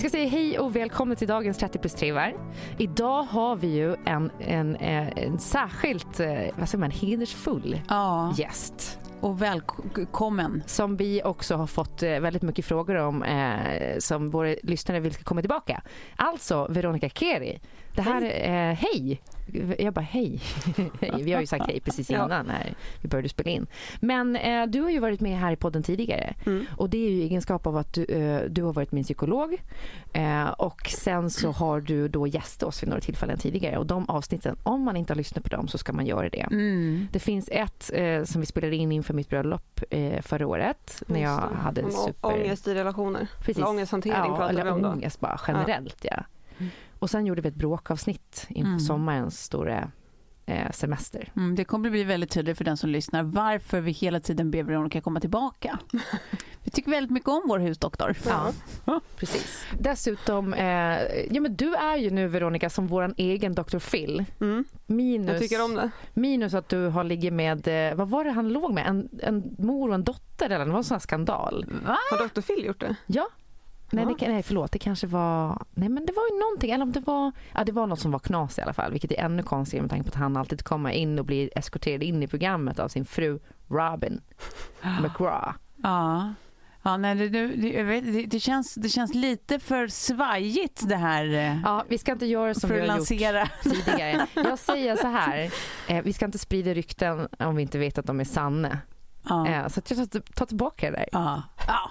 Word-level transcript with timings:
Vi 0.00 0.08
ska 0.08 0.10
säga 0.18 0.28
hej 0.28 0.58
och 0.58 0.76
välkomna 0.76 1.14
till 1.14 1.28
dagens 1.28 1.58
30 1.58 1.78
plus 1.78 1.94
3 1.94 2.12
var. 2.12 2.34
Idag 2.78 3.22
har 3.22 3.56
vi 3.56 3.66
ju 3.66 3.96
en, 4.06 4.30
en, 4.40 4.76
eh, 4.76 5.08
en 5.08 5.38
särskilt, 5.38 6.20
eh, 6.20 6.28
vad 6.58 6.68
säger 6.68 6.78
man, 6.78 6.90
hedersfull 6.90 7.80
Ja, 7.88 8.34
gäst. 8.38 8.98
och 9.20 9.42
välkommen. 9.42 10.62
Som 10.66 10.96
vi 10.96 11.22
också 11.24 11.54
har 11.56 11.66
fått 11.66 12.02
eh, 12.02 12.20
väldigt 12.20 12.42
mycket 12.42 12.64
frågor 12.64 12.94
om 12.96 13.22
eh, 13.22 13.98
som 13.98 14.30
våra 14.30 14.54
lyssnare 14.62 15.00
vill 15.00 15.12
ska 15.12 15.24
komma 15.24 15.40
tillbaka. 15.40 15.82
Alltså 16.16 16.66
Veronica 16.70 17.08
Keri. 17.08 17.60
Det 17.94 18.02
här, 18.02 18.20
hej! 18.20 18.32
Eh, 18.40 18.76
hej. 18.76 19.20
Jag 19.78 19.94
bara 19.94 20.00
hej. 20.10 20.40
Vi 21.20 21.32
har 21.32 21.40
ju 21.40 21.46
sagt 21.46 21.66
hej 21.66 21.80
precis 21.80 22.10
innan 22.10 22.46
när 22.46 22.74
vi 23.00 23.08
började 23.08 23.28
spela 23.28 23.50
in. 23.50 23.66
Men 24.00 24.36
eh, 24.36 24.66
du 24.66 24.80
har 24.80 24.90
ju 24.90 24.98
varit 24.98 25.20
med 25.20 25.38
här 25.38 25.52
i 25.52 25.56
podden 25.56 25.82
tidigare 25.82 26.34
och 26.76 26.90
det 26.90 27.06
är 27.06 27.10
ju 27.10 27.22
egenskap 27.22 27.66
av 27.66 27.76
att 27.76 27.92
du, 27.92 28.04
eh, 28.04 28.42
du 28.50 28.62
har 28.62 28.72
varit 28.72 28.92
min 28.92 29.04
psykolog 29.04 29.62
eh, 30.12 30.48
och 30.48 30.88
sen 30.88 31.30
så 31.30 31.50
har 31.50 31.80
du 31.80 32.08
då 32.08 32.26
gästat 32.26 32.68
oss 32.68 32.82
vid 32.82 32.88
några 32.88 33.00
tillfällen 33.00 33.38
tidigare 33.38 33.78
och 33.78 33.86
de 33.86 34.08
avsnitten, 34.08 34.56
om 34.62 34.82
man 34.82 34.96
inte 34.96 35.12
har 35.12 35.16
lyssnat 35.16 35.44
på 35.44 35.48
dem 35.50 35.68
så 35.68 35.78
ska 35.78 35.92
man 35.92 36.06
göra 36.06 36.28
det. 36.28 36.46
Mm. 36.50 37.08
Det 37.12 37.18
finns 37.18 37.48
ett 37.52 37.90
eh, 37.94 38.24
som 38.24 38.40
vi 38.40 38.46
spelade 38.46 38.76
in 38.76 38.92
inför 38.92 39.14
mitt 39.14 39.28
bröllop 39.28 39.80
eh, 39.90 40.22
förra 40.22 40.46
året 40.46 41.02
när 41.06 41.22
jag 41.22 41.38
hade 41.38 41.90
super... 41.90 42.28
Ångest 42.28 42.68
i 42.68 42.74
relationer. 42.74 43.28
Precis. 43.38 43.56
Eller 43.56 43.68
ångesthantering 43.68 44.16
ja, 44.16 44.36
pratar 44.36 44.48
eller 44.48 44.64
vi 44.64 44.70
om 44.70 44.82
då. 44.82 44.88
ångest 44.88 45.20
bara 45.20 45.40
generellt 45.46 46.04
ja. 46.10 46.24
Och 47.00 47.10
sen 47.10 47.26
gjorde 47.26 47.42
vi 47.42 47.48
ett 47.48 47.54
bråkavsnitt 47.54 48.46
inför 48.48 48.68
Mm. 48.68 48.80
sommarens 48.80 49.42
stora 49.44 49.90
eh, 50.46 50.70
semester. 50.70 51.32
Mm, 51.36 51.54
det 51.54 51.64
kommer 51.64 51.90
bli 51.90 52.04
väldigt 52.04 52.30
tydligt 52.30 52.58
för 52.58 52.64
den 52.64 52.76
som 52.76 52.90
lyssnar 52.90 53.22
varför 53.22 53.80
vi 53.80 53.90
hela 53.92 54.20
tiden 54.20 54.50
ber 54.50 54.62
Veronica 54.62 55.00
komma 55.00 55.20
tillbaka. 55.20 55.78
vi 56.64 56.70
tycker 56.70 56.90
väldigt 56.90 57.10
mycket 57.10 57.28
om 57.28 57.42
vår 57.48 57.58
husdoktor. 57.58 58.16
Ja, 58.84 59.00
precis. 59.16 59.64
Dessutom, 59.80 60.54
eh, 60.54 60.66
ja 61.30 61.40
men 61.40 61.56
du 61.56 61.74
är 61.74 61.96
ju 61.96 62.10
nu 62.10 62.28
Veronica 62.28 62.70
som 62.70 62.86
våran 62.86 63.14
egen 63.16 63.54
Dr. 63.54 63.78
Phil. 63.78 64.24
Mm. 64.40 64.64
Minus, 64.86 65.30
Jag 65.30 65.40
tycker 65.40 65.64
om 65.64 65.74
det. 65.74 65.90
minus 66.14 66.54
att 66.54 66.68
du 66.68 66.86
har 66.86 67.04
ligger 67.04 67.30
med, 67.30 67.90
eh, 67.90 67.94
vad 67.96 68.08
var 68.08 68.24
det 68.24 68.30
han 68.30 68.48
låg 68.48 68.72
med? 68.74 68.86
En, 68.86 69.08
en 69.22 69.54
mor 69.58 69.88
och 69.88 69.94
en 69.94 70.04
dotter 70.04 70.50
eller 70.50 70.64
det 70.64 70.70
var 70.70 70.78
en 70.78 70.84
sån 70.84 70.94
här 70.94 71.00
skandal. 71.00 71.66
Va? 71.86 71.96
Har 72.10 72.28
Dr. 72.28 72.40
Phil 72.40 72.64
gjort 72.64 72.80
det? 72.80 72.96
Ja. 73.06 73.28
Nej, 73.92 74.06
det, 74.18 74.28
nej 74.28 74.42
förlåt, 74.42 74.72
det 74.72 74.78
kanske 74.78 75.06
var... 75.06 75.62
Nej 75.70 75.88
men 75.88 76.06
det 76.06 76.12
var 76.12 76.22
ju 76.32 76.38
någonting, 76.40 76.70
eller 76.70 76.82
om 76.82 76.92
det 76.92 77.00
var... 77.00 77.32
Ja 77.54 77.64
det 77.64 77.72
var 77.72 77.86
något 77.86 78.00
som 78.00 78.10
var 78.10 78.18
knas 78.18 78.58
i 78.58 78.62
alla 78.62 78.72
fall, 78.72 78.92
vilket 78.92 79.12
är 79.12 79.18
ännu 79.24 79.42
konstigare 79.42 79.82
med 79.82 79.90
tanke 79.90 80.04
på 80.04 80.08
att 80.08 80.20
han 80.20 80.36
alltid 80.36 80.62
kommer 80.64 80.90
in 80.90 81.18
och 81.18 81.24
blir 81.24 81.58
eskorterad 81.58 82.02
in 82.02 82.22
i 82.22 82.26
programmet 82.26 82.78
av 82.78 82.88
sin 82.88 83.04
fru 83.04 83.38
Robin 83.68 84.20
McGraw. 85.02 85.52
Ja. 85.82 86.34
Ja, 86.82 86.96
nej, 86.96 87.14
det, 87.14 87.28
det, 87.28 88.26
det, 88.26 88.40
känns, 88.40 88.74
det 88.74 88.88
känns 88.88 89.14
lite 89.14 89.58
för 89.58 89.88
svajigt 89.88 90.88
det 90.88 90.96
här 90.96 91.24
eh, 91.24 91.60
Ja, 91.64 91.84
vi 91.88 91.98
ska 91.98 92.12
inte 92.12 92.26
göra 92.26 92.54
som 92.54 92.70
vi 92.70 92.74
har 92.74 92.80
gjort 92.86 92.88
lansera. 92.96 93.48
tidigare. 93.62 94.26
Jag 94.34 94.58
säger 94.58 94.96
så 94.96 95.06
här, 95.06 95.50
eh, 95.88 96.02
vi 96.02 96.12
ska 96.12 96.24
inte 96.24 96.38
sprida 96.38 96.74
rykten 96.74 97.28
om 97.38 97.56
vi 97.56 97.62
inte 97.62 97.78
vet 97.78 97.98
att 97.98 98.06
de 98.06 98.20
är 98.20 98.24
sanna. 98.24 98.78
Ja. 99.28 99.48
Eh, 99.48 99.68
så 99.68 99.80
jag 99.88 100.10
tar, 100.10 100.20
tar 100.20 100.46
tillbaka 100.46 100.90
det 100.90 100.96
där. 100.96 101.08
Ja. 101.12 101.42
ja. 101.66 101.90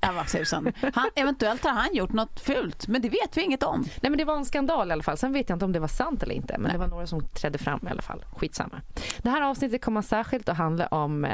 Ja, 0.00 0.12
vad 0.12 0.26
tusan. 0.26 0.72
Han, 0.94 1.10
eventuellt 1.14 1.64
har 1.64 1.70
han 1.70 1.94
gjort 1.94 2.12
något 2.12 2.40
fult, 2.40 2.88
men 2.88 3.02
det 3.02 3.08
vet 3.08 3.36
vi 3.36 3.42
inget 3.42 3.62
om. 3.62 3.80
Nej 3.80 4.10
men 4.10 4.18
det 4.18 4.24
var 4.24 4.36
en 4.36 4.44
skandal 4.44 4.88
i 4.88 4.92
alla 4.92 5.02
fall. 5.02 5.16
Sen 5.16 5.32
vet 5.32 5.48
jag 5.48 5.56
inte 5.56 5.64
om 5.64 5.72
det 5.72 5.78
var 5.80 5.88
sant 5.88 6.22
eller 6.22 6.34
inte. 6.34 6.58
Men 6.58 6.72
det 6.72 6.78
var 6.78 6.86
några 6.86 7.06
som 7.06 7.26
trädde 7.26 7.58
fram 7.58 7.80
i 7.86 7.90
alla 7.90 8.02
fall. 8.02 8.24
Skitsamma. 8.36 8.80
Det 9.18 9.30
här 9.30 9.42
avsnittet 9.42 9.84
kommer 9.84 10.02
särskilt 10.02 10.48
att 10.48 10.56
handla 10.56 10.86
om 10.86 11.24
eh, 11.24 11.30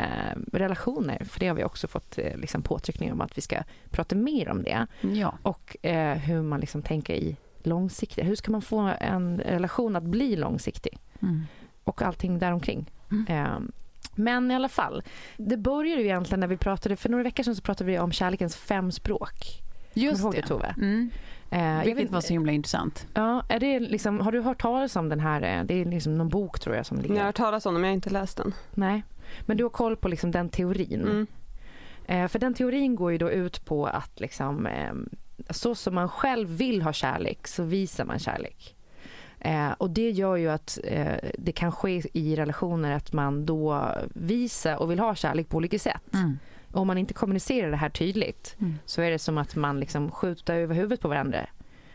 relationer. 0.53 1.25
För 1.25 1.41
det 1.41 1.49
har 1.49 1.54
vi 1.54 1.65
också 1.65 1.88
fått 1.88 2.19
eh, 2.19 2.37
liksom 2.37 2.62
påtryckningar 2.62 3.12
om 3.12 3.21
att 3.21 3.38
vi 3.38 3.43
ska 3.43 3.62
prata 3.91 4.16
mer 4.16 4.49
om 4.49 4.62
det. 4.62 4.87
Ja. 5.00 5.34
Och 5.43 5.77
eh, 5.83 6.16
hur 6.16 6.43
man 6.43 6.60
liksom 6.60 6.83
tänker 6.83 7.15
i 7.15 7.37
långsiktigt. 7.62 8.27
Hur 8.27 8.34
ska 8.34 8.53
man 8.53 8.62
få 8.62 8.93
en 9.00 9.38
relation 9.38 9.97
att 9.97 10.04
bli 10.04 10.37
långsiktig? 10.37 10.98
Mm. 11.22 11.43
Och 11.84 12.03
allting 12.03 12.38
däromkring. 12.38 12.91
Eh, 13.28 13.59
men 14.16 14.50
i 14.50 14.54
alla 14.54 14.69
fall, 14.69 15.03
det 15.37 15.56
började 15.56 16.00
ju 16.03 16.06
egentligen 16.06 16.41
när 16.41 16.47
vi 16.47 16.56
pratade, 16.56 16.97
för 16.97 17.09
några 17.09 17.25
veckor 17.25 17.43
sedan 17.43 17.56
så 17.56 17.62
pratade 17.62 17.91
vi 17.91 17.99
om 17.99 18.12
kärlekens 18.12 18.56
fem 18.56 18.93
språk. 18.93 19.62
Just 19.94 20.22
ihåg 20.22 20.32
det. 20.34 20.41
det 20.41 20.47
Tove? 20.47 20.75
Mm. 20.77 21.10
Eh, 21.50 21.60
jag 21.65 21.84
Vilket 21.84 22.04
vet- 22.04 22.10
var 22.12 22.21
så 22.21 22.32
himla 22.32 22.53
intressant. 22.53 23.06
Ja, 23.15 23.43
är 23.49 23.60
det 23.60 23.81
liksom, 23.81 24.21
har 24.21 24.32
du 24.32 24.41
hört 24.41 24.62
talas 24.62 24.97
om 24.97 25.09
den 25.09 25.21
här? 25.21 25.59
eh, 25.59 25.65
Det 25.65 25.75
är 25.75 25.84
liksom 25.84 26.19
någon 26.19 26.28
bok 26.28 26.60
tror 26.60 26.77
jag 26.77 26.87
som 26.87 26.97
ligger. 27.00 27.15
Jag 27.15 27.21
har 27.22 27.27
hört 27.27 27.37
talas 27.37 27.66
om 27.66 27.75
den 27.75 27.81
men 27.81 27.88
jag 27.88 27.93
har 27.93 27.97
inte 27.97 28.10
läst 28.10 28.37
den. 28.37 28.54
Nej, 28.75 29.03
men 29.47 29.56
du 29.56 29.62
har 29.65 29.71
koll 29.71 29.97
på 29.97 30.09
liksom 30.09 30.31
den 30.31 30.48
teorin. 30.48 31.03
Mm. 31.03 31.27
Eh, 32.07 32.28
för 32.28 32.39
den 32.39 32.54
teorin 32.54 32.97
går 32.97 33.13
ju 33.13 33.18
då 33.18 33.30
ut 33.30 33.65
på 33.65 33.86
att 33.86 34.21
liksom, 34.21 34.66
eh, 34.66 34.92
så 35.51 35.74
som 35.74 35.95
man 35.95 36.09
själv 36.09 36.48
vill 36.48 36.83
ha 36.83 36.92
kärlek 36.92 37.47
så 37.47 37.63
visar 37.63 38.04
man 38.04 38.18
kärlek. 38.18 38.76
Eh, 39.41 39.71
och 39.78 39.91
det 39.91 40.10
gör 40.10 40.36
ju 40.36 40.48
att 40.48 40.78
eh, 40.84 41.15
det 41.38 41.53
kan 41.53 41.72
ske 41.72 42.03
i 42.12 42.36
relationer 42.36 42.92
att 42.92 43.12
man 43.12 43.47
då 43.47 43.92
visar 44.15 44.77
och 44.77 44.91
vill 44.91 44.98
ha 44.98 45.15
kärlek 45.15 45.48
på 45.48 45.56
olika 45.56 45.78
sätt. 45.78 46.15
Mm. 46.15 46.38
Och 46.72 46.80
om 46.80 46.86
man 46.86 46.98
inte 46.98 47.15
kommunicerar 47.15 47.71
det 47.71 47.77
här 47.77 47.88
tydligt 47.91 48.56
Mm. 48.60 48.74
så 48.84 49.03
är 49.03 49.10
det 49.10 49.18
som 49.18 49.38
att 49.38 49.56
man 49.56 49.80
liksom 49.80 50.10
skjuter 50.10 50.54
över 50.54 50.74
huvudet 50.74 51.00
på 51.00 51.09
varandra. 51.09 51.47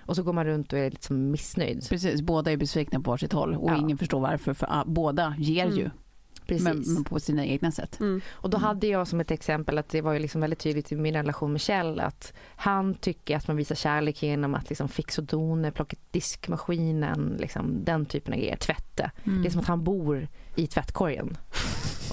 Och 0.06 0.16
så 0.16 0.24
går 0.24 0.34
man 0.34 0.46
runt 0.46 0.74
och 0.74 0.80
är 0.80 0.92
liksom 0.92 1.32
missnöjd. 1.32 1.90
Precis, 1.90 2.22
båda 2.22 2.52
är 2.52 2.58
besvikna 2.58 3.00
på 3.00 3.18
sitt 3.18 3.34
håll 3.34 3.56
och 3.56 3.70
Ja. 3.72 3.78
ingen 3.78 3.98
förstår 3.98 4.20
varför, 4.20 4.54
för 4.54 4.68
ah, 4.70 4.84
båda 4.86 5.36
ger 5.38 5.66
ju, 5.66 5.72
Precis. 5.72 5.92
Men, 6.60 6.84
men 6.86 7.04
på 7.04 7.20
sina 7.20 7.46
egna 7.46 7.72
sätt. 7.72 8.00
Mm. 8.00 8.22
Och 8.32 8.50
då 8.50 8.58
hade 8.58 8.88
jag 8.88 9.08
som 9.08 9.20
ett 9.20 9.32
exempel 9.32 9.78
att 9.78 9.90
det 9.90 10.02
var 10.02 10.14
ju 10.14 10.20
liksom 10.20 10.42
väldigt 10.42 10.60
tydligt 10.60 10.92
i 10.92 10.96
min 10.96 11.14
relation 11.14 11.52
med 11.52 11.62
Kjell 11.62 12.00
att 12.00 12.34
han 12.56 12.94
tycker 12.94 13.38
att 13.38 13.48
man 13.48 13.58
visar 13.58 13.76
kärlek 13.76 14.24
genom 14.24 14.56
att 14.56 14.70
liksom 14.70 14.90
fixa 14.90 15.22
och 15.22 15.28
dona, 15.28 15.72
plocka 15.72 15.98
diskmaskinen, 16.12 17.38
liksom 17.40 17.84
den 17.84 18.06
typen 18.06 18.34
av 18.34 18.40
grejer, 18.40 18.56
tvätta. 18.56 19.12
Mm. 19.24 19.42
Det 19.42 19.48
är 19.48 19.52
som 19.52 19.62
att 19.62 19.68
han 19.68 19.84
bor 19.84 20.28
i 20.56 20.68
tvättkorgen. 20.68 21.38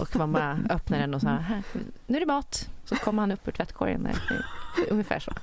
Och 0.00 0.16
man 0.16 0.32
bara 0.32 0.58
öppnar 0.70 0.98
den 0.98 1.14
och 1.14 1.22
här, 1.22 1.38
här 1.38 1.62
nu 2.06 2.16
är 2.16 2.20
det 2.20 2.26
mat. 2.26 2.68
Så 2.84 2.96
kommer 2.96 3.22
han 3.22 3.32
upp 3.32 3.48
ur 3.48 3.52
tvättkorgen. 3.52 4.02
Där. 4.02 4.44
Ungefär 4.90 5.18
så. 5.18 5.32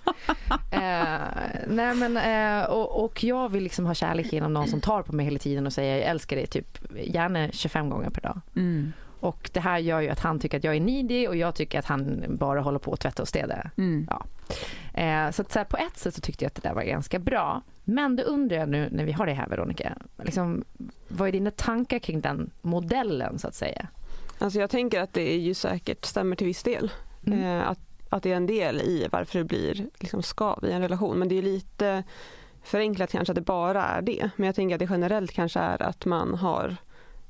Eh, 0.71 1.19
nej 1.67 1.95
men, 1.95 2.17
eh, 2.17 2.69
och, 2.69 3.03
och 3.03 3.23
jag 3.23 3.49
vill 3.49 3.63
liksom 3.63 3.85
ha 3.85 3.93
kärlek 3.93 4.33
genom 4.33 4.53
någon 4.53 4.67
som 4.67 4.81
tar 4.81 5.01
på 5.01 5.15
mig 5.15 5.25
hela 5.25 5.39
tiden 5.39 5.65
och 5.65 5.73
säger 5.73 5.97
jag 5.97 6.05
älskar 6.05 6.35
dig 6.35 6.47
typ 6.47 6.77
gärna 7.03 7.51
25 7.51 7.89
gånger 7.89 8.09
per 8.09 8.21
dag. 8.21 8.41
Mm. 8.55 8.93
Och 9.19 9.49
det 9.53 9.59
här 9.59 9.77
gör 9.77 10.01
ju 10.01 10.09
att 10.09 10.19
han 10.19 10.39
tycker 10.39 10.57
att 10.57 10.63
jag 10.63 10.75
är 10.75 10.79
needy 10.79 11.27
och 11.27 11.35
jag 11.35 11.55
tycker 11.55 11.79
att 11.79 11.85
han 11.85 12.23
bara 12.29 12.61
håller 12.61 12.79
på 12.79 12.93
att 12.93 12.99
tvätta 12.99 13.21
och 13.21 13.27
städa. 13.27 13.71
Mm. 13.77 14.07
Ja. 14.09 14.25
Eh, 15.01 15.31
så, 15.31 15.41
att, 15.41 15.51
så 15.51 15.59
här, 15.59 15.65
på 15.65 15.77
ett 15.77 15.97
sätt 15.97 16.15
så 16.15 16.21
tyckte 16.21 16.45
jag 16.45 16.49
att 16.49 16.55
det 16.55 16.69
där 16.69 16.75
var 16.75 16.83
ganska 16.83 17.19
bra. 17.19 17.61
Men 17.83 18.15
då 18.15 18.23
undrar 18.23 18.57
jag 18.57 18.69
nu 18.69 18.89
när 18.91 19.05
vi 19.05 19.11
har 19.11 19.25
det 19.25 19.33
här 19.33 19.47
Veronica, 19.47 19.97
liksom, 20.23 20.63
vad 21.07 21.27
är 21.27 21.31
dina 21.31 21.51
tankar 21.51 21.99
kring 21.99 22.21
den 22.21 22.51
modellen 22.61 23.39
så 23.39 23.47
att 23.47 23.55
säga? 23.55 23.87
Alltså 24.39 24.59
jag 24.59 24.69
tänker 24.69 25.01
att 25.01 25.13
det 25.13 25.33
är 25.33 25.39
ju 25.39 25.53
säkert 25.53 26.05
stämmer 26.05 26.35
till 26.35 26.47
viss 26.47 26.63
del. 26.63 26.91
Mm. 27.27 27.43
Eh, 27.43 27.69
att, 27.69 27.79
att 28.09 28.23
det 28.23 28.31
är 28.31 28.35
en 28.35 28.47
del 28.47 28.81
i 28.81 29.07
varför 29.11 29.39
det 29.39 29.45
blir 29.45 29.87
liksom 29.99 30.23
skav 30.23 30.65
i 30.65 30.71
en 30.71 30.81
relation. 30.81 31.19
Men 31.19 31.27
det 31.27 31.37
är 31.37 31.41
lite 31.41 32.03
förenklat 32.63 33.11
kanske 33.11 33.31
att 33.31 33.35
det 33.35 33.41
bara 33.41 33.85
är 33.85 34.01
det. 34.01 34.29
Men 34.35 34.45
jag 34.45 34.55
tänker 34.55 34.75
att 34.75 34.79
det 34.79 34.87
generellt 34.89 35.31
kanske 35.31 35.59
är 35.59 35.81
att 35.81 36.05
man 36.05 36.33
har 36.33 36.75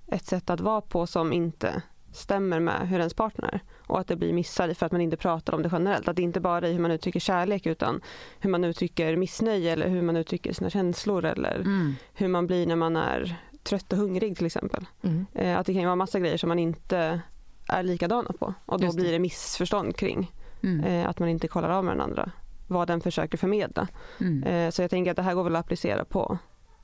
ett 0.08 0.26
sätt 0.26 0.50
att 0.50 0.60
vara 0.60 0.82
på 0.82 1.08
som 1.08 1.34
inte 1.34 1.82
stämmer 2.14 2.60
med 2.60 2.90
hur 2.90 2.98
ens 2.98 3.14
partner 3.14 3.48
är. 3.54 3.62
Och 3.88 4.00
att 4.00 4.08
det 4.08 4.16
blir 4.16 4.34
missar 4.34 4.74
för 4.74 4.86
att 4.86 4.92
man 4.92 5.02
inte 5.02 5.18
pratar 5.18 5.54
om 5.54 5.62
det 5.64 5.70
generellt. 5.72 6.08
Att 6.08 6.16
det 6.16 6.22
inte 6.22 6.40
bara 6.40 6.68
är 6.68 6.72
hur 6.74 6.80
man 6.80 6.92
uttrycker 6.92 7.20
kärlek 7.20 7.66
utan 7.66 8.02
hur 8.40 8.50
man 8.50 8.64
uttrycker 8.64 9.16
missnöje 9.16 9.72
eller 9.74 9.90
hur 9.90 10.02
man 10.02 10.18
uttrycker 10.18 10.54
sina 10.54 10.70
känslor 10.70 11.26
eller 11.26 11.56
Mm. 11.56 11.96
hur 12.14 12.28
man 12.28 12.48
blir 12.48 12.68
när 12.68 12.76
man 12.76 12.96
är 12.96 13.36
trött 13.66 13.94
och 13.94 14.00
hungrig 14.00 14.38
till 14.38 14.46
exempel. 14.46 14.86
Mm. 15.04 15.26
Eh, 15.34 15.58
att 15.60 15.66
det 15.66 15.74
kan 15.74 15.82
ju 15.82 15.86
vara 15.86 15.96
massa 15.96 16.20
grejer 16.20 16.38
som 16.38 16.50
man 16.50 16.60
inte 16.60 17.22
är 17.68 17.84
likadana 17.84 18.32
på 18.40 18.54
och 18.66 18.80
då 18.82 18.88
det. 18.88 18.96
blir 18.96 19.12
det 19.12 19.20
missförstånd 19.20 19.96
kring 19.96 20.32
Mm. 20.64 20.84
eh, 20.86 21.10
att 21.10 21.20
man 21.20 21.30
inte 21.30 21.48
kollar 21.48 21.70
av 21.70 21.84
med 21.86 21.94
den 21.94 22.02
andra 22.02 22.32
vad 22.68 22.88
den 22.88 23.02
försöker 23.02 23.38
förmedla. 23.38 23.88
Mm. 24.20 24.44
Eh, 24.44 24.72
så 24.72 24.82
jag 24.82 24.90
tänker 24.90 25.12
att 25.12 25.18
det 25.18 25.24
här 25.24 25.34
går 25.36 25.44
väl 25.44 25.56
att 25.56 25.66
applicera 25.66 26.06
på 26.06 26.38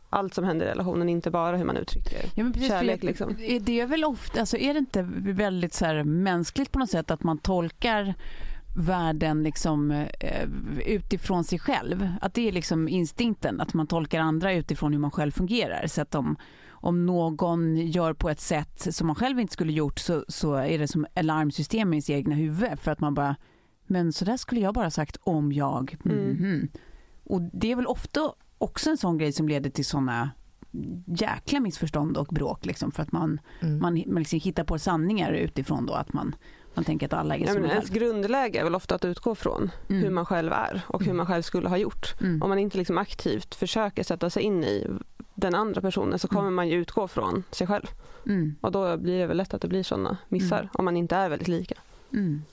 allt 0.10 0.34
som 0.34 0.44
händer 0.44 0.66
i 0.66 0.70
relationen, 0.70 1.10
inte 1.10 1.32
bara 1.32 1.58
hur 1.58 1.66
man 1.66 1.78
uttrycker 1.78 2.26
Ja, 2.36 2.46
precis, 2.54 2.68
kärlek. 2.70 3.04
Liksom. 3.04 3.36
Är 3.40 3.60
det 3.60 3.86
väl 3.86 4.04
ofta, 4.04 4.40
alltså 4.40 4.58
är 4.58 4.74
det 4.74 4.80
inte 4.80 5.02
väldigt 5.22 5.74
så 5.74 5.86
här 5.86 6.04
mänskligt 6.04 6.72
på 6.72 6.80
något 6.80 6.90
sätt 6.90 7.12
att 7.12 7.24
man 7.24 7.38
tolkar 7.38 8.14
världen 8.78 9.44
liksom 9.44 9.92
eh, 9.92 10.48
utifrån 10.86 11.44
sig 11.44 11.60
själv? 11.60 12.08
Att 12.22 12.34
det 12.34 12.48
är 12.48 12.52
liksom 12.52 12.88
instinkten, 12.88 13.62
att 13.62 13.74
man 13.74 13.88
tolkar 13.88 14.20
andra 14.20 14.54
utifrån 14.54 14.94
hur 14.94 15.00
man 15.00 15.12
själv 15.12 15.32
fungerar. 15.32 15.88
Så 15.88 16.02
att 16.02 16.16
om, 16.16 16.36
om 16.82 17.06
någon 17.06 17.78
gör 17.78 18.14
på 18.14 18.30
ett 18.30 18.40
sätt 18.40 18.96
som 18.96 19.08
man 19.08 19.16
själv 19.16 19.40
inte 19.40 19.54
skulle 19.54 19.72
gjort 19.74 20.00
så, 20.00 20.26
så 20.28 20.54
är 20.56 20.80
det 20.80 20.88
som 20.88 21.06
alarmsystem 21.16 21.94
i 21.94 21.96
ens 21.96 22.10
egna 22.10 22.36
huvud 22.36 22.80
för 22.80 22.92
att 22.92 23.00
man 23.00 23.14
bara, 23.14 23.36
men 23.88 24.14
så 24.14 24.26
där 24.26 24.38
skulle 24.38 24.62
jag 24.62 24.74
bara 24.74 24.92
sagt 24.92 25.18
om 25.22 25.52
jag. 25.52 25.98
Mm. 26.06 26.18
Mhm. 26.30 26.68
Och 27.24 27.42
det 27.42 27.72
är 27.72 27.76
väl 27.76 27.88
ofta 27.88 28.34
också 28.58 28.90
en 28.90 28.98
sån 28.98 29.18
grej 29.18 29.32
som 29.32 29.48
leder 29.48 29.70
till 29.70 29.86
såna 29.86 30.30
jäkla 31.06 31.60
missförstånd 31.60 32.18
och 32.18 32.28
bråk 32.28 32.66
liksom 32.66 32.92
för 32.92 33.04
att 33.04 33.12
man, 33.12 33.40
Mm. 33.62 33.80
man, 33.80 34.04
man 34.08 34.20
liksom 34.22 34.40
hittar 34.40 34.64
på 34.64 34.80
sanningar 34.80 35.32
utifrån 35.32 35.86
då 35.86 35.94
att 35.94 36.14
man, 36.14 36.36
man 36.74 36.86
tänker 36.86 37.06
att 37.06 37.14
alla 37.14 37.36
är 37.36 37.40
Ja, 37.40 37.48
som 37.54 37.64
en 37.64 37.70
ens 37.70 37.90
grundläge 37.90 38.60
är 38.60 38.64
väl 38.64 38.76
ofta 38.76 38.96
att 38.96 39.06
utgå 39.06 39.36
från 39.36 39.72
Mm. 39.90 40.02
hur 40.04 40.10
man 40.10 40.26
själv 40.26 40.52
är 40.52 40.82
och 40.88 41.00
hur 41.00 41.08
Mm. 41.08 41.18
man 41.18 41.26
själv 41.26 41.42
skulle 41.42 41.70
ha 41.70 41.78
gjort. 41.78 42.22
Mm. 42.22 42.42
Om 42.42 42.50
man 42.50 42.60
inte 42.60 42.78
liksom 42.78 42.98
aktivt 42.98 43.56
försöker 43.56 44.04
sätta 44.04 44.30
sig 44.30 44.44
in 44.44 44.64
i 44.64 44.88
den 45.36 45.56
andra 45.56 45.82
personen 45.82 46.20
så 46.20 46.28
kommer 46.28 46.42
Mm. 46.42 46.56
man 46.56 46.68
ju 46.70 46.76
utgå 46.82 47.08
från 47.08 47.44
sig 47.52 47.68
själv. 47.68 47.86
Mm. 48.26 48.56
Och 48.62 48.72
då 48.72 48.98
blir 48.98 49.20
det 49.20 49.26
väl 49.28 49.38
lätt 49.38 49.54
att 49.54 49.62
det 49.62 49.68
blir 49.68 49.84
sådana 49.84 50.18
missar 50.30 50.58
Mm. 50.60 50.70
om 50.74 50.86
man 50.86 50.98
inte 50.98 51.16
är 51.16 51.30
väldigt 51.30 51.48
lika. 51.48 51.76
Mm. 52.14 52.44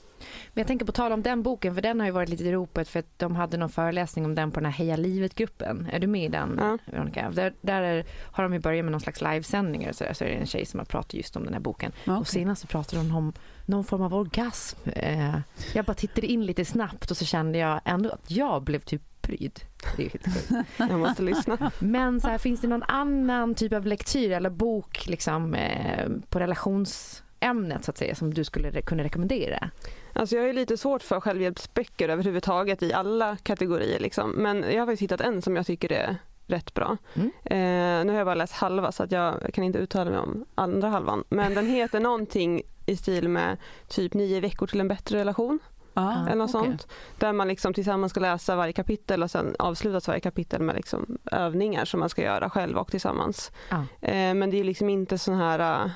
Men 0.55 0.61
jag 0.61 0.67
tänker 0.67 0.87
på 0.87 0.93
tal 0.93 1.13
om 1.13 1.23
den 1.23 1.43
boken, 1.43 1.75
för 1.75 1.83
den 1.83 2.01
har 2.01 2.07
ju 2.07 2.13
varit 2.13 2.29
lite 2.29 2.45
i 2.45 2.53
ropet 2.53 2.89
för 2.89 2.99
att 2.99 3.19
de 3.19 3.37
hade 3.37 3.57
någon 3.57 3.69
föreläsning 3.69 4.25
om 4.25 4.35
den 4.35 4.51
på 4.51 4.61
den 4.61 4.65
här 4.65 4.79
Heja 4.79 4.97
livet-gruppen. 4.97 5.89
Är 5.93 5.99
du 5.99 6.07
med 6.07 6.25
i 6.25 6.29
den, 6.29 6.57
Ja. 6.61 6.79
Veronica? 6.93 7.31
Där, 7.31 7.55
där 7.61 7.83
är, 7.83 8.05
har 8.33 8.43
de 8.45 8.53
ju 8.53 8.59
börjat 8.59 8.85
med 8.85 8.93
någon 8.93 9.01
slags 9.01 9.21
livesändningar 9.21 9.89
och 9.89 9.95
så, 9.95 10.05
där, 10.05 10.13
så 10.13 10.25
är 10.25 10.29
det 10.29 10.35
en 10.35 10.47
tjej 10.47 10.67
som 10.67 10.79
har 10.81 10.85
pratat 10.85 11.15
just 11.15 11.37
om 11.37 11.45
den 11.45 11.53
här 11.53 11.61
boken. 11.61 11.93
Ja, 12.05 12.13
Och 12.13 12.19
okej. 12.21 12.33
senast 12.33 12.61
så 12.61 12.67
pratade 12.67 13.03
hon 13.03 13.13
om 13.17 13.33
någon 13.67 13.85
form 13.85 14.03
av 14.03 14.15
orgasm. 14.15 14.79
Eh, 14.85 15.39
jag 15.75 15.85
bara 15.85 15.95
tittade 15.95 16.27
in 16.27 16.47
lite 16.47 16.65
snabbt 16.65 17.11
och 17.11 17.17
så 17.17 17.25
kände 17.25 17.59
jag 17.59 17.81
ändå 17.85 18.11
att 18.11 18.31
jag 18.31 18.63
blev 18.63 18.79
typ 18.81 19.03
pryd. 19.29 19.61
Det 19.97 20.07
är 20.07 20.11
helt. 20.11 20.69
Jag 20.91 20.99
måste 20.99 21.23
lyssna. 21.23 21.71
Men 21.79 22.21
så 22.21 22.29
här, 22.29 22.39
finns 22.39 22.61
det 22.61 22.69
någon 22.69 22.83
annan 22.83 23.55
typ 23.55 23.73
av 23.73 23.87
lektyr 23.87 24.31
eller 24.31 24.51
bok 24.51 25.07
liksom, 25.07 25.55
eh, 25.55 26.09
på 26.29 26.39
relationsämnet 26.41 27.85
så 27.85 27.91
att 27.91 27.99
säga 27.99 28.15
som 28.15 28.35
du 28.35 28.45
skulle 28.45 28.71
re- 28.71 28.83
kunna 28.83 29.03
rekommendera? 29.03 29.71
Alltså 30.13 30.37
jag 30.37 30.49
är 30.49 30.53
lite 30.53 30.77
svårt 30.77 31.03
för 31.03 31.21
självhjälpsböcker 31.21 32.09
överhuvudtaget 32.09 32.83
i 32.83 32.93
alla 32.93 33.37
kategorier. 33.37 34.01
Liksom. 34.01 34.31
Men 34.31 34.63
jag 34.63 34.79
har 34.79 34.87
faktiskt 34.87 35.03
hittat 35.03 35.21
en 35.21 35.43
som 35.43 35.57
jag 35.57 35.67
tycker 35.67 35.93
är 35.93 36.17
rätt 36.47 36.75
bra. 36.75 36.97
Mm. 37.15 37.31
Eh, 37.45 38.05
nu 38.07 38.13
har 38.13 38.19
jag 38.19 38.27
bara 38.27 38.35
läst 38.35 38.53
halva 38.53 38.93
så 38.93 39.03
att 39.03 39.13
jag 39.13 39.51
kan 39.55 39.65
inte 39.65 39.79
uttala 39.79 40.11
mig 40.11 40.19
om 40.21 40.45
andra 40.55 40.89
halvan. 40.89 41.25
Men 41.29 41.55
den 41.55 41.67
heter 41.67 42.01
någonting 42.09 42.63
i 42.87 42.97
stil 42.97 43.29
med 43.29 43.57
typ 43.89 44.15
nio 44.15 44.41
veckor 44.41 44.67
till 44.67 44.81
en 44.81 44.89
bättre 44.89 45.19
relation. 45.19 45.59
Ja, 46.03 46.27
eller 46.27 46.37
något 46.37 46.55
okej. 46.55 46.69
sånt. 46.69 46.89
Där 47.19 47.33
man 47.33 47.49
liksom 47.49 47.75
tillsammans 47.75 48.11
ska 48.11 48.21
läsa 48.21 48.57
varje 48.57 48.73
kapitel 48.73 49.23
och 49.23 49.31
sen 49.31 49.57
avslutas 49.59 50.09
varje 50.09 50.21
kapitel 50.21 50.63
med 50.63 50.75
liksom 50.77 51.19
övningar 51.33 51.85
som 51.85 52.01
man 52.01 52.09
ska 52.09 52.23
göra 52.23 52.51
själv 52.51 52.79
och 52.79 52.91
tillsammans. 52.91 53.53
Ja. 53.69 53.77
Eh, 54.01 54.35
men 54.35 54.51
det 54.51 54.61
är 54.61 54.65
liksom 54.65 54.89
inte 54.89 55.19
sån 55.19 55.35
här 55.35 55.85
eh, 55.85 55.91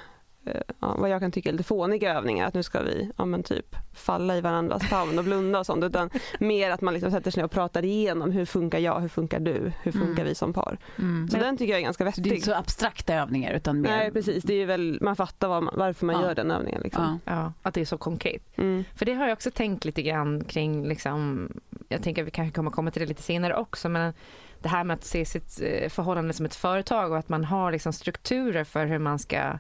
ja, 0.81 0.95
vad 0.99 1.11
jag 1.11 1.21
kan 1.21 1.33
tycka 1.33 1.49
är 1.49 1.53
lite 1.53 1.65
fåniga 1.65 2.15
övningar, 2.15 2.47
att 2.47 2.55
nu 2.55 2.63
ska 2.63 2.83
vi 2.83 3.11
ja, 3.17 3.25
men 3.25 3.43
typ 3.43 3.77
falla 3.95 4.37
i 4.37 4.41
varandras 4.41 4.83
famn 4.89 5.19
och 5.19 5.25
blunda 5.25 5.59
och 5.59 5.67
sånt, 5.67 5.85
utan 5.85 6.11
mer 6.41 6.71
att 6.71 6.81
man 6.81 6.95
liksom 6.95 7.11
sätter 7.13 7.31
sig 7.31 7.41
ner 7.41 7.45
och 7.45 7.51
pratar 7.51 7.85
igenom 7.85 8.31
hur 8.31 8.45
funkar 8.45 8.79
jag, 8.79 9.01
hur 9.01 9.09
funkar 9.09 9.41
du, 9.41 9.73
hur 9.83 9.93
funkar 9.93 10.13
Mm. 10.13 10.25
vi 10.25 10.35
som 10.35 10.53
par. 10.53 10.79
Mm. 10.99 11.29
Så 11.29 11.37
Men, 11.37 11.47
den 11.47 11.57
tycker 11.57 11.73
jag 11.73 11.79
är 11.81 11.85
ganska 11.85 12.05
så 12.13 12.21
det 12.21 12.29
är 12.29 12.31
vettig. 12.31 12.33
inte 12.37 12.47
så 12.47 12.55
abstrakta 12.55 13.15
övningar 13.15 13.53
utan 13.53 13.81
mer... 13.81 13.91
Nej 13.91 14.13
precis, 14.13 14.45
det 14.45 14.55
är 14.55 14.67
väl, 14.67 14.99
man 15.01 15.17
fattar 15.17 15.49
vad 15.49 15.63
man, 15.63 15.75
varför 15.77 16.07
man 16.07 16.15
Ja. 16.21 16.23
gör 16.23 16.35
den 16.35 16.51
övningen. 16.51 16.81
Liksom. 16.83 17.21
Ja. 17.25 17.33
Ja, 17.33 17.53
att 17.63 17.75
det 17.75 17.81
är 17.81 17.85
så 17.85 17.99
konkret. 17.99 18.59
Mm. 18.59 18.85
För 18.95 19.05
det 19.07 19.13
har 19.15 19.25
jag 19.29 19.33
också 19.33 19.51
tänkt 19.51 19.85
lite 19.85 20.03
grann 20.03 20.45
kring, 20.45 20.89
liksom, 20.89 21.49
jag 21.89 22.03
tänker 22.03 22.23
att 22.23 22.27
vi 22.27 22.31
kanske 22.31 22.55
kommer 22.55 22.71
komma 22.71 22.91
till 22.91 23.03
det 23.03 23.09
lite 23.09 23.23
senare 23.23 23.55
också, 23.57 23.89
men 23.89 24.13
det 24.61 24.69
här 24.69 24.85
med 24.85 24.95
att 24.95 25.05
se 25.05 25.25
sitt 25.25 25.61
eh, 25.63 25.89
förhållande 25.89 26.33
som 26.33 26.47
ett 26.47 26.55
företag 26.55 27.13
och 27.13 27.19
att 27.19 27.29
man 27.29 27.45
har 27.45 27.73
liksom 27.73 27.93
strukturer 27.93 28.65
för 28.65 28.87
hur 28.87 28.99
man 28.99 29.19
ska 29.19 29.59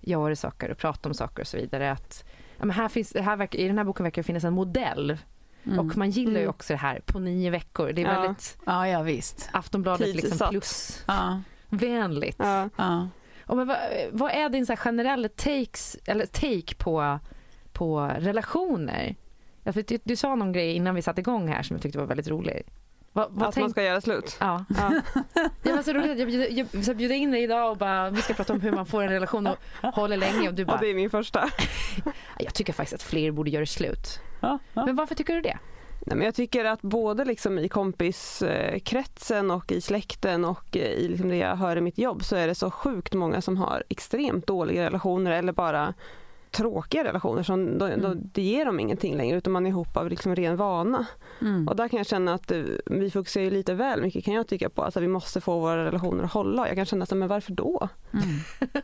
göra 0.00 0.36
saker 0.36 0.70
och 0.70 0.78
prata 0.78 1.08
om 1.08 1.14
saker 1.14 1.42
och 1.42 1.46
så 1.46 1.56
vidare. 1.56 1.92
Att, 1.92 2.24
ja, 2.58 2.70
här 2.70 2.88
finns, 2.88 3.14
här 3.14 3.36
verkar, 3.36 3.58
I 3.58 3.66
den 3.66 3.78
här 3.78 3.84
boken 3.84 4.04
verkar 4.04 4.22
det 4.22 4.26
finnas 4.26 4.44
en 4.44 4.52
modell 4.54 5.18
Mm. 5.64 5.78
och 5.78 5.96
man 5.96 6.10
gillar 6.10 6.32
ju 6.32 6.38
Mm. 6.38 6.50
också 6.50 6.72
det 6.72 6.76
här 6.78 7.00
på 7.06 7.18
nio 7.18 7.50
veckor. 7.50 7.92
Det 7.92 8.02
är 8.02 8.14
Ja. 8.14 8.20
väldigt 8.20 8.58
ja, 8.66 8.88
ja 8.88 9.02
visst. 9.02 9.50
Aftonbladet 9.52 10.14
liksom 10.14 10.48
plus-vänligt. 10.50 12.36
Ja, 12.38 12.62
Ja. 12.62 12.68
ja. 12.76 13.08
Och 13.46 13.56
men 13.56 13.66
vad, 13.66 13.76
vad 14.12 14.30
är 14.30 14.48
din 14.48 14.66
så 14.66 14.72
här 14.72 14.76
generella 14.76 15.28
takes, 15.28 15.96
eller 16.06 16.26
take 16.26 16.74
på, 16.78 17.18
på 17.72 18.00
relationer? 18.18 19.14
Ja, 19.62 19.72
för 19.72 19.82
du, 19.82 19.98
du 20.04 20.16
sa 20.16 20.34
någon 20.34 20.52
grej 20.52 20.72
innan 20.72 20.94
vi 20.94 21.02
satte 21.02 21.20
igång 21.20 21.48
här 21.48 21.62
som 21.62 21.76
jag 21.76 21.82
tyckte 21.82 21.98
var 21.98 22.06
väldigt 22.06 22.28
rolig. 22.28 22.62
Vad, 23.18 23.28
vad 23.30 23.48
Att 23.48 23.56
man 23.56 23.70
ska 23.70 23.82
göra 23.82 24.00
slut. 24.00 24.36
Ja. 24.40 24.64
Ja. 24.68 25.02
Det 25.62 25.72
var 25.72 25.82
så 25.82 25.92
roligt 25.92 26.10
att 26.10 26.18
jag 26.18 26.28
bjöd, 26.28 26.52
jag, 26.52 26.84
så 26.84 26.90
jag 26.90 26.96
bjöd 26.96 27.12
in 27.12 27.30
dig 27.30 27.42
idag 27.42 27.70
och 27.70 27.76
bara, 27.76 28.10
vi 28.10 28.22
ska 28.22 28.34
prata 28.34 28.52
om 28.52 28.60
hur 28.60 28.72
man 28.72 28.86
får 28.86 29.02
en 29.02 29.08
relation 29.08 29.46
och 29.46 29.58
håller 29.94 30.16
länge 30.16 30.48
och 30.48 30.54
du 30.54 30.62
Och 30.62 30.68
bara, 30.68 30.78
det 30.80 30.90
är 30.90 30.94
min 30.94 31.10
första. 31.10 31.50
jag 32.38 32.54
tycker 32.54 32.72
faktiskt 32.72 32.94
att 32.94 33.02
fler 33.02 33.30
borde 33.30 33.50
göra 33.50 33.66
slut. 33.66 34.20
Ja, 34.40 34.58
ja. 34.74 34.86
Men 34.86 34.96
varför 34.96 35.14
tycker 35.14 35.34
du 35.34 35.40
det? 35.40 35.58
Nej, 36.06 36.16
men 36.16 36.24
jag 36.24 36.34
tycker 36.34 36.64
att 36.64 36.82
både 36.82 37.24
liksom 37.24 37.58
i 37.58 37.68
kompiskretsen 37.68 39.50
och 39.50 39.72
i 39.72 39.80
släkten 39.80 40.44
och 40.44 40.76
i 40.76 41.08
liksom 41.08 41.28
det 41.28 41.36
jag 41.36 41.56
hör 41.56 41.76
i 41.76 41.80
mitt 41.80 41.98
jobb 41.98 42.24
så 42.24 42.36
är 42.36 42.46
det 42.46 42.54
så 42.54 42.70
sjukt 42.70 43.14
många 43.14 43.40
som 43.40 43.56
har 43.56 43.82
extremt 43.88 44.46
dåliga 44.46 44.84
relationer 44.84 45.30
eller 45.30 45.52
bara 45.52 45.94
tråkiga 46.50 47.04
relationer. 47.04 47.42
Som 47.42 47.78
då, 47.78 47.86
då, 47.88 47.92
Mm. 48.08 48.18
det 48.32 48.42
ger 48.42 48.64
dem 48.64 48.80
ingenting 48.80 49.16
längre 49.16 49.36
utan 49.36 49.52
man 49.52 49.66
är 49.66 49.70
ihop 49.70 49.96
av 49.96 50.08
liksom 50.10 50.34
ren 50.36 50.56
vana. 50.56 51.06
Mm. 51.40 51.68
Och 51.68 51.76
där 51.76 51.88
kan 51.88 51.96
jag 51.96 52.06
känna 52.06 52.34
att 52.34 52.50
eh, 52.50 52.62
vi 52.86 53.10
fokuserar 53.10 53.50
lite 53.50 53.74
väl 53.74 54.02
mycket 54.02 54.24
kan 54.24 54.34
jag 54.34 54.46
tycka 54.46 54.68
på. 54.70 54.82
Alltså 54.82 55.00
vi 55.00 55.08
måste 55.08 55.40
få 55.40 55.58
våra 55.58 55.84
relationer 55.84 56.24
att 56.24 56.32
hålla. 56.32 56.66
Jag 56.68 56.76
kan 56.76 56.86
känna 56.86 57.06
så, 57.06 57.14
men 57.14 57.28
varför 57.28 57.52
då? 57.52 57.88
Mm. 58.12 58.24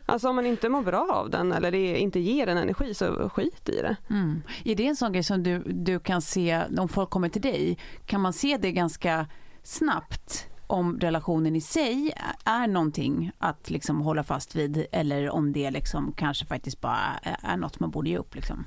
Alltså 0.05 0.29
om 0.29 0.35
man 0.35 0.45
inte 0.45 0.69
mår 0.69 0.81
bra 0.81 1.11
av 1.13 1.29
den 1.29 1.51
eller 1.51 1.71
det 1.71 1.97
inte 1.99 2.19
ger 2.19 2.47
en 2.47 2.57
energi 2.57 2.93
så 2.93 3.29
skit 3.29 3.69
i 3.69 3.81
det. 3.81 3.95
Mm. 4.09 4.41
Är 4.65 4.75
det 4.75 4.87
en 4.87 4.95
sån 4.95 5.13
grej 5.13 5.23
som 5.23 5.43
du, 5.43 5.59
du 5.65 5.99
kan 5.99 6.21
se 6.21 6.61
om 6.77 6.87
folk 6.89 7.09
kommer 7.09 7.29
till 7.29 7.41
dig? 7.41 7.77
Kan 8.05 8.21
man 8.21 8.33
se 8.33 8.57
det 8.57 8.71
ganska 8.71 9.27
snabbt 9.63 10.47
om 10.67 10.99
relationen 10.99 11.55
i 11.55 11.61
sig 11.61 12.13
är 12.45 12.67
någonting 12.67 13.31
att 13.37 13.69
liksom 13.69 14.01
hålla 14.01 14.23
fast 14.23 14.55
vid 14.55 14.85
eller 14.91 15.29
om 15.29 15.53
det 15.53 15.71
liksom 15.71 16.13
kanske 16.17 16.45
faktiskt 16.45 16.81
bara 16.81 17.19
är 17.41 17.57
något 17.57 17.79
man 17.79 17.91
borde 17.91 18.09
ge 18.09 18.17
upp? 18.17 18.35
Liksom? 18.35 18.65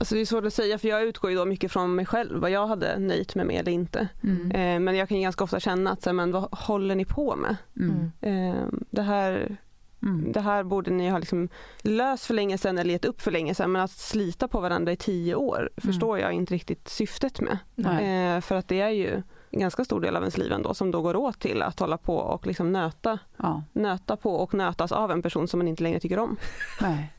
Alltså 0.00 0.14
det 0.14 0.20
är 0.20 0.26
svårt 0.26 0.44
att 0.44 0.54
säga 0.54 0.78
för 0.78 0.88
jag 0.88 1.02
utgår 1.02 1.30
ju 1.30 1.36
då 1.36 1.44
mycket 1.44 1.72
från 1.72 1.94
mig 1.94 2.06
själv, 2.06 2.40
vad 2.40 2.50
jag 2.50 2.66
hade 2.66 2.98
nöjt 2.98 3.34
mig 3.34 3.44
med 3.44 3.60
eller 3.60 3.72
inte. 3.72 4.08
Mm. 4.22 4.50
Eh, 4.50 4.80
men 4.80 4.96
jag 4.96 5.08
kan 5.08 5.16
ju 5.16 5.22
ganska 5.22 5.44
ofta 5.44 5.60
känna 5.60 5.90
att, 5.90 6.02
så 6.02 6.08
här, 6.08 6.14
men 6.14 6.32
vad 6.32 6.48
håller 6.52 6.94
ni 6.94 7.04
på 7.04 7.36
med? 7.36 7.56
Mm. 7.76 8.10
Eh, 8.20 8.64
det 8.90 9.02
här 9.02 9.56
Mm. 10.02 10.32
det 10.32 10.40
här 10.40 10.62
borde 10.62 10.90
ni 10.90 11.08
ha 11.08 11.18
liksom 11.18 11.48
löst 11.82 12.24
för 12.24 12.34
länge 12.34 12.58
sedan 12.58 12.78
eller 12.78 12.90
gett 12.90 13.04
upp 13.04 13.20
för 13.20 13.30
länge 13.30 13.54
sedan. 13.54 13.72
Men 13.72 13.82
att 13.82 13.90
slita 13.90 14.48
på 14.48 14.60
varandra 14.60 14.92
i 14.92 14.96
tio 14.96 15.34
år 15.34 15.70
förstår 15.76 16.18
jag 16.18 16.32
inte 16.32 16.54
riktigt 16.54 16.88
syftet 16.88 17.40
med. 17.40 17.58
Eh, 17.76 18.40
för 18.40 18.54
att 18.54 18.68
det 18.68 18.80
är 18.80 18.90
ju 18.90 19.22
en 19.50 19.60
ganska 19.60 19.84
stor 19.84 20.00
del 20.00 20.16
av 20.16 20.22
ens 20.22 20.36
liv 20.38 20.52
ändå 20.52 20.74
som 20.74 20.90
då 20.90 21.02
går 21.02 21.16
åt 21.16 21.38
till 21.40 21.62
att 21.62 21.80
hålla 21.80 21.96
på 21.98 22.16
och 22.16 22.46
liksom 22.46 22.72
nöta, 22.72 23.18
Ja. 23.36 23.62
nöta 23.72 24.16
på 24.16 24.34
och 24.34 24.54
nötas 24.54 24.92
av 24.92 25.10
en 25.10 25.22
person 25.22 25.48
som 25.48 25.58
man 25.58 25.68
inte 25.68 25.82
längre 25.82 26.00
tycker 26.00 26.18
om. 26.18 26.36
Nej. 26.80 27.12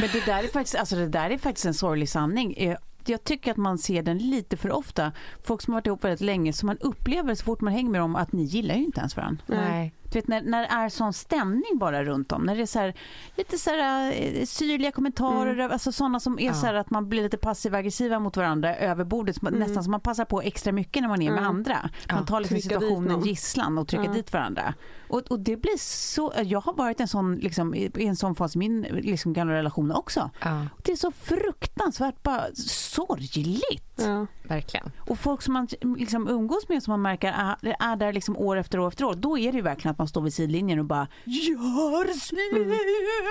Men 0.00 0.08
det 0.12 0.26
där, 0.26 0.42
är 0.44 0.48
faktiskt, 0.48 0.76
alltså 0.76 0.96
det 0.96 1.08
där 1.08 1.30
är 1.30 1.38
faktiskt 1.38 1.66
en 1.66 1.74
sorglig 1.74 2.08
sanning. 2.08 2.54
Eh, 2.56 2.76
Jag 3.06 3.24
tycker 3.24 3.50
att 3.50 3.56
man 3.56 3.78
ser 3.78 4.02
den 4.02 4.18
lite 4.18 4.56
för 4.56 4.72
ofta. 4.72 5.12
Folk 5.42 5.62
som 5.62 5.72
har 5.74 5.80
varit 5.80 5.86
ihop 5.86 6.04
väldigt 6.04 6.20
länge, 6.20 6.52
som 6.52 6.66
man 6.66 6.78
upplever 6.78 7.34
så 7.34 7.44
fort 7.44 7.60
man 7.60 7.72
hänger 7.72 7.90
med 7.90 8.00
dem 8.00 8.16
att 8.16 8.32
ni 8.32 8.42
gillar 8.42 8.74
ju 8.74 8.84
inte 8.84 9.00
ens 9.00 9.16
varandra. 9.16 9.42
Nej. 9.46 9.94
Du 10.14 10.18
vet, 10.18 10.28
när, 10.28 10.42
när 10.42 10.60
det 10.62 10.68
är 10.68 10.88
sån 10.88 11.12
stämning 11.12 11.78
bara 11.78 12.04
runt 12.04 12.32
om, 12.32 12.42
när 12.42 12.56
det 12.56 12.62
är 12.62 12.66
så 12.66 12.78
här, 12.78 12.94
lite 13.36 13.58
så 13.58 13.70
här, 13.70 14.12
eh, 14.12 14.44
syrliga 14.44 14.92
kommentarer, 14.92 15.68
alltså 15.68 15.92
sådana 15.92 16.20
som 16.20 16.38
är 16.38 16.46
Ja. 16.46 16.54
så 16.54 16.66
här 16.66 16.74
att 16.74 16.90
man 16.90 17.08
blir 17.08 17.22
lite 17.22 17.36
passiv-aggressiva 17.36 18.18
mot 18.18 18.36
varandra 18.36 18.76
över 18.76 19.04
bordet, 19.04 19.36
som- 19.36 19.48
nästan 19.52 19.84
som 19.84 19.90
man 19.90 20.00
passar 20.00 20.24
på 20.24 20.40
extra 20.42 20.72
mycket 20.72 21.02
när 21.02 21.08
man 21.08 21.22
är 21.22 21.30
med 21.30 21.38
Mm. 21.38 21.50
andra. 21.50 21.90
Man 22.12 22.26
tar 22.26 22.40
liksom 22.40 22.60
situationen 22.60 23.20
gisslan 23.20 23.78
och 23.78 23.88
trycker 23.88 24.04
Ja. 24.04 24.12
dit 24.12 24.32
varandra. 24.32 24.74
Och, 25.08 25.22
och 25.30 25.40
det 25.40 25.56
blir 25.56 25.78
så, 25.78 26.32
jag 26.44 26.60
har 26.60 26.74
varit 26.74 27.00
en 27.00 27.08
sån, 27.08 27.36
liksom, 27.36 27.74
i 27.74 27.90
en 27.96 28.16
sån 28.16 28.34
fas 28.34 28.54
i 28.54 28.58
min 28.58 28.82
liksom, 28.82 29.32
gamla 29.32 29.54
relation 29.54 29.92
också. 29.92 30.30
Det 30.84 30.92
är 30.92 30.96
så 30.96 31.10
fruktansvärt 31.10 32.22
bara 32.22 32.44
sorgligt. 32.54 34.00
Verkligen. 34.48 34.90
Och 34.98 35.18
folk 35.18 35.42
som 35.42 35.52
man 35.52 35.68
liksom 35.96 36.28
umgås 36.28 36.68
med 36.68 36.82
som 36.82 36.92
man 36.92 37.02
märker 37.02 37.28
är, 37.28 37.76
är 37.80 37.96
där 37.96 38.12
liksom 38.12 38.36
år 38.36 38.56
efter 38.56 38.78
år 38.78 38.88
efter 38.88 39.04
år, 39.04 39.14
då 39.14 39.38
är 39.38 39.52
det 39.52 39.56
ju 39.56 39.62
verkligen 39.62 39.92
att 39.92 39.98
man 39.98 40.08
står 40.08 40.20
vid 40.20 40.34
sidlinjen 40.34 40.78
och 40.78 40.84
bara 40.84 41.08
gör 41.24 42.18
slut! 42.18 42.80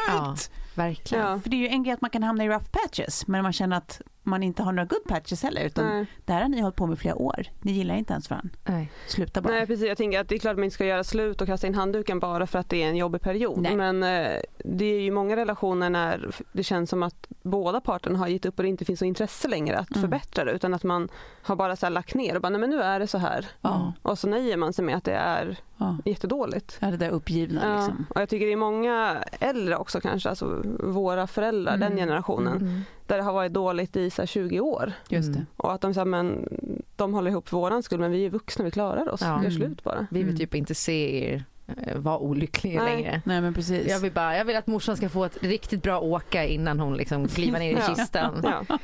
Ja, 0.07 0.35
verkligen. 0.75 1.25
Ja. 1.25 1.39
För 1.39 1.49
det 1.49 1.55
är 1.55 1.59
ju 1.59 1.67
en 1.67 1.83
grej 1.83 1.93
att 1.93 2.01
man 2.01 2.09
kan 2.09 2.23
hamna 2.23 2.43
i 2.43 2.49
rough 2.49 2.65
patches, 2.71 3.27
men 3.27 3.43
man 3.43 3.53
känner 3.53 3.77
att 3.77 4.01
man 4.23 4.43
inte 4.43 4.63
har 4.63 4.71
några 4.71 4.85
good 4.85 5.03
patches 5.07 5.43
heller, 5.43 5.61
utan 5.61 5.85
Nej. 5.85 6.05
det 6.25 6.33
här 6.33 6.41
har 6.41 6.49
ni 6.49 6.61
hållit 6.61 6.75
på 6.75 6.87
med 6.87 6.99
flera 6.99 7.15
år. 7.15 7.43
Ni 7.61 7.71
gillar 7.71 7.95
inte 7.95 8.13
ens 8.13 8.29
varandra. 8.29 8.49
Nej. 8.65 8.91
Sluta 9.07 9.41
bara. 9.41 9.53
Nej 9.53 9.67
precis, 9.67 9.87
jag 9.87 9.97
tänker 9.97 10.19
att 10.19 10.27
det 10.29 10.35
är 10.35 10.39
klart 10.39 10.51
att 10.51 10.57
man 10.57 10.63
inte 10.63 10.73
ska 10.73 10.85
göra 10.85 11.03
slut 11.03 11.41
och 11.41 11.47
kasta 11.47 11.67
in 11.67 11.75
handduken 11.75 12.19
bara 12.19 12.47
för 12.47 12.59
att 12.59 12.69
det 12.69 12.83
är 12.83 12.87
en 12.87 12.95
jobbig 12.97 13.21
period. 13.21 13.61
Nej. 13.61 13.75
Men 13.75 14.03
eh, 14.03 14.39
det 14.65 14.85
är 14.85 14.99
ju 15.01 15.11
många 15.11 15.35
relationer 15.35 15.89
när 15.89 16.31
det 16.51 16.63
känns 16.63 16.89
som 16.89 17.03
att 17.03 17.27
båda 17.41 17.81
parterna 17.81 18.19
har 18.19 18.27
gett 18.27 18.45
upp 18.45 18.59
och 18.59 18.63
det 18.63 18.69
inte 18.69 18.85
finns 18.85 18.99
så 18.99 19.05
intresse 19.05 19.47
längre 19.47 19.77
att 19.77 19.89
Mm. 19.95 20.01
förbättra 20.01 20.45
det 20.45 20.51
utan 20.51 20.73
att 20.73 20.83
man 20.83 21.09
har 21.41 21.55
bara 21.55 21.75
så 21.75 21.85
här 21.85 21.91
lagt 21.91 22.13
ner 22.15 22.35
och 22.35 22.41
bara 22.41 22.49
nej 22.49 22.59
men 22.61 22.69
nu 22.69 22.81
är 22.81 22.99
det 22.99 23.07
så 23.07 23.17
här. 23.17 23.45
Ja, 23.61 23.93
Och 24.01 24.19
så 24.19 24.27
nöjer 24.27 24.57
man 24.57 24.73
sig 24.73 24.85
med 24.85 24.95
att 24.97 25.03
det 25.03 25.13
är 25.15 25.57
ja. 25.77 25.97
jättedåligt. 26.05 26.77
ja, 26.81 26.91
det 26.91 26.97
där 26.97 27.09
uppgivna 27.09 27.61
Ja, 27.65 27.75
liksom. 27.77 28.05
och 28.15 28.21
jag 28.21 28.29
tycker 28.29 28.45
det 28.45 28.51
är 28.51 28.57
många 28.57 29.23
äldre 29.39 29.77
också 29.77 30.01
kanske, 30.01 30.29
alltså 30.29 30.61
våra 30.79 31.27
föräldrar, 31.27 31.71
den 31.77 31.83
Mm. 31.91 31.97
generationen, 31.97 32.57
Mm. 32.57 32.81
Där 33.13 33.17
det 33.17 33.23
har 33.23 33.33
varit 33.33 33.53
dåligt 33.53 33.95
i 33.95 34.09
så 34.09 34.21
här 34.21 34.27
20 34.27 34.59
år. 34.59 34.91
Just 35.09 35.27
Mm. 35.29 35.39
det. 35.39 35.45
Och 35.63 35.73
att 35.73 35.81
de 35.81 35.93
säger 35.93 36.05
men 36.05 36.47
de 36.95 37.13
håller 37.13 37.31
ihop 37.31 37.49
för 37.49 37.57
våran 37.57 37.83
skull 37.83 37.99
men 37.99 38.11
vi 38.11 38.25
är 38.25 38.29
vuxna, 38.29 38.65
vi 38.65 38.71
klarar 38.71 39.09
oss, 39.13 39.21
Ja. 39.21 39.27
gör 39.27 39.37
Mm. 39.39 39.51
slut 39.51 39.83
bara. 39.83 40.07
Vi 40.11 40.19
vill 40.19 40.27
Mm. 40.27 40.37
typ 40.37 40.55
inte 40.55 40.75
se 40.75 41.27
er 41.33 41.43
eh, 41.87 41.97
vara 41.97 42.17
olyckliga 42.17 42.83
Nej. 42.83 42.95
längre. 42.95 43.21
Nej 43.25 43.41
men 43.41 43.53
precis. 43.53 43.87
Jag 43.89 43.99
vill, 43.99 44.11
bara, 44.11 44.37
jag 44.37 44.45
vill 44.45 44.55
att 44.55 44.67
morsan 44.67 44.97
ska 44.97 45.09
få 45.09 45.25
ett 45.25 45.43
riktigt 45.43 45.83
bra 45.83 45.99
åka 45.99 46.45
innan 46.45 46.79
hon 46.79 46.97
liksom 46.97 47.27
kliver 47.27 47.59
ner 47.59 47.71
i 47.71 47.73
Ja. 47.87 47.95
kistan. 47.95 48.41
Ja. 48.43 48.77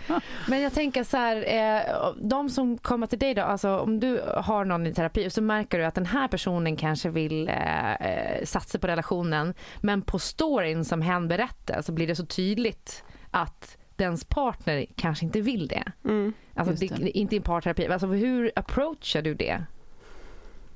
Men 0.48 0.62
jag 0.62 0.74
tänker 0.74 1.04
så 1.04 1.18
här, 1.18 1.36
eh, 1.78 2.14
de 2.22 2.50
som 2.50 2.78
kommer 2.78 3.08
till 3.08 3.20
dig 3.20 3.34
då, 3.34 3.42
alltså 3.42 3.78
om 3.80 4.00
du 4.00 4.22
har 4.36 4.66
någon 4.66 4.88
i 4.88 4.94
terapi 4.94 5.30
så 5.30 5.42
märker 5.42 5.80
du 5.80 5.86
att 5.86 5.96
den 5.96 6.06
här 6.06 6.28
personen 6.28 6.76
kanske 6.76 7.10
vill 7.10 7.48
eh, 7.50 7.94
eh, 7.94 8.46
satsa 8.46 8.80
på 8.80 8.88
relationen 8.88 9.54
men 9.82 10.02
på 10.02 10.20
storyn 10.20 10.86
som 10.86 11.02
hen 11.02 11.28
berättar 11.28 11.82
så 11.82 11.92
blir 11.92 12.08
det 12.08 12.16
så 12.16 12.26
tydligt 12.26 13.04
att 13.32 13.78
dens 14.00 14.26
partner 14.26 14.86
kanske 14.96 15.26
inte 15.26 15.42
vill 15.42 15.68
det. 15.68 15.92
Mm. 16.04 16.34
Alltså 16.54 16.74
det, 16.74 16.96
det. 16.96 17.18
inte 17.18 17.36
i 17.36 17.38
en 17.38 17.44
parterapi. 17.44 17.88
Alltså 17.88 18.08
hur 18.08 18.52
approachar 18.56 19.22
du 19.22 19.34
det? 19.34 19.64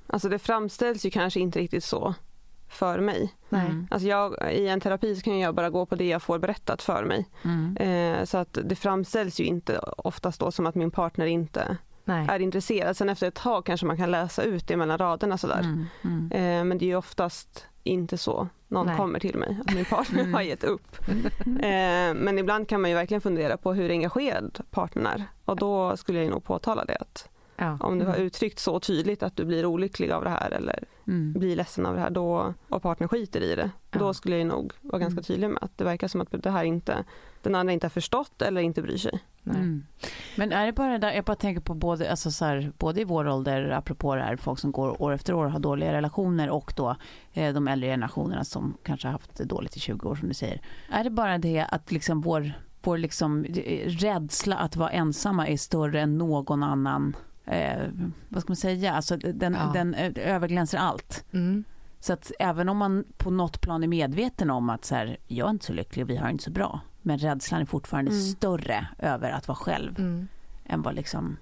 Alltså 0.08 0.30
det 0.30 0.40
framställs 0.40 1.06
ju 1.06 1.10
kanske 1.10 1.40
inte 1.40 1.60
riktigt 1.60 1.84
så 1.84 2.14
för 2.68 3.00
mig. 3.00 3.34
Nej. 3.50 3.66
Mm. 3.66 3.88
Alltså 3.92 4.08
jag, 4.08 4.52
I 4.54 4.68
en 4.68 4.80
terapi 4.80 5.16
så 5.16 5.22
kan 5.22 5.40
jag 5.40 5.56
bara 5.56 5.70
gå 5.70 5.86
på 5.86 5.96
det 5.96 6.08
jag 6.08 6.22
får 6.22 6.40
berättat 6.40 6.82
för 6.82 7.06
mig. 7.06 7.26
Mm. 7.44 7.78
Eh, 7.78 8.26
så 8.26 8.38
att 8.38 8.58
det 8.64 8.76
framställs 8.76 9.40
ju 9.40 9.44
inte 9.44 9.80
oftast 9.80 10.40
då 10.40 10.52
som 10.52 10.66
att 10.66 10.76
min 10.76 10.92
partner 10.92 11.26
inte 11.26 11.78
Nej. 12.06 12.28
är 12.30 12.40
intresserad. 12.40 12.98
Sen 12.98 13.10
efter 13.10 13.28
ett 13.28 13.36
tag 13.36 13.66
kanske 13.66 13.86
man 13.86 13.98
kan 13.98 14.12
läsa 14.12 14.44
ut 14.44 14.68
det 14.68 14.78
mellan 14.78 14.98
raderna 14.98 15.38
sådär. 15.38 15.60
Mm. 15.60 15.86
Mm. 16.04 16.32
Eh, 16.32 16.64
men 16.66 16.78
det 16.78 16.86
är 16.86 16.88
ju 16.88 16.96
oftast 16.96 17.66
inte 17.84 18.18
så 18.18 18.48
någon 18.68 18.86
Nej. 18.88 18.98
kommer 18.98 19.20
till 19.20 19.38
mig, 19.38 19.58
att 19.66 19.74
min 19.76 19.86
partner 19.86 20.20
Mm. 20.20 20.34
har 20.34 20.42
gett 20.42 20.64
upp. 20.64 20.98
Eh, 21.46 22.14
men 22.16 22.40
ibland 22.40 22.68
kan 22.70 22.82
man 22.82 22.90
ju 22.90 22.96
verkligen 22.96 23.22
fundera 23.22 23.58
på 23.58 23.74
hur 23.74 23.90
engagerad 23.90 24.60
partnern 24.72 25.06
är. 25.06 25.24
Och 25.46 25.56
då 25.56 25.98
skulle 25.98 26.24
jag 26.24 26.32
nog 26.32 26.44
påtala 26.44 26.86
det 26.86 26.98
att 27.00 27.30
Ja. 27.58 27.78
om 27.80 28.00
du 28.00 28.06
har 28.06 28.16
uttryckt 28.16 28.60
så 28.60 28.80
tydligt 28.80 29.24
att 29.24 29.36
du 29.38 29.46
blir 29.46 29.66
olycklig 29.66 30.12
av 30.12 30.24
det 30.24 30.30
här 30.30 30.52
eller 30.52 30.84
Mm. 31.08 31.34
blir 31.34 31.56
ledsen 31.56 31.86
av 31.86 31.96
det 31.96 32.02
här 32.02 32.10
då, 32.10 32.54
och 32.70 32.82
partnern 32.82 33.10
skiter 33.10 33.42
i 33.42 33.56
det, 33.56 33.70
Ja. 33.92 34.00
då 34.00 34.14
skulle 34.14 34.38
jag 34.38 34.48
nog 34.48 34.74
vara 34.82 35.00
ganska 35.00 35.14
Mm. 35.14 35.24
tydlig 35.24 35.50
med 35.50 35.58
att 35.64 35.78
det 35.78 35.84
verkar 35.84 36.08
som 36.08 36.22
att 36.22 36.28
det 36.44 36.50
här 36.50 36.64
inte, 36.64 37.04
den 37.42 37.56
andra 37.56 37.74
inte 37.74 37.86
har 37.86 37.90
förstått 37.90 38.42
eller 38.42 38.62
inte 38.62 38.82
bryr 38.82 38.98
sig. 38.98 39.20
Nej. 39.44 39.56
Mm. 39.58 39.84
Men 40.38 40.52
är 40.52 40.66
det 40.66 40.72
bara 40.74 40.92
det 40.92 40.98
där, 40.98 41.12
jag 41.14 41.24
bara 41.26 41.36
tänker 41.36 41.62
på 41.62 41.74
både, 41.74 42.12
alltså 42.12 42.32
så 42.32 42.46
här, 42.46 42.72
både 42.78 43.02
i 43.02 43.04
vår 43.04 43.28
ålder, 43.28 43.70
apropå 43.70 44.16
det 44.16 44.22
här, 44.22 44.36
folk 44.36 44.60
som 44.60 44.72
går 44.72 45.02
år 45.02 45.12
efter 45.14 45.34
år 45.34 45.46
och 45.46 45.52
har 45.52 45.60
dåliga 45.60 45.94
relationer 45.94 46.50
och 46.50 46.74
då 46.78 46.96
eh, 47.34 47.54
de 47.54 47.68
äldre 47.68 47.90
generationerna 47.90 48.44
som 48.44 48.78
kanske 48.84 49.08
har 49.08 49.12
haft 49.12 49.36
det 49.38 49.44
dåligt 49.46 49.78
i 49.78 49.80
20 49.80 50.10
år 50.10 50.16
som 50.16 50.28
du 50.28 50.34
säger. 50.34 50.62
Är 50.90 51.04
det 51.04 51.10
bara 51.10 51.38
det 51.38 51.66
att 51.70 51.92
liksom 51.92 52.22
vår, 52.22 52.52
vår 52.82 52.98
liksom 52.98 53.46
eh, 53.46 53.88
rädsla 53.90 54.56
att 54.58 54.76
vara 54.76 54.90
ensamma 54.90 55.48
är 55.48 55.58
större 55.58 56.02
än 56.02 56.18
någon 56.18 56.64
annan, 56.64 57.16
eh, 57.46 57.88
vad 58.30 58.42
ska 58.42 58.52
man 58.52 58.56
säga, 58.56 58.94
alltså 58.94 59.18
den, 59.18 59.54
Ja. 59.54 59.72
den 59.74 59.94
eh, 59.94 60.12
överglänser 60.36 60.78
allt. 60.78 61.26
Mm. 61.32 61.64
Så 62.00 62.14
att 62.14 62.32
även 62.40 62.70
om 62.70 62.78
man 62.78 63.04
på 63.18 63.32
något 63.32 63.62
plan 63.62 63.84
är 63.84 63.88
medveten 63.88 64.50
om 64.50 64.70
att 64.70 64.86
så 64.86 64.96
här, 64.96 65.18
jag 65.28 65.46
är 65.46 65.50
inte 65.52 65.66
så 65.66 65.74
lycklig 65.74 66.04
och 66.04 66.10
vi 66.10 66.16
har 66.16 66.30
inte 66.30 66.44
så 66.44 66.52
bra. 66.52 66.80
Men 67.02 67.18
rädslan 67.18 67.62
är 67.62 67.66
fortfarande 67.66 68.12
Mm. 68.12 68.24
större 68.24 68.88
över 69.00 69.32
att 69.32 69.48
vara 69.48 69.56
själv 69.56 70.00
Mm. 70.00 70.28
än 70.66 70.82
vad 70.82 70.96
liksom... 70.96 71.38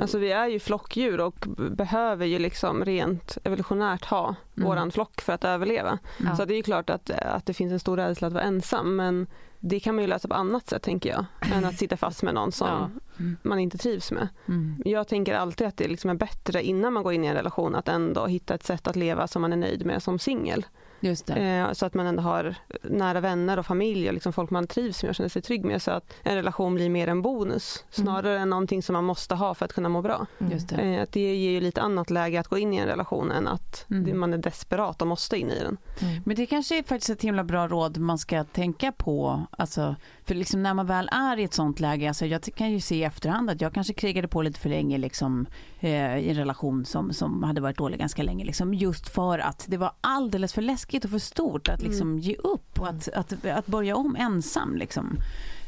Alltså 0.00 0.18
vi 0.18 0.32
är 0.32 0.46
ju 0.46 0.58
flockdjur 0.60 1.20
och 1.20 1.46
behöver 1.76 2.26
ju 2.26 2.38
liksom 2.38 2.84
rent 2.84 3.38
evolutionärt 3.44 4.04
ha 4.04 4.34
Mm. 4.56 4.68
våran 4.68 4.90
flock 4.90 5.20
för 5.20 5.32
att 5.32 5.44
överleva. 5.44 5.98
Ja. 6.24 6.36
Så 6.36 6.44
det 6.44 6.54
är 6.54 6.56
ju 6.56 6.62
klart 6.62 6.90
att, 6.90 7.10
att 7.10 7.46
det 7.46 7.54
finns 7.54 7.72
en 7.72 7.80
stor 7.80 7.96
rädsla 7.96 8.26
att 8.26 8.32
vara 8.32 8.44
ensam 8.44 8.96
men 8.96 9.26
det 9.64 9.80
kan 9.80 9.94
man 9.94 10.04
ju 10.04 10.08
lösa 10.08 10.28
på 10.28 10.34
annat 10.34 10.68
sätt 10.68 10.82
tänker 10.82 11.10
jag 11.10 11.24
än 11.56 11.64
att 11.64 11.78
sitta 11.78 11.96
fast 11.96 12.22
med 12.22 12.34
någon 12.34 12.52
som 12.52 12.68
Ja. 12.68 12.90
Mm. 13.18 13.36
man 13.42 13.58
inte 13.58 13.78
trivs 13.78 14.12
med. 14.12 14.28
Mm. 14.48 14.82
Jag 14.84 15.08
tänker 15.08 15.34
alltid 15.34 15.66
att 15.66 15.76
det 15.76 15.88
liksom 15.88 16.10
är 16.10 16.14
bättre 16.14 16.62
innan 16.62 16.92
man 16.92 17.02
går 17.02 17.12
in 17.12 17.24
i 17.24 17.26
en 17.26 17.34
relation 17.34 17.74
att 17.74 17.88
ändå 17.88 18.26
hitta 18.26 18.54
ett 18.54 18.64
sätt 18.64 18.88
att 18.88 18.96
leva 18.96 19.26
som 19.26 19.42
man 19.42 19.52
är 19.52 19.56
nöjd 19.56 19.86
med 19.86 20.02
som 20.02 20.18
singel. 20.18 20.66
Just 21.02 21.26
det. 21.26 21.34
Eh, 21.34 21.72
så 21.72 21.86
att 21.86 21.94
man 21.94 22.06
ändå 22.06 22.22
har 22.22 22.54
nära 22.82 23.20
vänner 23.20 23.58
och 23.58 23.66
familj 23.66 24.08
och 24.08 24.14
liksom 24.14 24.32
folk 24.32 24.50
man 24.50 24.66
trivs 24.66 25.02
med 25.02 25.08
och 25.10 25.14
känner 25.14 25.28
sig 25.28 25.42
trygg 25.42 25.64
med 25.64 25.82
så 25.82 25.90
att 25.90 26.14
en 26.22 26.34
relation 26.34 26.74
blir 26.74 26.90
mer 26.90 27.08
en 27.08 27.22
bonus 27.22 27.84
snarare 27.90 28.38
än 28.38 28.50
någonting 28.50 28.82
som 28.82 28.92
man 28.92 29.04
måste 29.04 29.34
ha 29.34 29.54
för 29.54 29.64
att 29.64 29.72
kunna 29.72 29.88
må 29.88 30.02
bra. 30.02 30.26
Mm. 30.40 30.58
Det. 30.68 30.74
Eh, 30.74 31.02
att 31.02 31.12
det 31.12 31.20
ger 31.34 31.50
ju 31.50 31.60
lite 31.60 31.80
annat 31.80 32.10
läge 32.10 32.40
att 32.40 32.48
gå 32.48 32.58
in 32.58 32.74
i 32.74 32.76
en 32.76 32.86
relation 32.86 33.30
än 33.30 33.48
att 33.48 33.86
Mm. 33.90 34.20
man 34.20 34.32
är 34.34 34.38
desperat 34.38 35.02
och 35.02 35.08
måste 35.08 35.36
in 35.38 35.50
i 35.50 35.58
den. 35.58 35.76
Mm. 36.00 36.22
Men 36.24 36.36
det 36.36 36.46
kanske 36.46 36.78
är 36.78 36.82
faktiskt 36.82 37.10
ett 37.10 37.22
himla 37.22 37.44
bra 37.44 37.68
råd 37.68 37.98
man 37.98 38.18
ska 38.18 38.44
tänka 38.44 38.92
på. 38.92 39.42
Alltså, 39.50 39.96
för 40.24 40.34
liksom 40.34 40.62
när 40.62 40.74
man 40.74 40.86
väl 40.86 41.08
är 41.12 41.38
i 41.38 41.44
ett 41.44 41.54
sånt 41.54 41.80
läge, 41.80 42.08
alltså 42.08 42.26
jag 42.26 42.42
kan 42.42 42.70
ju 42.70 42.80
se 42.80 42.96
i 42.96 43.04
efterhand 43.04 43.50
att 43.50 43.60
jag 43.60 43.74
kanske 43.74 43.92
krigade 43.92 44.28
på 44.28 44.42
lite 44.42 44.60
för 44.60 44.68
länge 44.68 44.98
liksom, 44.98 45.46
eh, 45.80 46.18
i 46.18 46.30
en 46.30 46.36
relation 46.36 46.84
som, 46.84 47.12
som 47.12 47.42
hade 47.42 47.60
varit 47.60 47.78
dålig 47.78 47.98
ganska 47.98 48.22
länge. 48.22 48.44
Liksom, 48.44 48.74
just 48.74 49.08
för 49.08 49.38
att 49.38 49.64
det 49.68 49.76
var 49.76 49.92
alldeles 50.00 50.52
för 50.52 50.62
läskigt 50.62 51.04
och 51.04 51.10
för 51.10 51.18
stort 51.18 51.68
att 51.68 51.82
liksom, 51.82 52.18
ge 52.18 52.34
upp 52.34 52.80
och 52.80 52.88
att, 52.88 53.08
att, 53.08 53.46
att 53.46 53.66
börja 53.66 53.96
om 53.96 54.16
ensam. 54.16 54.76
Liksom. 54.76 55.18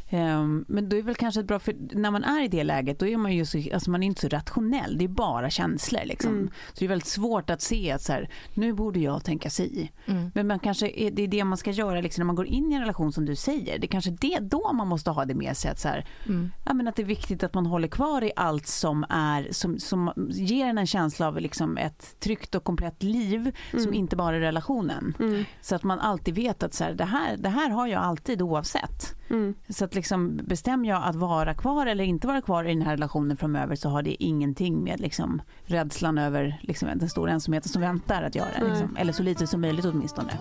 Ehm, 0.09 0.65
Men 0.69 0.89
då 0.89 0.97
är 0.97 1.03
väl 1.03 1.15
kanske 1.15 1.43
bra, 1.43 1.59
för 1.59 1.75
när 1.93 2.11
man 2.11 2.25
är 2.25 2.45
i 2.45 2.49
det 2.49 2.65
läget 2.65 2.99
då 2.99 3.07
är 3.07 3.17
man 3.17 3.33
ju 3.33 3.45
så, 3.47 3.59
alltså 3.75 3.91
man 3.91 4.03
är 4.03 4.07
inte 4.07 4.21
så 4.21 4.29
rationell, 4.29 4.99
det 4.99 5.05
är 5.05 5.09
bara 5.09 5.51
känslor 5.51 6.01
liksom. 6.05 6.33
Mm. 6.33 6.51
Så 6.69 6.75
det 6.79 6.85
är 6.85 6.89
väldigt 6.89 7.09
svårt 7.09 7.51
att 7.51 7.63
se 7.63 7.91
att 7.93 8.03
så 8.03 8.13
här, 8.13 8.29
nu 8.55 8.73
borde 8.73 9.01
jag 9.01 9.25
tänka 9.25 9.51
sig. 9.51 9.93
Mm. 10.07 10.31
Men 10.35 10.47
man 10.47 10.59
kanske 10.59 10.89
är, 11.01 11.11
det 11.11 11.23
är 11.23 11.29
det 11.29 11.45
man 11.45 11.59
ska 11.59 11.71
göra 11.71 12.01
liksom, 12.01 12.21
när 12.21 12.27
man 12.27 12.37
går 12.37 12.47
in 12.47 12.73
i 12.73 12.75
en 12.75 12.81
relation 12.81 13.13
som 13.13 13.25
du 13.25 13.37
säger. 13.37 13.79
Det 13.79 13.87
är 13.87 13.89
kanske 13.89 14.11
det 14.11 14.39
då 14.41 14.73
man 14.73 14.89
måste 14.89 15.11
ha 15.11 15.25
det 15.25 15.35
med 15.35 15.57
sig. 15.57 15.71
Att, 15.71 15.81
så 15.81 15.89
här, 15.89 16.07
Mm. 16.27 16.51
ja, 16.67 16.75
men 16.75 16.89
att 16.89 16.97
det 16.97 17.03
är 17.03 17.07
viktigt 17.07 17.43
att 17.43 17.55
man 17.55 17.67
håller 17.67 17.89
kvar 17.89 18.25
i 18.25 18.33
allt 18.37 18.67
som, 18.67 19.05
är, 19.09 19.49
som, 19.51 19.79
som 19.79 20.13
ger 20.31 20.67
en 20.67 20.79
en 20.79 20.87
känsla 20.87 21.29
av 21.29 21.41
liksom, 21.41 21.77
ett 21.79 22.21
tryggt 22.21 22.55
och 22.55 22.65
komplett 22.65 23.03
liv 23.03 23.57
som 23.71 23.81
Mm. 23.81 23.95
inte 23.95 24.17
bara 24.17 24.37
är 24.37 24.41
relationen. 24.41 25.15
Mm. 25.19 25.45
Så 25.61 25.75
att 25.75 25.83
man 25.83 26.01
alltid 26.01 26.35
vet 26.35 26.63
att 26.63 26.75
så 26.75 26.85
här, 26.85 26.93
det, 26.95 27.05
här, 27.05 27.37
det 27.37 27.49
här 27.49 27.71
har 27.71 27.87
jag 27.87 28.03
alltid 28.03 28.43
oavsett. 28.43 29.15
Mm. 29.31 29.55
Så 29.69 29.85
att 29.85 29.95
liksom 29.95 30.41
bestämmer 30.45 30.89
jag 30.89 31.03
att 31.05 31.17
vara 31.17 31.55
kvar 31.55 31.87
eller 31.87 32.05
inte 32.05 32.27
vara 32.27 32.41
kvar 32.41 32.65
i 32.65 32.69
den 32.69 32.83
här 32.83 32.91
relationen 32.91 33.37
framöver 33.37 33.77
så 33.77 33.89
har 33.89 34.03
det 34.03 34.23
ingenting 34.23 34.85
med 34.85 35.01
liksom 35.01 35.43
rädslan 35.65 36.19
över 36.19 36.61
liksom 36.63 36.89
den 36.95 37.09
stora 37.09 37.33
ensamheten 37.33 37.69
som 37.69 37.83
väntar 37.83 38.23
att 38.23 38.35
göra. 38.35 38.51
Mm. 38.51 38.97
Eller 38.97 39.13
så 39.13 39.23
lite 39.23 39.47
som 39.47 39.61
möjligt 39.61 39.85
åtminstone. 39.85 40.39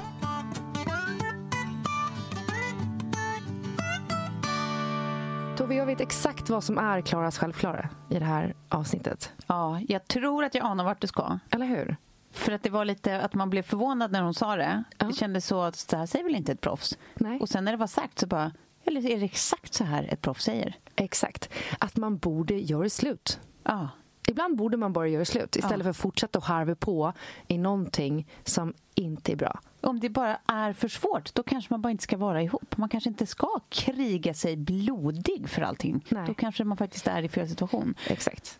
Tove, 5.58 5.76
jag 5.76 5.86
vet 5.86 6.02
exakt 6.02 6.50
vad 6.50 6.64
som 6.64 6.78
är 6.78 7.02
Klaras 7.02 7.38
självklara 7.38 7.90
i 8.10 8.20
det 8.20 8.26
här 8.26 8.56
avsnittet. 8.70 9.32
Ja, 9.48 9.80
jag 9.88 10.08
tror 10.08 10.44
att 10.44 10.56
jag 10.56 10.66
anar 10.66 10.84
vart 10.84 11.02
du 11.02 11.08
ska. 11.08 11.40
Eller 11.50 11.66
hur? 11.66 11.98
För 12.32 12.52
att 12.52 12.64
det 12.64 12.70
var 12.70 12.86
lite 12.86 13.22
att 13.22 13.34
man 13.34 13.50
blev 13.50 13.62
förvånad 13.62 14.12
när 14.12 14.22
hon 14.22 14.34
sa 14.34 14.56
det. 14.56 14.84
Ja. 14.98 15.06
Det 15.06 15.14
kändes 15.14 15.46
så 15.46 15.62
att 15.62 15.76
så 15.76 15.98
här 15.98 16.06
säger 16.06 16.26
väl 16.26 16.36
inte 16.36 16.52
ett 16.52 16.62
proffs? 16.62 16.98
Nej. 17.16 17.40
Och 17.40 17.50
sen 17.50 17.66
när 17.66 17.72
det 17.72 17.78
var 17.78 17.88
sagt 17.88 18.20
så 18.20 18.28
bara, 18.28 18.52
eller 18.86 19.06
är 19.10 19.20
det 19.20 19.26
exakt 19.26 19.74
så 19.74 19.84
här 19.84 20.08
ett 20.14 20.22
proffs 20.22 20.44
säger? 20.44 20.76
Exakt. 20.96 21.50
Att 21.80 21.98
man 21.98 22.18
borde 22.18 22.54
göra 22.60 22.90
slut. 22.90 23.40
Ja. 23.64 23.90
Ibland 24.28 24.58
borde 24.58 24.78
man 24.78 24.94
bara 24.94 25.08
göra 25.08 25.26
slut 25.26 25.56
istället 25.56 25.78
Ja. 25.80 25.84
för 25.84 25.90
att 25.90 25.98
fortsätta 25.98 26.40
att 26.40 26.46
harva 26.46 26.76
på 26.76 27.14
i 27.48 27.58
någonting 27.58 28.28
som 28.44 28.74
inte 28.96 29.32
är 29.32 29.36
bra. 29.36 29.60
Om 29.82 30.00
det 30.00 30.10
bara 30.10 30.38
är 30.48 30.74
för 30.74 30.88
svårt, 30.88 31.34
då 31.36 31.44
kanske 31.44 31.74
man 31.74 31.82
bara 31.82 31.92
inte 31.92 32.04
ska 32.04 32.18
vara 32.18 32.42
ihop. 32.44 32.78
Man 32.78 32.90
kanske 32.90 33.10
inte 33.10 33.26
ska 33.26 33.60
kriga 33.70 34.34
sig 34.34 34.58
blodig 34.58 35.50
för 35.50 35.62
allting. 35.62 36.06
Nej. 36.10 36.24
Då 36.28 36.34
kanske 36.34 36.64
man 36.64 36.78
faktiskt 36.78 37.08
är 37.08 37.24
i 37.24 37.30
fel 37.30 37.50
situation. 37.50 37.96
Exakt. 38.08 38.60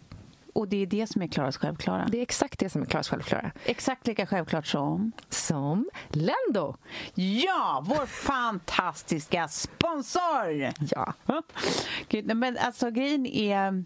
Och 0.54 0.68
det 0.68 0.78
är 0.82 0.86
det 0.86 1.08
som 1.08 1.22
är 1.22 1.28
Klaras 1.28 1.58
självklara. 1.58 2.08
Det 2.12 2.18
är 2.18 2.22
exakt 2.22 2.60
det 2.60 2.70
som 2.70 2.82
är 2.82 2.86
Klaras 2.86 3.10
självklara. 3.10 3.52
Exakt 3.66 4.08
lika 4.08 4.26
självklart 4.26 4.68
som... 4.68 5.12
Som 5.30 5.90
Lendo. 6.10 6.76
Ja, 7.16 7.84
vår 7.88 8.06
fantastiska 8.06 9.48
sponsor! 9.48 10.72
Ja. 10.96 11.14
Gud, 12.10 12.36
men 12.38 12.58
alltså 12.58 12.92
grejen 12.92 13.26
är 13.26 13.84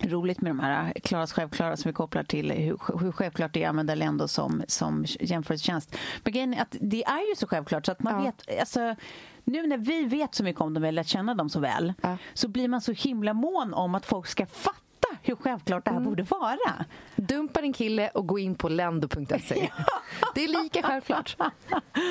roligt 0.00 0.40
med 0.40 0.50
de 0.50 0.60
här 0.60 0.92
Klaras 1.02 1.32
självklara 1.32 1.76
som 1.76 1.88
vi 1.88 1.92
kopplar 1.92 2.22
till 2.22 2.50
hur, 2.52 2.98
hur 3.00 3.12
självklart 3.12 3.52
det 3.52 3.62
är 3.62 3.66
att 3.66 3.70
använda 3.70 3.94
Lendo 3.94 4.28
som, 4.28 4.62
som 4.68 5.04
jämförelsetjänst. 5.20 5.96
Men 6.24 6.32
grejen 6.32 6.54
är 6.54 6.62
att 6.62 6.76
det 6.80 7.04
är 7.04 7.28
ju 7.28 7.34
så 7.36 7.46
självklart 7.46 7.86
så 7.86 7.92
att 7.92 8.02
man 8.02 8.14
Ja. 8.24 8.32
vet... 8.46 8.60
Alltså, 8.60 8.96
nu 9.44 9.66
när 9.66 9.78
vi 9.78 10.04
vet 10.04 10.34
så 10.34 10.44
mycket 10.44 10.60
om 10.60 10.74
dem, 10.74 10.82
har 10.84 10.92
lärt 10.92 11.06
känna 11.06 11.34
dem 11.34 11.50
så 11.50 11.60
väl, 11.60 11.92
Ja. 12.02 12.16
så 12.34 12.48
blir 12.48 12.68
man 12.68 12.80
så 12.80 12.92
himla 12.92 13.32
mån 13.34 13.74
om 13.74 13.94
att 13.94 14.06
folk 14.06 14.26
ska 14.26 14.46
fatta 14.46 14.78
hur 15.22 15.36
självklart 15.36 15.84
det 15.84 15.90
Mm. 15.90 16.02
här 16.02 16.10
borde 16.10 16.22
vara. 16.22 16.84
Dumpa 17.16 17.60
din 17.60 17.72
kille 17.72 18.08
och 18.08 18.26
gå 18.26 18.38
in 18.38 18.54
på 18.54 18.68
lendo.se. 18.68 19.70
Det 20.34 20.44
är 20.44 20.62
lika 20.62 20.82
självklart. 20.82 21.36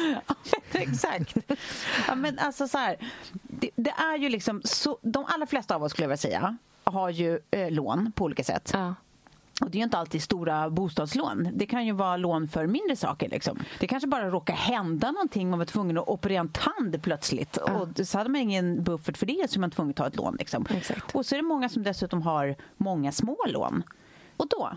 Exakt. 0.71 1.35
Ja, 2.07 2.15
men 2.15 2.39
alltså 2.39 2.67
så 2.67 2.77
här, 2.77 2.95
det, 3.31 3.69
det 3.75 3.89
är 3.97 4.17
ju 4.17 4.29
liksom 4.29 4.61
så, 4.63 4.97
de 5.01 5.25
allra 5.27 5.45
flesta 5.45 5.75
av 5.75 5.83
oss 5.83 5.91
skulle 5.91 6.03
jag 6.03 6.09
vilja 6.09 6.17
säga 6.17 6.57
har 6.85 7.09
ju 7.09 7.39
eh, 7.51 7.71
lån 7.71 8.11
på 8.15 8.23
olika 8.25 8.43
sätt. 8.43 8.69
Ja. 8.73 8.95
Och 9.61 9.71
det 9.71 9.77
är 9.77 9.79
ju 9.79 9.83
inte 9.83 9.97
alltid 9.97 10.23
stora 10.23 10.69
bostadslån. 10.69 11.49
Det 11.53 11.65
kan 11.65 11.85
ju 11.85 11.91
vara 11.91 12.17
lån 12.17 12.47
för 12.47 12.67
mindre 12.67 12.95
saker. 12.95 13.29
Liksom. 13.29 13.59
Det 13.79 13.87
kanske 13.87 14.07
bara 14.07 14.29
råkar 14.29 14.53
hända 14.53 15.11
någonting. 15.11 15.49
Man 15.49 15.59
var 15.59 15.65
tvungen 15.65 15.97
att 15.97 16.07
operera 16.07 16.39
en 16.39 16.49
tand 16.49 17.03
plötsligt. 17.03 17.57
Och 17.57 18.07
så 18.07 18.17
hade 18.17 18.29
man 18.29 18.41
ingen 18.41 18.83
buffert 18.83 19.17
för 19.17 19.25
det 19.25 19.49
så 19.49 19.59
man 19.59 19.71
tvungen 19.71 19.89
att 19.89 19.95
ta 19.95 20.07
ett 20.07 20.15
lån. 20.15 20.35
Liksom. 20.39 20.65
Och 21.13 21.25
så 21.25 21.35
är 21.35 21.37
det 21.37 21.47
många 21.47 21.69
som 21.69 21.83
dessutom 21.83 22.21
har 22.21 22.55
många 22.77 23.11
små 23.11 23.37
lån. 23.47 23.83
Och 24.37 24.47
då 24.49 24.71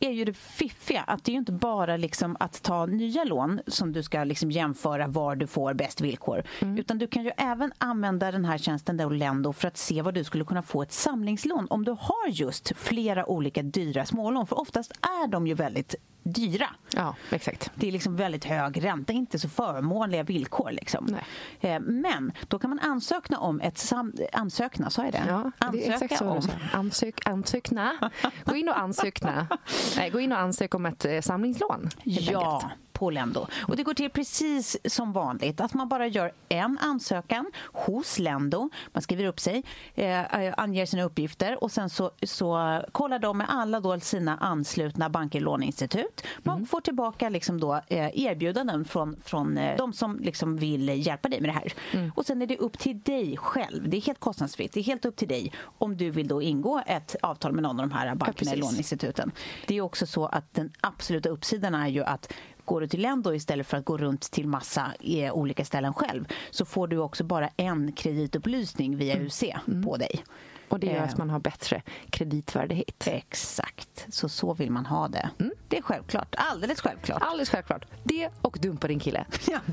är 0.00 0.10
ju 0.10 0.24
det 0.24 0.32
fiffiga 0.32 1.00
att 1.00 1.24
det 1.24 1.30
är 1.30 1.32
ju 1.32 1.38
inte 1.38 1.52
bara 1.52 1.96
liksom 1.96 2.36
att 2.40 2.62
ta 2.62 2.86
nya 2.86 3.24
lån 3.24 3.60
som 3.66 3.92
du 3.92 4.02
ska 4.02 4.24
liksom 4.24 4.50
jämföra 4.50 5.06
var 5.06 5.36
du 5.36 5.46
får 5.46 5.74
bäst 5.74 6.00
villkor. 6.00 6.42
Utan 6.78 6.98
du 6.98 7.06
kan 7.06 7.24
ju 7.24 7.30
även 7.36 7.72
använda 7.78 8.30
den 8.30 8.44
här 8.44 8.58
tjänsten 8.58 8.96
Lendo 8.96 9.52
för 9.52 9.68
att 9.68 9.76
se 9.76 10.02
var 10.02 10.12
du 10.12 10.24
skulle 10.24 10.44
kunna 10.44 10.62
få 10.62 10.82
ett 10.82 10.92
samlingslån 10.92 11.66
om 11.70 11.84
du 11.84 11.90
har 11.90 12.28
just 12.28 12.76
flera 12.76 13.26
olika 13.26 13.62
dyra 13.62 14.04
smålån. 14.04 14.46
För 14.46 14.60
oftast 14.60 14.92
är 14.92 15.28
de 15.28 15.46
ju 15.46 15.54
väldigt 15.54 15.94
dyra. 16.22 16.66
ja, 16.96 17.16
exakt. 17.30 17.70
Det 17.74 17.88
är 17.88 17.92
liksom 17.92 18.16
väldigt 18.16 18.44
hög 18.44 18.84
ränta, 18.84 19.12
inte 19.12 19.38
så 19.38 19.48
förmånliga 19.48 20.22
villkor. 20.22 20.70
Liksom. 20.70 21.16
Eh, 21.60 21.80
Men 21.80 22.32
då 22.48 22.58
kan 22.58 22.70
man 22.70 22.78
ansöka 22.78 23.38
om 23.38 23.60
ett 23.60 23.78
sam... 23.78 24.12
Ansökna, 24.32 24.90
sa 24.90 25.04
jag 25.04 25.12
det? 25.12 25.24
Ja, 25.28 25.70
det 25.72 25.88
är 25.88 25.92
exakt 25.92 26.20
om... 26.22 26.42
Ansök, 26.72 27.26
ansökna. 27.26 28.10
Gå 28.44 28.56
in 28.56 28.68
och 28.68 28.78
ansökna. 28.78 29.46
Nej, 29.96 30.10
gå 30.10 30.20
in 30.20 30.32
och 30.32 30.38
ansök 30.38 30.74
om 30.74 30.86
ett 30.86 31.04
eh, 31.04 31.20
samlingslån. 31.20 31.88
Ja, 32.04 32.54
enkelt. 32.54 32.80
På 33.00 33.10
Lendo. 33.10 33.46
Och 33.68 33.76
det 33.76 33.82
går 33.82 33.94
till 33.94 34.10
precis 34.10 34.76
som 34.84 35.12
vanligt. 35.12 35.60
Att 35.60 35.74
man 35.74 35.88
bara 35.88 36.06
gör 36.06 36.32
en 36.48 36.78
ansökan 36.80 37.46
hos 37.72 38.18
Lendo. 38.18 38.70
Man 38.92 39.02
skriver 39.02 39.24
upp 39.24 39.40
sig, 39.40 39.62
eh, 39.94 40.54
anger 40.56 40.86
sina 40.86 41.02
uppgifter 41.02 41.64
och 41.64 41.72
sen 41.72 41.90
så, 41.90 42.10
så 42.22 42.82
kollar 42.92 43.18
de 43.18 43.38
med 43.38 43.46
alla 43.50 43.80
då 43.80 44.00
sina 44.00 44.36
anslutna 44.36 45.10
banker 45.10 45.40
låneinstitut. 45.40 46.22
Man 46.42 46.66
får 46.66 46.80
tillbaka 46.80 47.28
liksom 47.28 47.60
då, 47.60 47.74
eh, 47.88 48.20
erbjudanden 48.20 48.84
från, 48.84 49.16
från 49.24 49.58
eh, 49.58 49.76
de 49.76 49.92
som 49.92 50.18
liksom 50.18 50.56
vill 50.56 51.06
hjälpa 51.06 51.28
dig 51.28 51.40
med 51.40 51.48
det 51.48 51.54
här. 51.54 51.72
Och 52.14 52.26
sen 52.26 52.42
är 52.42 52.46
det 52.46 52.56
upp 52.56 52.78
till 52.78 53.00
dig 53.00 53.36
själv. 53.36 53.88
Det 53.88 53.96
är 53.96 54.00
helt 54.00 54.20
kostnadsfritt. 54.20 54.72
Det 54.72 54.80
är 54.80 54.84
helt 54.84 55.04
upp 55.04 55.16
till 55.16 55.28
dig 55.28 55.52
om 55.78 55.96
du 55.96 56.10
vill 56.10 56.28
då 56.28 56.42
ingå 56.42 56.82
ett 56.86 57.16
avtal 57.22 57.52
med 57.52 57.62
någon 57.62 57.80
av 57.80 57.88
de 57.88 57.94
här 57.94 58.06
bankerna 58.06 58.32
precis. 58.32 58.52
eller 58.52 58.62
låneinstituten. 58.62 59.32
Det 59.66 59.76
är 59.76 59.80
också 59.80 60.06
så 60.06 60.26
att 60.26 60.54
den 60.54 60.72
absoluta 60.80 61.28
uppsidan 61.28 61.74
är 61.74 61.88
ju 61.88 62.04
att 62.04 62.32
Går 62.70 62.80
du 62.80 62.86
till 62.88 63.00
Lendo 63.02 63.32
istället 63.34 63.66
för 63.66 63.76
att 63.76 63.84
gå 63.84 63.96
runt 63.98 64.20
till 64.30 64.48
massa 64.48 64.92
eh, 65.00 65.32
olika 65.32 65.64
ställen 65.64 65.94
själv 65.94 66.24
så 66.50 66.64
får 66.64 66.88
du 66.88 66.98
också 66.98 67.24
bara 67.24 67.48
en 67.56 67.92
kreditupplysning 67.92 68.96
via 68.96 69.16
UC 69.18 69.44
på 69.84 69.96
dig. 69.96 70.24
Och 70.68 70.80
det 70.80 70.86
gör 70.86 70.94
Eh. 70.96 71.02
att 71.02 71.18
man 71.18 71.30
har 71.30 71.38
bättre 71.40 71.82
kreditvärdighet. 72.10 73.06
Exakt, 73.06 74.06
så 74.10 74.28
så 74.28 74.54
vill 74.54 74.70
man 74.70 74.86
ha 74.86 75.08
det. 75.08 75.30
Det 75.68 75.78
är 75.78 75.82
självklart, 75.82 76.34
alldeles 76.38 76.80
självklart. 76.80 77.22
Alldeles 77.22 77.50
självklart. 77.50 77.86
Det 78.04 78.28
och 78.42 78.58
dumpa 78.60 78.88
din 78.88 78.98
kille. 78.98 79.24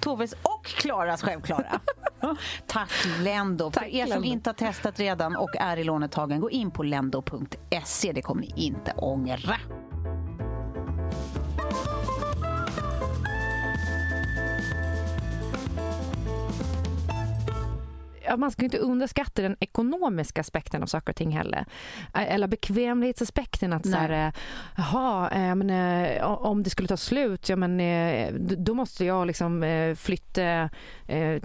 Toves 0.00 0.32
och 0.32 0.64
Klaras 0.66 1.22
självklara. 1.22 1.80
Tack 2.66 2.90
Lendo. 3.20 3.70
Tack, 3.70 3.82
För 3.84 3.90
er 3.90 4.02
som 4.06 4.10
Lendo. 4.12 4.28
inte 4.28 4.50
har 4.50 4.54
testat 4.54 4.98
redan 5.00 5.36
och 5.36 5.56
är 5.56 5.76
i 5.76 5.84
lånetagen, 5.84 6.40
gå 6.40 6.50
in 6.50 6.70
på 6.70 6.82
lendo.se. 6.82 8.12
Det 8.12 8.22
kommer 8.22 8.40
ni 8.42 8.52
inte 8.56 8.92
ångra. 8.96 9.56
Man 18.36 18.50
ska 18.50 18.64
inte 18.64 18.78
underskatta 18.78 19.42
den 19.42 19.56
ekonomiska 19.60 20.40
aspekten 20.40 20.82
av 20.82 20.86
saker 20.86 21.12
och 21.12 21.16
ting 21.16 21.30
heller. 21.30 21.64
Eller 22.14 22.46
bekvämlighetsaspekten 22.46 23.72
att 23.72 23.86
så 23.86 23.96
här, 23.96 24.26
eh, 24.26 24.32
jaha, 24.76 25.30
eh, 25.30 25.54
men, 25.54 25.70
eh, 25.70 26.24
om 26.24 26.62
det 26.62 26.70
skulle 26.70 26.88
ta 26.88 26.96
slut, 26.96 27.48
ja 27.48 27.56
men 27.56 27.80
då 28.64 28.74
måste 28.74 29.04
jag 29.04 29.26
liksom 29.26 29.64
flytta 29.98 30.70
eh, 31.06 31.42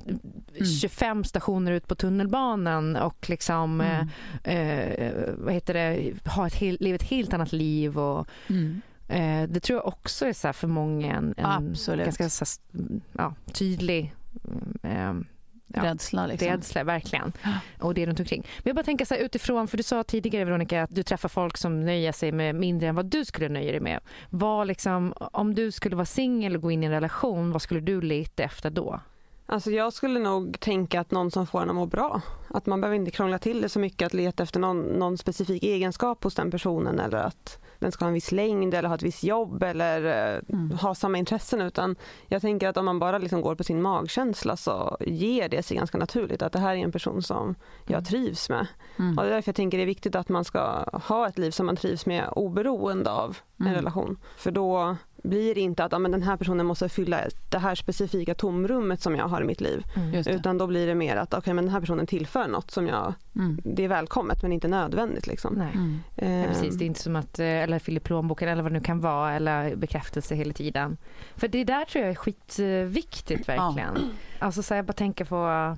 25 0.81 1.23
stationer 1.23 1.71
ut 1.71 1.87
på 1.87 1.95
tunnelbanan 1.95 2.95
och 2.95 3.29
liksom 3.29 3.81
eh, 3.81 4.01
eh, 4.55 5.13
vad 5.37 5.53
heter 5.53 5.73
det, 5.73 6.13
ha 6.25 6.47
ett, 6.47 6.61
leva 6.61 6.95
ett 6.95 7.03
helt 7.03 7.33
annat 7.33 7.51
liv 7.51 7.99
och 7.99 8.27
eh, 9.07 9.49
det 9.49 9.59
tror 9.59 9.79
jag 9.79 9.87
också 9.87 10.25
är 10.25 10.33
så 10.33 10.53
för 10.53 10.67
många 10.67 11.15
en, 11.15 11.33
en 11.37 11.75
ganska 12.03 12.29
så 12.29 12.45
här, 12.45 13.01
ja, 13.17 13.33
tydlig 13.53 14.13
eh, 14.83 15.13
ja, 15.75 15.83
Rädsla 15.83 16.27
liksom. 16.27 16.47
Rädsla, 16.47 16.83
verkligen. 16.83 17.33
Och 17.79 17.93
det 17.93 18.05
runt 18.05 18.19
omkring. 18.19 18.41
Men 18.57 18.63
jag 18.69 18.75
bara 18.75 18.83
tänker 18.83 19.05
så 19.05 19.13
här 19.13 19.21
utifrån, 19.21 19.67
för 19.67 19.77
du 19.77 19.83
sa 19.83 20.03
tidigare 20.03 20.45
Veronica 20.45 20.83
att 20.83 20.95
du 20.95 21.03
träffar 21.03 21.29
folk 21.29 21.57
som 21.57 21.85
nöjer 21.85 22.11
sig 22.11 22.31
med 22.31 22.55
mindre 22.55 22.87
än 22.89 22.95
vad 22.95 23.05
du 23.05 23.25
skulle 23.25 23.49
nöja 23.49 23.71
dig 23.71 23.81
med. 23.81 23.99
Vad 24.29 24.67
liksom, 24.67 25.13
om 25.17 25.55
du 25.55 25.71
skulle 25.71 25.95
vara 25.95 26.05
singel 26.05 26.55
och 26.55 26.61
gå 26.61 26.71
in 26.71 26.83
i 26.83 26.85
en 26.85 26.91
relation, 26.91 27.51
vad 27.51 27.61
skulle 27.61 27.79
du 27.79 28.01
leta 28.01 28.43
efter 28.43 28.69
då? 28.69 28.99
Alltså 29.51 29.71
jag 29.71 29.93
skulle 29.93 30.19
nog 30.19 30.59
tänka 30.59 31.01
att 31.01 31.11
någon 31.11 31.31
som 31.31 31.47
får 31.47 31.61
en 31.61 31.69
att 31.69 31.75
må 31.75 31.85
bra. 31.85 32.21
Att 32.47 32.65
man 32.65 32.81
behöver 32.81 32.95
inte 32.95 33.11
krångla 33.11 33.39
till 33.39 33.61
det 33.61 33.69
så 33.69 33.79
mycket 33.79 34.05
att 34.05 34.13
leta 34.13 34.43
efter 34.43 34.59
någon, 34.59 34.81
någon 34.81 35.17
specifik 35.17 35.63
egenskap 35.63 36.23
hos 36.23 36.35
den 36.35 36.51
personen 36.51 36.99
eller 36.99 37.17
att 37.17 37.59
den 37.79 37.91
ska 37.91 38.05
ha 38.05 38.07
en 38.07 38.13
viss 38.13 38.31
längd 38.31 38.73
eller 38.73 38.89
ha 38.89 38.95
ett 38.95 39.03
visst 39.03 39.23
jobb 39.23 39.63
eller 39.63 40.33
eh, 40.35 40.79
ha 40.81 40.95
samma 40.95 41.17
intressen 41.17 41.61
utan 41.61 41.95
jag 42.27 42.41
tänker 42.41 42.67
att 42.67 42.77
om 42.77 42.85
man 42.85 42.99
bara 42.99 43.17
liksom 43.17 43.41
går 43.41 43.55
på 43.55 43.63
sin 43.63 43.81
magkänsla 43.81 44.57
så 44.57 44.97
ger 44.99 45.49
det 45.49 45.63
sig 45.63 45.77
ganska 45.77 45.97
naturligt 45.97 46.41
att 46.41 46.53
det 46.53 46.59
här 46.59 46.75
är 46.75 46.83
en 46.83 46.91
person 46.91 47.23
som 47.23 47.55
jag 47.87 48.05
trivs 48.05 48.49
med. 48.49 48.67
Och 49.17 49.23
det 49.23 49.29
är 49.29 49.33
därför 49.33 49.49
jag 49.49 49.55
tänker 49.55 49.77
det 49.77 49.83
är 49.83 49.85
viktigt 49.85 50.15
att 50.15 50.29
man 50.29 50.45
ska 50.45 50.85
ha 50.93 51.27
ett 51.27 51.37
liv 51.37 51.51
som 51.51 51.65
man 51.65 51.75
trivs 51.75 52.05
med 52.05 52.29
oberoende 52.31 53.11
av 53.11 53.37
en 53.57 53.73
relation. 53.73 54.17
För 54.37 54.51
då 54.51 54.95
blir 55.23 55.57
inte 55.57 55.83
att 55.83 55.91
ja, 55.91 55.99
men 55.99 56.11
den 56.11 56.23
här 56.23 56.37
personen 56.37 56.65
måste 56.65 56.89
fylla 56.89 57.21
det 57.49 57.57
här 57.57 57.75
specifika 57.75 58.35
tomrummet 58.35 59.01
som 59.01 59.15
jag 59.15 59.27
har 59.27 59.41
i 59.41 59.45
mitt 59.45 59.61
liv. 59.61 59.83
Det. 60.13 60.27
Utan 60.31 60.57
då 60.57 60.67
blir 60.67 60.87
det 60.87 60.95
mer 60.95 61.15
att 61.15 61.33
okay, 61.33 61.53
men 61.53 61.65
den 61.65 61.73
här 61.73 61.79
personen 61.79 62.07
tillför 62.07 62.47
något 62.47 62.71
som 62.71 62.87
jag, 62.87 63.13
Mm. 63.35 63.59
det 63.63 63.83
är 63.83 63.87
välkommet 63.87 64.41
men 64.41 64.51
inte 64.53 64.67
nödvändigt. 64.67 65.27
Liksom. 65.27 65.53
Nej. 65.53 65.71
Eh, 66.17 66.39
Ja, 66.41 66.47
precis, 66.47 66.75
det 66.75 66.83
är 66.83 66.87
inte 66.87 66.99
som 67.01 67.15
att, 67.15 67.39
eh, 67.39 67.45
eller 67.45 67.79
fylla 67.79 67.99
plånboken 67.99 68.49
eller 68.49 68.63
vad 68.63 68.71
det 68.71 68.77
nu 68.77 68.83
kan 68.83 68.99
vara, 68.99 69.33
eller 69.33 69.75
bekräftelse 69.75 70.35
hela 70.35 70.53
tiden. 70.53 70.97
För 71.35 71.47
det 71.47 71.63
där 71.63 71.85
tror 71.85 72.01
jag 72.03 72.11
är 72.11 72.15
skitviktigt 72.15 73.49
verkligen. 73.49 73.97
Alltså 74.39 74.63
så 74.63 74.73
här, 74.73 74.77
jag 74.77 74.85
bara 74.85 74.93
tänker 74.93 75.25
på 75.25 75.77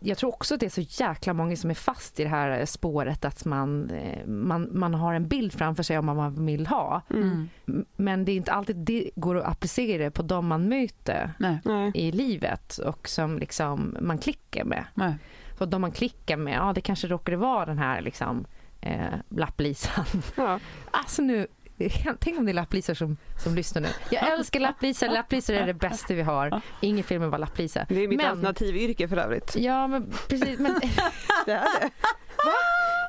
jag 0.00 0.18
tror 0.18 0.28
också 0.34 0.54
att 0.54 0.60
det 0.60 0.66
är 0.66 0.84
så 0.84 1.02
jäkla 1.04 1.32
många 1.32 1.56
som 1.56 1.70
är 1.70 1.74
fast 1.74 2.20
i 2.20 2.22
det 2.22 2.28
här 2.28 2.64
spåret 2.66 3.24
att 3.24 3.44
man, 3.44 3.90
eh, 3.90 4.26
man, 4.26 4.68
man 4.72 4.94
har 4.94 5.14
en 5.14 5.28
bild 5.28 5.52
framför 5.52 5.82
sig 5.82 5.98
om 5.98 6.06
vad 6.06 6.16
man 6.16 6.46
vill 6.46 6.66
ha. 6.66 7.02
Mm. 7.10 7.48
M- 7.68 7.84
Men 7.96 8.24
det 8.24 8.32
är 8.32 8.36
inte 8.36 8.52
alltid 8.52 8.76
det 8.76 9.10
går 9.16 9.38
att 9.38 9.44
applicera 9.48 10.10
på 10.10 10.22
de 10.22 10.46
man 10.46 10.68
möter 10.68 11.32
Nej. 11.38 11.90
I 11.94 12.12
livet 12.12 12.78
och 12.78 13.08
som 13.08 13.38
liksom 13.38 13.96
man 14.00 14.18
klickar 14.18 14.64
med. 14.64 14.84
Nej. 14.94 15.14
Och 15.58 15.68
de 15.68 15.80
man 15.80 15.92
klickar 15.92 16.36
med, 16.36 16.54
ja 16.54 16.72
det 16.72 16.80
kanske 16.80 17.06
råkade 17.06 17.36
vara 17.36 17.66
den 17.66 17.78
här 17.78 18.00
liksom 18.02 18.44
eh, 18.80 19.14
lapplisan. 19.28 20.04
Ja. 20.36 20.58
Alltså 20.90 21.22
nu, 21.22 21.46
tänk 22.20 22.38
om 22.38 22.44
det 22.46 22.52
är 22.52 22.54
lapplisor 22.54 22.94
som, 22.94 23.16
som 23.44 23.54
lyssnar 23.54 23.82
nu. 23.82 23.88
Jag 24.10 24.32
älskar 24.32 24.60
lapplisor, 24.60 25.08
lapplisor 25.08 25.54
är 25.54 25.66
det 25.66 25.74
bästa 25.74 26.14
vi 26.14 26.22
har. 26.22 26.60
Ingen 26.80 27.04
film 27.04 27.22
är 27.22 27.28
bara 27.28 27.36
lapplisa. 27.38 27.86
Det 27.88 28.04
är 28.04 28.08
mitt 28.08 28.16
Men- 28.16 28.26
alternativyrke 28.30 29.08
för 29.08 29.16
övrigt. 29.16 29.56
Ja 29.56 29.86
men 29.86 30.12
precis, 30.28 30.58
men 30.58 30.74
Det 31.46 31.52
är 31.52 31.80
det. 31.80 31.90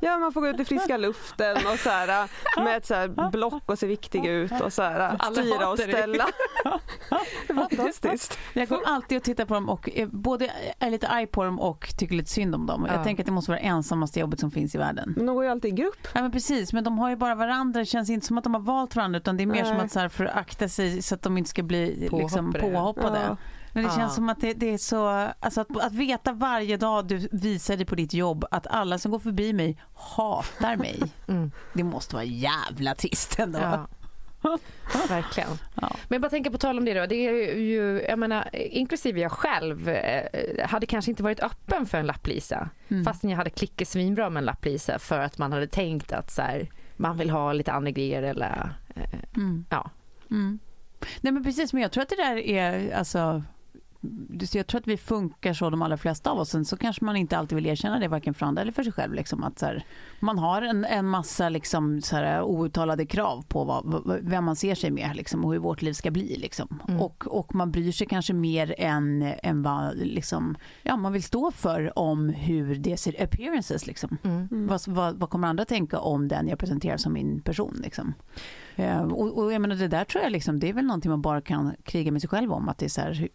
Ja, 0.01 0.17
man 0.17 0.33
får 0.33 0.41
gå 0.41 0.47
ut 0.47 0.59
i 0.59 0.65
friska 0.65 0.97
luften 0.97 1.57
och 1.57 1.79
så 1.79 1.89
här, 1.89 2.29
med 2.63 2.77
ett 2.77 2.85
så 2.85 2.93
här 2.93 3.29
block 3.31 3.63
och 3.65 3.79
se 3.79 3.87
viktig 3.87 4.25
ut 4.25 4.61
och 4.61 4.73
så 4.73 4.81
här, 4.81 5.17
styra 5.31 5.69
och 5.69 5.79
ställa. 5.79 6.25
Fantastiskt. 7.55 8.37
Jag 8.53 8.67
går 8.67 8.79
alltid 8.85 9.17
och 9.17 9.23
tittar 9.23 9.45
på 9.45 9.53
dem 9.53 9.69
och 9.69 9.89
är 9.89 10.05
både 10.05 10.51
är 10.79 10.89
lite 10.89 11.07
arg 11.07 11.27
på 11.27 11.43
dem 11.43 11.59
och 11.59 11.93
tycker 11.97 12.15
lite 12.15 12.29
synd 12.29 12.55
om 12.55 12.65
dem. 12.65 12.85
Ja. 12.87 12.93
Jag 12.95 13.03
tänker 13.03 13.23
att 13.23 13.25
det 13.25 13.31
måste 13.31 13.51
vara 13.51 13.61
det 13.61 13.67
ensammaste 13.67 14.19
jobbet 14.19 14.39
som 14.39 14.51
finns 14.51 14.75
i 14.75 14.77
världen. 14.77 15.13
Men 15.17 15.25
de 15.25 15.35
går 15.35 15.43
ju 15.43 15.49
alltid 15.51 15.73
i 15.73 15.81
grupp. 15.81 16.07
Ja 16.13 16.21
men 16.21 16.31
precis, 16.31 16.73
men 16.73 16.83
de 16.83 16.97
har 16.99 17.09
ju 17.09 17.15
bara 17.15 17.35
varandra. 17.35 17.79
Det 17.79 17.85
känns 17.85 18.09
inte 18.09 18.27
som 18.27 18.37
att 18.37 18.43
de 18.43 18.53
har 18.53 18.61
valt 18.61 18.95
varandra 18.95 19.17
utan 19.17 19.37
det 19.37 19.43
är 19.43 19.47
mer 19.47 19.63
Nej. 19.63 19.65
som 19.65 19.79
att 19.79 19.91
så 19.91 19.99
här, 19.99 20.09
för 20.09 20.25
att 20.25 20.35
akta 20.35 20.69
sig 20.69 21.01
så 21.01 21.15
att 21.15 21.21
de 21.21 21.37
inte 21.37 21.49
ska 21.49 21.63
bli 21.63 22.09
liksom, 22.11 22.51
Påhoppade. 22.53 22.73
påhoppade. 22.73 23.19
Ja. 23.27 23.37
Men 23.73 23.83
det 23.83 23.89
Ja. 23.89 23.95
känns 23.97 24.15
som 24.15 24.29
att 24.29 24.41
det, 24.41 24.53
det 24.53 24.73
är 24.73 24.77
så, 24.77 25.07
alltså 25.39 25.61
att, 25.61 25.81
att 25.81 25.93
veta 25.93 26.33
varje 26.33 26.77
dag 26.77 27.07
du 27.07 27.27
visar 27.31 27.75
dig 27.77 27.85
på 27.85 27.95
ditt 27.95 28.13
jobb 28.13 28.45
att 28.51 28.67
alla 28.67 28.97
som 28.97 29.11
går 29.11 29.19
förbi 29.19 29.53
mig 29.53 29.77
hatar 29.93 30.75
mig. 30.77 31.01
Mm. 31.27 31.51
Det 31.73 31.83
måste 31.83 32.15
vara 32.15 32.23
jävla 32.25 32.95
trist 32.95 33.39
ändå. 33.39 33.59
Ja. 33.59 33.87
Verkligen. 35.09 35.49
Ja. 35.81 35.89
Men 36.07 36.15
jag 36.15 36.21
bara 36.21 36.29
tänka 36.29 36.51
på 36.51 36.57
tal 36.57 36.77
om 36.77 36.85
det 36.85 36.93
då. 36.99 37.05
Det 37.05 37.15
är 37.15 37.55
ju, 37.57 38.01
jag 38.09 38.19
menar, 38.19 38.49
inklusive 38.55 39.19
jag 39.21 39.31
själv 39.31 39.89
eh, 39.89 40.67
hade 40.67 40.85
kanske 40.85 41.11
inte 41.11 41.23
varit 41.23 41.39
öppen 41.39 41.85
för 41.85 41.97
en 41.97 42.05
lapplisa. 42.07 42.69
Mm. 42.87 43.05
Fastän 43.05 43.29
jag 43.29 43.37
hade 43.37 43.49
klickat 43.49 43.87
svinbra 43.87 44.29
med 44.29 44.41
en 44.41 44.45
lapplisa 44.45 44.99
för 44.99 45.19
att 45.19 45.37
man 45.37 45.51
hade 45.51 45.67
tänkt 45.67 46.11
att 46.11 46.31
så 46.31 46.41
här, 46.41 46.69
man 46.97 47.17
vill 47.17 47.29
ha 47.29 47.53
lite 47.53 47.71
andra 47.71 47.91
grejer 47.91 48.23
eller 48.23 48.73
eh, 48.95 49.03
Mm. 49.35 49.65
ja. 49.69 49.89
Mm. 50.31 50.59
Nej 51.21 51.33
men 51.33 51.43
precis, 51.43 51.73
men 51.73 51.81
jag 51.81 51.91
tror 51.91 52.01
att 52.03 52.09
det 52.09 52.15
där 52.15 52.37
är 52.37 52.95
alltså 52.95 53.43
jag 54.53 54.67
tror 54.67 54.81
att 54.81 54.87
vi 54.87 54.97
funkar 54.97 55.53
så 55.53 55.69
de 55.69 55.81
allra 55.81 55.97
flesta 55.97 56.31
av 56.31 56.39
oss. 56.39 56.49
Sen 56.49 56.65
så 56.65 56.77
kanske 56.77 57.05
man 57.05 57.15
inte 57.15 57.37
alltid 57.37 57.55
vill 57.55 57.65
erkänna 57.65 57.99
det 57.99 58.07
varken 58.07 58.33
för 58.33 58.45
andra 58.45 58.61
eller 58.61 58.71
för 58.71 58.83
sig 58.83 58.91
själv. 58.91 59.13
Liksom, 59.13 59.43
att 59.43 59.59
så 59.59 59.65
här, 59.65 59.85
man 60.19 60.37
har 60.37 60.61
en, 60.61 60.85
en 60.85 61.07
massa 61.07 61.49
liksom, 61.49 62.01
så 62.01 62.15
här, 62.15 62.41
outtalade 62.41 63.05
krav 63.05 63.45
på 63.47 63.63
vad, 63.63 64.19
vem 64.21 64.43
man 64.43 64.55
ser 64.55 64.75
sig 64.75 64.91
med 64.91 65.15
liksom, 65.15 65.45
och 65.45 65.53
hur 65.53 65.59
vårt 65.59 65.81
liv 65.81 65.93
ska 65.93 66.11
bli. 66.11 66.37
Liksom. 66.37 66.81
Mm. 66.87 67.01
Och, 67.01 67.27
och 67.27 67.55
man 67.55 67.71
bryr 67.71 67.91
sig 67.91 68.07
kanske 68.07 68.33
mer 68.33 68.75
än, 68.77 69.33
än 69.43 69.63
vad 69.63 69.97
liksom, 69.97 70.55
ja, 70.83 70.97
man 70.97 71.13
vill 71.13 71.23
stå 71.23 71.51
för 71.51 71.99
om 71.99 72.29
hur 72.29 72.75
det 72.75 72.97
ser 72.97 73.23
appearances. 73.23 73.87
Liksom. 73.87 74.17
Mm. 74.23 74.67
Vad, 74.67 74.87
vad, 74.87 75.15
vad 75.15 75.29
kommer 75.29 75.47
andra 75.47 75.65
tänka 75.65 75.99
om 75.99 76.27
den 76.27 76.47
jag 76.47 76.59
presenterar 76.59 76.97
som 76.97 77.13
min 77.13 77.41
person? 77.41 77.79
Liksom? 77.83 78.13
Eh, 78.75 79.03
och, 79.03 79.37
och 79.37 79.53
jag 79.53 79.61
menar, 79.61 79.75
det 79.75 79.87
där 79.87 80.03
tror 80.05 80.23
jag 80.23 80.31
liksom, 80.31 80.59
det 80.59 80.69
är 80.69 80.73
väl 80.73 80.85
någonting 80.85 81.11
man 81.11 81.21
bara 81.21 81.41
kan 81.41 81.75
kriga 81.83 82.11
med 82.11 82.21
sig 82.21 82.29
själv 82.29 82.53
om. 82.53 82.69
Att 82.69 82.77
det 82.77 82.85
är 82.85 82.89
så 82.89 83.01
här, 83.01 83.27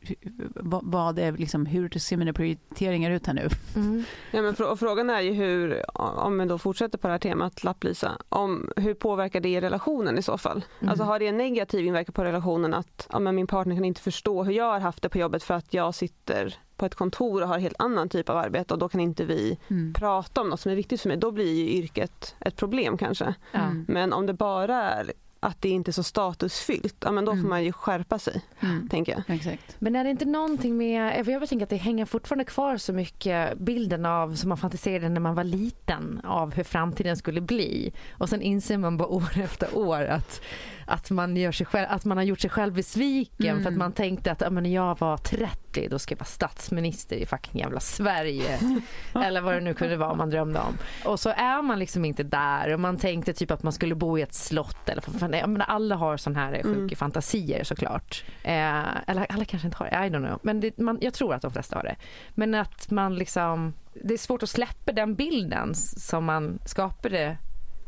vad, 0.55 0.81
vad 0.85 1.19
är, 1.19 1.33
liksom, 1.33 1.67
hur 1.67 1.99
ser 1.99 2.17
mina 2.17 2.33
prioriteringar 2.33 3.11
ut 3.11 3.27
här 3.27 3.35
nu? 3.35 3.49
Mm. 3.77 4.05
Ja, 4.31 4.43
men 4.43 4.55
och 4.55 4.79
frågan 4.79 5.11
är 5.11 5.21
ju 5.21 5.33
hur, 5.33 5.83
om 5.99 6.39
vi 6.39 6.45
då 6.45 6.59
fortsätter 6.59 6.99
på 6.99 7.07
det 7.07 7.13
här 7.13 7.19
temat 7.19 7.65
lapplisa, 7.65 8.13
om 8.29 8.71
hur 8.77 8.95
påverkar 8.95 9.41
det 9.41 9.61
relationen 9.61 10.19
i 10.19 10.23
så 10.23 10.39
fall? 10.39 10.65
Mm. 10.81 10.91
Alltså 10.91 11.05
har 11.05 11.19
det 11.19 11.27
en 11.27 11.37
negativ 11.37 11.87
inverkan 11.87 12.13
på 12.13 12.25
relationen 12.25 12.75
att 12.75 13.09
ja, 13.13 13.19
men 13.19 13.35
min 13.35 13.47
partner 13.47 13.75
kan 13.75 13.85
inte 13.85 14.01
förstå 14.01 14.45
hur 14.45 14.53
jag 14.53 14.73
har 14.73 14.81
haft 14.81 15.03
det 15.03 15.09
på 15.09 15.19
jobbet 15.19 15.43
för 15.43 15.55
att 15.55 15.75
jag 15.75 15.95
sitter 15.95 16.55
på 16.77 16.87
ett 16.87 16.95
kontor 16.95 17.43
och 17.43 17.49
har 17.49 17.55
en 17.55 17.61
helt 17.63 17.81
annan 17.81 18.09
typ 18.09 18.29
av 18.29 18.37
arbete 18.37 18.75
och 18.75 18.81
då 18.81 18.89
kan 18.89 19.01
inte 19.01 19.25
vi 19.25 19.59
Mm. 19.69 19.93
prata 19.95 20.41
om 20.41 20.49
något 20.49 20.61
som 20.61 20.73
är 20.73 20.77
viktigt 20.77 21.01
för 21.01 21.09
mig. 21.09 21.17
Då 21.17 21.31
blir 21.31 21.55
ju 21.55 21.69
yrket 21.71 22.35
ett 22.41 22.57
problem 22.57 22.99
kanske. 22.99 23.35
Mm. 23.53 23.85
Men 23.89 24.13
om 24.13 24.27
det 24.27 24.33
bara 24.33 24.77
är 24.91 25.13
att 25.41 25.63
det 25.63 25.69
inte 25.69 25.91
är 25.91 25.93
så 25.93 26.03
statusfyllt, 26.03 26.97
ja, 27.05 27.13
men 27.13 27.25
då 27.25 27.31
får 27.33 27.37
Mm. 27.39 27.49
man 27.49 27.65
ju 27.65 27.73
skärpa 27.73 28.19
sig, 28.19 28.43
Mm. 28.61 28.89
tänker 28.89 29.13
jag. 29.13 29.37
Exakt. 29.37 29.77
Men 29.79 29.97
är 29.97 30.05
det 30.05 30.11
inte 30.11 30.25
någonting 30.25 30.77
med, 30.77 31.25
för 31.25 31.33
jag 31.33 31.49
tänker 31.49 31.67
att 31.67 31.71
det 31.71 31.77
hänger 31.77 32.05
fortfarande 32.05 32.45
kvar 32.45 32.77
så 32.77 32.93
mycket 32.93 33.59
bilden 33.59 34.07
av 34.07 34.35
som 34.35 34.49
man 34.49 34.59
fantiserade 34.59 35.09
när 35.09 35.21
man 35.21 35.35
var 35.35 35.45
liten 35.45 36.21
av 36.25 36.55
hur 36.55 36.65
framtiden 36.65 37.17
skulle 37.17 37.41
bli 37.41 37.93
och 38.13 38.29
sen 38.29 38.43
inser 38.43 38.79
man 38.79 38.97
bara 38.97 39.09
år 39.15 39.39
efter 39.39 39.77
år 39.77 40.03
att, 40.05 40.41
att, 40.89 41.11
man, 41.11 41.37
gör 41.37 41.53
sig 41.53 41.67
själv, 41.67 41.87
att 41.91 42.05
man 42.05 42.17
har 42.17 42.25
gjort 42.25 42.41
sig 42.41 42.51
själv 42.51 42.75
besviken 42.75 43.51
Mm. 43.51 43.63
för 43.63 43.71
att 43.71 43.77
man 43.77 43.93
tänkte 43.93 44.33
att 44.33 44.53
när 44.53 44.71
jag 44.71 44.99
var 45.01 45.17
30 45.17 45.89
då 45.89 45.99
ska 45.99 46.13
jag 46.13 46.19
vara 46.19 46.25
statsminister 46.27 47.17
i 47.17 47.27
fucking 47.27 47.61
jävla 47.61 47.81
Sverige 47.81 48.59
eller 49.15 49.41
vad 49.41 49.55
det 49.55 49.61
nu 49.61 49.75
kunde 49.75 49.97
vara 49.97 50.15
man 50.15 50.31
drömde 50.31 50.61
om. 50.61 50.79
Och 51.05 51.21
så 51.21 51.31
är 51.31 51.63
man 51.63 51.79
liksom 51.79 52.05
inte 52.05 52.23
där 52.23 52.73
och 52.75 52.81
man 52.81 52.97
tänkte 52.97 53.33
typ 53.33 53.51
att 53.51 53.63
man 53.63 53.73
skulle 53.73 53.95
bo 53.95 54.19
i 54.19 54.23
ett 54.23 54.35
slott 54.35 54.89
eller 54.89 55.03
vad 55.07 55.21
fan, 55.21 55.33
jag 55.33 55.49
menar, 55.51 55.67
alla 55.67 55.95
har 55.97 56.17
sån 56.17 56.37
här 56.37 56.53
sjuka 56.63 56.79
Mm. 56.79 56.97
fantasier 56.97 57.65
såklart. 57.65 58.25
Eh, 58.43 58.85
eller 59.07 59.27
alla 59.29 59.45
kanske 59.45 59.69
inte 59.69 59.79
har 59.79 59.87
det, 59.91 59.97
I 60.07 60.11
don't 60.11 60.27
know. 60.27 60.39
Men 60.43 60.61
det, 60.61 60.79
man, 60.79 60.99
jag 61.01 61.15
tror 61.15 61.35
att 61.35 61.43
de 61.43 61.51
flesta 61.53 61.77
har 61.77 61.83
det. 61.83 61.97
Men 62.35 62.55
att 62.55 62.91
man 62.91 63.15
liksom, 63.17 63.75
det 64.05 64.15
är 64.15 64.19
svårt 64.19 64.43
att 64.43 64.51
släppa 64.51 64.93
den 64.93 65.15
bilden 65.15 65.75
som 65.75 66.25
man 66.25 66.59
skapade 66.65 67.37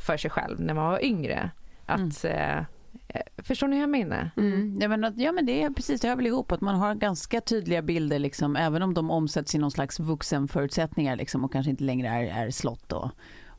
för 0.07 0.17
sig 0.17 0.31
själv 0.31 0.61
när 0.61 0.75
man 0.75 0.85
var 0.87 1.05
yngre. 1.05 1.51
Att, 1.87 2.25
eh, 2.25 2.59
eh, 2.59 2.65
Eh, 3.15 3.21
förstår 3.43 3.69
ni 3.69 3.77
hur 3.77 3.83
jag 3.83 3.91
menar? 3.91 4.31
Mm. 4.37 4.79
Ja, 4.81 4.89
men, 4.89 5.15
ja 5.17 5.33
men 5.33 5.47
det 5.47 5.63
är 5.63 5.71
precis, 5.71 6.01
det 6.01 6.09
hör 6.09 6.17
väl 6.17 6.27
ihop 6.27 6.53
att 6.53 6.61
man 6.61 6.75
har 6.75 6.95
ganska 6.95 7.41
tydliga 7.41 7.83
bilder 7.83 8.19
liksom, 8.19 8.57
även 8.57 8.83
om 8.83 8.95
de 8.95 9.11
omsätts 9.11 9.55
i 9.55 9.59
någon 9.59 9.71
slags 9.71 10.01
vuxenförutsättningar 10.01 11.17
liksom, 11.17 11.45
och 11.45 11.53
kanske 11.53 11.71
inte 11.71 11.85
längre 11.85 12.09
är, 12.09 12.47
är 12.47 12.51
slott 12.51 12.93
och, 12.93 13.11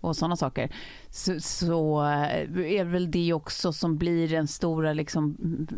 och 0.01 0.15
sådana 0.15 0.35
saker. 0.35 0.69
Så, 1.09 1.39
så 1.39 2.01
eh, 2.01 2.75
är 2.79 2.83
väl 2.83 3.11
det 3.11 3.33
också 3.33 3.73
som 3.73 3.97
blir 3.97 4.33
en 4.33 4.47
stora 4.47 4.93
liksom, 4.93 5.37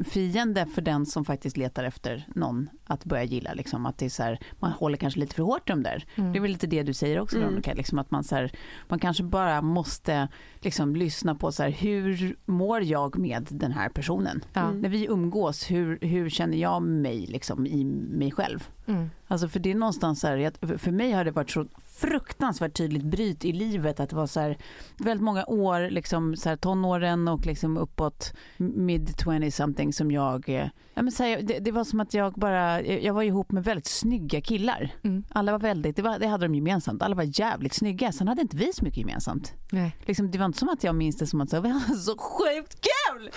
fiende 0.09 0.65
för 0.65 0.81
den 0.81 1.05
som 1.05 1.25
faktiskt 1.25 1.57
letar 1.57 1.83
efter 1.83 2.27
någon 2.35 2.69
att 2.85 3.05
börja 3.05 3.23
gilla. 3.23 3.53
Liksom, 3.53 3.85
att 3.85 3.97
det 3.97 4.05
är 4.05 4.09
så 4.09 4.23
här, 4.23 4.39
man 4.59 4.71
håller 4.71 4.97
kanske 4.97 5.19
lite 5.19 5.35
för 5.35 5.43
hårt 5.43 5.69
om 5.69 5.83
där. 5.83 6.05
Mm. 6.15 6.31
Det 6.33 6.39
är 6.39 6.41
väl 6.41 6.51
lite 6.51 6.67
det 6.67 6.83
du 6.83 6.93
säger 6.93 7.19
också 7.19 7.35
Mm. 7.37 7.47
Veronica, 7.49 7.73
liksom, 7.73 7.99
att 7.99 8.11
man, 8.11 8.23
så 8.23 8.35
här, 8.35 8.51
man 8.87 8.99
kanske 8.99 9.23
bara 9.23 9.61
måste 9.61 10.27
liksom, 10.59 10.95
lyssna 10.95 11.35
på 11.35 11.51
så 11.51 11.63
här, 11.63 11.69
hur 11.71 12.35
mår 12.45 12.83
jag 12.83 13.17
med 13.17 13.47
den 13.51 13.71
här 13.71 13.89
personen? 13.89 14.43
Mm. 14.53 14.79
När 14.79 14.89
vi 14.89 15.05
umgås, 15.05 15.71
hur, 15.71 15.97
hur 16.01 16.29
känner 16.29 16.57
jag 16.57 16.81
mig 16.81 17.25
liksom, 17.25 17.67
i 17.67 17.83
mig 17.85 18.31
själv? 18.31 18.67
Mm. 18.85 19.09
Alltså 19.27 19.47
för 19.47 19.59
det 19.59 19.71
är 19.71 19.75
någonstans 19.75 20.19
så 20.19 20.27
här, 20.27 20.37
jag- 20.37 20.79
för 20.81 20.91
mig 20.91 21.11
har 21.11 21.25
det 21.25 21.31
varit 21.31 21.49
så 21.51 21.65
fruktansvärt 21.95 22.77
tydligt 22.77 23.03
bryt 23.03 23.45
i 23.45 23.51
livet 23.51 23.99
att 23.99 24.09
det 24.09 24.15
var 24.15 24.27
så 24.27 24.39
här, 24.39 24.57
väldigt 24.97 25.23
många 25.23 25.45
år, 25.45 25.89
liksom 25.89 26.35
så 26.35 26.49
här, 26.49 26.55
tonåren 26.55 27.27
och 27.27 27.45
liksom 27.45 27.77
uppåt 27.77 28.33
mid 28.57 29.15
20 29.23 29.51
something 29.51 29.93
som 29.93 30.11
jag, 30.11 30.49
eh, 30.49 30.67
ja 30.93 31.01
men 31.01 31.11
så 31.11 31.23
här, 31.23 31.41
det, 31.41 31.59
det 31.59 31.71
var 31.71 31.83
som 31.83 31.99
att 31.99 32.13
jag 32.13 32.33
bara, 32.33 32.81
jag 32.81 33.13
var 33.13 33.23
ihop 33.23 33.51
med 33.51 33.63
väldigt 33.63 33.87
snygga 33.87 34.41
killar. 34.41 34.91
Mm. 35.03 35.23
Alla 35.29 35.51
var 35.51 35.59
väldigt, 35.59 35.95
det, 35.95 36.01
var, 36.01 36.19
det 36.19 36.27
hade 36.27 36.45
de 36.45 36.55
gemensamt, 36.55 37.01
alla 37.01 37.15
var 37.15 37.39
jävligt 37.39 37.73
snygga, 37.73 38.11
sen 38.11 38.27
hade 38.27 38.41
inte 38.41 38.57
vi 38.57 38.73
så 38.73 38.83
mycket 38.83 38.99
gemensamt. 38.99 39.53
Nej. 39.71 39.97
Liksom, 40.05 40.31
det 40.31 40.37
var 40.37 40.45
inte 40.45 40.59
som 40.59 40.69
att 40.69 40.83
jag 40.83 40.95
minns 40.95 41.17
det 41.17 41.27
som 41.27 41.41
att 41.41 41.49
så, 41.49 41.61
vi 41.61 41.69
hade 41.69 41.95
så 41.95 42.17
sjukt 42.17 42.79
kul! 42.81 43.29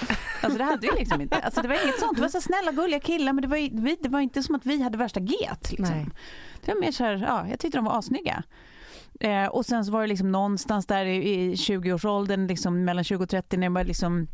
Alltså 0.42 0.58
det 0.58 0.64
hade 0.64 0.88
vi 0.92 0.98
liksom 0.98 1.20
inte. 1.20 1.36
Alltså, 1.36 1.62
det 1.62 1.68
var 1.68 1.84
inget 1.84 2.00
sånt. 2.00 2.16
Det 2.16 2.22
var 2.22 2.28
så 2.28 2.40
snälla 2.40 2.72
gulliga 2.72 3.00
killar 3.00 3.32
men 3.32 3.42
det 3.42 3.48
var, 3.48 3.56
vi, 3.56 3.96
det 4.02 4.08
var 4.08 4.20
inte 4.20 4.42
som 4.42 4.54
att 4.54 4.66
vi 4.66 4.82
hade 4.82 4.98
värsta 4.98 5.20
get. 5.20 5.70
Liksom. 5.70 5.96
Nej. 5.96 6.06
Det 6.66 6.74
var 6.74 6.80
mer 6.80 6.92
så 6.92 7.04
här, 7.04 7.24
ja, 7.28 7.46
jag 7.50 7.58
tyckte 7.58 7.78
de 7.78 7.84
var 7.84 7.98
assnygga. 7.98 8.42
Eh, 9.20 9.46
och 9.46 9.66
sen 9.66 9.84
så 9.84 9.92
var 9.92 10.00
det 10.00 10.06
liksom 10.06 10.32
någonstans 10.32 10.86
där 10.86 11.04
i, 11.04 11.34
i 11.34 11.54
20-årsåldern, 11.54 12.46
liksom 12.46 12.84
mellan 12.84 13.04
20 13.04 13.22
och 13.22 13.28
30 13.28 13.56
när 13.56 13.70
jag 13.70 13.86
liksom 13.86 14.28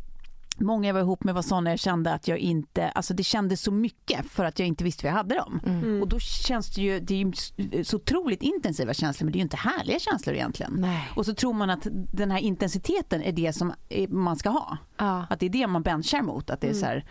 Många 0.59 0.87
jag 0.89 0.93
var 0.93 1.01
ihop 1.01 1.23
med 1.23 1.35
var 1.35 1.41
sådana 1.41 1.69
jag 1.69 1.79
kände 1.79 2.13
att 2.13 2.27
jag 2.27 2.37
inte, 2.37 2.89
alltså 2.89 3.13
det 3.13 3.23
kändes 3.23 3.61
så 3.61 3.71
mycket 3.71 4.25
för 4.25 4.45
att 4.45 4.59
jag 4.59 4.67
inte 4.67 4.83
visste 4.83 5.05
vad 5.05 5.11
jag 5.11 5.17
hade 5.17 5.35
dem. 5.35 5.59
Mm. 5.65 6.01
Och 6.01 6.07
då 6.07 6.19
känns 6.19 6.75
det 6.75 6.81
ju, 6.81 6.99
det 6.99 7.13
är 7.13 7.17
ju 7.17 7.83
så 7.83 7.97
otroligt 7.97 8.41
intensiva 8.41 8.93
känslor 8.93 9.25
men 9.25 9.31
det 9.31 9.35
är 9.37 9.39
ju 9.39 9.43
inte 9.43 9.57
härliga 9.57 9.99
känslor 9.99 10.35
egentligen. 10.35 10.73
Nej. 10.77 11.11
Och 11.15 11.25
så 11.25 11.33
tror 11.33 11.53
man 11.53 11.69
att 11.69 11.87
den 12.13 12.31
här 12.31 12.39
intensiteten 12.39 13.23
är 13.23 13.31
det 13.31 13.53
som 13.53 13.73
eh, 13.89 14.09
man 14.09 14.35
ska 14.35 14.49
ha. 14.49 14.77
Ja. 14.97 15.25
Att 15.29 15.39
det 15.39 15.45
är 15.45 15.49
det 15.49 15.67
man 15.67 15.81
benchar 15.83 16.21
mot. 16.21 16.49
Att 16.49 16.61
det 16.61 16.67
är 16.67 16.73
så 16.73 16.85
här, 16.85 17.05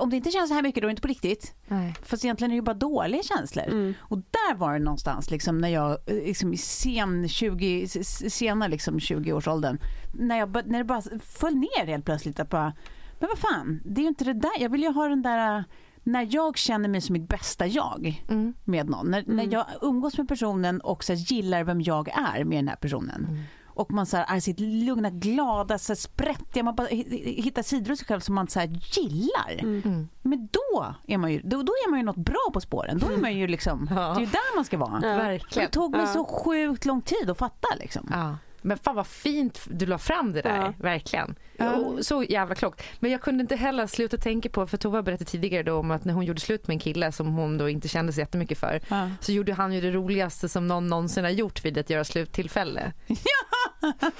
om 0.00 0.10
det 0.10 0.16
inte 0.16 0.30
känns 0.30 0.48
så 0.48 0.54
här 0.54 0.62
mycket 0.62 0.82
då 0.82 0.86
är 0.86 0.88
det 0.88 0.92
inte 0.92 1.02
på 1.02 1.08
riktigt. 1.08 1.54
Nej. 1.68 1.94
Fast 2.02 2.24
egentligen 2.24 2.50
är 2.50 2.54
det 2.54 2.58
ju 2.58 2.62
bara 2.62 2.74
dåliga 2.74 3.22
känslor. 3.22 3.64
Mm. 3.68 3.94
Och 4.00 4.18
där 4.18 4.54
var 4.54 4.72
det 4.72 4.78
någonstans 4.78 5.30
liksom, 5.30 5.58
när 5.58 5.68
jag 5.68 5.90
eh, 5.90 6.14
liksom, 6.14 6.52
i 6.52 6.56
sen 6.56 7.28
20, 7.28 7.82
s- 7.84 7.96
s- 7.96 8.34
sena 8.34 8.66
liksom, 8.68 8.98
20-årsåldern. 8.98 9.78
När, 10.12 10.38
jag, 10.38 10.66
när 10.66 10.78
det 10.78 10.84
bara 10.84 11.02
föll 11.22 11.54
ner 11.54 11.86
helt 11.86 12.04
plötsligt. 12.04 12.40
Att 12.40 12.50
bara, 12.50 12.72
men 13.18 13.28
vad 13.28 13.38
fan, 13.38 13.80
det 13.84 14.00
är 14.00 14.02
ju 14.02 14.08
inte 14.08 14.24
det 14.24 14.32
där. 14.32 14.50
Jag 14.60 14.70
vill 14.70 14.82
ju 14.82 14.92
ha 14.92 15.08
den 15.08 15.22
där, 15.22 15.64
när 16.04 16.28
jag 16.30 16.56
känner 16.58 16.88
mig 16.88 17.00
som 17.00 17.12
mitt 17.12 17.28
bästa 17.28 17.66
jag 17.66 18.24
Mm. 18.28 18.54
med 18.64 18.88
någon. 18.90 19.10
När, 19.10 19.24
när 19.26 19.32
Mm. 19.44 19.50
jag 19.50 19.64
umgås 19.82 20.18
med 20.18 20.28
personen 20.28 20.80
och 20.80 21.04
så 21.04 21.12
gillar 21.12 21.64
vem 21.64 21.80
jag 21.80 22.08
är 22.08 22.44
med 22.44 22.58
den 22.58 22.68
här 22.68 22.76
personen. 22.76 23.24
Mm. 23.28 23.42
och 23.66 23.92
man 23.92 24.06
så 24.06 24.16
här, 24.16 24.36
är 24.36 24.40
sitt 24.40 24.60
lugna, 24.60 25.10
glada, 25.10 25.78
så 25.78 25.92
här, 25.92 25.96
sprättiga, 25.96 26.62
man 26.62 26.74
bara 26.74 26.88
hi- 26.88 27.42
hittar 27.42 27.62
sidor 27.62 27.92
av 27.92 27.96
sig 27.96 28.06
själv 28.06 28.20
som 28.20 28.34
man 28.34 28.48
så 28.48 28.60
gillar. 28.96 29.58
Mm. 29.58 30.08
Men 30.22 30.48
då 30.52 30.86
är, 31.06 31.18
man 31.18 31.32
ju, 31.32 31.40
då, 31.44 31.62
då 31.62 31.72
är 31.72 31.90
man 31.90 31.98
ju 32.00 32.04
något 32.06 32.16
bra 32.16 32.50
på 32.52 32.60
spåren. 32.60 32.98
Då 32.98 33.06
är 33.12 33.16
man 33.16 33.36
ju 33.38 33.46
liksom, 33.46 33.86
det 33.90 33.94
är 34.00 34.20
ju 34.20 34.26
där 34.26 34.54
man 34.56 34.64
ska 34.64 34.78
vara. 34.78 35.00
Verkligen. 35.00 35.66
Det 35.66 35.72
tog 35.72 35.90
mig 35.90 36.00
Ja. 36.00 36.06
så 36.06 36.24
sjukt 36.24 36.84
lång 36.84 37.02
tid 37.02 37.30
att 37.30 37.38
fatta 37.38 37.68
liksom. 37.78 38.08
Ja. 38.12 38.36
Men 38.62 38.78
fan 38.78 38.94
vad 38.94 39.06
fint 39.06 39.60
du 39.70 39.86
la 39.86 39.98
fram 39.98 40.32
det 40.32 40.40
där, 40.42 40.56
Ja. 40.56 40.72
verkligen. 40.78 41.34
Ja. 41.56 41.92
Så 42.00 42.22
jävla 42.22 42.54
klokt. 42.54 42.82
Men 43.00 43.10
jag 43.10 43.20
kunde 43.20 43.42
inte 43.42 43.56
heller 43.56 43.86
sluta 43.86 44.16
tänka 44.16 44.48
på, 44.48 44.66
för 44.66 44.76
Tova 44.76 45.02
berättade 45.02 45.30
tidigare 45.30 45.72
om 45.72 45.90
att 45.90 46.04
när 46.04 46.14
hon 46.14 46.24
gjorde 46.24 46.40
slut 46.40 46.66
med 46.68 46.74
en 46.74 46.78
kille 46.80 47.12
som 47.12 47.26
hon 47.34 47.58
då 47.58 47.68
inte 47.68 47.88
kände 47.88 48.12
så 48.12 48.20
jättemycket 48.20 48.58
för, 48.58 48.80
Ja. 48.88 49.10
så 49.20 49.32
gjorde 49.32 49.52
han 49.54 49.72
ju 49.72 49.80
det 49.80 49.90
roligaste 49.90 50.48
som 50.48 50.66
någon 50.68 50.86
någonsin 50.86 51.24
har 51.24 51.30
gjort 51.30 51.64
vid 51.64 51.78
ett 51.78 51.90
göra 51.90 52.04
slut-tillfälle. 52.04 52.92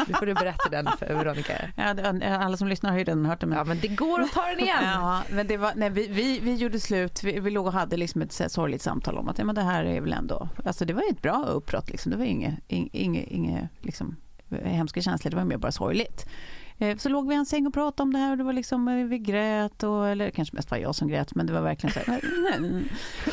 Nu 0.06 0.14
får 0.14 0.26
du 0.26 0.34
berätta 0.34 0.68
den 0.70 0.88
för 0.98 1.06
Veronica. 1.14 1.52
Ja, 1.76 1.84
alla 2.38 2.56
som 2.56 2.68
lyssnar 2.68 2.90
har 2.90 2.98
ju 2.98 3.04
redan 3.04 3.26
hört 3.26 3.40
det. 3.40 3.46
Men... 3.46 3.58
Ja 3.58 3.64
men 3.64 3.78
det 3.80 3.88
går 3.88 4.20
att 4.20 4.32
ta 4.32 4.42
den 4.46 4.60
igen. 4.60 4.84
Ja, 4.84 5.22
men 5.30 5.46
det 5.46 5.56
var, 5.56 5.72
nej, 5.76 5.90
vi, 5.90 6.06
vi, 6.06 6.38
vi 6.40 6.54
gjorde 6.54 6.80
slut, 6.80 7.22
vi, 7.24 7.40
vi 7.40 7.50
låg 7.50 7.66
och 7.66 7.72
hade 7.72 7.96
liksom 7.96 8.22
ett 8.22 8.38
här 8.38 8.48
sorgligt 8.48 8.82
samtal 8.82 9.18
om 9.18 9.28
att 9.28 9.38
ja, 9.38 9.44
men 9.44 9.54
det 9.54 9.62
här 9.62 9.84
är 9.84 10.00
väl 10.00 10.12
ändå, 10.12 10.48
alltså 10.64 10.84
det 10.84 10.92
var 10.92 11.02
ju 11.02 11.08
ett 11.08 11.22
bra 11.22 11.44
uppbrott 11.44 11.90
liksom. 11.90 12.10
Det 12.12 12.18
var 12.18 12.24
inget, 12.24 12.54
inget, 12.68 12.94
inget, 12.94 13.28
inget 13.28 13.64
liksom, 13.82 14.16
hemska 14.50 15.02
känslor, 15.02 15.30
det 15.30 15.36
var 15.36 15.44
mer 15.44 15.56
bara 15.56 15.72
sorgligt. 15.72 16.26
Eh, 16.80 16.96
så 16.96 17.08
låg 17.08 17.28
vi 17.28 17.34
i 17.34 17.38
en 17.38 17.46
säng 17.46 17.66
och 17.66 17.74
pratade 17.74 18.02
om 18.02 18.12
det 18.12 18.18
här 18.18 18.30
och 18.30 18.36
det 18.38 18.44
var 18.44 18.52
liksom, 18.52 18.88
eh, 18.88 19.06
vi 19.06 19.18
grät 19.18 19.82
och, 19.82 20.08
eller 20.08 20.30
kanske 20.30 20.56
mest 20.56 20.70
var 20.70 20.78
jag 20.78 20.94
som 20.94 21.08
grät 21.08 21.34
men 21.34 21.46
det 21.46 21.52
var 21.52 21.60
verkligen 21.60 21.94
så 21.94 22.10
här. 22.10 22.20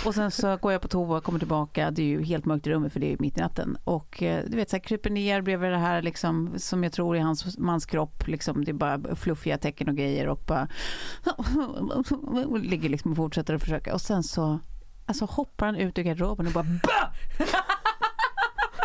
Och 0.06 0.16
sen 0.16 0.32
så 0.32 0.58
går 0.58 0.72
jag 0.72 0.82
på 0.82 0.88
toa 0.88 1.22
kommer 1.22 1.40
tillbaka, 1.40 1.92
det 1.92 2.02
är 2.02 2.06
ju 2.06 2.24
helt 2.24 2.46
mörkt 2.46 2.68
i 2.68 2.70
rummet 2.70 2.94
för 2.94 3.00
det 3.00 3.14
är 3.14 3.18
mitt 3.20 3.38
i 3.38 3.42
natten 3.42 3.78
och 3.84 4.24
eh, 4.24 4.44
du 4.48 4.58
vet 4.58 4.70
så 4.70 4.76
här 4.76 4.84
kryper 4.84 5.10
ner 5.10 5.42
bredvid 5.42 5.72
det 5.72 5.78
här 5.78 6.02
liksom 6.02 6.54
som 6.58 6.84
jag 6.84 6.94
tror 6.94 7.18
är 7.18 7.22
hans 7.22 7.58
mans 7.58 7.86
kropp 7.86 8.28
liksom, 8.28 8.66
det 8.66 8.72
är 8.72 8.74
bara 8.74 9.16
fluffiga 9.16 9.58
tecken 9.58 9.90
och 9.90 9.96
grejer 9.96 10.28
och 10.28 10.44
bara 10.48 10.68
och 12.46 12.60
ligger 12.60 12.90
liksom 12.90 13.12
och 13.12 13.18
fortsätter 13.18 13.54
att 13.54 13.62
försöka 13.62 13.94
och 13.94 14.02
sen 14.02 14.24
så 14.24 14.60
alltså 15.06 15.26
hoppar 15.26 15.66
han 15.66 15.76
ut 15.76 15.98
ur 16.00 16.04
garderoben 16.04 16.48
och 16.48 16.54
bara 16.54 16.64
BA! 16.64 17.14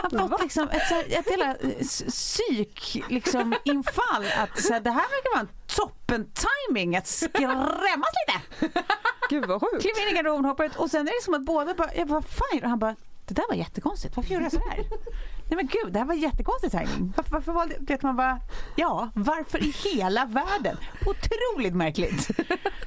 Har 0.02 0.28
fått 0.28 0.42
liksom 0.42 0.68
ett, 0.68 0.88
så 0.88 0.94
här, 0.94 1.04
ett 1.18 1.28
hela 1.30 1.44
eh, 1.56 1.70
s- 1.80 2.02
psyk 2.08 3.02
liksom, 3.08 3.54
infall 3.64 4.24
att 4.38 4.62
så 4.62 4.72
här, 4.72 4.80
det 4.80 4.90
här 4.90 5.00
verkar 5.08 5.30
vara 5.34 5.40
en 5.40 5.48
toppen 5.66 6.30
timing 6.68 6.96
att 6.96 7.06
skrämmas 7.06 8.08
lite. 8.26 8.80
Gud 9.30 9.46
vad 9.46 9.60
sjukt. 9.60 9.82
Kliver 9.82 10.02
in 10.02 10.08
i 10.08 10.16
garderoben, 10.16 10.44
hoppar 10.44 10.64
ut 10.64 10.76
och 10.76 10.90
sen 10.90 11.00
är 11.08 11.12
det 11.20 11.24
som 11.24 11.34
att 11.34 11.42
båda 11.44 11.74
bara, 11.74 11.94
jag 11.94 12.08
bara 12.08 12.22
fine 12.22 12.62
och 12.64 12.68
han 12.70 12.78
bara 12.78 12.96
det 13.26 13.34
där 13.34 13.44
var 13.48 13.54
jättekonstigt, 13.54 14.16
varför 14.16 14.30
gjorde 14.34 14.44
jag 14.44 14.52
sådär? 14.52 14.84
Nej 15.50 15.56
men 15.56 15.66
gud, 15.66 15.92
det 15.92 15.98
här 15.98 16.06
var 16.06 16.14
jättekonstig 16.14 16.70
timing. 16.70 17.12
Varför, 17.16 17.30
varför 17.32 17.52
valde, 17.52 17.74
vet 17.80 18.02
man 18.02 18.16
bara, 18.16 18.40
ja, 18.76 19.10
varför 19.14 19.58
i 19.64 19.74
hela 19.94 20.24
världen? 20.24 20.76
Otroligt 21.06 21.74
märkligt. 21.74 22.30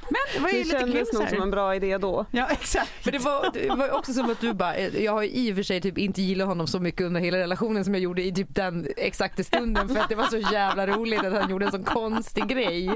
Men 0.10 0.22
det 0.34 0.40
var 0.40 0.50
ju 0.50 0.58
Det 0.58 0.64
lite 0.64 0.80
kul 0.80 0.94
kändes 0.94 1.12
så 1.12 1.20
nog 1.20 1.30
som 1.30 1.42
en 1.42 1.52
bra 1.52 1.76
idé 1.76 1.98
då. 1.98 2.26
Ja, 2.32 2.48
exakt. 2.52 2.88
För 3.04 3.12
det 3.12 3.20
var, 3.20 3.50
det 3.54 3.76
var 3.76 3.92
också 3.92 4.14
som 4.14 4.30
att 4.32 4.40
du 4.40 4.54
bara, 4.54 4.80
jag 4.80 5.12
har 5.12 5.22
ju 5.22 5.30
i 5.30 5.52
och 5.52 5.56
för 5.56 5.64
sig 5.64 5.82
typ 5.82 5.98
inte 5.98 6.22
gillat 6.22 6.48
honom 6.48 6.68
så 6.68 6.80
mycket 6.80 7.02
under 7.02 7.22
hela 7.22 7.38
relationen 7.38 7.86
som 7.86 7.94
jag 7.94 8.04
gjorde 8.04 8.24
i 8.24 8.34
typ 8.34 8.56
den 8.56 8.88
exakta 8.98 9.44
stunden 9.44 9.90
för 9.90 10.00
att 10.00 10.10
det 10.10 10.16
var 10.16 10.26
så 10.28 10.38
jävla 10.38 10.88
roligt 10.88 11.26
att 11.26 11.34
han 11.34 11.50
gjorde 11.50 11.66
en 11.66 11.72
sån 11.72 11.84
konstig 11.84 12.48
grej. 12.48 12.88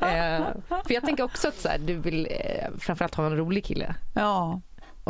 Eh, 0.00 0.44
för 0.68 0.94
jag 0.94 1.04
tänker 1.04 1.24
också 1.24 1.48
att 1.48 1.58
så 1.60 1.68
här, 1.68 1.78
du 1.78 1.96
vill 1.96 2.26
eh, 2.30 2.68
framförallt 2.78 3.14
ha 3.14 3.26
en 3.26 3.36
rolig 3.36 3.64
kille. 3.64 3.94
Ja, 4.14 4.60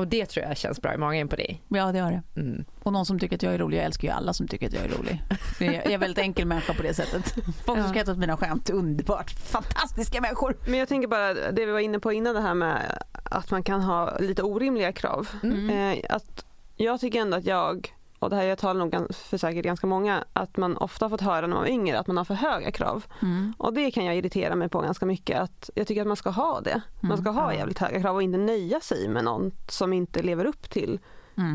Och 0.01 0.09
det 0.09 0.27
tror 0.27 0.47
jag 0.47 0.57
känns 0.57 0.83
bra 0.83 0.95
i 0.95 0.97
magen 0.97 1.29
på 1.29 1.37
dig. 1.37 1.63
ja 1.69 1.93
det 1.93 1.99
har 1.99 2.11
det. 2.13 2.41
Mm. 2.41 2.65
Och 2.83 2.93
någon 2.93 3.07
som 3.07 3.19
tycker 3.19 3.37
att 3.37 3.43
jag 3.43 3.55
är 3.55 3.59
rolig. 3.59 3.79
Jag 3.79 3.85
älskar 3.85 4.09
ju 4.09 4.15
alla 4.15 4.33
som 4.33 4.49
tycker 4.49 4.67
att 4.67 4.73
jag 4.73 4.85
är 4.85 4.89
rolig. 4.89 5.23
Jag 5.61 5.75
är- 5.75 5.91
en 5.91 6.01
väldigt 6.01 6.19
enkel 6.19 6.47
människa 6.47 6.75
på 6.75 6.83
det 6.83 6.95
sättet. 6.95 7.35
Folk 7.65 7.81
som 7.81 7.89
skrattar 7.91 8.13
åt 8.13 8.19
mina 8.19 8.37
skämt, 8.37 8.71
underbart. 8.71 9.31
Fantastiska 9.31 10.21
människor. 10.21 10.57
Men 10.67 10.79
jag 10.79 10.89
tänker 10.89 11.09
bara 11.09 11.35
det 11.35 11.67
vi 11.67 11.73
var 11.73 11.81
inne 11.81 11.99
på 12.01 12.13
innan 12.13 12.35
det 12.35 12.41
här 12.41 12.55
med 12.55 13.03
att 13.25 13.51
man 13.51 13.63
kan 13.63 13.81
ha 13.81 14.19
lite 14.19 14.43
orimliga 14.43 14.93
krav. 14.93 15.29
Eh, 15.73 15.99
att 16.15 16.45
jag 16.77 17.01
tycker 17.01 17.21
ändå 17.21 17.37
att 17.37 17.45
jag, 17.47 17.95
och 18.21 18.31
det 18.31 18.37
här 18.37 18.45
jag 18.45 18.59
talar 18.59 18.81
nog 18.81 19.15
för 19.15 19.39
säkert 19.39 19.65
ganska 19.65 19.87
många, 19.87 20.25
att 20.33 20.57
man 20.57 20.77
ofta 20.77 21.05
har 21.05 21.11
fått 21.11 21.21
höra 21.21 21.41
när 21.41 21.49
man 21.49 21.59
var 21.59 21.67
yngre 21.71 21.99
att 21.99 22.07
man 22.07 22.17
har 22.17 22.25
för 22.25 22.35
höga 22.35 22.71
krav. 22.71 23.05
Och 23.59 23.73
det 23.73 23.91
kan 23.91 24.05
jag 24.05 24.17
irritera 24.17 24.55
mig 24.55 24.69
på 24.69 24.81
ganska 24.81 25.07
mycket. 25.07 25.41
Att 25.41 25.71
jag 25.75 25.87
tycker 25.87 26.01
att 26.01 26.07
man 26.07 26.17
ska 26.17 26.31
ha 26.31 26.61
det. 26.61 26.81
Man 27.01 27.19
ska 27.19 27.31
ha 27.31 27.55
jävligt 27.55 27.79
höga 27.79 28.01
krav 28.01 28.17
och 28.17 28.23
inte 28.23 28.39
nöja 28.39 28.81
sig 28.81 29.09
med 29.09 29.25
någon 29.25 29.53
som 29.69 29.93
inte 29.93 30.23
lever 30.23 30.45
upp 30.45 30.71
till 30.71 30.99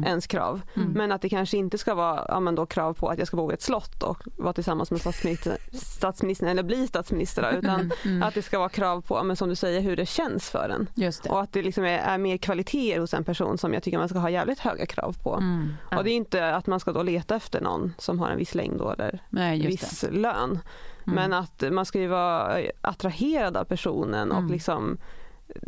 ens 0.05 0.27
krav. 0.27 0.61
Men 0.73 1.11
att 1.11 1.21
det 1.21 1.29
kanske 1.29 1.57
inte 1.57 1.77
ska 1.77 1.95
vara 1.95 2.25
ja, 2.29 2.51
då 2.51 2.65
krav 2.65 2.93
på 2.93 3.09
att 3.09 3.19
jag 3.19 3.27
ska 3.27 3.37
bo 3.37 3.51
i 3.51 3.53
ett 3.53 3.61
slott 3.61 4.03
och 4.03 4.23
vara 4.37 4.53
tillsammans 4.53 4.91
med 4.91 4.99
statsminister, 5.01 5.57
statsministern 5.73 6.49
eller 6.49 6.63
bli 6.63 6.87
statsminister. 6.87 7.57
Utan 7.59 7.91
att 8.23 8.33
det 8.33 8.41
ska 8.41 8.59
vara 8.59 8.69
krav 8.69 9.01
på, 9.01 9.23
men 9.23 9.35
som 9.35 9.49
du 9.49 9.55
säger, 9.55 9.81
hur 9.81 9.95
det 9.95 10.05
känns 10.05 10.49
för 10.49 10.69
en. 10.69 10.87
Och 11.31 11.41
att 11.41 11.53
det 11.53 11.61
liksom 11.61 11.83
är, 11.83 11.97
är 11.99 12.17
mer 12.17 12.37
kvaliteter 12.37 12.99
hos 12.99 13.13
en 13.13 13.23
person 13.23 13.57
som 13.57 13.73
jag 13.73 13.83
tycker 13.83 13.97
man 13.97 14.09
ska 14.09 14.19
ha 14.19 14.29
jävligt 14.29 14.59
höga 14.59 14.85
krav 14.85 15.15
på. 15.23 15.35
Mm. 15.35 15.73
Och 15.97 16.03
det 16.03 16.11
är 16.11 16.15
inte 16.15 16.55
att 16.55 16.67
man 16.67 16.79
ska 16.79 16.91
då 16.91 17.03
leta 17.03 17.35
efter 17.35 17.61
någon 17.61 17.93
som 17.97 18.19
har 18.19 18.29
en 18.29 18.37
viss 18.37 18.55
längd 18.55 18.81
eller 18.81 19.19
Nej, 19.29 19.67
viss 19.67 20.01
det. 20.01 20.11
lön. 20.11 20.59
Men 21.03 21.33
att 21.33 21.63
man 21.71 21.85
ska 21.85 21.99
ju 21.99 22.07
vara 22.07 22.57
attraherad 22.81 23.57
av 23.57 23.63
personen 23.63 24.31
och 24.31 24.37
Mm. 24.37 24.51
liksom 24.51 24.97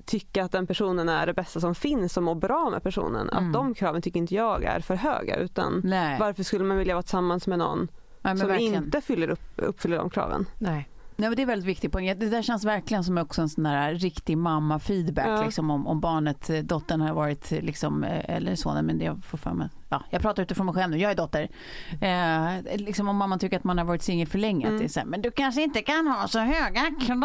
tycka 0.06 0.44
att 0.44 0.52
den 0.52 0.68
personen 0.68 1.10
är 1.10 1.26
det 1.26 1.34
bästa 1.34 1.60
som 1.60 1.76
finns 1.76 2.18
och 2.18 2.24
må 2.24 2.36
bra 2.36 2.70
med 2.70 2.84
personen. 2.84 3.30
Mm. 3.30 3.48
Att 3.48 3.54
de 3.54 3.74
kraven 3.74 4.02
tycker 4.02 4.20
inte 4.20 4.36
jag 4.36 4.64
är 4.64 4.80
för 4.80 4.96
höga 4.96 5.36
utan 5.36 5.82
Nej. 5.84 6.20
varför 6.20 6.44
skulle 6.44 6.64
man 6.64 6.78
vilja 6.78 6.94
vara 6.94 7.04
tillsammans 7.04 7.48
med 7.48 7.60
någon 7.60 7.88
Ja, 8.22 8.36
som 8.36 8.48
verkligen. 8.48 8.84
inte 8.84 9.02
fyller 9.02 9.30
upp, 9.30 9.42
uppfyller 9.56 9.98
de 9.98 10.10
kraven? 10.10 10.46
Nej. 10.60 10.90
Nej, 11.20 11.30
men 11.30 11.36
det 11.36 11.42
är 11.42 11.46
väldigt 11.46 11.68
viktig 11.68 11.92
poäng. 11.92 12.06
Det 12.20 12.30
där 12.30 12.42
känns 12.42 12.66
verkligen 12.66 13.04
som 13.04 13.18
också 13.18 13.42
en 13.42 13.50
sån 13.50 13.64
där 13.64 13.94
riktig 13.94 14.38
mamma-feedback. 14.38 15.28
Ja. 15.28 15.44
Liksom, 15.46 15.72
om, 15.72 15.88
om 15.88 16.00
barnet, 16.00 16.50
eh, 16.50 16.60
dottern 16.60 17.02
har 17.02 17.14
varit, 17.14 17.52
eh, 17.52 17.62
liksom, 17.62 18.04
eh, 18.04 18.36
eller 18.36 18.56
sonen, 18.56 18.86
men 18.86 18.98
det 18.98 19.16
får 19.26 19.38
för 19.38 19.54
mig. 19.54 19.70
Ja, 19.90 20.04
jag 20.10 20.22
pratar 20.22 20.44
utifrån 20.44 20.66
mig 20.66 20.76
själv 20.76 20.92
nu, 20.92 20.98
jag 20.98 21.12
är 21.12 21.16
dotter. 21.16 21.50
Eh, 22.02 22.78
liksom 22.78 23.08
om 23.08 23.16
mamman 23.18 23.40
tycker 23.40 23.58
att 23.58 23.64
man 23.64 23.78
har 23.78 23.86
varit 23.86 24.04
singel 24.04 24.28
för 24.28 24.38
länge, 24.38 24.68
att 24.68 24.78
det 24.80 24.84
är 24.84 24.88
så 24.88 25.00
här, 25.00 25.08
men 25.08 25.22
du 25.22 25.32
kanske 25.32 25.62
inte 25.62 25.82
kan 25.82 26.08
ha 26.08 26.28
så 26.28 26.40
höga 26.40 26.82
krav. 27.02 27.24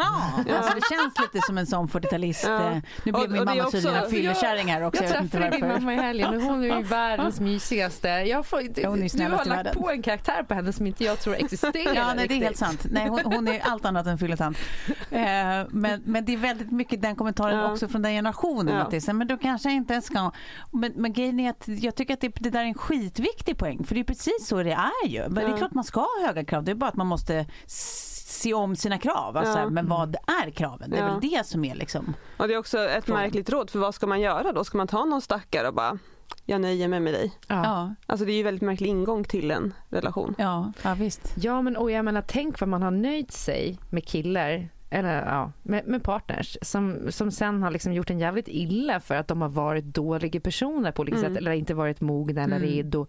Alltså, 0.57 0.75
det 0.75 0.83
känns 0.97 1.15
lite 1.33 1.47
som 1.47 1.59
en 1.59 1.67
sån 1.67 1.89
40-talist. 1.89 2.45
Ja. 2.47 2.71
Eh, 2.71 2.77
nu 3.05 3.13
blev 3.13 3.15
Och- 3.15 3.31
min 3.31 3.41
och 3.41 3.47
mamma 3.47 3.71
tydligen 3.71 4.05
en 4.05 4.11
fyllekärring 4.11 4.67
här 4.73 4.83
också. 4.83 5.05
Jag 5.05 5.13
Jag 5.15 5.23
inte 5.23 5.39
träffade 5.39 5.57
din 5.57 5.69
mamma 5.69 5.93
i 5.95 5.97
helgen 5.97 6.37
och 6.37 6.43
hon 6.43 6.65
är 6.65 6.77
ju 6.77 6.83
världens 6.83 7.41
mysigaste. 7.41 8.09
Jag 8.09 8.47
får, 8.47 8.61
du, 8.75 8.81
Ja, 8.81 8.89
hon 8.89 9.03
är 9.03 9.19
du 9.29 9.37
har 9.37 9.45
lagt 9.45 9.73
på 9.75 9.91
en 9.91 10.03
karaktär 10.03 10.43
på 10.43 10.55
henne 10.55 10.73
som 10.73 10.87
inte 10.87 11.05
jag 11.05 11.19
tror 11.21 11.35
existerar 11.35 11.95
Ja, 11.95 12.15
nej, 12.17 12.29
det 12.29 12.35
är 12.35 12.39
helt 12.39 12.57
sant. 12.57 12.87
Nej, 12.91 13.09
hon, 13.09 13.21
hon 13.25 13.49
är 13.49 13.61
allt 13.61 13.85
annat 13.85 14.07
än 14.07 14.19
fylletant. 14.19 14.59
Eh, 15.11 15.67
men, 15.71 16.03
men 16.05 16.25
det 16.25 16.33
är 16.33 16.37
väldigt 16.37 16.71
mycket 16.71 17.03
den 17.03 17.17
kommentaren 17.17 17.59
Ja. 17.59 17.73
också 17.73 17.89
från 17.89 18.03
den 18.03 18.13
generationen. 18.13 18.75
Ja. 18.77 18.83
Att 18.83 18.91
det 18.91 18.97
är 18.97 19.07
här, 19.07 19.15
men 19.15 19.27
du 19.27 19.39
kanske 19.39 19.71
inte 19.71 20.03
ska... 20.03 20.31
Men, 20.71 20.93
men 20.97 21.13
grejen 21.13 21.41
är 21.41 21.51
att 21.51 21.65
jag 21.69 21.95
tycker 21.95 22.15
att 22.15 22.21
det, 22.21 22.29
det 22.29 22.51
där 22.53 22.61
är 22.61 22.65
en 22.65 22.75
skitviktig 22.75 23.59
poäng. 23.59 23.85
För 23.85 23.95
det 23.95 24.01
är 24.01 24.05
precis 24.05 24.47
så 24.47 24.63
det 24.63 24.73
är 24.73 25.09
ju. 25.09 25.21
Men 25.29 25.35
det 25.35 25.53
är 25.53 25.57
klart 25.57 25.75
man 25.75 25.85
ska 25.85 26.01
ha 26.01 26.27
höga 26.27 26.45
krav. 26.45 26.65
Det 26.65 26.71
är 26.71 26.75
bara 26.75 26.91
att 26.91 26.97
man 26.97 27.07
måste 27.07 27.47
se 27.67 28.55
om 28.55 28.77
sina 28.77 28.99
krav. 28.99 29.37
Alltså, 29.37 29.59
Ja. 29.59 29.71
Men 29.71 29.89
vad 29.89 30.17
är 30.45 30.51
kraven? 30.51 30.91
Det 30.91 30.97
är 30.97 31.07
Ja. 31.07 31.13
väl 31.13 31.21
det 31.31 31.47
som 31.47 31.65
är 31.65 31.75
liksom... 31.75 32.15
Och 32.37 32.49
det 32.49 32.55
är 32.55 32.59
också 32.59 32.79
ett 32.79 33.05
Frågan. 33.05 33.23
märkligt 33.23 33.51
råd 33.51 33.71
för 33.71 33.79
vad 33.79 33.95
ska 33.95 34.07
man 34.07 34.21
göra 34.21 34.53
då? 34.53 34.65
Ska 34.65 34.79
man 34.79 34.87
ta 34.89 35.05
någon 35.05 35.21
stackare 35.23 35.69
och 35.69 35.75
bara 35.75 35.99
jag 36.45 36.61
nöjer 36.61 36.89
mig 36.89 37.01
med 37.01 37.15
dig? 37.15 37.33
Ja, 37.49 37.95
Alltså 38.07 38.27
det 38.27 38.33
är 38.33 38.37
ju 38.37 38.43
väldigt 38.43 38.63
märklig 38.63 38.89
ingång 38.89 39.25
till 39.25 39.51
en 39.51 39.75
relation. 39.89 40.35
ja, 40.39 40.73
ja 40.83 40.95
visst. 40.95 41.35
Ja, 41.37 41.63
men 41.63 41.77
och 41.77 41.91
jag 41.91 42.05
menar, 42.05 42.25
tänk 42.27 42.61
vad 42.61 42.69
man 42.69 42.83
har 42.83 42.91
nöjt 42.91 43.33
sig 43.33 43.79
med 43.91 44.07
killar 44.09 44.69
eller 44.93 45.27
ja, 45.27 45.53
med, 45.63 45.87
med 45.87 46.03
partners 46.03 46.57
som, 46.63 46.99
som 47.09 47.31
sen 47.31 47.63
har 47.63 47.71
liksom 47.71 47.93
gjort 47.93 48.11
en 48.11 48.19
jävligt 48.19 48.49
illa 48.49 49.01
för 49.01 49.15
att 49.15 49.29
de 49.29 49.43
har 49.43 49.49
varit 49.49 49.85
dåliga 49.85 50.41
personer 50.41 50.93
på 50.93 51.01
olika 51.03 51.19
Mm. 51.19 51.31
sätt 51.31 51.39
eller 51.39 51.53
inte 51.53 51.75
varit 51.75 52.01
mogna 52.01 52.43
eller 52.45 52.57
Mm. 52.57 52.69
redo. 52.69 53.07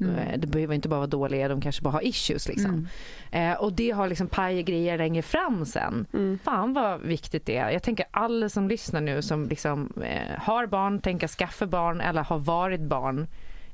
Mm. 0.00 0.14
Eh, 0.16 0.38
Det 0.38 0.46
behöver 0.46 0.74
inte 0.74 0.88
bara 0.88 0.96
vara 1.00 1.06
dåliga, 1.06 1.48
de 1.48 1.60
kanske 1.60 1.82
bara 1.82 1.90
har 1.90 2.06
issues. 2.06 2.48
Liksom. 2.48 2.86
Mm. 3.32 3.52
Eh, 3.52 3.58
och 3.60 3.72
det 3.72 3.90
har 3.90 4.08
liksom 4.08 4.26
pajat 4.26 4.66
grejer 4.66 4.98
längre 4.98 5.22
fram 5.22 5.64
sen. 5.64 6.06
Mm. 6.12 6.38
Fan 6.44 6.72
vad 6.74 7.00
viktigt 7.00 7.46
det 7.46 7.56
är. 7.56 7.70
Jag 7.70 7.82
tänker 7.82 8.06
alla 8.10 8.48
som 8.48 8.68
lyssnar 8.68 9.00
nu 9.00 9.22
som 9.22 9.48
liksom, 9.48 9.92
eh, 10.02 10.38
har 10.38 10.66
barn, 10.66 11.00
tänker 11.00 11.28
skaffa 11.28 11.66
barn 11.66 12.00
eller 12.00 12.22
har 12.22 12.38
varit 12.38 12.80
barn. 12.80 13.26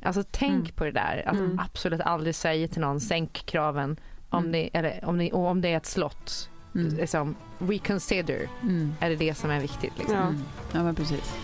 Alltså 0.02 0.22
tänk 0.30 0.54
Mm. 0.54 0.74
på 0.74 0.84
det 0.84 0.90
där. 0.92 1.22
Att 1.26 1.36
Mm. 1.36 1.58
absolut 1.58 2.00
aldrig 2.00 2.34
säga 2.34 2.68
till 2.68 2.80
någon 2.80 3.00
sänk 3.00 3.32
kraven 3.46 3.96
om, 4.30 4.38
Mm. 4.38 4.52
det, 4.52 4.70
eller, 4.78 5.00
om, 5.04 5.28
och 5.32 5.46
om 5.46 5.60
det 5.60 5.68
är 5.72 5.76
ett 5.76 5.86
slott. 5.86 6.50
Mm. 6.80 6.96
Liksom, 6.96 7.36
reconsider 7.58 8.48
Mm. 8.62 8.94
är 9.00 9.10
det 9.10 9.16
det 9.16 9.34
som 9.34 9.50
är 9.50 9.60
viktigt. 9.60 9.92
Liksom. 9.98 10.14
Ja. 10.16 10.22
Mm. 10.22 10.42
Ja, 10.72 10.82
men 10.82 10.94
precis. 10.94 11.34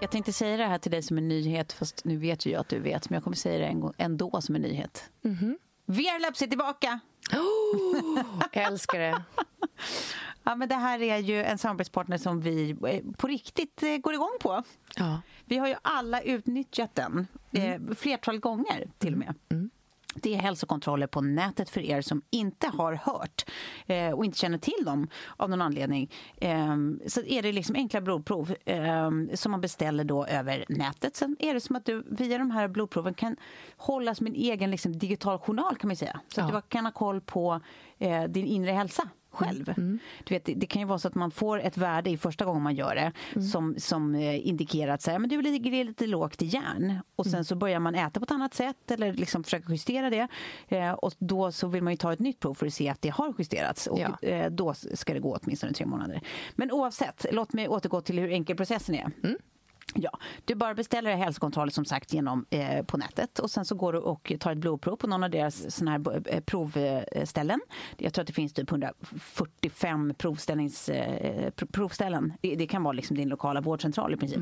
Jag 0.00 0.10
tänkte 0.10 0.32
säga 0.32 0.56
det 0.56 0.64
här 0.64 0.78
till 0.78 0.90
dig 0.90 1.02
som 1.02 1.18
en 1.18 1.28
nyhet, 1.28 1.72
fast 1.72 2.04
nu 2.04 2.16
vet 2.16 2.46
ju 2.46 2.50
jag 2.50 2.60
att 2.60 2.68
du 2.68 2.78
vet, 2.78 3.10
men 3.10 3.14
jag 3.14 3.24
kommer 3.24 3.36
säga 3.36 3.58
det 3.58 3.92
ändå 3.98 4.40
som 4.40 4.54
en 4.54 4.62
nyhet. 4.62 5.10
Mhm. 5.22 5.58
Verlöps 5.86 6.42
är 6.42 6.46
tillbaka! 6.46 7.00
Jag 8.52 8.64
älskar 8.66 8.98
det. 8.98 9.22
Ja, 10.42 10.54
men 10.56 10.68
det 10.68 10.74
här 10.74 11.02
är 11.02 11.18
ju 11.18 11.44
en 11.44 11.58
samarbetspartner 11.58 12.18
som 12.18 12.40
vi 12.40 12.70
eh, 12.70 13.00
på 13.16 13.26
riktigt 13.26 13.82
eh, 13.82 13.96
går 13.96 14.14
igång 14.14 14.36
på. 14.40 14.62
Ja. 14.96 15.20
Vi 15.44 15.56
har 15.58 15.68
ju 15.68 15.74
alla 15.82 16.20
utnyttjat 16.20 16.94
den, 16.94 17.26
eh, 17.52 17.80
flertal 17.96 18.38
gånger 18.38 18.90
till 18.98 19.12
och 19.12 19.18
med. 19.18 19.34
Mm. 19.48 19.70
Det 20.22 20.34
är 20.34 20.38
hälsokontroller 20.38 21.06
på 21.06 21.20
nätet 21.20 21.70
för 21.70 21.80
er 21.80 22.00
som 22.00 22.22
inte 22.30 22.66
har 22.68 22.92
hört 22.92 23.44
eh, 23.86 24.10
och 24.10 24.24
inte 24.24 24.38
känner 24.38 24.58
till 24.58 24.84
dem 24.84 25.08
av 25.36 25.50
någon 25.50 25.62
anledning. 25.62 26.10
Eh, 26.40 26.76
så 27.06 27.20
är 27.22 27.42
det 27.42 27.52
liksom 27.52 27.74
enkla 27.76 28.00
blodprov 28.00 28.54
eh, 28.64 29.10
som 29.34 29.50
man 29.52 29.60
beställer 29.60 30.04
då 30.04 30.26
över 30.26 30.64
nätet. 30.68 31.16
Sen 31.16 31.36
är 31.38 31.54
det 31.54 31.60
som 31.60 31.76
att 31.76 31.84
du 31.84 32.02
via 32.10 32.38
de 32.38 32.50
här 32.50 32.68
blodproven 32.68 33.14
kan 33.14 33.36
hålla 33.76 34.14
som 34.14 34.26
en 34.26 34.34
egen 34.34 34.70
liksom, 34.70 34.98
digital 34.98 35.38
journal 35.38 35.76
kan 35.76 35.88
man 35.88 35.96
säga. 35.96 36.20
Så 36.28 36.40
Ja. 36.40 36.44
att 36.44 36.52
du 36.52 36.68
kan 36.68 36.84
ha 36.84 36.92
koll 36.92 37.20
på 37.20 37.60
eh, 37.98 38.22
din 38.24 38.46
inre 38.46 38.70
hälsa 38.70 39.08
själv. 39.36 39.72
Du 40.24 40.34
vet, 40.34 40.44
det, 40.56 40.66
kan 40.66 40.82
ju 40.82 40.86
vara 40.88 40.98
så 40.98 41.08
att 41.08 41.14
man 41.14 41.30
får 41.30 41.60
ett 41.60 41.76
värde 41.76 42.10
i 42.10 42.16
första 42.16 42.44
gången 42.44 42.62
man 42.62 42.74
gör 42.74 42.94
det 42.94 43.12
som, 43.42 43.74
som 43.78 44.14
eh, 44.14 44.48
indikerar 44.48 44.94
att 44.94 45.02
så 45.02 45.10
här, 45.10 45.18
men 45.18 45.30
du 45.30 45.42
ligger 45.42 45.84
lite 45.84 46.06
lågt 46.06 46.42
i 46.42 46.46
järn 46.46 46.98
och 47.16 47.26
sen 47.26 47.44
så 47.44 47.54
börjar 47.54 47.80
man 47.80 47.94
äta 47.94 48.20
på 48.20 48.24
ett 48.24 48.30
annat 48.30 48.54
sätt 48.54 48.90
eller 48.90 49.12
liksom 49.12 49.44
försöka 49.44 49.72
justera 49.72 50.10
det 50.10 50.28
eh, 50.68 50.90
och 50.92 51.12
då 51.18 51.52
så 51.52 51.68
vill 51.68 51.82
man 51.82 51.92
ju 51.92 51.96
ta 51.96 52.12
ett 52.12 52.18
nytt 52.18 52.40
prov 52.40 52.54
för 52.54 52.66
att 52.66 52.74
se 52.74 52.88
att 52.88 53.02
det 53.02 53.08
har 53.08 53.34
justerats 53.38 53.86
och 53.86 53.98
Ja. 54.00 54.28
eh, 54.28 54.50
då 54.50 54.74
ska 54.74 55.14
det 55.14 55.20
gå 55.20 55.38
åtminstone 55.42 55.72
tre 55.72 55.86
månader. 55.86 56.20
Men 56.54 56.72
oavsett, 56.72 57.26
låt 57.32 57.52
mig 57.52 57.68
återgå 57.68 58.00
till 58.00 58.18
hur 58.18 58.30
enkel 58.30 58.56
processen 58.56 58.94
är. 58.94 59.10
Ja, 59.94 60.10
du 60.44 60.54
bara 60.54 60.74
beställer 60.74 61.16
hälsokontroller 61.16 61.70
som 61.72 61.84
sagt 61.84 62.12
genom, 62.12 62.46
eh, 62.50 62.82
på 62.84 62.96
nätet 62.96 63.38
och 63.38 63.50
sen 63.50 63.64
så 63.64 63.74
går 63.74 63.92
du 63.92 63.98
och 63.98 64.32
tar 64.40 64.52
ett 64.52 64.58
blodprov 64.58 64.96
på 64.96 65.06
någon 65.06 65.24
av 65.24 65.30
deras 65.30 65.74
såna 65.76 65.90
här 65.90 66.22
eh, 66.26 66.40
provställen. 66.40 67.60
Jag 67.96 68.12
tror 68.12 68.22
att 68.22 68.26
det 68.26 68.32
finns 68.32 68.52
typ 68.52 68.70
145 68.70 70.14
provställnings, 70.18 70.88
eh, 70.88 71.50
pr- 71.50 71.72
provställen. 71.72 72.32
Det, 72.40 72.54
det 72.56 72.66
kan 72.66 72.82
vara 72.82 72.92
liksom 72.92 73.16
din 73.16 73.28
lokala 73.28 73.60
vårdcentral 73.60 74.14
i 74.14 74.16
princip. 74.16 74.40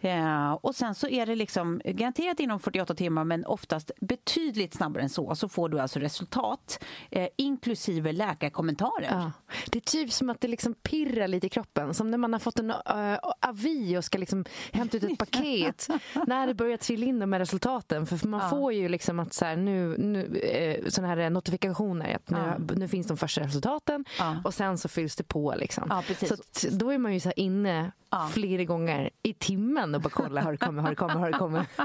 Eh, 0.00 0.52
och 0.52 0.74
sen 0.74 0.94
så 0.94 1.08
är 1.08 1.26
det 1.26 1.34
liksom 1.34 1.80
garanterat 1.84 2.40
inom 2.40 2.60
48 2.60 2.94
timmar 2.94 3.24
men 3.24 3.46
oftast 3.46 3.90
betydligt 4.00 4.74
snabbare 4.74 5.02
än 5.02 5.08
så 5.10 5.34
så 5.34 5.48
får 5.48 5.68
du 5.68 5.80
alltså 5.80 6.00
resultat 6.00 6.84
eh, 7.10 7.28
inklusive 7.36 8.12
läkarkommentarer. 8.12 9.08
Ja. 9.10 9.32
Det 9.70 9.78
är 9.78 9.80
typ 9.80 10.12
som 10.12 10.30
att 10.30 10.40
det 10.40 10.48
liksom 10.48 10.74
pirrar 10.74 11.28
lite 11.28 11.46
i 11.46 11.50
kroppen. 11.50 11.94
Som 11.94 12.10
när 12.10 12.18
man 12.18 12.32
har 12.32 12.40
fått 12.40 12.58
en 12.58 12.70
uh, 12.70 13.18
avi 13.40 13.98
och 13.98 14.04
ska 14.04 14.18
liksom 14.18 14.44
hämta 14.74 14.96
ut 14.96 15.02
ett 15.04 15.18
paket. 15.18 15.88
när 16.26 16.46
det 16.46 16.54
börjar 16.54 16.76
trilla 16.76 17.06
in 17.06 17.32
här 17.32 17.38
resultaten. 17.38 18.06
För 18.06 18.28
man 18.28 18.40
Ja. 18.40 18.50
får 18.50 18.72
ju 18.72 18.88
liksom 18.88 19.20
att 19.20 19.32
så 19.32 19.44
här, 19.44 19.56
nu, 19.56 19.96
nu, 19.98 20.36
eh, 20.38 20.88
såna 20.88 21.08
här 21.08 21.30
notifikationer. 21.30 22.14
Att 22.14 22.30
nu, 22.30 22.38
Ja. 22.38 22.74
nu 22.76 22.88
finns 22.88 23.06
de 23.06 23.16
första 23.16 23.40
resultaten 23.40 24.04
Ja. 24.18 24.36
och 24.44 24.54
sen 24.54 24.78
så 24.78 24.88
fylls 24.88 25.16
det 25.16 25.24
på. 25.24 25.54
Liksom. 25.58 26.02
Så 26.26 26.34
att, 26.34 26.64
då 26.72 26.90
är 26.90 26.98
man 26.98 27.14
ju 27.14 27.20
så 27.20 27.32
inne 27.36 27.92
flera 28.32 28.64
gånger 28.64 29.10
i 29.22 29.32
timmen 29.34 29.94
och 29.94 30.00
bara 30.00 30.10
kollar. 30.10 30.42
Har 30.42 30.52
det 30.52 30.58
kommit? 30.58 30.82
Har 30.82 30.90
det 30.90 30.96
kommit? 30.96 31.16
Har 31.16 31.32
det 31.32 31.38
kommit? 31.38 31.68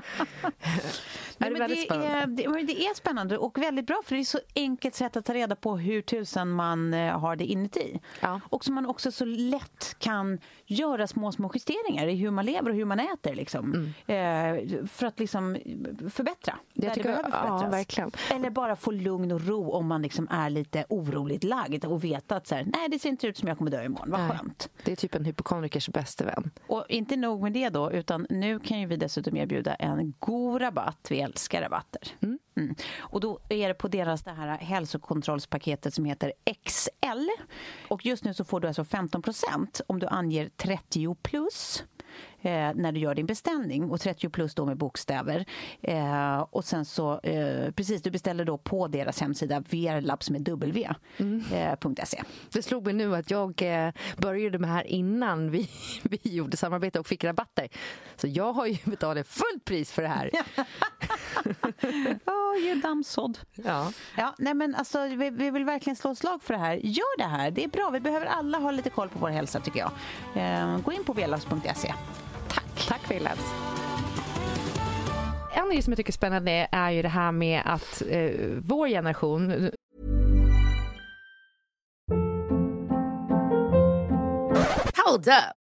Nej, 1.37 1.49
det 1.53 1.59
men 1.59 1.69
det, 1.69 1.75
spännande? 1.75 2.43
är, 2.43 2.63
det 2.63 2.83
är 2.85 2.95
spännande 2.95 3.37
och 3.37 3.57
väldigt 3.57 3.87
bra 3.87 4.01
för 4.05 4.15
det 4.15 4.21
är 4.21 4.25
så 4.25 4.39
enkelt 4.55 4.95
sätt 4.95 5.17
att 5.17 5.25
ta 5.25 5.33
reda 5.33 5.55
på 5.55 5.77
hur 5.77 6.01
tusen 6.01 6.49
man 6.49 6.93
eh, 6.93 7.19
har 7.19 7.35
det 7.35 7.45
inuti. 7.45 7.99
Ja. 8.21 8.41
Och 8.49 8.65
som 8.65 8.75
man 8.75 8.85
också 8.85 9.11
så 9.11 9.25
lätt 9.25 9.95
kan 9.99 10.39
göra 10.65 11.07
små, 11.07 11.31
små 11.31 11.51
justeringar 11.53 12.07
i 12.07 12.15
hur 12.15 12.31
man 12.31 12.45
lever 12.45 12.69
och 12.69 12.75
hur 12.79 12.85
man 12.85 12.99
äter. 12.99 13.35
Liksom, 13.35 13.93
eh, 14.07 14.85
för 14.87 15.05
att 15.05 15.19
liksom 15.19 15.57
förbättra 16.09 16.55
där 16.73 16.95
det 16.95 17.03
behöver 17.03 17.29
ja, 17.31 17.31
förbättras. 17.31 17.73
verkligen. 17.73 18.11
Eller 18.31 18.49
bara 18.49 18.75
få 18.75 18.91
lugn 18.91 19.31
och 19.31 19.47
ro 19.47 19.71
om 19.71 19.87
man 19.87 20.01
liksom 20.01 20.27
är 20.31 20.49
lite 20.49 20.85
oroligt 20.89 21.43
lagd 21.43 21.85
och 21.85 22.03
veta 22.03 22.35
att 22.35 22.47
så 22.47 22.55
här, 22.55 22.63
nej, 22.73 22.89
det 22.89 22.99
ser 22.99 23.09
inte 23.09 23.27
ut 23.27 23.37
som 23.37 23.47
jag 23.47 23.57
kommer 23.57 23.71
dö 23.71 23.83
imorgon. 23.83 24.11
Vad 24.11 24.19
Nej. 24.21 24.29
skönt. 24.29 24.69
Det 24.83 24.91
är 24.91 24.95
typ 24.95 25.15
en 25.15 25.25
hypokondrikers 25.25 25.89
bäste 25.89 26.25
vän. 26.25 26.51
Och 26.67 26.85
inte 26.89 27.15
nog 27.15 27.41
med 27.41 27.53
det 27.53 27.69
då, 27.69 27.91
utan 27.91 28.27
nu 28.29 28.59
kan 28.59 28.79
ju 28.79 28.85
vi 28.85 28.95
dessutom 28.95 29.37
erbjuda 29.37 29.75
en 29.75 30.13
god 30.19 30.61
rabatt. 30.61 31.07
Vi 31.09 31.21
älskar 31.21 31.61
rabatter. 31.61 32.01
Mm. 32.21 32.75
Och 32.97 33.19
då 33.19 33.39
är 33.49 33.67
det 33.67 33.73
på 33.73 33.87
deras 33.87 34.23
det 34.23 34.31
här 34.31 34.57
hälsokontrollspaketet 34.57 35.93
som 35.93 36.05
heter 36.05 36.33
XL. 36.65 37.27
Och 37.87 38.05
just 38.05 38.23
nu 38.23 38.33
så 38.33 38.43
får 38.43 38.59
du 38.59 38.67
alltså 38.67 38.83
15% 38.83 39.81
om 39.87 39.99
du 39.99 40.07
anger 40.07 40.49
30 40.57 41.15
plus 41.15 41.83
eh, 42.41 42.71
när 42.75 42.91
du 42.91 42.99
gör 42.99 43.15
din 43.15 43.25
beställning. 43.25 43.91
Och 43.91 44.01
30 44.01 44.29
plus 44.29 44.55
då 44.55 44.65
med 44.65 44.77
bokstäver. 44.77 45.45
Eh, 45.81 46.39
och 46.39 46.65
sen 46.65 46.85
så, 46.85 47.19
eh, 47.19 47.71
precis, 47.71 48.01
du 48.01 48.11
beställer 48.11 48.45
då 48.45 48.57
på 48.57 48.87
deras 48.87 49.21
hemsida 49.21 49.59
vrlabs 49.59 50.29
med 50.29 50.49
w. 50.49 50.89
Eh, 51.53 51.93
.se. 52.05 52.23
Det 52.49 52.61
slog 52.61 52.85
mig 52.85 52.93
nu 52.93 53.15
att 53.15 53.31
jag 53.31 53.61
eh, 53.61 53.93
började 54.17 54.59
med 54.59 54.69
det 54.69 54.73
här 54.73 54.87
innan 54.87 55.51
vi, 55.51 55.69
vi 56.03 56.19
gjorde 56.23 56.57
samarbete 56.57 56.99
och 56.99 57.07
fick 57.07 57.23
rabatter. 57.23 57.67
Så 58.15 58.27
jag 58.27 58.53
har 58.53 58.65
ju 58.65 58.77
betalat 58.83 59.27
fullt 59.27 59.65
pris 59.65 59.91
för 59.91 60.01
det 60.01 60.07
här. 60.07 60.31
Åh, 62.25 62.63
ge 62.63 62.75
dammsådd. 62.75 63.39
Ja. 63.55 63.91
Ja, 64.17 64.35
nej 64.37 64.53
men 64.53 64.75
alltså, 64.75 65.03
vi, 65.07 65.29
vi 65.29 65.51
vill 65.51 65.65
verkligen 65.65 65.95
slå 65.95 66.15
slag 66.15 66.43
för 66.43 66.53
det 66.53 66.59
här. 66.59 66.73
Gör 66.75 67.17
det 67.17 67.23
här, 67.23 67.51
det 67.51 67.63
är 67.63 67.67
bra. 67.67 67.89
Vi 67.89 67.99
behöver 67.99 68.25
alla 68.25 68.57
ha 68.57 68.71
lite 68.71 68.89
koll 68.89 69.09
på 69.09 69.19
vår 69.19 69.29
hälsa 69.29 69.59
tycker 69.59 69.79
jag. 69.79 69.91
Eh, 70.35 70.77
gå 70.81 70.91
in 70.91 71.03
på 71.03 71.13
velabs.se. 71.13 71.93
Tack. 72.49 72.87
Tack 72.87 73.01
för 73.01 73.19
Labs. 73.19 73.53
En 75.55 75.69
grej 75.69 75.81
som 75.81 75.91
jag 75.91 75.97
tycker 75.97 76.11
är 76.11 76.13
spännande 76.13 76.67
är 76.71 76.91
ju 76.91 77.01
det 77.01 77.09
här 77.09 77.31
med 77.31 77.61
att 77.65 78.01
eh, 78.09 78.31
vår 78.59 78.87
generation, 78.87 79.71
Hold 85.05 85.27
up. 85.27 85.58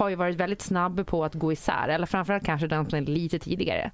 har 0.00 0.10
ju 0.10 0.16
varit 0.16 0.36
väldigt 0.36 0.62
snabb 0.62 1.06
på 1.06 1.24
att 1.24 1.34
gå 1.34 1.52
isär. 1.52 1.88
Eller 1.88 2.06
framförallt 2.06 2.44
kanske 2.44 2.66
den 2.66 2.90
som 2.90 2.98
är 2.98 3.02
lite 3.02 3.38
tidigare. 3.38 3.90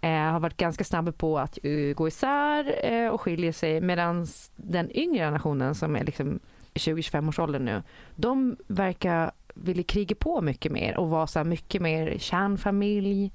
Eh, 0.00 0.10
har 0.10 0.40
varit 0.40 0.56
ganska 0.56 0.84
snabb 0.84 1.18
på 1.18 1.38
att 1.38 1.58
eh, 1.62 1.94
gå 1.94 2.08
isär 2.08 2.92
eh, 2.92 3.08
och 3.08 3.20
skilja 3.20 3.52
sig. 3.52 3.80
Medan 3.80 4.26
den 4.56 4.96
yngre 4.96 5.18
generationen 5.18 5.74
som 5.74 5.96
är 5.96 6.04
liksom 6.04 6.40
20-25 6.74 7.28
års 7.28 7.38
ålder 7.38 7.58
nu. 7.58 7.82
De 8.16 8.56
verkar 8.66 9.30
vilja 9.54 9.82
kriga 9.82 10.16
på 10.16 10.40
mycket 10.40 10.72
mer 10.72 10.96
och 10.96 11.08
vara 11.08 11.26
så 11.26 11.44
mycket 11.44 11.82
mer 11.82 12.18
kärnfamilj. 12.18 13.32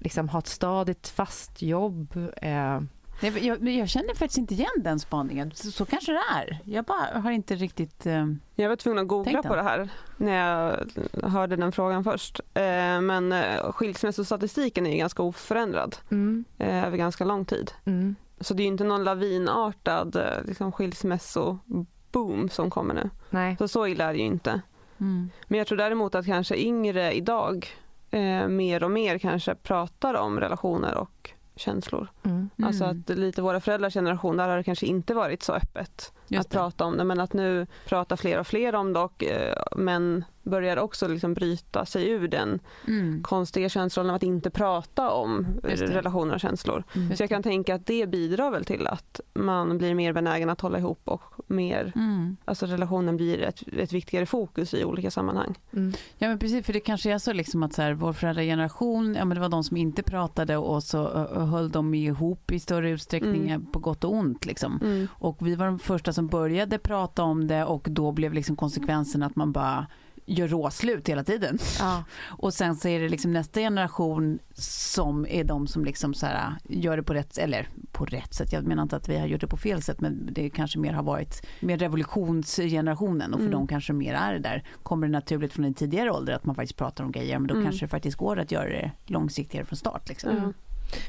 Liksom 0.00 0.28
ha 0.28 0.38
ett 0.38 0.46
stadigt 0.46 1.08
fast 1.08 1.62
jobb. 1.62 2.16
Eh, 2.42 2.80
Nej, 3.22 3.46
Jag, 3.46 3.68
jag 3.68 3.88
känner 3.88 4.14
faktiskt 4.14 4.38
inte 4.38 4.54
igen 4.54 4.70
den 4.76 4.98
spaningen. 5.00 5.52
Så, 5.54 5.70
så 5.70 5.84
kanske 5.86 6.12
det 6.12 6.22
är. 6.34 6.58
Jag 6.64 6.84
bara 6.84 7.20
har 7.20 7.30
inte 7.30 7.54
riktigt... 7.54 8.06
Eh, 8.06 8.26
Jag 8.54 8.68
var 8.68 8.76
tvungen 8.76 8.98
att 9.02 9.08
googla 9.08 9.42
på 9.42 9.56
det 9.56 9.62
här 9.62 9.88
när 10.16 10.32
jag 10.36 11.28
hörde 11.28 11.56
den 11.56 11.72
frågan 11.72 12.04
först. 12.04 12.40
Eh, 12.54 12.62
Men 13.00 13.32
eh, 13.32 13.72
skilsmässostatistiken 13.72 14.86
är 14.86 14.90
ju 14.90 14.96
ganska 14.96 15.22
oförändrad 15.22 15.96
mm, 16.10 16.44
eh, 16.58 16.84
över 16.84 16.96
ganska 16.96 17.24
lång 17.24 17.44
tid. 17.44 17.72
mm. 17.84 18.14
Så 18.40 18.54
det 18.54 18.62
är 18.62 18.64
ju 18.64 18.70
inte 18.70 18.84
någon 18.84 19.04
lavinartad 19.04 20.16
eh, 20.16 20.44
liksom, 20.46 20.72
skilsmässoboom 20.72 22.48
som 22.48 22.70
kommer 22.70 22.94
nu. 22.94 23.10
Nej. 23.30 23.56
Så 23.58 23.68
så 23.68 23.86
illa 23.86 24.04
är 24.04 24.12
det 24.12 24.18
ju 24.18 24.24
inte. 24.24 24.60
Mm. 25.00 25.30
Men 25.46 25.58
jag 25.58 25.66
tror 25.66 25.78
däremot 25.78 26.14
att 26.14 26.26
kanske 26.26 26.56
yngre 26.56 27.12
idag 27.12 27.66
eh, 28.10 28.48
mer 28.48 28.84
och 28.84 28.90
mer 28.90 29.18
kanske 29.18 29.54
pratar 29.54 30.14
om 30.14 30.40
relationer 30.40 30.94
och 30.94 31.30
känslor. 31.56 32.08
Mm. 32.22 32.50
Alltså 32.62 32.84
Mm. 32.84 33.04
att 33.10 33.18
lite 33.18 33.42
våra 33.42 33.60
föräldrars 33.60 33.94
generation, 33.94 34.36
där 34.36 34.48
har 34.48 34.56
det 34.56 34.62
kanske 34.64 34.86
inte 34.86 35.14
varit 35.14 35.42
så 35.42 35.52
öppet 35.52 36.12
Just 36.28 36.40
att 36.46 36.50
det. 36.50 36.56
prata 36.58 36.84
om 36.84 36.96
det. 36.96 37.04
Men 37.04 37.20
att 37.20 37.32
nu 37.32 37.66
pratar 37.86 38.16
fler 38.16 38.38
och 38.40 38.46
fler 38.46 38.74
om 38.74 38.92
det 38.92 39.00
och 39.00 39.24
eh, 39.24 39.56
män 39.76 40.24
börjar 40.44 40.76
också 40.76 41.08
liksom 41.08 41.34
bryta 41.34 41.86
sig 41.86 42.08
ur 42.10 42.28
den 42.28 42.58
Mm. 42.86 43.22
konstiga 43.22 43.68
känslan 43.68 44.10
av 44.10 44.16
att 44.16 44.22
inte 44.22 44.50
prata 44.50 45.10
om 45.10 45.46
relationer 45.62 46.34
och 46.34 46.40
känslor. 46.40 46.84
Mm. 46.94 47.16
Så 47.16 47.22
jag 47.22 47.30
kan 47.30 47.42
tänka 47.42 47.74
att 47.74 47.86
det 47.86 48.06
bidrar 48.06 48.50
väl 48.50 48.64
till 48.64 48.86
att 48.86 49.20
man 49.34 49.78
blir 49.78 49.94
mer 49.94 50.12
benägen 50.12 50.50
att 50.50 50.60
hålla 50.60 50.78
ihop 50.78 51.00
och 51.04 51.22
mer, 51.46 51.92
Mm. 51.94 52.36
alltså 52.44 52.66
relationen 52.66 53.16
blir 53.16 53.42
ett, 53.42 53.62
ett 53.78 53.92
viktigare 53.92 54.26
fokus 54.26 54.74
i 54.74 54.84
olika 54.84 55.10
sammanhang. 55.10 55.54
Mm. 55.72 55.92
Ja 56.18 56.28
men 56.28 56.38
precis, 56.38 56.66
för 56.66 56.72
det 56.72 56.80
kanske 56.80 57.12
är 57.12 57.18
så 57.18 57.32
liksom 57.32 57.62
att 57.62 57.72
så 57.72 57.82
här, 57.82 57.92
vår 57.94 58.12
föräldrageneration, 58.12 59.14
ja 59.14 59.24
men 59.24 59.34
det 59.34 59.40
var 59.40 59.48
de 59.48 59.64
som 59.64 59.76
inte 59.76 60.02
pratade 60.02 60.56
och 60.56 60.82
så 60.82 61.08
höll 61.26 61.70
de 61.70 61.94
ihop 61.94 62.50
i 62.52 62.60
större 62.60 62.90
utsträckning 62.90 63.50
Mm. 63.50 63.66
på 63.66 63.78
gott 63.78 64.04
och 64.04 64.12
ont 64.14 64.46
liksom. 64.46 64.80
Mm. 64.82 65.08
Och 65.12 65.46
vi 65.46 65.54
var 65.54 65.66
de 65.66 65.78
första 65.78 66.12
som 66.12 66.26
började 66.28 66.78
prata 66.78 67.22
om 67.22 67.46
det 67.46 67.64
och 67.64 67.86
då 67.90 68.12
blev 68.12 68.32
liksom 68.34 68.56
konsekvensen 68.56 69.22
att 69.22 69.36
man 69.36 69.52
bara 69.52 69.86
gör 70.26 70.48
råslut 70.48 71.08
hela 71.08 71.24
tiden. 71.24 71.58
Ja. 71.78 72.04
Och 72.28 72.54
sen 72.54 72.76
så 72.76 72.88
är 72.88 73.00
det 73.00 73.08
liksom 73.08 73.32
nästa 73.32 73.60
generation 73.60 74.38
som 74.54 75.26
är 75.26 75.44
de 75.44 75.66
som 75.66 75.84
liksom 75.84 76.14
så 76.14 76.26
här 76.26 76.54
gör 76.68 76.96
det 76.96 77.02
på 77.02 77.14
rätt, 77.14 77.38
eller 77.38 77.68
på 77.92 78.04
rätt 78.04 78.34
sätt, 78.34 78.52
jag 78.52 78.64
menar 78.66 78.82
inte 78.82 78.96
att 78.96 79.08
vi 79.08 79.18
har 79.18 79.26
gjort 79.26 79.40
det 79.40 79.46
på 79.46 79.56
fel 79.56 79.82
sätt 79.82 80.00
men 80.00 80.28
det 80.32 80.50
kanske 80.50 80.78
mer 80.78 80.92
har 80.92 81.02
varit 81.02 81.46
mer 81.60 81.78
revolutionsgenerationen 81.78 83.32
och 83.34 83.38
för 83.40 83.46
Mm. 83.46 83.52
dem 83.52 83.66
kanske 83.66 83.92
mer 83.92 84.14
är 84.14 84.32
det 84.32 84.38
där. 84.38 84.64
Kommer 84.82 85.06
det 85.06 85.12
naturligt 85.12 85.52
från 85.52 85.64
en 85.64 85.74
tidigare 85.74 86.10
ålder 86.10 86.32
att 86.32 86.44
man 86.44 86.54
faktiskt 86.54 86.76
pratar 86.78 87.04
om 87.04 87.12
grejer 87.12 87.38
men 87.38 87.46
då 87.48 87.54
Mm. 87.54 87.64
kanske 87.66 87.84
det 87.84 87.90
faktiskt 87.90 88.16
går 88.16 88.38
att 88.38 88.52
göra 88.52 88.68
det 88.68 88.90
långsiktigare 89.06 89.64
från 89.66 89.76
start. 89.76 90.08
Liksom. 90.08 90.30
Mm. 90.30 90.52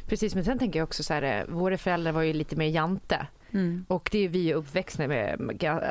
Precis, 0.07 0.35
men 0.35 0.45
sen 0.45 0.59
tänker 0.59 0.79
jag 0.79 0.83
också 0.85 1.03
så 1.03 1.13
här, 1.13 1.21
eh, 1.21 1.53
våra 1.55 1.77
föräldrar 1.77 2.11
var 2.11 2.21
ju 2.21 2.33
lite 2.33 2.55
mer 2.55 2.67
jante. 2.67 3.27
Mm. 3.55 3.85
Och 3.87 4.09
det 4.11 4.25
är 4.25 4.29
vi 4.29 4.53
uppväxta 4.53 5.07
med, 5.07 5.39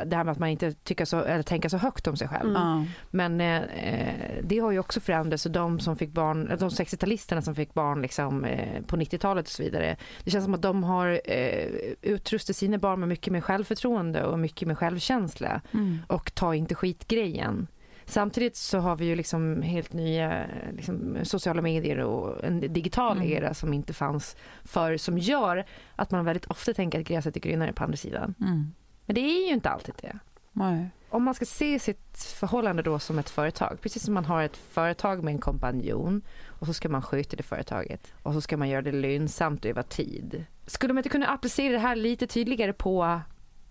det 0.06 0.16
här 0.16 0.24
med 0.24 0.28
att 0.28 0.38
man 0.38 0.48
inte 0.48 0.72
tycker 0.72 1.04
så, 1.04 1.20
eller 1.20 1.42
tänker 1.42 1.68
så 1.68 1.76
högt 1.76 2.06
om 2.06 2.16
sig 2.16 2.28
själv. 2.28 2.56
Mm. 2.56 2.84
Men 3.10 3.40
eh, 3.40 3.62
eh, 3.62 4.34
det 4.42 4.58
har 4.58 4.70
ju 4.70 4.78
också 4.78 5.00
förändrats. 5.00 5.42
Så 5.42 5.48
de 5.48 5.80
som 5.80 5.96
fick 5.96 6.12
barn, 6.12 6.46
de 6.58 6.68
60-talisterna 6.68 7.40
som 7.40 7.54
fick 7.54 7.74
barn 7.74 8.02
liksom, 8.02 8.44
eh, 8.44 8.82
på 8.82 8.96
90-talet 8.96 9.46
och 9.46 9.52
så 9.52 9.62
vidare. 9.62 9.96
Det 10.24 10.30
känns 10.30 10.44
som 10.44 10.54
att 10.54 10.62
de 10.62 10.84
har 10.84 11.20
eh, 11.24 11.68
utrustat 12.02 12.56
sina 12.56 12.78
barn 12.78 13.00
med 13.00 13.08
mycket 13.08 13.32
mer 13.32 13.40
självförtroende 13.40 14.24
och 14.24 14.38
mycket 14.38 14.68
mer 14.68 14.74
självkänsla. 14.74 15.60
Mm. 15.72 15.98
Och 16.06 16.34
ta 16.34 16.54
inte 16.54 16.74
skitgrejen. 16.74 17.66
Samtidigt 18.06 18.56
så 18.56 18.78
har 18.78 18.96
vi 18.96 19.04
ju 19.04 19.16
liksom 19.16 19.62
helt 19.62 19.92
nya 19.92 20.46
liksom, 20.76 21.18
sociala 21.22 21.62
medier 21.62 21.98
och 21.98 22.44
en 22.44 22.60
digital 22.60 23.16
Mm. 23.16 23.28
era 23.32 23.54
som 23.54 23.74
inte 23.74 23.92
fanns 23.92 24.36
förr 24.64 24.96
som 24.96 25.18
gör 25.18 25.64
att 25.96 26.10
man 26.10 26.24
väldigt 26.24 26.46
ofta 26.46 26.74
tänker 26.74 27.00
att 27.00 27.06
gräset 27.06 27.36
är 27.36 27.40
grönare 27.40 27.72
på 27.72 27.84
andra 27.84 27.96
sidan. 27.96 28.34
Mm. 28.40 28.72
Men 29.06 29.14
det 29.14 29.20
är 29.20 29.48
ju 29.48 29.54
inte 29.54 29.70
alltid 29.70 29.94
det. 30.02 30.18
Nej. 30.52 30.90
Om 31.08 31.22
man 31.22 31.34
ska 31.34 31.44
se 31.44 31.78
sitt 31.78 32.18
förhållande 32.18 32.82
då 32.82 32.98
som 32.98 33.18
ett 33.18 33.30
företag, 33.30 33.78
precis 33.80 34.02
som 34.02 34.14
man 34.14 34.24
har 34.24 34.42
ett 34.42 34.56
företag 34.56 35.24
med 35.24 35.32
en 35.34 35.40
kompanjon 35.40 36.22
och 36.46 36.66
så 36.66 36.72
ska 36.74 36.88
man 36.88 37.02
sköta 37.02 37.36
det 37.36 37.42
företaget 37.42 38.12
och 38.22 38.32
så 38.34 38.40
ska 38.40 38.56
man 38.56 38.68
göra 38.68 38.82
det 38.82 38.92
lönsamt 38.92 39.64
över 39.64 39.82
tid. 39.82 40.44
Skulle 40.66 40.94
man 40.94 40.98
inte 40.98 41.08
kunna 41.08 41.26
applicera 41.26 41.72
det 41.72 41.78
här 41.78 41.96
lite 41.96 42.26
tydligare 42.26 42.72
på 42.72 43.20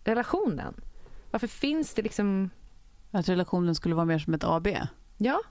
relationen? 0.04 0.74
Varför 1.32 1.48
finns 1.48 1.94
det 1.94 2.02
liksom, 2.02 2.50
Att 3.14 3.30
relationen 3.30 3.76
skulle 3.76 3.96
vara 3.96 4.06
mer 4.06 4.20
som 4.20 4.34
ett 4.34 4.44
AB? 4.44 4.68
ja, 5.18 5.42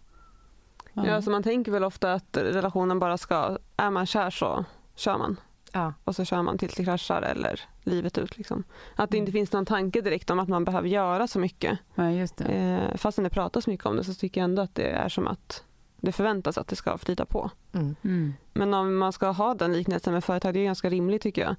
Ja, 0.95 1.23
så 1.23 1.31
man 1.31 1.43
tänker 1.43 1.73
väl 1.73 1.85
ofta 1.85 2.13
att 2.13 2.37
relationen 2.37 2.99
bara 2.99 3.19
ska, 3.19 3.59
är 3.77 3.91
man 3.91 4.07
kär 4.07 4.31
så 4.31 4.65
kör 4.95 5.19
man. 5.19 5.41
ja, 5.73 5.93
Och 6.05 6.17
så 6.17 6.25
kör 6.25 6.43
man 6.43 6.59
tills 6.59 6.75
det 6.75 6.85
kraschar 6.85 7.23
eller 7.23 7.61
livet 7.83 8.19
ut. 8.19 8.39
Liksom. 8.39 8.65
Att 8.97 9.11
det 9.11 9.17
Mm. 9.17 9.23
inte 9.23 9.33
finns 9.33 9.53
någon 9.53 9.67
tanke 9.67 10.01
direkt 10.01 10.31
om 10.31 10.39
att 10.39 10.49
man 10.49 10.65
behöver 10.65 10.89
göra 10.89 11.27
så 11.27 11.39
mycket. 11.39 11.79
Ja, 11.95 12.11
just 12.11 12.37
det. 12.37 12.45
Eh, 12.45 12.97
fastän 12.97 13.25
det 13.25 13.31
pratas 13.31 13.67
mycket 13.67 13.87
om 13.87 13.97
det 13.97 14.05
så 14.05 14.15
tycker 14.15 14.41
jag 14.41 14.45
ändå 14.45 14.63
att 14.63 14.75
det 14.75 14.91
är 14.91 15.09
som 15.09 15.27
att 15.27 15.65
det 15.97 16.13
förväntas 16.13 16.59
att 16.59 16.69
det 16.69 16.77
ska 16.77 16.99
flyta 16.99 17.25
på. 17.27 17.51
mm. 17.73 17.97
Mm. 18.03 18.35
Men 18.53 18.75
om 18.75 18.97
man 18.99 19.13
ska 19.13 19.29
ha 19.31 19.55
den 19.55 19.73
liknelsen 19.73 20.13
med 20.13 20.25
företag, 20.25 20.55
det 20.55 20.61
är 20.61 20.65
ganska 20.65 20.91
rimligt 20.91 21.23
tycker 21.23 21.43
jag. 21.43 21.57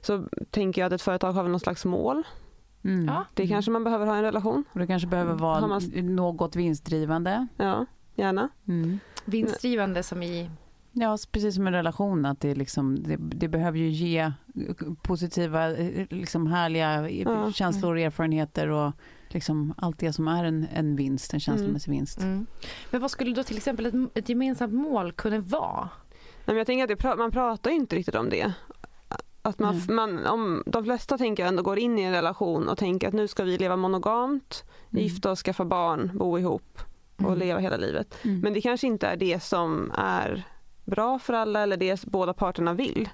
Så 0.00 0.24
tänker 0.50 0.80
jag 0.80 0.86
att 0.86 0.92
ett 0.92 1.02
företag 1.02 1.32
har 1.32 1.42
väl 1.42 1.50
någon 1.52 1.60
slags 1.60 1.84
mål. 1.84 2.22
Mm. 2.86 3.04
Ja. 3.06 3.24
Det 3.34 3.46
kanske 3.46 3.70
man 3.70 3.84
behöver 3.84 4.06
ha 4.06 4.14
i 4.14 4.18
en 4.18 4.24
relation. 4.24 4.64
Och 4.72 4.78
det 4.78 4.86
kanske 4.86 5.08
behöver 5.08 5.34
vara 5.34 5.66
man- 5.66 6.14
något 6.16 6.56
vinstdrivande. 6.56 7.46
Ja, 7.56 7.86
gärna. 8.14 8.48
Mm. 8.68 8.98
vinstdrivande 9.24 10.02
som 10.02 10.22
i, 10.22 10.50
Ja, 10.92 11.18
precis 11.32 11.54
som 11.54 11.66
en 11.66 11.72
relation. 11.72 12.26
Att 12.26 12.40
det, 12.40 12.54
liksom, 12.54 13.02
det, 13.02 13.16
det 13.16 13.48
behöver 13.48 13.78
ju 13.78 13.88
ge 13.88 14.32
positiva, 15.02 15.76
eh, 15.76 16.06
liksom 16.10 16.46
härliga 16.46 17.08
eh, 17.08 17.22
Ja. 17.22 17.52
känslor 17.52 17.94
och 17.94 18.00
erfarenheter 18.00 18.68
och 18.68 18.92
liksom 19.28 19.74
allt 19.76 19.98
det 19.98 20.12
som 20.12 20.28
är 20.28 20.44
en, 20.44 20.66
en 20.74 20.96
vinst, 20.96 21.34
en 21.34 21.40
känslomässig 21.40 21.90
vinst. 21.90 22.20
mm. 22.22 22.46
Men 22.90 23.00
vad 23.00 23.10
skulle 23.10 23.34
då 23.34 23.42
till 23.42 23.56
exempel 23.56 23.86
ett, 23.86 23.94
ett 24.14 24.28
gemensamt 24.28 24.72
mål 24.74 25.12
kunna 25.12 25.38
vara? 25.38 25.88
Nej, 26.20 26.54
men 26.54 26.56
jag 26.56 26.66
tänker 26.66 26.84
att 26.94 27.00
det, 27.00 27.16
man 27.18 27.30
pratar 27.30 27.70
ju 27.70 27.76
inte 27.76 27.96
riktigt 27.96 28.14
om 28.14 28.28
det. 28.30 28.52
Att 29.46 29.58
man, 29.58 29.74
Nej. 29.76 29.96
man, 29.96 30.26
om, 30.26 30.62
de 30.66 30.84
flesta 30.84 31.18
tänker 31.18 31.42
jag 31.42 31.48
ändå 31.48 31.62
går 31.62 31.78
in 31.78 31.98
i 31.98 32.02
en 32.02 32.12
relation 32.12 32.68
och 32.68 32.78
tänker 32.78 33.08
att 33.08 33.14
nu 33.14 33.28
ska 33.28 33.44
vi 33.44 33.58
leva 33.58 33.76
monogamt, 33.76 34.64
Mm. 34.90 35.02
gifta 35.04 35.30
oss, 35.30 35.42
skaffa 35.42 35.64
barn, 35.64 36.10
bo 36.14 36.38
ihop 36.38 36.78
och 37.16 37.22
Mm. 37.24 37.38
leva 37.38 37.60
hela 37.60 37.76
livet. 37.76 38.24
Mm. 38.24 38.40
Men 38.40 38.52
det 38.52 38.60
kanske 38.60 38.86
inte 38.86 39.06
är 39.06 39.16
det 39.16 39.42
som 39.42 39.92
är 39.94 40.44
bra 40.84 41.18
för 41.18 41.32
alla 41.32 41.60
eller 41.60 41.76
det 41.76 42.04
båda 42.04 42.32
parterna 42.34 42.72
vill. 42.72 43.08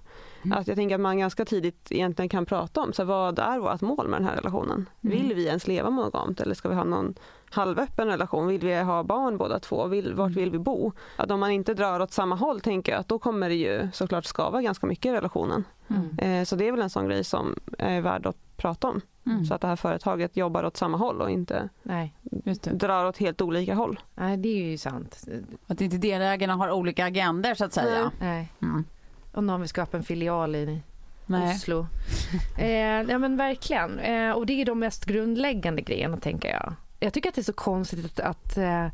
Mm. 0.44 0.58
Att 0.58 0.66
jag 0.68 0.76
tänker 0.76 0.94
att 0.94 1.00
man 1.00 1.18
ganska 1.18 1.44
tidigt 1.44 1.86
egentligen 1.92 2.28
kan 2.28 2.46
prata 2.46 2.80
om 2.80 2.92
så 2.92 3.02
här, 3.02 3.06
vad 3.06 3.38
är 3.38 3.58
vårt 3.58 3.80
mål 3.80 4.08
med 4.08 4.20
den 4.20 4.28
här 4.28 4.36
relationen. 4.36 4.88
Mm. 5.04 5.16
Vill 5.16 5.34
vi 5.34 5.46
ens 5.46 5.66
leva 5.66 5.90
monogamt 5.90 6.40
eller 6.40 6.54
ska 6.54 6.68
vi 6.68 6.74
ha 6.74 6.84
någon 6.84 7.14
halvöppen 7.54 8.06
relation? 8.06 8.46
Vill 8.46 8.60
vi 8.60 8.80
ha 8.82 9.02
barn 9.02 9.38
båda 9.38 9.58
två? 9.58 9.86
Vill, 9.86 10.14
vart 10.14 10.32
vill 10.32 10.50
vi 10.50 10.58
bo? 10.58 10.92
Att 11.16 11.30
om 11.30 11.40
man 11.40 11.50
inte 11.50 11.74
drar 11.74 12.00
åt 12.00 12.12
samma 12.12 12.34
håll 12.34 12.60
tänker 12.60 12.92
jag 12.92 13.00
att 13.00 13.08
då 13.08 13.18
kommer 13.18 13.48
det 13.48 13.54
ju 13.54 13.88
såklart 13.92 14.24
skava 14.24 14.62
ganska 14.62 14.86
mycket 14.86 15.06
i 15.06 15.12
relationen. 15.12 15.64
Mm. 15.88 16.18
Eh, 16.18 16.44
så 16.44 16.56
det 16.56 16.68
är 16.68 16.72
väl 16.72 16.82
en 16.82 16.90
sån 16.90 17.08
grej 17.08 17.24
som 17.24 17.56
är 17.78 18.00
värd 18.00 18.26
att 18.26 18.36
prata 18.56 18.88
om. 18.88 19.00
Mm. 19.26 19.44
Så 19.44 19.54
att 19.54 19.60
det 19.60 19.66
här 19.66 19.76
företaget 19.76 20.36
jobbar 20.36 20.64
åt 20.64 20.76
samma 20.76 20.98
håll 20.98 21.20
och 21.20 21.30
inte 21.30 21.68
Nej, 21.82 22.14
Just 22.44 22.62
det. 22.62 22.70
drar 22.70 23.04
åt 23.04 23.18
helt 23.18 23.40
olika 23.40 23.74
håll. 23.74 24.00
nej 24.14 24.36
det 24.36 24.48
är 24.48 24.70
ju 24.70 24.78
sant. 24.78 25.28
Att 25.66 25.80
inte 25.80 25.96
delägarna 25.96 26.54
har 26.54 26.70
olika 26.70 27.04
agender 27.04 27.54
så 27.54 27.64
att 27.64 27.72
säga. 27.72 28.10
Nej. 28.20 28.52
Mm. 28.62 28.84
Och 29.32 29.44
någon 29.44 29.60
vill 29.60 29.68
skapa 29.68 29.96
en 29.96 30.02
filial 30.02 30.54
i 30.54 30.82
Nej. 31.26 31.54
Oslo. 31.54 31.86
eh, 32.58 33.02
ja 33.02 33.18
men 33.18 33.36
verkligen. 33.36 33.98
Eh, 33.98 34.30
och 34.32 34.46
det 34.46 34.60
är 34.60 34.64
de 34.64 34.78
mest 34.78 35.04
grundläggande 35.04 35.82
grejerna 35.82 36.16
tänker 36.16 36.48
jag. 36.48 36.74
Jag 37.02 37.12
tycker 37.12 37.28
att 37.28 37.34
det 37.34 37.40
är 37.40 37.42
så 37.42 37.52
konstigt 37.52 38.04
att, 38.04 38.20
att 38.20 38.56
eh, 38.56 38.86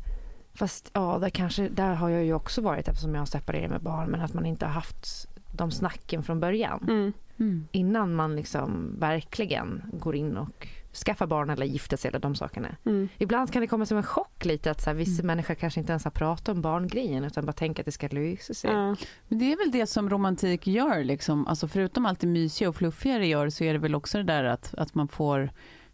fast 0.53 0.91
ja, 0.93 1.17
där, 1.21 1.29
kanske, 1.29 1.69
där 1.69 1.93
har 1.93 2.09
jag 2.09 2.23
ju 2.23 2.33
också 2.33 2.61
varit 2.61 2.87
eftersom 2.87 3.13
jag 3.13 3.21
har 3.21 3.25
separerat 3.25 3.71
med 3.71 3.81
barn 3.81 4.09
men 4.09 4.21
att 4.21 4.33
man 4.33 4.45
inte 4.45 4.65
har 4.65 4.73
haft 4.73 5.27
de 5.51 5.71
snacken 5.71 6.23
från 6.23 6.39
början. 6.39 6.85
Mm. 6.89 7.13
Mm. 7.39 7.67
Innan 7.71 8.15
man 8.15 8.35
liksom 8.35 8.95
verkligen 8.99 9.81
går 9.93 10.15
in 10.15 10.37
och 10.37 10.67
skaffar 11.05 11.27
barn 11.27 11.49
eller 11.49 11.65
gifter 11.65 11.97
sig 11.97 12.09
eller 12.09 12.19
de 12.19 12.35
sakerna. 12.35 12.75
Mm. 12.85 13.09
Ibland 13.17 13.53
kan 13.53 13.61
det 13.61 13.67
komma 13.67 13.85
som 13.85 13.97
en 13.97 14.03
chock 14.03 14.45
lite 14.45 14.71
att 14.71 14.81
så 14.81 14.89
här, 14.89 14.97
vissa 14.97 15.21
Mm. 15.21 15.27
människor 15.27 15.55
kanske 15.55 15.79
inte 15.79 15.91
ens 15.91 16.03
har 16.03 16.11
pratat 16.11 16.49
om 16.49 16.61
barngrejen 16.61 17.23
utan 17.23 17.45
bara 17.45 17.53
tänker 17.53 17.81
att 17.81 17.85
det 17.85 17.91
ska 17.91 18.07
lösa 18.07 18.53
sig. 18.53 18.71
Ja. 18.71 18.95
Men 19.27 19.39
det 19.39 19.53
är 19.53 19.57
väl 19.57 19.71
det 19.71 19.87
som 19.87 20.09
romantik 20.09 20.67
gör. 20.67 21.03
Liksom. 21.03 21.47
Alltså 21.47 21.67
förutom 21.67 22.05
allt 22.05 22.19
det 22.19 22.27
mysiga 22.27 22.69
och 22.69 22.75
fluffiga 22.75 23.17
det 23.17 23.27
gör 23.27 23.49
så 23.49 23.63
är 23.63 23.73
det 23.73 23.79
väl 23.79 23.95
också 23.95 24.17
det 24.17 24.23
där 24.23 24.43
att, 24.43 24.73
att 24.73 24.95
man 24.95 25.07
får 25.07 25.49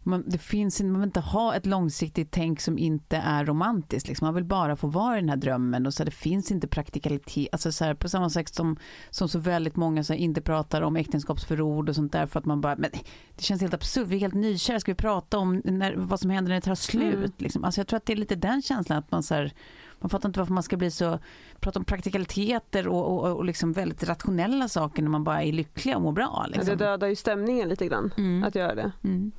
man, 0.06 0.24
det 0.26 0.38
finns, 0.38 0.82
man 0.82 1.00
vill 1.00 1.06
inte 1.08 1.20
ha 1.20 1.54
ett 1.54 1.66
långsiktigt 1.66 2.30
tänk 2.30 2.60
som 2.60 2.78
inte 2.78 3.16
är 3.16 3.44
romantiskt. 3.44 4.08
Liksom. 4.08 4.26
Man 4.26 4.34
vill 4.34 4.44
bara 4.44 4.76
få 4.76 4.86
vara 4.86 5.18
i 5.18 5.20
den 5.20 5.28
här 5.28 5.36
drömmen 5.36 5.86
och 5.86 5.94
så 5.94 6.02
här, 6.02 6.04
det 6.04 6.10
finns 6.10 6.50
inte 6.50 6.68
praktikalitet. 6.68 7.48
Alltså 7.52 7.72
så 7.72 7.84
här, 7.84 7.94
på 7.94 8.08
samma 8.08 8.30
sätt 8.30 8.54
som, 8.54 8.76
som 9.10 9.28
så 9.28 9.38
väldigt 9.38 9.76
många 9.76 10.04
så 10.04 10.12
här, 10.12 10.20
inte 10.20 10.40
pratar 10.40 10.82
om 10.82 10.96
äktenskapsförord 10.96 11.88
och 11.88 11.94
sånt 11.94 12.12
där 12.12 12.26
för 12.26 12.38
att 12.38 12.46
man 12.46 12.60
bara, 12.60 12.76
men 12.76 12.90
det 13.36 13.42
känns 13.42 13.60
helt 13.60 13.74
absurt, 13.74 14.06
vi 14.06 14.16
är 14.16 14.20
helt 14.20 14.34
nykära, 14.34 14.80
ska 14.80 14.92
vi 14.92 14.96
prata 14.96 15.38
om 15.38 15.62
när, 15.64 15.94
vad 15.96 16.20
som 16.20 16.30
händer 16.30 16.48
när 16.48 16.56
det 16.56 16.64
tar 16.64 16.74
slut? 16.74 17.14
Mm. 17.14 17.30
Liksom. 17.38 17.64
Alltså 17.64 17.80
jag 17.80 17.86
tror 17.88 17.96
att 17.96 18.06
det 18.06 18.12
är 18.12 18.16
lite 18.16 18.34
den 18.36 18.62
känslan 18.62 18.98
att 18.98 19.10
man 19.10 19.22
så 19.22 19.34
här, 19.34 19.52
man 19.98 20.10
fattar 20.10 20.28
inte 20.28 20.38
varför 20.38 20.54
man 20.54 20.62
ska 20.62 20.76
bli 20.76 20.90
så, 20.90 21.18
prata 21.60 21.78
om 21.78 21.84
praktikaliteter 21.84 22.88
och, 22.88 23.24
och, 23.24 23.36
och 23.36 23.44
liksom 23.44 23.72
väldigt 23.72 24.04
rationella 24.04 24.68
saker 24.68 25.02
när 25.02 25.10
man 25.10 25.24
bara 25.24 25.42
är 25.42 25.52
lycklig 25.52 25.96
och 25.96 26.02
mår 26.02 26.12
bra. 26.12 26.44
Ja, 26.44 26.46
Liksom. 26.46 26.78
Det 26.78 26.84
dödar 26.84 27.08
ju 27.08 27.16
stämningen 27.16 27.68
lite 27.68 27.86
grann 27.86 28.12
Mm. 28.16 28.44
att 28.44 28.54
göra 28.54 28.74
det. 28.74 28.92
Mm. 29.04 29.32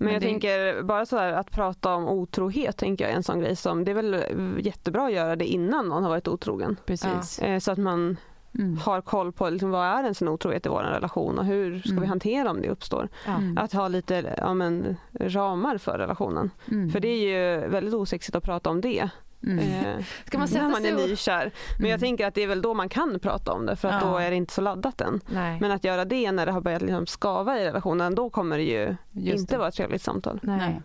Men, 0.00 0.04
Men 0.04 0.12
jag 0.14 0.22
det- 0.22 0.26
tänker 0.26 0.82
bara 0.82 1.06
så 1.06 1.16
här 1.16 1.32
att 1.32 1.50
prata 1.50 1.94
om 1.94 2.08
otrohet 2.08 2.76
tänker 2.76 3.04
jag 3.04 3.12
är 3.12 3.16
en 3.16 3.22
sån 3.22 3.40
grej 3.40 3.56
som 3.56 3.84
det 3.84 3.90
är 3.90 3.94
väl 3.94 4.16
jättebra 4.58 5.06
att 5.06 5.12
göra 5.12 5.36
det 5.36 5.44
innan 5.46 5.88
någon 5.88 6.02
har 6.02 6.10
varit 6.10 6.28
otrogen. 6.28 6.76
Precis. 6.86 7.38
Eh, 7.38 7.58
Så 7.58 7.72
att 7.72 7.78
man 7.78 8.16
Mm. 8.54 8.76
har 8.78 9.00
koll 9.00 9.32
på 9.32 9.50
liksom, 9.50 9.70
vad 9.70 9.86
är 9.86 10.04
en 10.04 10.14
sån 10.14 10.28
otrohet 10.28 10.66
i 10.66 10.68
vår 10.68 10.82
relation 10.82 11.38
och 11.38 11.44
hur 11.44 11.78
ska 11.80 11.90
Mm. 11.90 12.00
vi 12.02 12.06
hantera 12.08 12.50
om 12.50 12.62
det 12.62 12.68
uppstår. 12.68 13.08
Ja. 13.26 13.36
Mm. 13.36 13.58
Att 13.58 13.72
ha 13.72 13.88
lite 13.88 14.34
ja, 14.38 14.54
men, 14.54 14.96
ramar 15.20 15.78
för 15.78 15.98
relationen. 15.98 16.50
Mm. 16.70 16.90
För 16.90 17.00
det 17.00 17.08
är 17.08 17.28
ju 17.62 17.68
väldigt 17.68 17.94
osexigt 17.94 18.36
att 18.36 18.44
prata 18.44 18.70
om 18.70 18.80
det. 18.80 19.08
Mm. 19.46 19.58
Eh, 19.58 20.04
Ska 20.26 20.38
man 20.38 20.48
när 20.48 20.52
sätta 20.54 20.68
man 20.68 20.82
sig 20.82 20.90
är 20.90 20.96
nykär. 21.08 21.52
Men 21.78 21.90
jag 21.90 21.98
Mm. 21.98 22.00
tänker 22.00 22.26
att 22.26 22.34
det 22.34 22.42
är 22.42 22.46
väl 22.46 22.62
då 22.62 22.74
man 22.74 22.88
kan 22.88 23.18
prata 23.20 23.52
om 23.52 23.66
det 23.66 23.76
för 23.76 23.88
att 23.88 24.02
Ja. 24.02 24.08
då 24.10 24.16
är 24.16 24.30
det 24.30 24.36
inte 24.36 24.52
så 24.54 24.60
laddat 24.60 25.00
än. 25.00 25.20
Nej. 25.26 25.58
Men 25.60 25.70
att 25.70 25.84
göra 25.84 26.04
det 26.04 26.32
när 26.32 26.46
det 26.46 26.52
har 26.52 26.60
börjat 26.60 26.82
liksom 26.82 27.06
skava 27.06 27.58
i 27.60 27.64
relationen, 27.64 28.14
då 28.14 28.30
kommer 28.30 28.56
det 28.58 28.64
ju 28.64 28.96
Just 29.12 29.40
inte 29.40 29.54
det. 29.54 29.58
vara 29.58 29.68
ett 29.68 29.74
trevligt 29.74 30.02
samtal. 30.02 30.40
Nej. 30.42 30.58
Nej. 30.58 30.80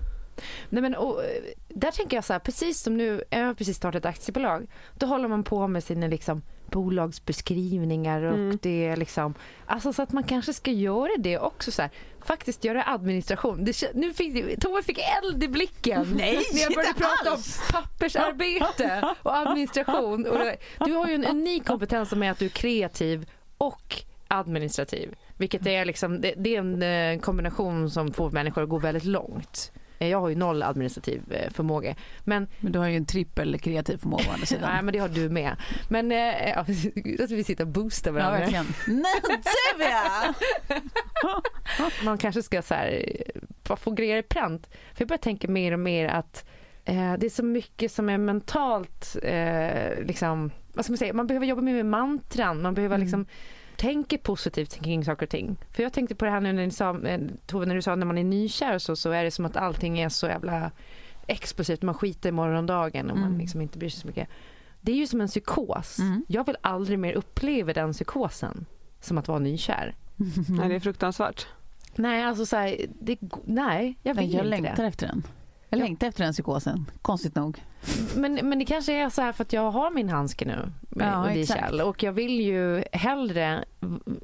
Nej, 0.69 0.81
men, 0.81 0.95
och, 0.95 1.23
eh, 1.23 1.29
där 1.69 1.91
tänker 1.91 2.17
jag 2.17 2.23
så 2.23 2.33
här, 2.33 2.39
precis 2.39 2.81
som 2.81 2.97
nu, 2.97 3.23
jag 3.29 3.45
har 3.45 3.53
precis 3.53 3.77
startat 3.77 3.99
ett 3.99 4.05
aktiebolag. 4.05 4.67
Då 4.93 5.05
håller 5.05 5.27
man 5.27 5.43
på 5.43 5.67
med 5.67 5.83
sina 5.83 6.07
liksom, 6.07 6.41
bolagsbeskrivningar 6.71 8.21
och 8.21 8.33
Mm. 8.35 8.57
det 8.61 8.85
är 8.87 8.97
liksom, 8.97 9.33
alltså 9.65 9.93
så 9.93 10.01
att 10.01 10.11
man 10.11 10.23
kanske 10.23 10.53
ska 10.53 10.71
göra 10.71 11.09
det 11.19 11.37
också 11.39 11.71
så 11.71 11.81
här, 11.81 11.91
faktiskt 12.25 12.63
göra 12.63 12.83
administration. 12.83 13.65
Det, 13.65 13.91
nu 13.95 14.13
fick, 14.13 14.59
Tove 14.59 14.83
fick 14.83 14.99
eld 15.23 15.43
i 15.43 15.47
blicken 15.47 16.07
Nej, 16.15 16.39
när 16.53 16.61
jag 16.61 16.73
började 16.73 16.93
prata 16.99 17.31
alls. 17.31 17.61
om 17.73 17.81
pappersarbete 17.81 19.13
och 19.21 19.37
administration. 19.37 20.25
Och 20.27 20.37
det, 20.39 20.57
du 20.85 20.93
har 20.93 21.07
ju 21.07 21.13
en 21.13 21.25
unik 21.25 21.65
kompetens 21.65 22.11
med 22.11 22.31
att 22.31 22.39
du 22.39 22.45
är 22.45 22.49
kreativ 22.49 23.29
och 23.57 24.03
administrativ. 24.27 25.15
Vilket 25.37 25.67
är 25.67 25.85
liksom, 25.85 26.21
det, 26.21 26.33
det 26.37 26.55
är 26.55 26.59
en 26.59 26.83
eh, 26.83 27.19
kombination 27.19 27.89
som 27.89 28.13
får 28.13 28.31
människor 28.31 28.63
att 28.63 28.69
gå 28.69 28.77
väldigt 28.79 29.03
långt. 29.05 29.71
Eh, 29.99 30.07
Jag 30.09 30.21
har 30.21 30.29
ju 30.29 30.35
noll 30.35 30.63
administrativ 30.63 31.21
eh, 31.33 31.51
förmåga. 31.53 31.95
Men, 32.23 32.47
Men 32.59 32.71
du 32.71 32.79
har 32.79 32.87
ju 32.87 32.97
en 32.97 33.05
trippel 33.05 33.59
kreativ 33.59 33.97
förmåga 33.97 34.23
å 34.29 34.31
andra 34.33 34.45
sidan. 34.45 34.69
nej, 34.73 34.83
men 34.83 34.93
det 34.93 34.99
har 34.99 35.09
du 35.09 35.29
med. 35.29 35.55
Men 35.89 36.11
eh, 36.11 36.49
ja, 36.49 36.59
att 37.23 37.31
vi 37.31 37.43
sitter 37.43 37.63
och 37.63 37.67
boostar 37.71 38.11
Ja, 38.11 38.13
varandra. 38.13 38.39
verkligen. 38.39 38.65
Nej, 38.87 39.13
du 39.77 39.83
ja! 39.83 40.33
man 42.03 42.17
kanske 42.17 42.43
ska 42.43 42.61
så 42.61 42.73
här, 42.73 43.05
bara 43.67 43.75
få 43.77 43.91
grejer 43.91 44.17
i 44.17 44.23
pränt. 44.23 44.67
För 44.67 45.01
jag 45.01 45.07
börjar 45.07 45.17
tänka 45.17 45.47
mer 45.47 45.71
och 45.71 45.79
mer 45.79 46.07
att 46.07 46.45
eh, 46.85 47.13
det 47.13 47.25
är 47.25 47.29
så 47.29 47.43
mycket 47.43 47.91
som 47.91 48.09
är 48.09 48.17
mentalt, 48.17 49.15
eh, 49.23 50.05
liksom, 50.05 50.51
vad 50.73 50.85
ska 50.85 50.91
man 50.91 50.97
säga, 50.97 51.13
man 51.13 51.27
behöver 51.27 51.45
jobba 51.45 51.61
mer 51.61 51.73
med 51.73 51.85
mantran, 51.85 52.61
man 52.61 52.73
behöver 52.73 52.95
Mm. 52.95 53.07
Tänka 53.77 54.17
positivt 54.17 54.81
kring 54.83 55.05
saker 55.05 55.25
och 55.25 55.29
ting. 55.29 55.57
För 55.71 55.83
jag 55.83 55.93
tänkte 55.93 56.15
på 56.15 56.25
det 56.25 56.31
här 56.31 56.41
nu 56.41 56.53
när, 56.53 56.65
ni 56.65 56.71
sa, 56.71 56.99
eh, 57.01 57.21
Tove, 57.45 57.65
när 57.65 57.75
du 57.75 57.81
sa 57.81 57.95
när 57.95 58.05
man 58.05 58.17
är 58.17 58.23
nykär 58.23 58.77
så, 58.77 58.95
så 58.95 59.11
är 59.11 59.23
det 59.23 59.31
som 59.31 59.45
att 59.45 59.57
allting 59.57 59.99
är 59.99 60.09
så 60.09 60.27
jävla 60.27 60.71
explosivt, 61.27 61.81
man 61.81 61.95
skiter 61.95 62.29
i 62.29 62.31
morgondagen 62.31 63.09
och 63.11 63.17
man 63.17 63.27
Mm. 63.27 63.39
liksom 63.39 63.61
inte 63.61 63.77
bryr 63.77 63.89
sig 63.89 64.01
så 64.01 64.07
mycket. 64.07 64.27
Det 64.81 64.91
är 64.91 64.95
ju 64.95 65.07
som 65.07 65.21
en 65.21 65.27
psykos. 65.27 65.99
Mm. 65.99 66.25
Jag 66.27 66.45
vill 66.45 66.57
aldrig 66.61 66.99
mer 66.99 67.13
uppleva 67.13 67.73
den 67.73 67.93
psykosen 67.93 68.65
som 69.01 69.17
att 69.17 69.27
vara 69.27 69.39
nykär. 69.39 69.95
Nej, 70.49 70.69
det 70.69 70.75
är 70.75 70.79
fruktansvärt. 70.79 71.47
Nej, 71.95 72.23
alltså 72.23 72.45
så 72.45 72.55
här, 72.55 72.77
det, 72.99 73.17
nej, 73.45 73.97
jag 74.03 74.13
vill 74.15 74.23
Nej, 74.25 74.35
jag 74.35 74.45
inte 74.45 74.49
längtar 74.49 74.83
det. 74.83 74.87
efter 74.89 75.07
den. 75.07 75.23
Jag 75.75 75.81
Ja. 75.81 75.85
längtar 75.85 76.07
efter 76.07 76.23
den 76.23 76.33
psykosen, 76.33 76.91
konstigt 77.01 77.35
nog. 77.35 77.63
Men, 78.15 78.33
men 78.33 78.59
det 78.59 78.65
kanske 78.65 78.93
är 78.93 79.09
så 79.09 79.21
här 79.21 79.31
för 79.31 79.43
att 79.43 79.53
jag 79.53 79.71
har 79.71 79.91
min 79.91 80.09
handske 80.09 80.45
nu 80.45 80.71
med 80.89 81.07
Ja, 81.13 81.31
Odi 81.31 81.41
exakt. 81.41 81.59
Kjell 81.59 81.81
och 81.81 82.03
jag 82.03 82.11
vill 82.13 82.39
ju 82.39 82.83
hellre 82.91 83.65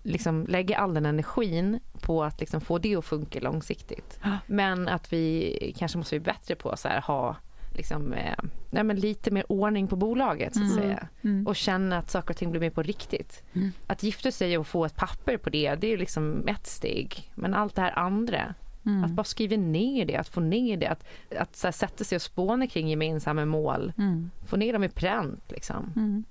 liksom 0.04 0.46
lägga 0.50 0.78
all 0.78 0.94
den 0.94 1.06
energin 1.06 1.80
på 2.02 2.24
att 2.24 2.40
liksom 2.40 2.62
få 2.62 2.78
det 2.78 2.96
att 2.96 3.06
funka 3.06 3.40
långsiktigt. 3.40 4.20
Men 4.48 4.88
att 4.88 5.14
vi 5.14 5.76
kanske 5.78 5.98
måste 5.98 6.20
bli 6.20 6.26
bättre 6.34 6.56
på 6.56 6.70
att 6.70 6.84
ha 7.06 7.36
liksom, 7.76 8.14
eh, 8.14 8.84
lite 8.84 9.32
mer 9.32 9.52
ordning 9.52 9.88
på 9.88 9.96
bolaget 9.96 10.54
så 10.56 10.60
att 10.64 10.72
Mm. 10.72 10.78
säga. 10.84 11.08
Mm. 11.22 11.48
Och 11.48 11.56
känna 11.56 11.98
att 11.98 12.10
saker 12.12 12.30
och 12.34 12.38
ting 12.38 12.52
blir 12.52 12.62
mer 12.62 12.70
på 12.70 12.84
riktigt. 12.84 13.44
Mm. 13.54 13.72
Att 13.88 14.04
gifta 14.04 14.32
sig 14.32 14.58
och 14.58 14.68
få 14.68 14.86
ett 14.86 14.96
papper 14.96 15.38
på 15.38 15.50
det, 15.50 15.76
det 15.76 15.88
är 15.88 15.92
ju 15.92 15.98
liksom 15.98 16.48
ett 16.48 16.68
steg. 16.68 17.32
Men 17.36 17.54
allt 17.54 17.76
det 17.76 17.82
här 17.82 18.00
andra, 18.00 18.54
Mm. 18.86 19.04
att 19.04 19.12
bara 19.12 19.24
skriva 19.24 19.58
ner 19.58 20.06
det, 20.06 20.16
att 20.16 20.30
få 20.30 20.40
ner 20.40 20.78
det, 20.78 20.88
att, 20.88 21.04
att 21.40 21.56
så 21.56 21.68
här, 21.68 21.72
sätta 21.72 22.04
sig 22.04 22.16
och 22.16 22.22
spåna 22.22 22.68
kring 22.68 22.88
gemensamma 22.90 23.46
mål. 23.46 23.94
Mm. 23.98 24.32
Få 24.48 24.58
ner 24.58 24.74
dem 24.74 24.84
i 24.84 24.90
pränt 24.90 25.44
liksom. 25.52 25.94
Mm. 25.96 26.24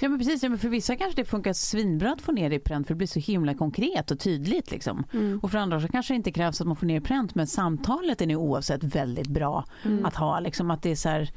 Ja 0.00 0.08
men 0.08 0.18
precis, 0.18 0.42
ja, 0.42 0.48
men 0.48 0.58
för 0.58 0.68
vissa 0.68 0.96
kanske 0.96 1.22
det 1.22 1.24
funkar 1.28 1.52
svinbra 1.52 2.12
att 2.12 2.20
få 2.20 2.32
ner 2.32 2.50
det 2.50 2.56
i 2.56 2.58
pränt 2.58 2.86
för 2.86 2.94
det 2.94 2.98
blir 2.98 3.06
så 3.08 3.18
himla 3.18 3.54
konkret 3.54 4.10
och 4.10 4.18
tydligt. 4.20 4.70
Liksom. 4.70 5.04
Mm. 5.12 5.40
Och 5.42 5.50
för 5.50 5.58
andra 5.58 5.80
så 5.80 5.88
kanske 5.88 6.14
det 6.14 6.16
inte 6.16 6.32
krävs 6.32 6.60
att 6.60 6.66
man 6.66 6.76
får 6.76 6.86
ner 6.86 6.96
i 6.96 7.00
pränt 7.00 7.34
men 7.34 7.46
samtalet 7.46 8.20
är 8.20 8.26
nu 8.26 8.36
oavsett 8.36 8.84
väldigt 8.84 9.28
bra 9.28 9.64
Mm. 9.84 10.06
att 10.06 10.14
ha. 10.16 10.40
Liksom, 10.40 10.70
att 10.70 10.82
det 10.82 10.90
är 10.90 10.96
så 10.96 11.08
här, 11.08 11.30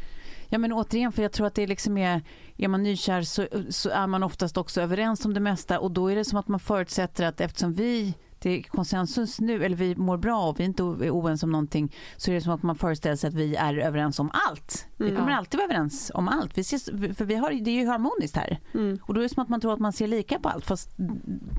ja 0.49 0.57
men 0.57 0.74
återigen 0.74 1.11
för 1.11 1.22
jag 1.22 1.32
tror 1.32 1.47
att 1.47 1.55
det 1.55 1.68
liksom 1.68 1.97
är, 1.97 2.22
är 2.57 2.68
man 2.68 2.84
nykär 2.84 3.22
så, 3.22 3.47
så 3.70 3.89
är 3.89 4.07
man 4.07 4.24
oftast 4.24 4.57
också 4.57 4.82
överens 4.82 5.26
om 5.26 5.34
det 5.34 5.39
mesta 5.39 5.80
och 5.80 5.91
då 5.91 6.11
är 6.11 6.16
det 6.16 6.26
som 6.26 6.39
att 6.39 6.47
man 6.47 6.59
förutsätter 6.59 7.26
att 7.26 7.41
eftersom 7.41 7.74
vi 7.74 8.14
det 8.44 8.50
är 8.60 8.64
konsensus 8.64 9.39
nu, 9.39 9.66
eller 9.66 9.76
vi 9.78 9.96
mår 9.96 10.18
bra 10.18 10.48
och 10.50 10.60
vi 10.60 10.64
är 10.64 10.68
inte 10.68 10.84
oense 10.84 11.46
om 11.46 11.52
någonting 11.52 11.96
så 12.18 12.32
är 12.32 12.36
det 12.36 12.41
som 12.41 12.54
att 12.54 12.64
man 12.64 12.76
föreställer 12.76 13.16
sig 13.16 13.28
att 13.28 13.34
vi 13.34 13.56
är 13.56 13.78
överens 13.78 14.20
om 14.20 14.32
allt. 14.50 14.88
Vi 14.98 15.06
Mm. 15.06 15.18
kommer 15.18 15.32
Ja. 15.32 15.38
alltid 15.38 15.58
vara 15.58 15.66
överens 15.66 16.12
om 16.14 16.28
allt. 16.28 16.58
Vi 16.58 16.62
ses, 16.62 16.86
för 16.86 17.26
vi 17.26 17.36
har, 17.36 17.52
det 17.52 17.72
är 17.72 17.82
ju 17.82 17.88
harmoniskt 17.88 18.36
här. 18.38 18.60
Mm. 18.74 18.98
Och 19.02 19.14
då 19.14 19.20
är 19.20 19.24
det 19.24 19.30
som 19.30 19.44
att 19.44 19.50
man 19.50 19.62
tror 19.62 19.74
att 19.74 19.80
man 19.80 19.94
ser 19.94 20.08
lika 20.08 20.39
på 20.39 20.50
allt 20.50 20.66
fast 20.66 20.89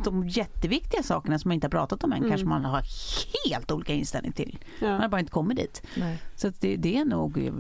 de 0.05 0.29
jätteviktiga 0.29 1.03
sakerna 1.03 1.39
som 1.39 1.49
man 1.49 1.55
inte 1.55 1.65
har 1.65 1.71
pratat 1.71 2.05
om 2.05 2.13
än 2.13 2.19
Mm. 2.19 2.31
kanske 2.31 2.47
man 2.47 2.65
har 2.65 2.83
helt 3.51 3.71
olika 3.73 3.93
inställning 3.93 4.33
till. 4.33 4.59
Man 4.81 4.91
har 4.91 5.03
Ja. 5.03 5.09
bara 5.09 5.21
inte 5.21 5.33
kommit 5.33 5.57
dit. 5.57 5.83
Nej. 5.97 6.19
Så 6.37 6.53
det, 6.61 6.77
det 6.77 6.97
är 6.97 7.05
nog, 7.05 7.51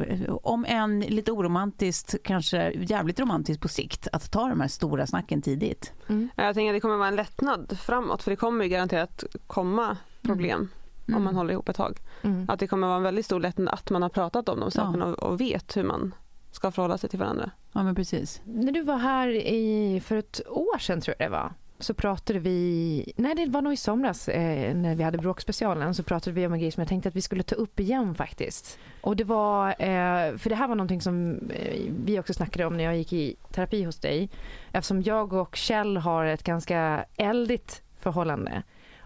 om 0.42 0.64
än 0.68 1.00
lite 1.00 1.32
oromantiskt, 1.32 2.14
kanske 2.24 2.72
jävligt 2.72 3.20
romantiskt 3.20 3.62
på 3.62 3.68
sikt, 3.68 4.08
att 4.12 4.30
ta 4.30 4.48
de 4.48 4.60
här 4.60 4.68
stora 4.68 5.06
snacken 5.06 5.42
tidigt. 5.42 5.92
Mm. 6.08 6.28
Jag 6.36 6.54
tänker 6.54 6.70
att 6.70 6.76
det 6.76 6.80
kommer 6.80 6.96
vara 6.96 7.08
en 7.08 7.16
lättnad 7.16 7.78
framåt 7.80 8.22
för 8.22 8.30
det 8.30 8.36
kommer 8.36 8.64
ju 8.64 8.70
garanterat 8.70 9.13
komma 9.46 9.96
problem 10.22 10.68
Mm. 11.08 11.18
om 11.18 11.24
man 11.24 11.34
håller 11.36 11.52
ihop 11.52 11.68
ett 11.68 11.76
tag. 11.76 11.98
Mm. 12.22 12.46
Att 12.48 12.58
det 12.60 12.66
kommer 12.66 12.86
vara 12.86 12.96
en 12.96 13.02
väldigt 13.02 13.26
stor 13.26 13.40
lättnad 13.40 13.68
att 13.74 13.90
man 13.90 14.02
har 14.02 14.08
pratat 14.08 14.48
om 14.48 14.60
de 14.60 14.70
sakerna 14.70 15.06
och, 15.06 15.22
och 15.22 15.40
vet 15.40 15.76
hur 15.76 15.82
man 15.84 16.14
ska 16.50 16.70
förhålla 16.70 16.98
sig 16.98 17.10
till 17.10 17.18
varandra. 17.18 17.50
Ja 17.72 17.82
men 17.82 17.94
precis. 17.94 18.40
När 18.44 18.72
du 18.72 18.82
var 18.82 18.96
här 18.98 19.28
i, 19.28 20.00
för 20.04 20.16
ett 20.16 20.40
år 20.48 20.78
sedan 20.78 21.00
tror 21.00 21.14
jag 21.18 21.28
det 21.28 21.32
var 21.32 21.52
så 21.78 21.94
pratade 21.94 22.38
vi, 22.38 23.12
nej 23.16 23.34
det 23.34 23.46
var 23.46 23.62
nog 23.62 23.72
i 23.72 23.76
somras 23.76 24.28
eh, 24.28 24.74
när 24.74 24.94
vi 24.94 25.02
hade 25.02 25.18
bråkspecialen 25.18 25.94
så 25.94 26.02
pratade 26.02 26.34
vi 26.34 26.46
om 26.46 26.52
en 26.52 26.60
grej 26.60 26.70
som 26.70 26.80
jag 26.80 26.88
tänkte 26.88 27.08
att 27.08 27.16
vi 27.16 27.22
skulle 27.22 27.42
ta 27.42 27.54
upp 27.54 27.80
igen 27.80 28.14
faktiskt. 28.14 28.78
Och 29.00 29.16
det 29.16 29.24
var, 29.24 29.68
eh, 29.68 30.36
för 30.36 30.48
det 30.48 30.54
här 30.56 30.68
var 30.68 30.74
någonting 30.74 31.00
som 31.00 31.38
eh, 31.50 31.92
vi 32.04 32.18
också 32.20 32.34
snackade 32.34 32.64
om 32.66 32.76
när 32.76 32.84
jag 32.84 32.96
gick 32.96 33.12
i 33.12 33.36
terapi 33.52 33.82
hos 33.84 33.98
dig. 34.00 34.30
Eftersom 34.72 35.02
jag 35.02 35.32
och 35.32 35.56
Kjell 35.56 35.96
har 35.96 36.24
ett 36.24 36.42
ganska 36.42 37.04
eldigt 37.16 37.82
förhållande. 38.00 38.62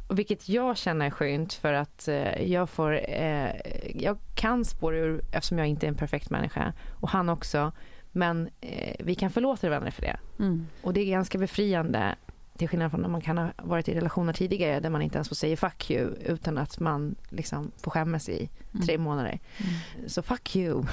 Vilket 0.08 0.48
jag 0.48 0.76
känner 0.76 1.06
är 1.06 1.10
skönt 1.10 1.52
för 1.52 1.72
att 1.72 2.08
eh, 2.08 2.52
jag 2.52 2.70
får, 2.70 2.92
eh, 3.10 3.50
jag 3.94 4.18
kan 4.34 4.64
spåra 4.64 4.96
ur 4.96 5.22
eftersom 5.32 5.58
jag 5.58 5.66
inte 5.66 5.86
är 5.86 5.88
en 5.88 5.94
perfekt 5.94 6.30
människa 6.30 6.72
och 7.00 7.08
han 7.08 7.28
också. 7.28 7.72
Men 8.12 8.48
eh, 8.60 8.96
vi 8.98 9.14
kan 9.14 9.30
förlåta 9.30 9.68
varandra 9.68 9.90
för 9.90 10.02
det. 10.02 10.18
Mm. 10.38 10.66
Och 10.82 10.92
det 10.92 11.00
är 11.00 11.10
ganska 11.10 11.38
befriande 11.38 12.14
till 12.58 12.68
skillnad 12.68 12.90
från 12.90 13.00
när 13.00 13.08
man 13.08 13.20
kan 13.20 13.38
ha 13.38 13.50
varit 13.56 13.88
i 13.88 13.94
relationer 13.94 14.32
tidigare 14.32 14.80
där 14.80 14.90
man 14.90 15.02
inte 15.02 15.16
ens 15.16 15.28
får 15.28 15.36
säga 15.36 15.56
fuck 15.56 15.90
you 15.90 16.14
utan 16.24 16.58
att 16.58 16.80
man 16.80 17.14
liksom 17.28 17.70
får 17.82 17.90
skämmas 17.90 18.28
i 18.28 18.48
Mm. 18.74 18.86
tre 18.86 18.98
månader. 18.98 19.38
Så 20.06 20.22
fuck 20.22 20.56
you, 20.56 20.84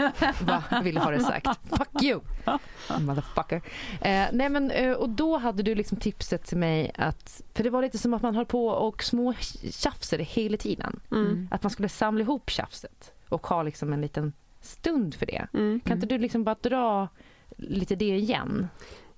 vad 0.70 0.84
vill 0.84 0.98
ha 0.98 1.10
det 1.10 1.20
sagt. 1.20 1.46
Fuck 1.68 2.02
you, 2.02 2.20
motherfucker. 3.00 3.56
Eh, 4.00 4.26
nej 4.32 4.48
men, 4.48 4.70
eh, 4.70 4.92
och 4.92 5.08
då 5.08 5.38
hade 5.38 5.62
du 5.62 5.74
liksom 5.74 5.98
tipset 5.98 6.44
till 6.44 6.58
mig 6.58 6.92
att, 6.94 7.42
för 7.54 7.64
det 7.64 7.70
var 7.70 7.82
lite 7.82 7.98
som 7.98 8.14
att 8.14 8.22
man 8.22 8.34
höll 8.34 8.46
på 8.46 8.66
och 8.66 9.02
små 9.04 9.34
tjafsade 9.70 10.22
hela 10.22 10.56
tiden. 10.56 11.00
Mm. 11.10 11.48
Att 11.50 11.62
man 11.62 11.70
skulle 11.70 11.88
samla 11.88 12.20
ihop 12.20 12.50
tjafset 12.50 13.12
och 13.28 13.46
ha 13.46 13.62
liksom 13.62 13.92
en 13.92 14.00
liten 14.00 14.32
stund 14.60 15.14
för 15.14 15.26
det. 15.26 15.46
Mm. 15.54 15.80
Kan 15.80 15.96
inte 15.96 16.06
du 16.06 16.18
liksom 16.18 16.44
bara 16.44 16.56
dra 16.60 17.08
lite 17.56 17.96
det 17.96 18.16
igen? 18.16 18.68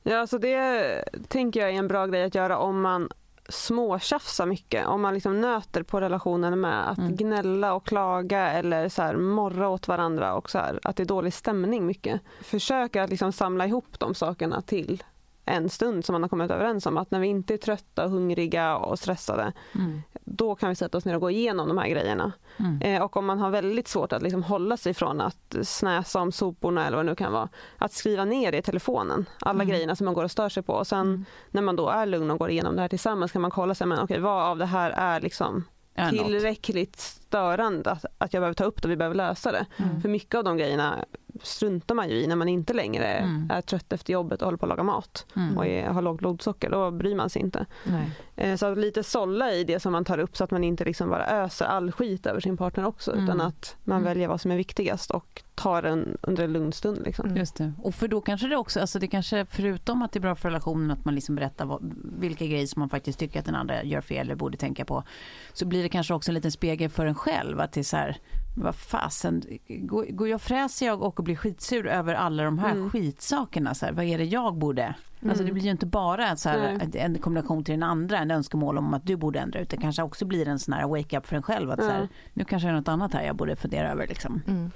Ja, 0.03 0.27
så 0.27 0.39
det 0.39 1.05
tänker 1.29 1.61
jag 1.61 1.71
är 1.71 1.75
en 1.75 1.89
bra 1.89 2.07
grej 2.07 2.25
att 2.25 2.35
göra 2.35 2.59
om 2.59 2.81
man 2.81 3.09
småtjafsar 3.49 4.47
mycket. 4.47 4.87
Om 4.87 5.03
man 5.03 5.15
liksom 5.15 5.41
nöter 5.41 5.83
på 5.83 6.01
relationen 6.01 6.61
med 6.61 6.91
att 6.91 6.99
Mm. 6.99 7.17
gnälla 7.17 7.75
och 7.75 7.87
klaga 7.87 8.53
eller 8.53 8.89
så 8.89 9.03
här 9.03 9.17
morra 9.17 9.69
åt 9.69 9.89
varandra 9.89 10.35
och 10.35 10.51
så 10.51 10.59
här, 10.59 10.81
att 10.83 10.97
det 10.97 11.03
är 11.03 11.05
dålig 11.05 11.33
stämning 11.35 11.87
mycket. 11.87 12.21
Försöka 12.43 13.03
att 13.03 13.11
liksom 13.11 13.33
samla 13.33 13.67
ihop 13.67 13.99
de 13.99 14.15
sakerna 14.15 14.61
till 14.63 15.03
en 15.45 15.69
stund 15.69 16.05
som 16.05 16.13
man 16.13 16.23
har 16.23 16.29
kommit 16.29 16.51
överens 16.51 16.87
om. 16.87 16.97
Att 16.97 17.11
när 17.11 17.21
vi 17.21 17.27
inte 17.27 17.55
är 17.55 17.59
trötta, 17.59 18.09
hungriga 18.09 18.77
och 18.77 18.99
stressade, 18.99 19.53
Mm. 19.75 20.03
då 20.25 20.55
kan 20.55 20.69
vi 20.69 20.75
sätta 20.75 20.99
oss 20.99 21.05
ner 21.05 21.15
och 21.15 21.21
gå 21.21 21.31
igenom 21.31 21.69
de 21.69 21.79
här 21.79 21.89
grejerna. 21.89 22.33
Mm. 22.59 22.83
Eh, 22.83 23.03
och 23.03 23.17
om 23.17 23.27
man 23.27 23.39
har 23.39 23.51
väldigt 23.51 23.89
svårt 23.89 24.13
att 24.13 24.23
liksom 24.23 24.43
hålla 24.43 24.77
sig 24.77 24.95
från 24.95 25.21
att 25.21 25.57
snäsa 25.63 26.21
om 26.21 26.33
soporna 26.33 26.87
eller 26.87 26.97
vad 26.97 27.07
det 27.07 27.11
nu 27.11 27.17
kan 27.17 27.33
vara. 27.33 27.49
Att 27.79 27.93
skriva 27.93 28.25
ner 28.25 28.53
det 28.53 28.59
i 28.59 28.63
telefonen, 28.63 29.27
alla 29.41 29.55
Mm. 29.63 29.69
grejerna 29.69 29.97
som 29.97 30.05
man 30.05 30.15
går 30.15 30.25
och 30.25 30.31
stör 30.31 30.49
sig 30.49 30.63
på. 30.63 30.73
Och 30.73 30.87
sen 30.87 31.01
Mm. 31.01 31.25
när 31.51 31.63
man 31.63 31.77
då 31.77 31.89
är 31.89 32.07
lugn 32.07 32.31
och 32.31 32.39
går 32.39 32.51
igenom 32.51 32.77
det 32.77 32.83
här 32.83 32.89
tillsammans 32.89 33.33
kan 33.33 33.43
man 33.43 33.51
kolla 33.51 33.75
sig, 33.75 33.87
men 33.87 33.99
okej, 33.99 34.21
vad 34.21 34.43
av 34.43 34.59
det 34.59 34.67
här 34.67 34.91
är 34.91 35.21
liksom 35.21 35.65
något. 35.95 36.11
tillräckligt 36.11 37.01
störande 37.01 37.91
att, 37.91 38.05
att 38.19 38.33
jag 38.35 38.41
behöver 38.41 38.55
ta 38.55 38.65
upp 38.65 38.83
det 38.83 38.87
och 38.89 38.93
vi 38.93 38.97
behöver 38.97 39.17
lösa 39.17 39.53
det. 39.53 39.67
Mm. 39.77 40.01
För 40.03 40.09
mycket 40.09 40.35
av 40.35 40.45
de 40.45 40.57
grejerna 40.57 41.05
struntar 41.43 41.95
man 41.95 42.09
ju 42.09 42.15
i 42.15 42.27
när 42.27 42.37
man 42.37 42.49
inte 42.49 42.73
längre 42.75 43.07
Mm. 43.07 43.51
är 43.51 43.61
trött 43.61 43.93
efter 43.93 44.13
jobbet 44.13 44.41
och 44.43 44.47
håller 44.47 44.59
på 44.59 44.67
att 44.67 44.71
laga 44.71 44.83
mat 44.83 45.27
Mm. 45.37 45.59
och 45.59 45.67
är, 45.67 45.87
har 45.89 46.03
lågt 46.03 46.19
blodsocker. 46.19 46.71
Då 46.71 46.91
bryr 46.91 47.15
man 47.15 47.31
sig 47.31 47.43
inte. 47.43 47.67
Nej. 47.85 48.11
Eh, 48.37 48.57
Så 48.57 48.67
att 48.67 48.79
lite 48.79 49.03
sålla 49.03 49.53
i 49.53 49.65
det 49.65 49.81
som 49.81 49.93
man 49.93 50.05
tar 50.05 50.19
upp 50.19 50.37
så 50.37 50.45
att 50.45 50.51
man 50.51 50.65
inte 50.65 50.85
liksom 50.85 51.11
bara 51.11 51.27
öser 51.27 51.65
all 51.65 51.93
skit 51.93 52.27
över 52.27 52.41
sin 52.41 52.57
partner 52.57 52.87
också 52.87 53.11
utan 53.13 53.29
Mm. 53.31 53.41
att 53.47 53.77
man 53.85 53.97
Mm. 53.97 54.05
väljer 54.09 54.29
vad 54.29 54.41
som 54.41 54.51
är 54.51 54.57
viktigast 54.57 55.11
och 55.11 55.43
tar 55.55 55.83
den 55.83 56.19
under 56.23 56.45
en 56.45 56.53
lugn 56.53 56.73
stund. 56.73 56.99
Liksom. 57.05 57.37
Just 57.37 57.57
det. 57.57 57.73
Och 57.83 57.95
för 57.95 58.09
då 58.09 58.21
kanske 58.21 58.49
det 58.49 58.57
också, 58.57 58.81
alltså 58.81 58.99
det 58.99 59.07
kanske 59.07 59.47
förutom 59.51 60.03
att 60.03 60.13
det 60.13 60.19
är 60.19 60.21
bra 60.21 60.35
för 60.35 60.49
relationen 60.49 60.91
att 60.91 61.05
man 61.05 61.15
liksom 61.15 61.35
berättar 61.35 61.65
vad, 61.67 61.95
vilka 62.19 62.47
grejer 62.47 62.67
som 62.67 62.81
man 62.81 62.89
faktiskt 62.89 63.19
tycker 63.19 63.39
att 63.39 63.45
den 63.47 63.55
andra 63.55 63.85
gör 63.85 64.01
fel 64.01 64.27
eller 64.27 64.35
borde 64.35 64.57
tänka 64.59 64.85
på. 64.85 65.05
Så 65.53 65.67
blir 65.67 65.83
det 65.83 65.89
kanske 65.89 66.15
också 66.15 66.31
en 66.31 66.35
liten 66.35 66.53
spegel 66.53 66.91
för 66.91 67.07
en 67.07 67.15
själv 67.15 67.61
att 67.61 67.73
det 67.73 67.81
är 67.81 67.85
så 67.85 67.97
här, 67.97 68.17
vad 68.55 68.75
fasen, 68.75 69.43
går, 69.69 70.05
går 70.05 70.29
jag 70.29 70.41
fräser 70.41 70.87
jag 70.87 71.03
och 71.03 71.15
blir 71.25 71.37
skitsur 71.37 71.87
över 71.87 72.15
alla 72.15 72.43
de 72.45 72.59
här 72.59 72.73
Mm. 72.73 72.91
skitsakerna, 72.91 73.75
så 73.75 73.87
här, 73.87 73.93
vad 73.93 74.05
är 74.05 74.19
det 74.19 74.25
jag 74.25 74.55
borde? 74.55 74.95
Alltså 75.29 75.45
det 75.45 75.53
blir 75.53 75.63
ju 75.63 75.71
inte 75.71 75.87
bara 75.87 76.37
så 76.37 76.49
här, 76.49 76.89
en 76.95 77.19
kombination 77.19 77.65
till 77.65 77.73
den 77.73 77.83
andra, 77.83 78.19
en 78.19 78.31
önskemål 78.31 78.79
om 78.79 78.95
att 78.95 79.07
du 79.07 79.17
borde 79.17 79.39
ändra, 79.39 79.61
utan 79.61 79.79
det 79.79 79.83
kanske 79.83 80.03
också 80.03 80.25
blir 80.25 80.49
en 80.49 80.59
sån 80.59 80.75
här 80.75 80.87
wake-up 80.89 81.27
för 81.27 81.37
en 81.37 81.43
själv. 81.43 81.71
Att 81.71 81.81
så 81.81 81.91
här, 81.91 82.09
nu 82.33 82.45
kanske 82.45 82.69
det 82.69 82.73
är 82.73 82.77
något 82.77 82.89
annat 82.89 83.13
här 83.15 83.25
jag 83.25 83.37
borde 83.37 83.57
fundera 83.57 83.91
över. 83.91 84.07
Liksom. 84.07 84.43
Mm. 84.47 84.71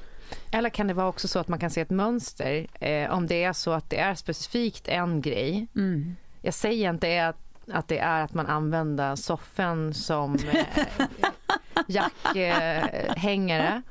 Eller 0.52 0.70
kan 0.70 0.86
det 0.86 0.94
vara 0.94 1.08
också 1.08 1.28
så 1.28 1.38
att 1.38 1.48
man 1.48 1.58
kan 1.58 1.70
se 1.70 1.80
ett 1.80 1.90
mönster 1.90 2.66
eh, 2.80 3.10
om 3.10 3.26
det 3.26 3.44
är 3.44 3.52
så 3.52 3.70
att 3.72 3.90
det 3.90 3.98
är 3.98 4.14
specifikt 4.14 4.88
en 4.88 5.20
grej. 5.20 5.68
Mm. 5.76 6.16
Jag 6.42 6.54
säger 6.54 6.90
inte 6.90 7.26
att, 7.28 7.36
att 7.72 7.88
det 7.88 7.98
är 7.98 8.22
att 8.22 8.34
man 8.34 8.46
använder 8.46 9.16
soffan 9.16 9.94
som 9.94 10.34
eh, 10.34 10.66
jackhängare. 11.86 13.82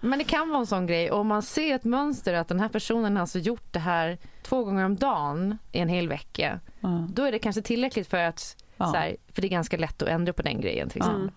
Men 0.00 0.18
det 0.18 0.24
kan 0.24 0.48
vara 0.48 0.60
en 0.60 0.66
sån 0.66 0.86
grej. 0.86 1.10
Och 1.10 1.20
om 1.20 1.26
man 1.26 1.42
ser 1.42 1.74
ett 1.74 1.84
mönster 1.84 2.34
att 2.34 2.48
den 2.48 2.60
här 2.60 2.68
personen 2.68 3.16
har 3.16 3.20
alltså 3.20 3.38
gjort 3.38 3.72
det 3.72 3.78
här 3.78 4.18
två 4.42 4.64
gånger 4.64 4.84
om 4.84 4.96
dagen 4.96 5.58
i 5.72 5.78
en 5.78 5.88
hel 5.88 6.08
vecka. 6.08 6.60
Ja. 6.80 7.06
Då 7.08 7.22
är 7.22 7.32
det 7.32 7.38
kanske 7.38 7.62
tillräckligt 7.62 8.08
för 8.08 8.18
att, 8.18 8.56
så 8.78 8.94
här, 8.94 9.16
för 9.32 9.42
det 9.42 9.48
är 9.48 9.50
ganska 9.50 9.76
lätt 9.76 10.02
att 10.02 10.08
ändra 10.08 10.32
på 10.32 10.42
den 10.42 10.60
grejen 10.60 10.88
till 10.88 10.98
exempel. 10.98 11.22
Mm. 11.22 11.34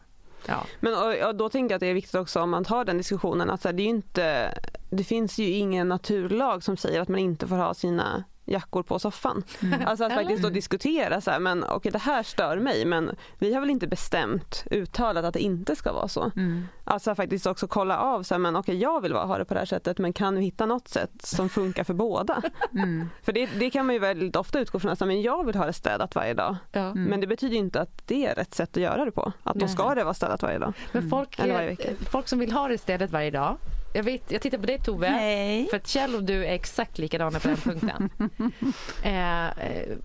Ja. 0.47 0.63
Men 0.79 0.93
och, 0.93 1.27
och 1.27 1.35
då 1.35 1.49
tänker 1.49 1.73
jag 1.73 1.77
att 1.77 1.81
det 1.81 1.87
är 1.87 1.93
viktigt 1.93 2.15
också 2.15 2.41
om 2.41 2.49
man 2.49 2.63
tar 2.63 2.85
den 2.85 2.97
diskussionen 2.97 3.49
att 3.49 3.61
så 3.61 3.67
här, 3.67 3.73
det, 3.73 3.81
är 3.81 3.85
ju 3.85 3.89
inte, 3.89 4.53
det 4.89 5.03
finns 5.03 5.37
ju 5.37 5.49
ingen 5.49 5.87
naturlag 5.87 6.63
som 6.63 6.77
säger 6.77 7.01
att 7.01 7.07
man 7.07 7.19
inte 7.19 7.47
får 7.47 7.55
ha 7.55 7.73
sina 7.73 8.23
jackor 8.49 8.83
på 8.83 8.99
soffan. 8.99 9.43
Alltså 9.85 10.05
att 10.05 10.13
faktiskt 10.13 10.43
då 10.43 10.49
diskutera 10.49 11.21
så 11.21 11.31
här, 11.31 11.39
men 11.39 11.63
okej 11.63 11.91
det 11.91 11.97
här 11.97 12.23
stör 12.23 12.57
mig 12.57 12.85
men 12.85 13.15
vi 13.37 13.53
har 13.53 13.61
väl 13.61 13.69
inte 13.69 13.87
bestämt 13.87 14.65
uttalat 14.71 15.25
att 15.25 15.33
det 15.33 15.39
inte 15.39 15.75
ska 15.75 15.93
vara 15.93 16.07
så. 16.07 16.31
Mm. 16.35 16.67
Alltså 16.83 17.11
att 17.11 17.17
faktiskt 17.17 17.47
också 17.47 17.67
kolla 17.67 17.97
av 17.97 18.23
så 18.23 18.33
här, 18.33 18.39
men 18.39 18.55
okej 18.55 18.77
jag 18.77 19.01
vill 19.01 19.13
ha 19.13 19.37
det 19.37 19.45
på 19.45 19.53
det 19.53 19.59
här 19.59 19.65
sättet 19.65 19.97
men 19.97 20.13
kan 20.13 20.35
vi 20.35 20.41
hitta 20.41 20.65
något 20.65 20.87
sätt 20.87 21.11
som 21.23 21.49
funkar 21.49 21.83
för 21.83 21.93
båda? 21.93 22.41
Mm. 22.73 23.09
För 23.23 23.31
det, 23.31 23.49
det 23.59 23.69
kan 23.69 23.85
man 23.85 23.95
ju 23.95 23.99
väldigt 23.99 24.35
ofta 24.35 24.59
utgå 24.59 24.79
från 24.79 24.91
att 24.91 24.99
men 24.99 25.21
jag 25.21 25.45
vill 25.45 25.55
ha 25.55 25.65
det 25.65 25.73
städat 25.73 26.15
varje 26.15 26.33
dag. 26.33 26.55
Ja. 26.71 26.93
Men 26.93 27.21
det 27.21 27.27
betyder 27.27 27.53
ju 27.53 27.59
inte 27.59 27.81
att 27.81 28.07
det 28.07 28.25
är 28.25 28.35
rätt 28.35 28.53
sätt 28.53 28.77
att 28.77 28.83
göra 28.83 29.05
det 29.05 29.11
på. 29.11 29.31
Att 29.43 29.55
då 29.55 29.67
ska 29.67 29.95
det 29.95 30.03
vara 30.03 30.13
städat 30.13 30.41
varje 30.41 30.59
dag. 30.59 30.73
Men 30.91 31.09
folk, 31.09 31.39
varje 31.39 31.75
folk 32.09 32.27
som 32.27 32.39
vill 32.39 32.51
ha 32.51 32.67
det 32.67 32.77
städet 32.77 33.11
varje 33.11 33.31
dag. 33.31 33.57
Jag, 33.93 34.03
vet, 34.03 34.31
jag 34.31 34.41
tittar 34.41 34.57
på 34.57 34.65
dig 34.65 34.79
Tove. 34.79 35.11
Nej. 35.11 35.67
För 35.69 35.77
att 35.77 35.87
Kjell 35.87 36.15
och 36.15 36.23
du 36.23 36.45
är 36.45 36.53
exakt 36.53 36.97
likadana 36.97 37.39
på 37.39 37.47
den 37.47 37.57
punkten. 37.57 38.09
eh, 39.03 39.47
eh, 39.47 39.97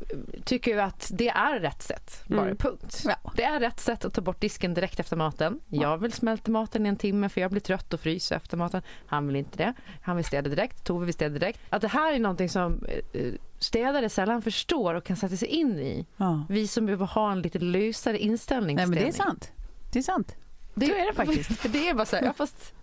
tycker 0.45 0.79
att 0.79 1.11
det 1.15 1.29
är 1.29 1.61
rätt 1.61 1.83
sätt, 1.83 2.23
bara 2.27 2.43
Mm. 2.43 2.57
punkt. 2.57 3.03
Ja. 3.05 3.33
Det 3.37 3.45
är 3.45 3.61
rätt 3.61 3.81
sätt 3.81 4.05
att 4.05 4.15
ta 4.15 4.21
bort 4.21 4.41
disken 4.41 4.75
direkt 4.75 5.01
efter 5.01 5.17
maten. 5.17 5.61
Jag 5.69 5.99
vill 5.99 6.13
smälta 6.13 6.51
maten 6.51 6.87
i 6.87 6.89
en 6.89 6.97
timme 6.97 7.29
för 7.29 7.41
jag 7.41 7.51
blir 7.51 7.61
trött 7.61 7.95
och 7.95 8.01
fryser 8.01 8.37
efter 8.37 8.57
maten. 8.57 8.83
Han 9.07 9.27
vill 9.27 9.37
inte 9.37 9.59
det. 9.59 9.75
Han 10.03 10.17
vill 10.17 10.25
städa 10.25 10.51
direkt. 10.51 10.85
Tove 10.85 11.05
vill 11.05 11.15
städa 11.15 11.39
direkt. 11.39 11.61
Att 11.71 11.83
det 11.83 11.89
här 11.89 12.13
är 12.13 12.19
någonting 12.19 12.49
som 12.49 12.85
eh, 13.13 13.33
städare 13.59 14.09
sällan 14.09 14.43
förstår 14.43 14.95
och 14.95 15.05
kan 15.05 15.17
sätta 15.17 15.37
sig 15.37 15.49
in 15.49 15.79
i. 15.79 16.07
Ja. 16.17 16.47
Vi 16.49 16.67
som 16.69 16.87
behöver 16.87 17.07
ha 17.07 17.33
en 17.33 17.43
lite 17.43 17.59
lösare 17.59 18.19
inställning 18.19 18.77
Nej 18.77 18.87
men 18.87 18.99
det 18.99 19.09
är 19.09 19.13
sant. 19.13 19.53
Det 19.93 19.99
är 19.99 20.03
sant. 20.03 20.35
Det 20.75 20.87
Så 20.87 20.93
är 20.93 21.07
det 21.07 21.15
faktiskt. 21.15 21.61
För 21.61 21.69
det 21.73 21.89
är 21.89 21.95
bara 21.95 22.07
så 22.07 22.17
här, 22.17 22.23
ja, 22.25 22.33
fast 22.33 22.75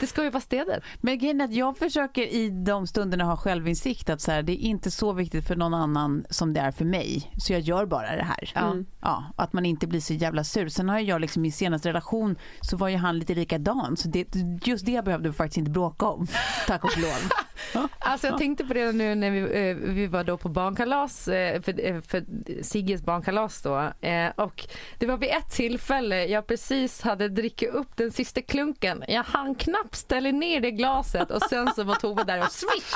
det 0.00 0.06
ska 0.06 0.22
ju 0.24 0.30
vara 0.30 0.40
städat. 0.40 0.82
Men 1.00 1.18
grejen 1.18 1.40
är 1.40 1.44
att 1.44 1.54
jag 1.54 1.78
försöker 1.78 2.22
i 2.22 2.50
de 2.50 2.86
stunderna 2.86 3.24
ha 3.24 3.36
självinsikt 3.36 4.10
att 4.10 4.20
så 4.20 4.30
här, 4.30 4.42
det 4.42 4.52
är 4.52 4.68
inte 4.68 4.90
så 4.90 5.12
viktigt 5.12 5.46
för 5.46 5.56
någon 5.56 5.74
annan 5.74 6.26
som 6.30 6.52
det 6.52 6.60
är 6.60 6.70
för 6.70 6.84
mig. 6.84 7.30
Så 7.38 7.52
jag 7.52 7.60
gör 7.60 7.86
bara 7.86 8.16
det 8.16 8.22
här. 8.22 8.52
Ja. 8.54 8.60
Mm. 8.60 8.86
Ja, 9.00 9.24
att 9.36 9.52
man 9.52 9.66
inte 9.66 9.86
blir 9.86 10.00
så 10.00 10.14
jävla 10.14 10.44
sur. 10.44 10.68
Sen 10.68 10.88
har 10.88 10.98
jag 10.98 11.20
liksom 11.20 11.44
i 11.44 11.50
senaste 11.50 11.88
relation 11.88 12.36
så 12.60 12.76
var 12.76 12.88
ju 12.88 12.96
han 12.96 13.18
lite 13.18 13.34
likadan. 13.34 13.96
Så 13.96 14.08
det, 14.08 14.34
just 14.64 14.86
det 14.86 15.04
behövde 15.04 15.28
vi 15.28 15.34
faktiskt 15.34 15.58
inte 15.58 15.70
bråka 15.70 16.06
om. 16.06 16.26
Tack 16.66 16.84
och 16.84 16.98
lov. 16.98 17.30
Alltså 17.98 18.26
jag 18.26 18.38
tänkte 18.38 18.64
på 18.64 18.74
det 18.74 18.92
nu 18.92 19.14
när 19.14 19.30
vi, 19.30 19.68
eh, 19.68 19.76
vi 19.76 20.06
var 20.06 20.24
då 20.24 20.36
på 20.36 20.48
barnkalas, 20.48 21.28
eh, 21.28 21.62
för, 21.62 21.86
eh, 21.86 22.00
för 22.00 22.24
Sigges 22.62 23.02
barnkalas 23.02 23.62
då. 23.62 23.92
Och 24.36 24.66
det 24.98 25.06
var 25.06 25.16
vid 25.16 25.28
ett 25.28 25.50
tillfälle 25.50 26.24
jag 26.26 26.46
precis 26.46 27.02
hade 27.02 27.28
drickit 27.28 27.70
upp 27.70 27.96
den 27.96 28.10
sista 28.12 28.42
klunken. 28.42 29.04
Jag 29.08 29.22
hann 29.22 29.54
knappt 29.64 29.96
ställer 29.96 30.32
ner 30.32 30.60
det 30.60 30.70
glaset 30.70 31.30
och 31.30 31.42
sen 31.42 31.72
så 31.74 31.84
var 31.84 31.94
Tove 31.94 32.24
där 32.24 32.40
och 32.40 32.52
swish 32.52 32.94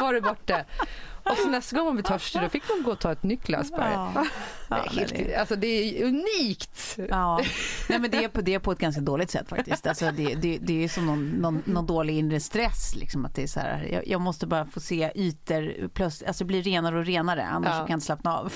var 0.00 0.12
det 0.14 0.20
borta. 0.20 0.64
Och 1.30 1.36
så 1.36 1.48
nästa 1.48 1.76
gång 1.76 1.86
man 1.86 1.94
blir 1.94 2.04
törstig 2.04 2.42
då 2.42 2.48
fick 2.48 2.62
man 2.68 2.82
gå 2.82 2.90
och 2.90 2.98
ta 2.98 3.12
ett 3.12 3.22
nytt 3.22 3.42
glas 3.46 3.70
bara. 3.70 3.90
Ja. 4.14 4.26
Det 5.10 5.34
är 5.34 5.40
alltså 5.40 5.56
det 5.56 5.66
är 5.66 6.04
unikt. 6.06 6.98
Ja, 7.08 7.40
Nej, 7.88 7.98
men 7.98 8.10
det, 8.10 8.24
är 8.24 8.28
på, 8.28 8.40
det 8.40 8.54
är 8.54 8.58
på 8.58 8.72
ett 8.72 8.78
ganska 8.78 9.00
dåligt 9.00 9.30
sätt 9.30 9.48
faktiskt. 9.48 9.86
Alltså 9.86 10.10
det, 10.10 10.34
det, 10.34 10.58
det 10.58 10.84
är 10.84 10.88
som 10.88 11.06
någon, 11.06 11.28
någon, 11.28 11.62
någon 11.66 11.86
dålig 11.86 12.18
inre 12.18 12.40
stress. 12.40 12.94
Liksom, 12.96 13.24
att 13.24 13.34
det 13.34 13.42
är 13.42 13.46
så 13.46 13.60
här, 13.60 13.88
jag, 13.92 14.08
jag 14.08 14.20
måste 14.20 14.46
bara 14.46 14.66
få 14.66 14.80
se 14.80 15.12
ytor 15.14 15.88
plötsligt, 15.88 16.28
alltså 16.28 16.44
bli 16.44 16.62
renare 16.62 16.98
och 16.98 17.06
renare 17.06 17.44
annars 17.46 17.68
Ja. 17.70 17.78
kan 17.78 17.86
jag 17.88 17.96
inte 17.96 18.06
slappna 18.06 18.38
av. 18.38 18.52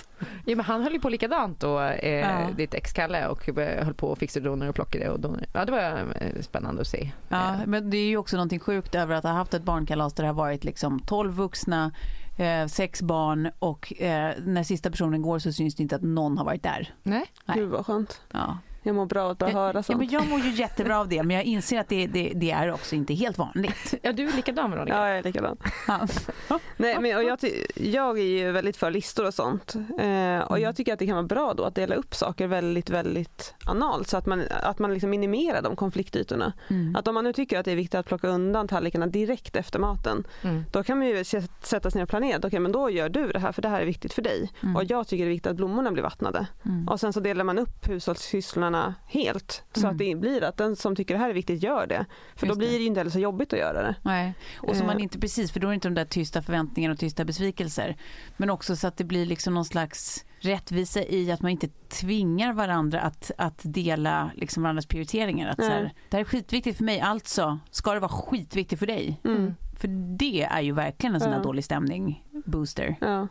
Ja, 0.47 0.57
men 0.57 0.61
han 0.65 0.83
höll 0.83 0.93
ju 0.93 1.01
på 1.01 1.09
likadant 1.09 1.61
då, 1.61 1.81
eh, 1.81 2.11
Ja. 2.21 2.49
ditt 2.57 2.75
ex-Kalle 2.75 3.27
och 3.27 3.59
eh, 3.59 3.85
höll 3.85 3.95
på 3.95 4.09
och 4.09 4.19
fixade 4.19 4.49
donor 4.49 4.69
och 4.69 4.75
plockade 4.75 5.09
och 5.11 5.21
donor. 5.21 5.45
Ja, 5.53 5.65
det 5.65 5.73
var 5.73 5.81
eh, 6.21 6.43
spännande 6.43 6.81
att 6.81 6.87
se. 6.89 7.11
Ja, 7.29 7.51
Eh, 7.55 7.61
men 7.67 7.91
det 7.91 7.97
är 7.97 8.07
ju 8.07 8.17
också 8.17 8.37
någonting 8.37 8.61
sjukt 8.61 8.95
över 8.95 9.15
att 9.15 9.25
ha 9.25 9.31
haft 9.33 9.55
ett 9.55 9.63
barnkalas 9.63 10.15
där 10.15 10.23
det 10.25 10.29
har 10.29 10.35
varit 10.35 10.65
liksom 10.65 11.01
12 11.01 11.33
vuxna, 11.33 11.93
eh, 12.41 12.67
sex 12.67 13.03
barn 13.03 13.51
och 13.59 14.01
eh, 14.03 14.35
när 14.45 14.63
sista 14.63 14.91
personen 14.91 15.23
går 15.23 15.39
så 15.39 15.53
syns 15.53 15.75
det 15.75 15.83
inte 15.83 15.97
att 15.97 16.03
någon 16.03 16.39
har 16.39 16.45
varit 16.45 16.63
där. 16.63 16.95
Nej. 17.03 17.25
Nej. 17.45 17.57
Gud 17.59 17.71
vad 17.71 17.87
skönt. 17.87 18.21
Ja. 18.33 18.59
Jag 18.83 18.95
mår 18.95 19.07
bra 19.07 19.23
av 19.23 19.31
att 19.31 19.39
bara 19.39 19.51
höra 19.51 19.73
ja, 19.75 19.83
sånt. 19.83 19.99
men 19.99 20.09
jag 20.09 20.29
mår 20.29 20.41
ju 20.41 20.51
jättebra 20.51 20.99
av 21.01 21.09
det 21.09 21.23
men 21.23 21.37
jag 21.37 21.45
inser 21.45 21.81
att 21.81 21.89
det, 21.89 22.07
det, 22.07 22.33
det 22.35 22.51
är 22.51 22.73
också 22.73 22.95
inte 22.95 23.15
helt 23.15 23.39
vanligt. 23.39 23.95
Ja, 24.03 24.13
du 24.13 24.29
är 24.29 24.33
likadan 24.33 24.71
Veronica. 24.71 24.97
Ja, 24.97 25.09
jag 25.09 25.19
är 25.19 25.23
likadan. 25.23 25.57
Ja. 25.89 26.09
Nej, 26.77 27.01
men, 27.01 27.17
och 27.17 27.23
jag, 27.23 27.39
jag 27.75 28.19
är 28.19 28.23
ju 28.25 28.53
väldigt 28.53 28.77
för 28.77 28.91
listor 28.91 29.27
och 29.27 29.35
sånt. 29.35 29.75
Eh, 29.99 30.39
och 30.39 30.61
jag 30.61 30.77
tycker 30.77 30.93
att 30.93 30.99
det 30.99 31.07
kan 31.07 31.15
vara 31.17 31.27
bra 31.27 31.55
då 31.55 31.65
att 31.65 31.75
dela 31.75 31.95
upp 31.95 32.15
saker 32.15 32.47
väldigt, 32.47 32.91
väldigt 32.91 33.55
analt 33.65 34.09
så 34.09 34.17
att 34.17 34.27
man, 34.27 34.43
att 34.63 34.79
man 34.79 34.95
liksom 34.95 35.11
minimerar 35.11 35.63
de 35.63 35.77
konfliktytorna. 35.77 36.53
Mm. 36.69 36.97
Att 36.97 37.09
om 37.09 37.15
man 37.15 37.25
nu 37.25 37.33
tycker 37.33 37.59
att 37.59 37.65
det 37.65 37.73
är 37.73 37.77
viktigt 37.77 37.95
att 37.95 38.07
plocka 38.07 38.29
undan 38.29 38.69
tallrikarna 38.69 39.07
direkt 39.07 39.57
efter 39.57 39.79
maten, 39.79 40.25
Mm. 40.43 40.65
då 40.73 40.83
kan 40.83 40.99
man 40.99 41.07
ju 41.09 41.25
sätta 41.63 41.91
sig 41.91 41.99
ner 41.99 42.03
och 42.03 42.09
planera. 42.09 42.41
Okej, 42.45 42.61
men 42.61 42.73
då 42.73 42.91
gör 42.91 43.09
du 43.09 43.29
det 43.31 43.39
här 43.39 43.53
för 43.53 43.63
det 43.63 43.69
här 43.69 43.81
är 43.81 43.87
viktigt 43.87 44.13
för 44.13 44.23
dig. 44.23 44.51
Mm. 44.63 44.77
Och 44.77 44.85
jag 44.85 45.07
tycker 45.09 45.25
det 45.25 45.29
är 45.29 45.33
viktigt 45.33 45.51
att 45.51 45.57
blommorna 45.57 45.91
blir 45.91 46.03
vattnade. 46.03 46.47
Mm. 46.65 46.89
Och 46.89 47.01
sen 47.01 47.13
så 47.13 47.21
delar 47.21 47.45
man 47.45 47.59
upp 47.59 47.89
hushållssysslorna 47.89 48.70
helt. 49.07 49.65
Så 49.73 49.81
Mm. 49.81 49.91
att 49.93 49.99
det 49.99 50.15
blir 50.15 50.43
att 50.45 50.57
den 50.57 50.77
som 50.77 50.97
tycker 50.97 51.15
det 51.15 51.21
här 51.21 51.31
är 51.31 51.35
viktigt 51.35 51.63
gör 51.63 51.87
det. 51.87 52.07
För 52.37 52.47
då 52.47 52.51
Just 52.51 52.59
blir 52.59 52.69
det. 52.71 52.77
ju 52.77 52.85
inte 52.87 53.01
heller 53.01 53.11
så 53.11 53.19
jobbigt 53.19 53.53
att 53.53 53.59
göra 53.59 53.83
det. 53.83 53.95
Nej, 54.03 54.35
och 54.57 54.77
så 54.77 54.83
Eh. 54.83 54.87
man 54.87 55.01
inte 55.01 55.19
precis, 55.19 55.53
för 55.53 55.61
då 55.61 55.67
är 55.67 55.71
det 55.71 55.75
inte 55.75 55.89
de 55.89 55.95
där 55.95 56.05
tysta 56.05 56.43
förväntningarna 56.43 56.93
och 56.93 56.99
tysta 56.99 57.25
besvikelser. 57.25 57.97
Men 58.37 58.51
också 58.51 58.77
så 58.77 58.87
att 58.87 58.97
det 58.97 59.05
blir 59.05 59.27
liksom 59.27 59.55
någon 59.55 59.65
slags 59.65 60.25
rättvisa 60.41 61.03
i 61.03 61.33
att 61.33 61.43
man 61.43 61.51
inte 61.51 61.69
tvingar 61.89 62.53
varandra 62.53 63.01
att, 63.01 63.31
att 63.39 63.61
dela 63.65 64.31
liksom 64.35 64.63
varandras 64.63 64.87
prioriteringar. 64.87 65.49
Att 65.51 65.57
så 65.65 65.71
här, 65.71 65.93
det 66.11 66.17
här 66.17 66.21
är 66.21 66.25
skitviktigt 66.29 66.77
för 66.77 66.85
mig, 66.85 67.01
alltså 67.01 67.59
ska 67.71 67.95
det 67.95 68.01
vara 68.01 68.09
skitviktigt 68.13 68.79
för 68.79 68.87
dig. 68.87 69.21
Mm. 69.25 69.55
För 69.79 69.89
det 70.19 70.43
är 70.43 70.61
ju 70.61 70.73
verkligen 70.73 71.15
en 71.15 71.21
sån 71.21 71.31
här 71.31 71.39
Ja. 71.39 71.43
dålig 71.43 71.65
stämning 71.65 72.25
booster. 72.45 72.97
Ja. 73.01 73.27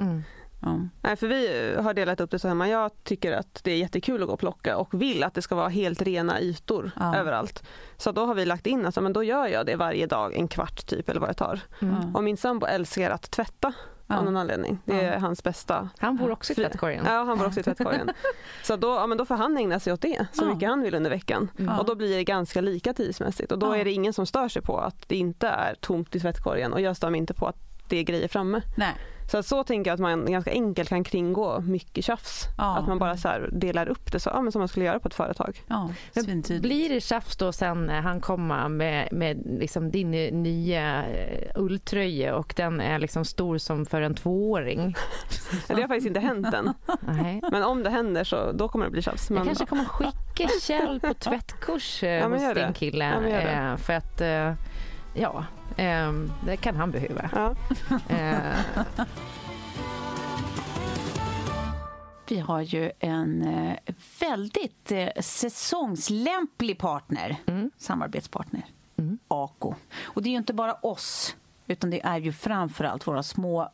Mm. 0.61 0.89
Ja. 1.01 1.07
Nej, 1.09 1.15
för 1.15 1.27
vi 1.27 1.75
har 1.81 1.93
delat 1.93 2.19
upp 2.21 2.31
det 2.31 2.39
så 2.39 2.47
hemma. 2.47 2.67
Jag 2.69 2.91
tycker 3.03 3.31
att 3.31 3.59
det 3.63 3.71
är 3.71 3.77
jättekul 3.77 4.21
att 4.21 4.27
gå 4.27 4.33
och 4.33 4.39
plocka 4.39 4.77
och 4.77 5.01
vill 5.01 5.23
att 5.23 5.33
det 5.33 5.41
ska 5.41 5.55
vara 5.55 5.69
helt 5.69 6.01
rena 6.01 6.41
ytor 6.41 6.91
Ja. 6.99 7.15
överallt. 7.15 7.63
Så 7.97 8.11
då 8.11 8.25
har 8.25 8.35
vi 8.35 8.45
lagt 8.45 8.67
in, 8.67 8.85
alltså, 8.85 9.01
men 9.01 9.13
då 9.13 9.23
gör 9.23 9.47
jag 9.47 9.65
det 9.65 9.75
varje 9.75 10.05
dag, 10.05 10.35
en 10.35 10.47
kvart 10.47 10.85
typ 10.85 11.09
eller 11.09 11.19
vad 11.19 11.29
det 11.29 11.33
tar. 11.33 11.59
Mm. 11.81 12.15
Och 12.15 12.23
min 12.23 12.37
sambo 12.37 12.65
älskar 12.65 13.09
att 13.11 13.31
tvätta 13.31 13.73
Ja. 14.07 14.17
av 14.17 14.25
någon 14.25 14.37
anledning. 14.37 14.79
Det 14.85 15.01
är 15.01 15.13
Ja. 15.13 15.19
hans 15.19 15.43
bästa. 15.43 15.89
Han 15.97 16.17
bor 16.17 16.31
också 16.31 16.51
i 16.53 16.55
tvättkorgen. 16.55 17.05
Ja, 17.07 17.23
han 17.23 17.37
bor 17.37 17.45
också 17.47 17.59
i 17.59 17.63
tvättkorgen. 17.63 18.09
så 18.63 18.75
då, 18.75 18.87
ja, 18.87 19.07
men 19.07 19.17
då 19.17 19.25
får 19.25 19.35
han 19.35 19.57
ägna 19.57 19.79
sig 19.79 19.93
åt 19.93 20.01
det 20.01 20.25
så 20.33 20.43
Ja. 20.45 20.53
mycket 20.53 20.69
han 20.69 20.81
vill 20.81 20.95
under 20.95 21.09
veckan. 21.09 21.51
Ja. 21.57 21.79
Och 21.79 21.85
då 21.85 21.95
blir 21.95 22.17
det 22.17 22.23
ganska 22.23 22.61
lika 22.61 22.93
tidsmässigt 22.93 23.51
och 23.51 23.59
då 23.59 23.67
Ja. 23.67 23.77
är 23.77 23.85
det 23.85 23.91
ingen 23.91 24.13
som 24.13 24.25
stör 24.25 24.49
sig 24.49 24.61
på 24.61 24.77
att 24.79 25.09
det 25.09 25.15
inte 25.15 25.47
är 25.47 25.75
tomt 25.75 26.15
i 26.15 26.19
tvättkorgen 26.19 26.73
och 26.73 26.81
jag 26.81 26.97
stör 26.97 27.09
mig 27.09 27.17
inte 27.17 27.33
på 27.33 27.47
att 27.47 27.55
alltid 27.83 27.99
är 27.99 28.03
grejer 28.03 28.27
framme. 28.27 28.61
Nej. 28.77 28.95
Så 29.29 29.37
att 29.37 29.45
så 29.45 29.63
tänker 29.63 29.91
jag 29.91 29.93
att 29.93 29.99
man 29.99 30.31
ganska 30.31 30.51
enkelt 30.51 30.89
kan 30.89 31.03
kringgå 31.03 31.59
mycket 31.59 32.05
tjafs. 32.05 32.45
Ja. 32.57 32.77
Att 32.77 32.87
man 32.87 32.99
bara 32.99 33.17
så 33.17 33.27
här 33.27 33.49
delar 33.51 33.89
upp 33.89 34.11
det 34.11 34.19
så, 34.19 34.29
ja, 34.29 34.41
men 34.41 34.51
som 34.51 34.59
man 34.59 34.67
skulle 34.67 34.85
göra 34.85 34.99
på 34.99 35.07
ett 35.07 35.13
företag. 35.13 35.63
Ja. 35.67 35.89
Blir 36.61 36.89
det 36.89 37.01
tjafs 37.01 37.37
då 37.37 37.51
sen 37.51 37.89
han 37.89 38.21
kommer 38.21 38.69
med, 38.69 39.09
med 39.11 39.41
liksom 39.59 39.91
din 39.91 40.11
nya 40.43 41.05
eh, 41.05 41.51
ulltröja 41.55 42.35
och 42.35 42.53
den 42.57 42.81
är 42.81 42.99
liksom 42.99 43.25
stor 43.25 43.57
som 43.57 43.85
för 43.85 44.01
en 44.01 44.15
tvååring? 44.15 44.95
Det 45.67 45.73
har 45.73 45.87
faktiskt 45.87 46.07
inte 46.07 46.19
hänt 46.19 46.53
än. 46.53 46.73
Nej. 47.01 47.41
Men 47.51 47.63
om 47.63 47.83
det 47.83 47.89
händer 47.89 48.23
så 48.23 48.51
då 48.51 48.67
kommer 48.67 48.85
det 48.85 48.91
bli 48.91 49.01
tjafs. 49.01 49.29
Jag 49.29 49.45
kanske 49.45 49.65
kommer 49.65 49.85
skicka 49.85 50.49
Kjell 50.61 50.99
på 50.99 51.13
tvättkurs 51.13 52.03
eh, 52.03 52.09
Ja, 52.09 52.27
hos 52.27 52.53
din 52.53 52.73
kille. 52.73 53.05
Ja, 53.05 53.71
eh, 53.71 53.77
för 53.77 53.93
att, 53.93 54.21
ja, 55.13 55.45
eh, 55.79 56.13
det 56.45 56.57
kan 56.57 56.75
han 56.75 56.91
behöva. 56.91 57.29
ja. 57.35 57.55
Eh, 58.15 59.05
Vi 62.27 62.39
har 62.39 62.61
ju 62.61 62.91
en 62.99 63.41
eh, 63.43 63.75
väldigt 64.19 64.91
eh, 64.91 65.09
säsongslämplig 65.21 66.77
partner, 66.77 67.37
Mm. 67.45 67.71
samarbetspartner, 67.77 68.63
Mm. 68.97 69.19
Ako. 69.27 69.75
Och 70.03 70.23
det 70.23 70.29
är 70.29 70.31
ju 70.31 70.37
inte 70.37 70.53
bara 70.53 70.73
oss, 70.73 71.35
utan 71.67 71.89
det 71.89 72.01
är 72.05 72.17
ju 72.17 72.31
framförallt 72.33 73.07
våra 73.07 73.23
små 73.23 73.69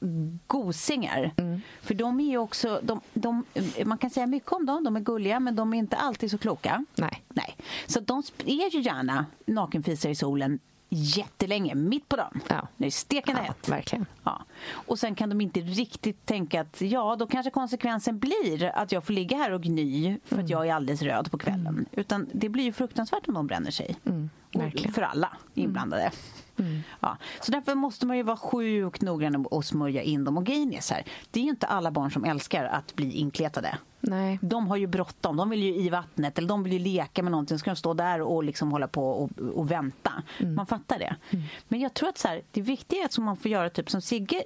gosingar. 0.47 1.31
Mm. 1.37 1.61
För 1.81 1.93
de 1.93 2.19
är 2.19 2.29
ju 2.29 2.37
också, 2.37 2.79
de, 2.83 3.01
de, 3.13 3.43
man 3.85 3.97
kan 3.97 4.09
säga 4.09 4.27
mycket 4.27 4.51
om 4.51 4.65
dem, 4.65 4.83
de 4.83 4.95
är 4.95 4.99
gulliga, 4.99 5.39
men 5.39 5.55
de 5.55 5.73
är 5.73 5.77
inte 5.77 5.95
alltid 5.97 6.31
så 6.31 6.37
kloka. 6.37 6.85
nej. 6.95 7.23
Nej. 7.29 7.57
Så 7.87 7.99
de 7.99 8.23
är 8.45 8.69
ju 8.75 8.81
gärna 8.81 9.25
nakenfisar 9.45 10.09
i 10.09 10.15
solen 10.15 10.59
jättelänge, 10.89 11.75
mitt 11.75 12.09
på 12.09 12.15
dagen. 12.15 12.41
Ja. 12.47 12.67
Det 12.77 12.85
är 12.85 12.91
stekande 12.91 13.41
Ja, 13.41 13.47
hett. 13.47 13.69
verkligen. 13.69 14.05
Ja. 14.23 14.41
Och 14.71 14.99
sen 14.99 15.15
kan 15.15 15.29
de 15.29 15.41
inte 15.41 15.59
riktigt 15.59 16.25
tänka 16.25 16.61
att 16.61 16.81
ja, 16.81 17.15
då 17.15 17.27
kanske 17.27 17.49
konsekvensen 17.51 18.19
blir 18.19 18.63
att 18.75 18.91
jag 18.91 19.03
får 19.03 19.13
ligga 19.13 19.37
här 19.37 19.51
och 19.51 19.63
gny 19.63 20.17
för 20.25 20.35
Mm. 20.35 20.45
att 20.45 20.49
jag 20.51 20.67
är 20.67 20.73
alldeles 20.73 21.01
röd 21.01 21.31
på 21.31 21.37
kvällen. 21.37 21.85
Utan 21.91 22.29
det 22.33 22.49
blir 22.49 22.63
ju 22.63 22.71
fruktansvärt 22.71 23.27
om 23.27 23.33
de 23.33 23.47
bränner 23.47 23.71
sig. 23.71 23.95
Mm, 24.05 24.29
för 24.93 25.01
alla 25.01 25.37
inblandade. 25.53 26.11
Mm. 26.59 26.81
Ja. 26.99 27.17
Så 27.41 27.51
därför 27.51 27.75
måste 27.75 28.05
man 28.05 28.17
ju 28.17 28.23
vara 28.23 28.37
sjukt 28.37 29.01
noggrann 29.01 29.45
och 29.45 29.65
smörja 29.65 30.01
in 30.01 30.23
dem. 30.23 30.37
Och 30.37 30.45
grejen 30.45 30.73
är 30.73 30.81
så 30.81 30.93
här, 30.93 31.03
det 31.31 31.39
är 31.39 31.43
ju 31.43 31.49
inte 31.49 31.67
alla 31.67 31.91
barn 31.91 32.11
som 32.11 32.25
älskar 32.25 32.65
att 32.65 32.95
bli 32.95 33.11
inkletade. 33.11 33.77
Nej. 34.07 34.39
De 34.41 34.67
har 34.67 34.77
ju 34.77 34.87
bråttom. 34.87 35.37
De 35.37 35.49
vill 35.49 35.63
ju 35.63 35.75
i 35.75 35.89
vattnet 35.89 36.37
eller 36.37 36.47
de 36.47 36.63
vill 36.63 36.73
ju 36.73 36.79
leka 36.79 37.23
med 37.23 37.31
någonting. 37.31 37.57
Så 37.57 37.59
ska 37.59 37.69
de 37.69 37.75
stå 37.75 37.93
där 37.93 38.21
och 38.21 38.43
liksom 38.43 38.71
hålla 38.71 38.87
på 38.87 39.09
och, 39.09 39.29
och 39.39 39.71
vänta. 39.71 40.11
Mm. 40.39 40.55
Man 40.55 40.65
fattar 40.65 40.99
det. 40.99 41.15
Men 41.67 41.79
jag 41.79 41.93
tror 41.93 42.09
att 42.09 42.17
så 42.17 42.27
här, 42.27 42.41
det 42.51 42.61
viktiga 42.61 43.01
är 43.01 43.05
att 43.05 43.13
som 43.13 43.23
man 43.23 43.37
får 43.37 43.51
göra 43.51 43.69
typ 43.69 43.89
som 43.89 44.01
Sigge. 44.01 44.43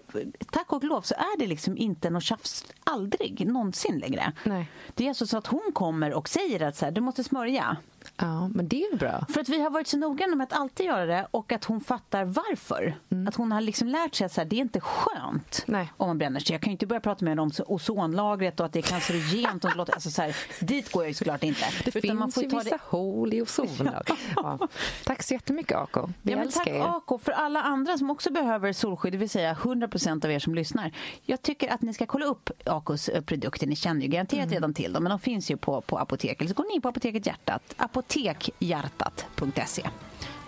Tack 0.51 0.73
och 0.73 0.83
lov 0.83 1.01
så 1.01 1.13
är 1.13 1.39
det 1.39 1.47
liksom 1.47 1.77
inte 1.77 2.09
något 2.09 2.23
tjafs. 2.23 2.65
Aldrig 2.83 3.47
någonsin 3.47 3.99
längre. 3.99 4.33
Nej. 4.43 4.69
Det 4.93 5.03
är 5.03 5.09
alltså 5.09 5.27
så 5.27 5.37
att 5.37 5.47
hon 5.47 5.71
kommer 5.73 6.13
och 6.13 6.29
säger 6.29 6.61
att 6.63 6.75
så 6.75 6.85
här, 6.85 6.91
du 6.91 7.01
måste 7.01 7.23
smörja. 7.23 7.77
Ja, 8.17 8.47
men 8.47 8.67
det 8.67 8.83
är 8.83 8.91
ju 8.91 8.97
bra. 8.97 9.25
För 9.29 9.41
att 9.41 9.49
vi 9.49 9.61
har 9.61 9.69
varit 9.69 9.87
så 9.87 9.97
noggranna 9.97 10.35
med 10.35 10.43
att 10.43 10.53
alltid 10.53 10.85
göra 10.85 11.05
det 11.05 11.27
och 11.31 11.51
att 11.51 11.65
hon 11.65 11.81
fattar 11.81 12.25
varför. 12.25 12.97
Att 13.27 13.35
hon 13.35 13.51
har 13.51 13.61
liksom 13.61 13.87
lärt 13.87 14.15
sig 14.15 14.25
att 14.25 14.31
så 14.31 14.41
här, 14.41 14.45
det 14.45 14.55
är 14.55 14.61
inte 14.61 14.79
skönt 14.79 15.63
Nej. 15.67 15.91
om 15.97 16.07
man 16.07 16.17
bränner 16.17 16.39
sig. 16.39 16.53
Jag 16.53 16.61
kan 16.61 16.71
ju 16.71 16.71
inte 16.71 16.87
börja 16.87 16.99
prata 16.99 17.25
med 17.25 17.31
henne 17.31 17.41
om 17.41 17.51
ozonlagret 17.67 18.59
och 18.59 18.65
att 18.65 18.73
det 18.73 18.79
är 18.79 18.83
cancerogent. 18.83 19.47
och 19.55 19.75
låter, 19.75 19.93
alltså 19.93 20.11
så 20.11 20.21
här, 20.21 20.35
dit 20.59 20.91
går 20.91 21.03
jag 21.03 21.07
ju 21.07 21.13
såklart 21.13 21.43
inte. 21.43 21.65
Det 21.85 21.95
Utan 21.95 22.17
man 22.17 22.31
finns 22.31 22.35
får 22.35 22.43
ju 22.43 22.49
vissa 22.49 22.69
det... 22.69 22.79
hål 22.83 23.33
i 23.33 23.41
ozonlag. 23.41 24.03
Ja. 24.35 24.67
Tack 25.03 25.23
så 25.23 25.33
jättemycket 25.33 25.77
Ako. 25.77 26.09
Vi 26.21 26.31
Ja, 26.31 26.37
men 26.37 26.51
tack 26.51 26.67
älskar 26.67 26.73
er. 26.73 26.97
Ako 26.97 27.17
för 27.17 27.31
alla 27.31 27.61
andra 27.61 27.97
som 27.97 28.09
också 28.09 28.31
behöver 28.31 28.73
solskydd, 28.73 29.13
det 29.13 29.17
vill 29.17 29.29
säga 29.29 29.53
100% 29.53 30.25
av 30.25 30.31
er 30.31 30.39
som 30.39 30.55
lyssnar. 30.55 30.91
Jag 31.21 31.41
tycker 31.41 31.69
att 31.73 31.81
ni 31.81 31.93
ska 31.93 32.05
kolla 32.05 32.25
upp 32.25 32.49
Akos 32.65 33.09
eh, 33.09 33.21
produkter. 33.21 33.67
Ni 33.67 33.75
känner 33.75 34.01
ju 34.01 34.07
garanterat 34.07 34.51
redan 34.51 34.73
till 34.73 34.93
dem, 34.93 35.03
men 35.03 35.09
de 35.09 35.19
finns 35.19 35.51
ju 35.51 35.57
på, 35.57 35.81
på 35.81 35.97
apotek. 35.97 36.41
Eller 36.41 36.49
så 36.49 36.55
går 36.55 36.65
ni 36.69 36.75
in 36.75 36.81
på 36.81 36.89
Apoteket 36.89 37.25
Hjärtat, 37.25 37.73
apotekhjärtat.se. 37.77 39.89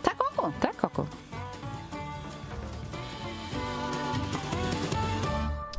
Tack 0.01 0.15
Ako! 0.31 0.51
Tack 0.61 0.83
Ako. 0.83 1.05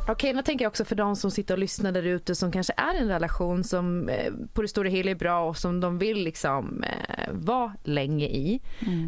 Okej, 0.07 0.33
nu 0.33 0.41
tänker 0.41 0.65
jag 0.65 0.69
också 0.69 0.85
för 0.85 0.95
de 0.95 1.15
som 1.15 1.31
sitter 1.31 1.53
och 1.53 1.59
lyssnar 1.59 1.91
där 1.91 2.03
ute 2.03 2.35
som 2.35 2.51
kanske 2.51 2.73
är 2.77 2.95
i 2.95 2.97
en 2.97 3.07
relation 3.07 3.63
som 3.63 4.09
eh, 4.09 4.33
på 4.53 4.61
det 4.61 4.67
stora 4.67 4.89
hela 4.89 5.11
är 5.11 5.15
bra 5.15 5.49
och 5.49 5.57
som 5.57 5.79
de 5.79 5.97
vill 5.97 6.23
liksom 6.23 6.83
eh, 6.83 7.29
vara 7.31 7.73
länge 7.83 8.25
i. 8.25 8.61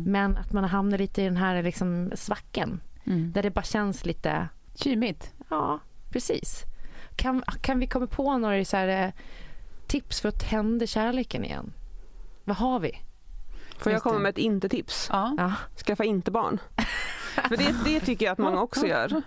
Men 0.06 0.38
att 0.38 0.54
man 0.54 0.64
hamnar 0.64 0.98
lite 0.98 1.22
i 1.22 1.26
den 1.26 1.38
här 1.38 1.64
liksom 1.64 2.12
svacken. 2.16 2.82
Där 3.04 3.44
det 3.44 3.52
bara 3.52 3.64
känns 3.64 4.06
lite, 4.06 4.48
Kymigt. 4.76 5.34
ja 5.50 5.80
precis. 6.10 6.64
Kan, 7.16 7.44
kan 7.62 7.80
vi 7.80 7.88
komma 7.88 8.08
på 8.08 8.38
några 8.38 8.66
så 8.66 8.78
här, 8.78 8.88
eh, 9.06 9.14
tips 9.88 10.22
för 10.22 10.30
att 10.30 10.50
tända 10.50 10.88
kärleken 10.88 11.46
igen? 11.46 11.74
Vad 12.44 12.58
har 12.58 12.80
vi? 12.80 12.92
Får 13.78 13.92
jag 13.92 14.04
komma 14.04 14.20
med 14.20 14.30
ett 14.30 14.38
inte-tips? 14.38 15.08
Ja. 15.12 15.36
Ja, 15.38 15.54
Skaffa 15.86 16.04
inte 16.04 16.32
barn. 16.32 16.60
För 17.50 17.58
det, 17.58 17.76
det 17.86 18.00
tycker 18.00 18.26
jag 18.26 18.32
att 18.32 18.38
många 18.38 18.62
också 18.62 18.88
gör. 18.88 19.22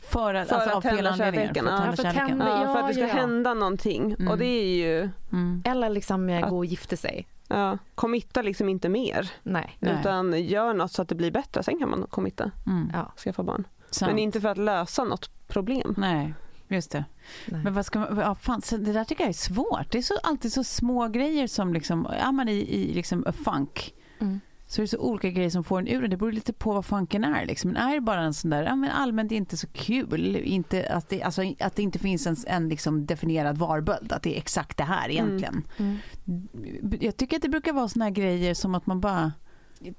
För 0.00 0.34
att, 0.34 0.48
För 0.48 0.54
alltså, 0.56 0.70
att 0.70 0.76
av 0.76 0.80
fel 0.80 0.94
tända 0.96 1.10
anledningar. 1.10 1.46
kärleken, 1.54 1.64
För 1.64 1.72
att 1.72 1.80
ja. 2.14 2.36
För 2.36 2.44
att 2.54 2.62
Ja, 2.66 2.72
för 2.72 2.80
att 2.80 2.88
det 2.88 2.94
ska 2.94 3.02
ja, 3.08 3.14
hända 3.14 3.54
någonting. 3.54 4.12
Mm. 4.18 4.28
Och 4.28 4.38
det 4.38 4.46
är 4.46 4.76
ju, 4.76 5.10
Mm. 5.32 5.62
eller 5.66 5.90
liksom 5.90 6.28
eh, 6.28 6.48
gå 6.50 6.56
och 6.56 6.64
gifta 6.66 6.96
sig. 6.96 7.28
ja, 7.48 7.78
committa 7.94 8.42
liksom 8.42 8.68
inte 8.68 8.88
mer. 8.88 9.30
Nej. 9.42 9.76
Nej. 9.78 9.96
Utan 10.00 10.44
gör 10.44 10.74
något 10.74 10.92
så 10.92 11.02
att 11.02 11.08
det 11.08 11.14
blir 11.14 11.30
bättre. 11.30 11.62
Sen 11.62 11.78
kan 11.78 11.90
man 11.90 12.06
committa, 12.10 12.50
Mm. 12.66 12.90
Ja. 12.92 13.12
skaffa 13.24 13.42
barn. 13.42 13.66
Sant. 13.90 14.10
Men 14.12 14.18
inte 14.18 14.40
för 14.40 14.48
att 14.48 14.58
lösa 14.58 15.04
något 15.04 15.30
problem. 15.48 15.94
Nej, 15.98 16.34
just 16.68 16.90
det. 16.90 17.04
Nej. 17.46 17.60
Men 17.64 17.74
vad 17.74 17.86
ska 17.86 17.98
man, 17.98 18.18
ja, 18.18 18.34
fan, 18.34 18.62
så 18.62 18.76
det 18.76 18.92
där 18.92 19.04
tycker 19.04 19.22
jag 19.24 19.28
är 19.28 19.32
svårt. 19.32 19.90
Det 19.90 19.98
är 19.98 20.02
så, 20.02 20.14
alltid 20.22 20.52
så 20.52 20.64
små 20.64 21.08
grejer 21.08 21.46
som 21.46 21.72
liksom, 21.72 22.06
är 22.06 22.32
man 22.32 22.48
i, 22.48 22.52
i 22.52 22.94
liksom 22.94 23.24
a 23.26 23.32
funk 23.32 23.94
Mm. 24.20 24.40
Så 24.70 24.80
är 24.80 24.82
det 24.82 24.88
så 24.88 24.98
olika 24.98 25.30
grejer 25.30 25.50
som 25.50 25.64
får 25.64 25.78
en 25.78 25.88
ur 25.88 26.08
det. 26.08 26.16
Beror 26.16 26.32
lite 26.32 26.52
på 26.52 26.72
vad 26.72 26.84
funken 26.84 27.24
är. 27.24 27.46
Liksom. 27.46 27.70
Men 27.70 27.82
är 27.82 27.94
det 27.94 28.00
bara 28.00 28.20
en 28.20 28.34
sån 28.34 28.50
där, 28.50 28.62
ja, 28.62 28.76
men 28.76 28.90
allmänt 28.90 29.32
inte 29.32 29.56
så 29.56 29.66
kul, 29.66 30.36
inte, 30.36 30.92
att, 30.92 31.08
det, 31.08 31.22
alltså, 31.22 31.42
att 31.60 31.76
det 31.76 31.82
inte 31.82 31.98
finns 31.98 32.26
en, 32.26 32.36
en 32.46 32.68
liksom 32.68 33.06
definierad 33.06 33.58
varböld, 33.58 34.12
att 34.12 34.22
det 34.22 34.34
är 34.34 34.38
exakt 34.38 34.76
det 34.78 34.84
här 34.84 35.08
egentligen. 35.10 35.66
Mm. 35.76 35.96
Jag 37.00 37.16
tycker 37.16 37.36
att 37.36 37.42
det 37.42 37.48
brukar 37.48 37.72
vara 37.72 37.88
såna 37.88 38.04
här 38.04 38.12
grejer 38.12 38.54
som 38.54 38.74
att 38.74 38.86
man 38.86 39.00
bara 39.00 39.32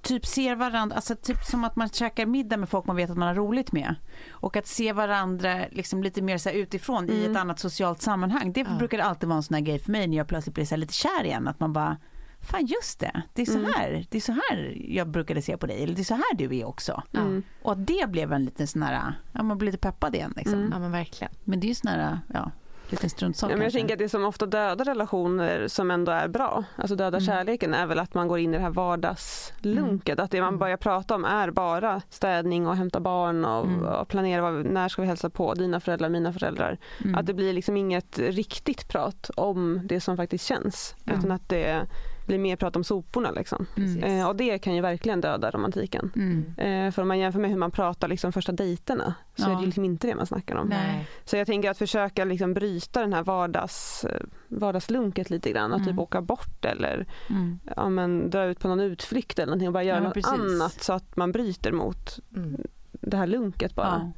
Typ 0.02 0.26
ser 0.26 0.56
varandra, 0.56 0.96
alltså 0.96 1.16
typ 1.16 1.44
som 1.44 1.64
att 1.64 1.76
man 1.76 1.90
käkar 1.90 2.26
middag 2.26 2.58
med 2.58 2.70
folk 2.70 2.86
man 2.86 2.96
vet 2.96 3.10
att 3.10 3.18
man 3.18 3.28
har 3.28 3.36
roligt 3.36 3.72
med. 3.72 3.96
Och 4.30 4.58
att 4.58 4.68
se 4.68 4.94
varandra 4.94 5.60
liksom 5.72 6.04
lite 6.04 6.22
mer 6.22 6.38
så 6.38 6.50
utifrån 6.50 7.10
i 7.10 7.20
Mm. 7.20 7.32
ett 7.32 7.38
annat 7.38 7.60
socialt 7.60 8.02
sammanhang. 8.02 8.54
Det 8.54 8.62
Ja. 8.62 8.78
brukar 8.78 9.00
alltid 9.00 9.30
vara 9.30 9.38
en 9.38 9.44
sån 9.44 9.54
här 9.54 9.62
grej 9.62 9.80
för 9.80 9.92
mig 9.92 10.08
när 10.08 10.18
jag 10.18 10.28
plötsligt 10.28 10.56
blir 10.56 10.66
så 10.66 10.76
lite 10.76 10.94
kär 10.94 11.24
igen. 11.24 11.48
Att 11.48 11.60
man 11.60 11.74
bara, 11.74 11.98
fan 12.42 12.66
just 12.66 13.00
det, 13.00 13.22
det 13.34 13.42
är 13.42 13.46
så 13.46 13.58
Mm. 13.58 13.72
här, 13.76 14.06
det 14.10 14.18
är 14.18 14.22
så 14.22 14.32
här 14.32 14.78
jag 14.90 15.08
brukade 15.08 15.42
se 15.42 15.58
på 15.58 15.68
dig. 15.68 15.84
Eller 15.84 15.96
det 15.96 16.02
är 16.02 16.04
så 16.04 16.14
här 16.14 16.36
du 16.36 16.58
är 16.58 16.66
också. 16.66 17.04
Mm. 17.14 17.44
Och 17.62 17.72
att 17.72 17.88
det 17.88 18.10
blev 18.10 18.34
en 18.34 18.46
liten 18.46 18.68
sån 18.68 18.82
här, 18.84 19.14
ja 19.32 19.44
man 19.44 19.58
blir 19.58 19.66
lite 19.72 19.78
peppad 19.78 20.16
igen 20.16 20.34
liksom. 20.36 20.54
Mm. 20.60 20.70
Ja 20.74 20.80
men 20.80 20.92
verkligen. 20.92 21.34
Men 21.44 21.60
det 21.60 21.66
är 21.68 21.70
ju 21.70 21.76
sån 21.76 21.88
här, 21.92 22.20
ja, 22.34 22.52
liten 22.90 23.10
struntsak 23.10 23.52
Ja, 23.52 23.56
men 23.56 23.64
jag 23.64 23.74
tänker 23.74 23.94
att 23.94 24.00
det 24.00 24.10
som 24.10 24.26
ofta 24.26 24.46
dödar 24.46 24.86
relationer 24.86 25.68
som 25.68 25.92
ändå 25.92 26.12
är 26.12 26.28
bra, 26.28 26.64
alltså 26.76 26.96
dödar 26.96 27.20
Mm. 27.20 27.26
kärleken, 27.26 27.74
är 27.74 27.86
väl 27.86 28.00
att 28.00 28.14
man 28.14 28.28
går 28.28 28.40
in 28.40 28.54
i 28.54 28.58
det 28.58 28.64
här 28.64 28.70
vardagslunket. 28.70 30.20
Att 30.20 30.32
det 30.32 30.42
man 30.42 30.58
börjar 30.58 30.78
prata 30.78 31.16
om 31.16 31.26
är 31.26 31.52
bara 31.52 32.02
städning 32.10 32.68
och 32.68 32.76
hämta 32.76 33.00
barn 33.00 33.46
och, 33.46 33.66
Mm. 33.66 33.86
och 33.86 34.08
planera 34.08 34.42
vad, 34.42 34.66
när 34.66 34.90
ska 34.90 35.02
vi 35.02 35.08
hälsa 35.08 35.30
på, 35.30 35.54
dina 35.54 35.80
föräldrar, 35.80 36.10
mina 36.10 36.34
föräldrar. 36.34 36.78
Mm. 37.04 37.16
Att 37.16 37.26
det 37.26 37.34
blir 37.34 37.54
liksom 37.54 37.78
inget 37.78 38.20
riktigt 38.20 38.88
prat 38.88 39.30
om 39.36 39.82
det 39.84 40.02
som 40.02 40.18
faktiskt 40.18 40.46
känns. 40.46 40.96
Ja. 41.04 41.14
Utan 41.14 41.32
att 41.32 41.50
det 41.50 41.86
blir 42.30 42.40
mer 42.40 42.56
prat 42.56 42.76
om 42.76 42.84
soporna. 42.84 43.32
Liksom. 43.32 43.66
Mm. 43.78 44.04
Eh, 44.04 44.28
och 44.28 44.36
det 44.36 44.60
kan 44.60 44.76
ju 44.76 44.82
verkligen 44.82 45.22
döda 45.22 45.52
romantiken. 45.52 46.12
Mm. 46.16 46.54
Eh, 46.58 46.92
för 46.92 47.02
om 47.02 47.08
man 47.08 47.20
jämför 47.20 47.40
med 47.40 47.50
hur 47.50 47.58
man 47.58 47.72
pratar 47.72 48.08
liksom 48.08 48.32
första 48.34 48.52
dejterna 48.52 49.14
så 49.36 49.44
Ja. 49.50 49.52
är 49.56 49.60
det 49.60 49.66
liksom 49.66 49.86
inte 49.86 50.08
det 50.08 50.16
man 50.16 50.26
snackar 50.26 50.56
om. 50.56 50.68
Nej. 50.68 51.08
Så 51.26 51.38
jag 51.38 51.48
tänker 51.48 51.70
att 51.70 51.78
försöka 51.78 52.26
liksom 52.26 52.54
bryta 52.54 53.02
den 53.02 53.14
här 53.14 53.24
vardags, 53.24 54.06
eh, 54.06 54.22
vardagslunket 54.48 55.30
lite 55.30 55.52
grann. 55.52 55.74
Att 55.74 55.82
Mm. 55.82 55.90
typ 55.94 56.00
åka 56.00 56.22
bort 56.22 56.66
eller 56.66 57.06
Mm. 57.30 57.60
ja, 57.76 57.90
men, 57.90 58.30
dra 58.30 58.44
ut 58.46 58.60
på 58.60 58.68
någon 58.68 58.80
utflykt 58.80 59.40
eller 59.40 59.46
någonting 59.48 59.68
och 59.68 59.74
bara 59.74 59.84
göra 59.84 59.98
Ja, 59.98 60.04
något 60.04 60.14
precis. 60.14 60.32
annat 60.32 60.84
så 60.84 60.94
att 60.94 61.16
man 61.16 61.32
bryter 61.32 61.72
mot 61.72 62.20
Mm. 62.36 62.62
det 62.92 63.18
här 63.18 63.28
lunket 63.28 63.76
bara. 63.76 64.02
Ja. 64.04 64.12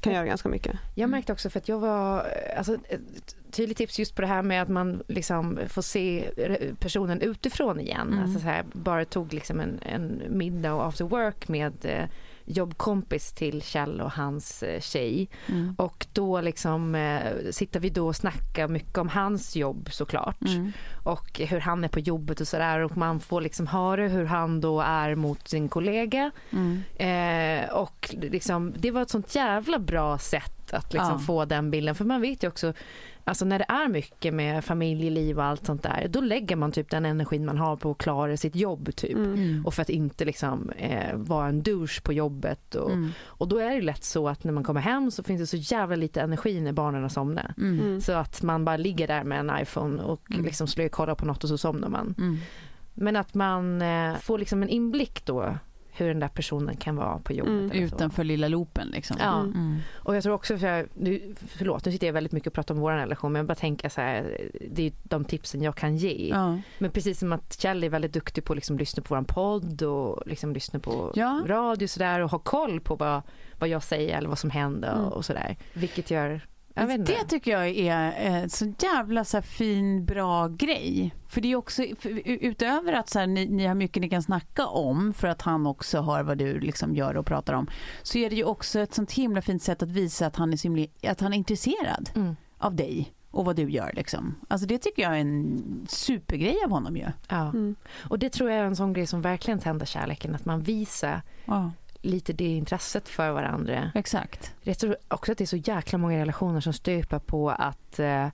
Kan 0.00 0.12
göra 0.12 0.26
ganska 0.26 0.48
mycket. 0.48 0.76
Jag 0.94 1.10
märkte 1.10 1.32
också 1.32 1.50
för 1.50 1.58
att 1.58 1.68
jag 1.68 1.78
var, 1.78 2.26
alltså 2.56 2.76
ett 3.56 3.58
tydligt 3.58 3.78
tips 3.78 3.98
just 3.98 4.14
på 4.14 4.22
det 4.22 4.28
här 4.28 4.42
med 4.42 4.62
att 4.62 4.68
man 4.68 5.02
liksom 5.08 5.58
får 5.68 5.82
se 5.82 6.30
personen 6.80 7.20
utifrån 7.20 7.80
igen. 7.80 8.08
Mm. 8.08 8.22
Alltså 8.22 8.38
så 8.38 8.46
här, 8.46 8.64
bara 8.72 9.04
tog 9.04 9.32
liksom 9.32 9.60
en, 9.60 9.78
en 9.82 10.22
middag 10.28 10.74
och 10.74 10.86
after 10.86 11.04
work 11.04 11.48
med 11.48 11.74
eh, 11.82 12.04
jobbkompis 12.44 13.32
till 13.32 13.62
Kjell 13.62 14.00
och 14.00 14.12
hans 14.12 14.62
eh, 14.62 14.80
tjej. 14.80 15.28
Mm. 15.48 15.74
Och 15.78 16.06
då 16.12 16.40
liksom 16.40 16.94
eh, 16.94 17.50
sitter 17.50 17.80
vi 17.80 17.90
då 17.90 18.06
och 18.06 18.16
snackar 18.16 18.68
mycket 18.68 18.98
om 18.98 19.08
hans 19.08 19.56
jobb 19.56 19.88
såklart. 19.92 20.42
Mm. 20.42 20.72
Och 21.04 21.40
hur 21.40 21.60
han 21.60 21.84
är 21.84 21.88
på 21.88 22.00
jobbet 22.00 22.40
och 22.40 22.48
sådär. 22.48 22.80
Och 22.80 22.96
man 22.96 23.20
får 23.20 23.40
liksom 23.40 23.66
höra 23.66 24.08
hur 24.08 24.24
han 24.24 24.60
då 24.60 24.80
är 24.80 25.14
mot 25.14 25.48
sin 25.48 25.68
kollega. 25.68 26.30
Mm. 26.50 26.82
Eh, 26.96 27.70
och 27.70 28.14
liksom, 28.20 28.74
det 28.78 28.90
var 28.90 29.02
ett 29.02 29.10
sånt 29.10 29.34
jävla 29.34 29.78
bra 29.78 30.18
sätt 30.18 30.55
att 30.74 30.92
liksom 30.92 31.12
Ja. 31.12 31.18
få 31.18 31.44
den 31.44 31.70
bilden. 31.70 31.94
För 31.94 32.04
man 32.04 32.20
vet 32.20 32.42
ju 32.44 32.48
också, 32.48 32.72
alltså 33.24 33.44
när 33.44 33.58
det 33.58 33.64
är 33.68 33.88
mycket 33.88 34.34
med 34.34 34.64
familjeliv 34.64 35.38
och 35.38 35.44
allt 35.44 35.66
sånt 35.66 35.82
där, 35.82 36.06
då 36.10 36.20
lägger 36.20 36.56
man 36.56 36.72
typ 36.72 36.90
den 36.90 37.04
energin 37.04 37.44
man 37.46 37.58
har 37.58 37.76
på 37.76 37.90
att 37.90 37.98
klara 37.98 38.36
sitt 38.36 38.56
jobb 38.56 38.96
typ. 38.96 39.16
Mm. 39.16 39.62
Och 39.66 39.74
för 39.74 39.82
att 39.82 39.90
inte 39.90 40.24
liksom 40.24 40.70
eh, 40.70 41.14
vara 41.16 41.46
en 41.48 41.62
douche 41.62 42.00
på 42.02 42.12
jobbet. 42.12 42.74
Och, 42.74 42.90
Mm. 42.90 43.10
och 43.24 43.48
då 43.48 43.58
är 43.58 43.74
det 43.74 43.82
lätt 43.82 44.04
så 44.04 44.28
att 44.28 44.44
när 44.44 44.52
man 44.52 44.64
kommer 44.64 44.80
hem 44.80 45.10
så 45.10 45.22
finns 45.22 45.40
det 45.40 45.46
så 45.46 45.74
jävla 45.74 45.96
lite 45.96 46.20
energi 46.20 46.60
när 46.60 46.72
barnen 46.72 47.02
har 47.02 47.08
somnat. 47.08 47.58
Mm. 47.58 48.00
Så 48.00 48.12
att 48.12 48.42
man 48.42 48.64
bara 48.64 48.76
ligger 48.76 49.06
där 49.08 49.24
med 49.24 49.38
en 49.40 49.52
iPhone 49.62 50.02
och 50.02 50.30
Mm. 50.30 50.44
liksom 50.44 50.66
slår 50.66 50.88
kolla 50.88 51.14
på 51.14 51.26
något 51.26 51.42
och 51.44 51.48
så 51.48 51.58
somnar 51.58 51.88
man. 51.88 52.14
Mm. 52.18 52.36
Men 52.94 53.16
att 53.16 53.34
man 53.34 53.82
eh, 53.82 54.16
får 54.16 54.38
liksom 54.38 54.62
en 54.62 54.68
inblick 54.68 55.24
då 55.26 55.54
hur 55.96 56.08
den 56.08 56.20
där 56.20 56.28
personen 56.28 56.76
kan 56.76 56.96
vara 56.96 57.18
på 57.18 57.32
jobbet. 57.32 57.50
Mm. 57.52 57.70
eller 57.70 57.88
så. 57.88 57.94
Utanför 57.94 58.24
lilla 58.24 58.48
loopen 58.48 58.88
liksom. 58.88 59.16
Ja. 59.20 59.40
Mm. 59.40 59.76
Och 59.94 60.16
jag 60.16 60.22
tror 60.22 60.34
också, 60.34 60.58
för 60.58 60.66
jag, 60.66 60.86
nu, 60.94 61.34
förlåt 61.48 61.84
nu 61.84 61.92
sitter 61.92 62.06
jag 62.06 62.14
väldigt 62.14 62.32
mycket 62.32 62.46
och 62.46 62.52
pratar 62.52 62.74
om 62.74 62.80
vår 62.80 62.92
relation 62.92 63.32
men 63.32 63.40
jag 63.40 63.46
bara 63.46 63.54
tänker 63.54 63.88
så 63.88 64.00
här, 64.00 64.50
det 64.70 64.86
är 64.86 64.92
de 65.02 65.24
tipsen 65.24 65.62
jag 65.62 65.76
kan 65.76 65.96
ge. 65.96 66.28
Ja. 66.34 66.58
Men 66.78 66.90
precis 66.90 67.18
som 67.18 67.32
att 67.32 67.60
Kjell 67.60 67.84
är 67.84 67.88
väldigt 67.90 68.12
duktig 68.12 68.44
på 68.44 68.52
att 68.52 68.56
liksom 68.56 68.78
lyssna 68.78 69.02
på 69.02 69.14
vår 69.14 69.22
podd 69.22 69.82
och 69.82 70.22
liksom 70.26 70.52
lyssna 70.52 70.78
på 70.80 71.12
Ja. 71.14 71.42
radio 71.46 71.84
och 71.86 71.90
sådär 71.90 72.20
och 72.20 72.30
ha 72.30 72.38
koll 72.38 72.80
på 72.80 72.94
vad, 72.94 73.22
vad 73.58 73.68
jag 73.68 73.82
säger 73.82 74.18
eller 74.18 74.28
vad 74.28 74.38
som 74.38 74.50
händer 74.50 74.92
Mm. 74.92 75.08
och 75.08 75.24
sådär. 75.24 75.56
Vilket 75.74 76.10
gör. 76.10 76.40
Det 76.98 77.24
tycker 77.28 77.50
jag 77.50 77.68
är 77.68 78.12
en 78.12 78.50
så 78.50 78.72
jävla 78.78 79.24
så 79.24 79.36
här 79.36 79.42
fin, 79.42 80.04
bra 80.04 80.48
grej. 80.48 81.14
För 81.28 81.40
det 81.40 81.52
är 81.52 81.56
också, 81.56 81.82
utöver 82.24 82.92
att 82.92 83.08
så 83.08 83.18
här, 83.18 83.26
ni, 83.26 83.46
ni 83.46 83.66
har 83.66 83.74
mycket 83.74 84.00
ni 84.00 84.08
kan 84.08 84.22
snacka 84.22 84.66
om 84.66 85.12
för 85.14 85.28
att 85.28 85.42
han 85.42 85.66
också 85.66 86.00
hör 86.00 86.22
vad 86.22 86.38
du 86.38 86.60
liksom 86.60 86.94
gör 86.94 87.16
och 87.16 87.26
pratar 87.26 87.52
om, 87.52 87.66
så 88.02 88.18
är 88.18 88.30
det 88.30 88.36
ju 88.36 88.44
också 88.44 88.80
ett 88.80 88.94
sånt 88.94 89.12
himla 89.12 89.42
fint 89.42 89.62
sätt 89.62 89.82
att 89.82 89.90
visa 89.90 90.26
att 90.26 90.36
han 90.36 90.52
är, 90.52 90.56
så 90.56 90.62
himla, 90.62 90.86
att 91.08 91.20
han 91.20 91.32
är 91.32 91.36
intresserad 91.36 92.10
Mm. 92.14 92.36
av 92.58 92.74
dig 92.74 93.12
och 93.30 93.44
vad 93.44 93.56
du 93.56 93.70
gör. 93.70 93.92
Liksom. 93.94 94.34
Alltså 94.48 94.66
det 94.66 94.78
tycker 94.78 95.02
jag 95.02 95.16
är 95.16 95.20
en 95.20 95.62
supergrej 95.88 96.56
av 96.64 96.70
honom 96.70 96.96
ju. 96.96 97.06
Ja. 97.28 97.42
Mm. 97.48 97.76
Och 98.08 98.18
det 98.18 98.30
tror 98.30 98.50
jag 98.50 98.58
är 98.60 98.64
en 98.64 98.76
sån 98.76 98.92
grej 98.92 99.06
som 99.06 99.22
verkligen 99.22 99.60
tänder 99.60 99.86
kärleken, 99.86 100.34
att 100.34 100.44
man 100.44 100.62
visar 100.62 101.22
Ja, 101.44 101.70
lite 102.06 102.32
det 102.32 102.44
intresset 102.56 103.08
för 103.08 103.30
varandra. 103.30 103.90
exakt. 103.94 104.54
Jag 104.62 104.78
tror 104.78 104.96
också 105.08 105.32
att 105.32 105.38
det 105.38 105.44
är 105.44 105.46
så 105.46 105.56
jäkla 105.56 105.98
många 105.98 106.18
relationer 106.18 106.60
som 106.60 106.72
stöper 106.72 107.18
på 107.18 107.50
att 107.50 107.98
eh, 107.98 108.24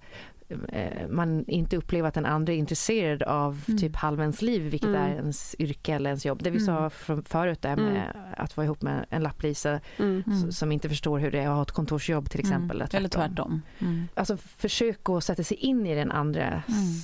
eh, 0.68 1.08
man 1.10 1.44
inte 1.48 1.76
upplever 1.76 2.08
att 2.08 2.14
den 2.14 2.26
andra 2.26 2.52
är 2.52 2.56
intresserad 2.56 3.22
av 3.22 3.64
Mm. 3.68 3.78
typ 3.80 3.96
halva 3.96 4.22
ens 4.22 4.42
liv, 4.42 4.62
vilket 4.70 4.88
Mm. 4.88 5.00
är 5.02 5.14
ens 5.16 5.54
yrke 5.58 5.94
eller 5.94 6.10
ens 6.10 6.24
jobb. 6.26 6.42
Det 6.42 6.50
vi 6.50 6.56
Mm. 6.62 6.66
sa 6.66 6.90
från 6.90 7.24
förut 7.24 7.62
där 7.62 7.76
med 7.76 8.16
att 8.36 8.56
vara 8.56 8.64
ihop 8.64 8.82
med 8.82 9.06
en 9.10 9.22
lapplisa 9.22 9.80
Mm. 9.98 10.22
Mm. 10.26 10.52
som 10.52 10.72
inte 10.72 10.88
förstår 10.88 11.18
hur 11.18 11.30
det 11.30 11.38
är 11.40 11.48
att 11.48 11.54
ha 11.54 11.62
ett 11.62 11.70
kontorsjobb 11.70 12.30
till 12.30 12.40
exempel. 12.40 12.76
Mm. 12.80 12.88
Eller 12.92 13.08
tvärtom. 13.08 13.62
Mm. 13.78 14.08
Alltså 14.14 14.36
försök 14.36 15.08
att 15.08 15.24
sätta 15.24 15.42
sig 15.44 15.56
in 15.56 15.86
i 15.86 15.94
den 15.94 16.10
andras 16.10 16.64
Mm. 16.68 16.94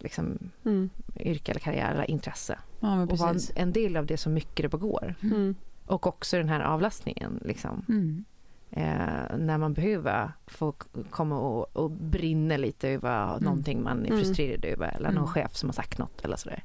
liksom, 0.00 0.38
Mm. 0.64 0.90
yrke 1.20 1.50
eller 1.52 1.60
karriär 1.60 1.92
eller 1.92 2.10
intresse. 2.10 2.58
Ja, 2.80 3.02
Och 3.02 3.18
vara 3.18 3.34
en 3.56 3.72
del 3.72 3.96
av 3.96 4.06
det 4.06 4.16
så 4.16 4.30
mycket 4.30 4.62
det 4.62 4.68
bara 4.68 4.78
går. 4.78 5.14
Mm. 5.22 5.54
Och 5.88 6.06
också 6.06 6.36
den 6.36 6.48
här 6.48 6.60
avlastningen. 6.60 7.40
Liksom. 7.44 7.84
Mm. 7.88 8.24
eh, 8.70 9.36
när 9.38 9.58
man 9.58 9.74
behöver 9.74 10.32
få 10.46 10.72
komma 11.10 11.38
och, 11.38 11.76
och 11.76 11.90
brinna 11.90 12.56
lite 12.56 12.88
över 12.88 13.40
någonting 13.40 13.82
man 13.82 14.02
är 14.06 14.10
Mm. 14.10 14.18
frustrerad 14.18 14.64
över 14.64 14.88
eller 14.96 15.08
någon 15.08 15.16
Mm. 15.16 15.28
chef 15.28 15.54
som 15.56 15.68
har 15.68 15.74
sagt 15.74 15.98
något 15.98 16.24
eller 16.24 16.36
sådär. 16.36 16.64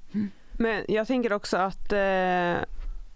Men 0.52 0.86
jag 0.88 1.08
tänker 1.08 1.34
också 1.34 1.58
att 1.58 1.94
eh, 1.94 2.56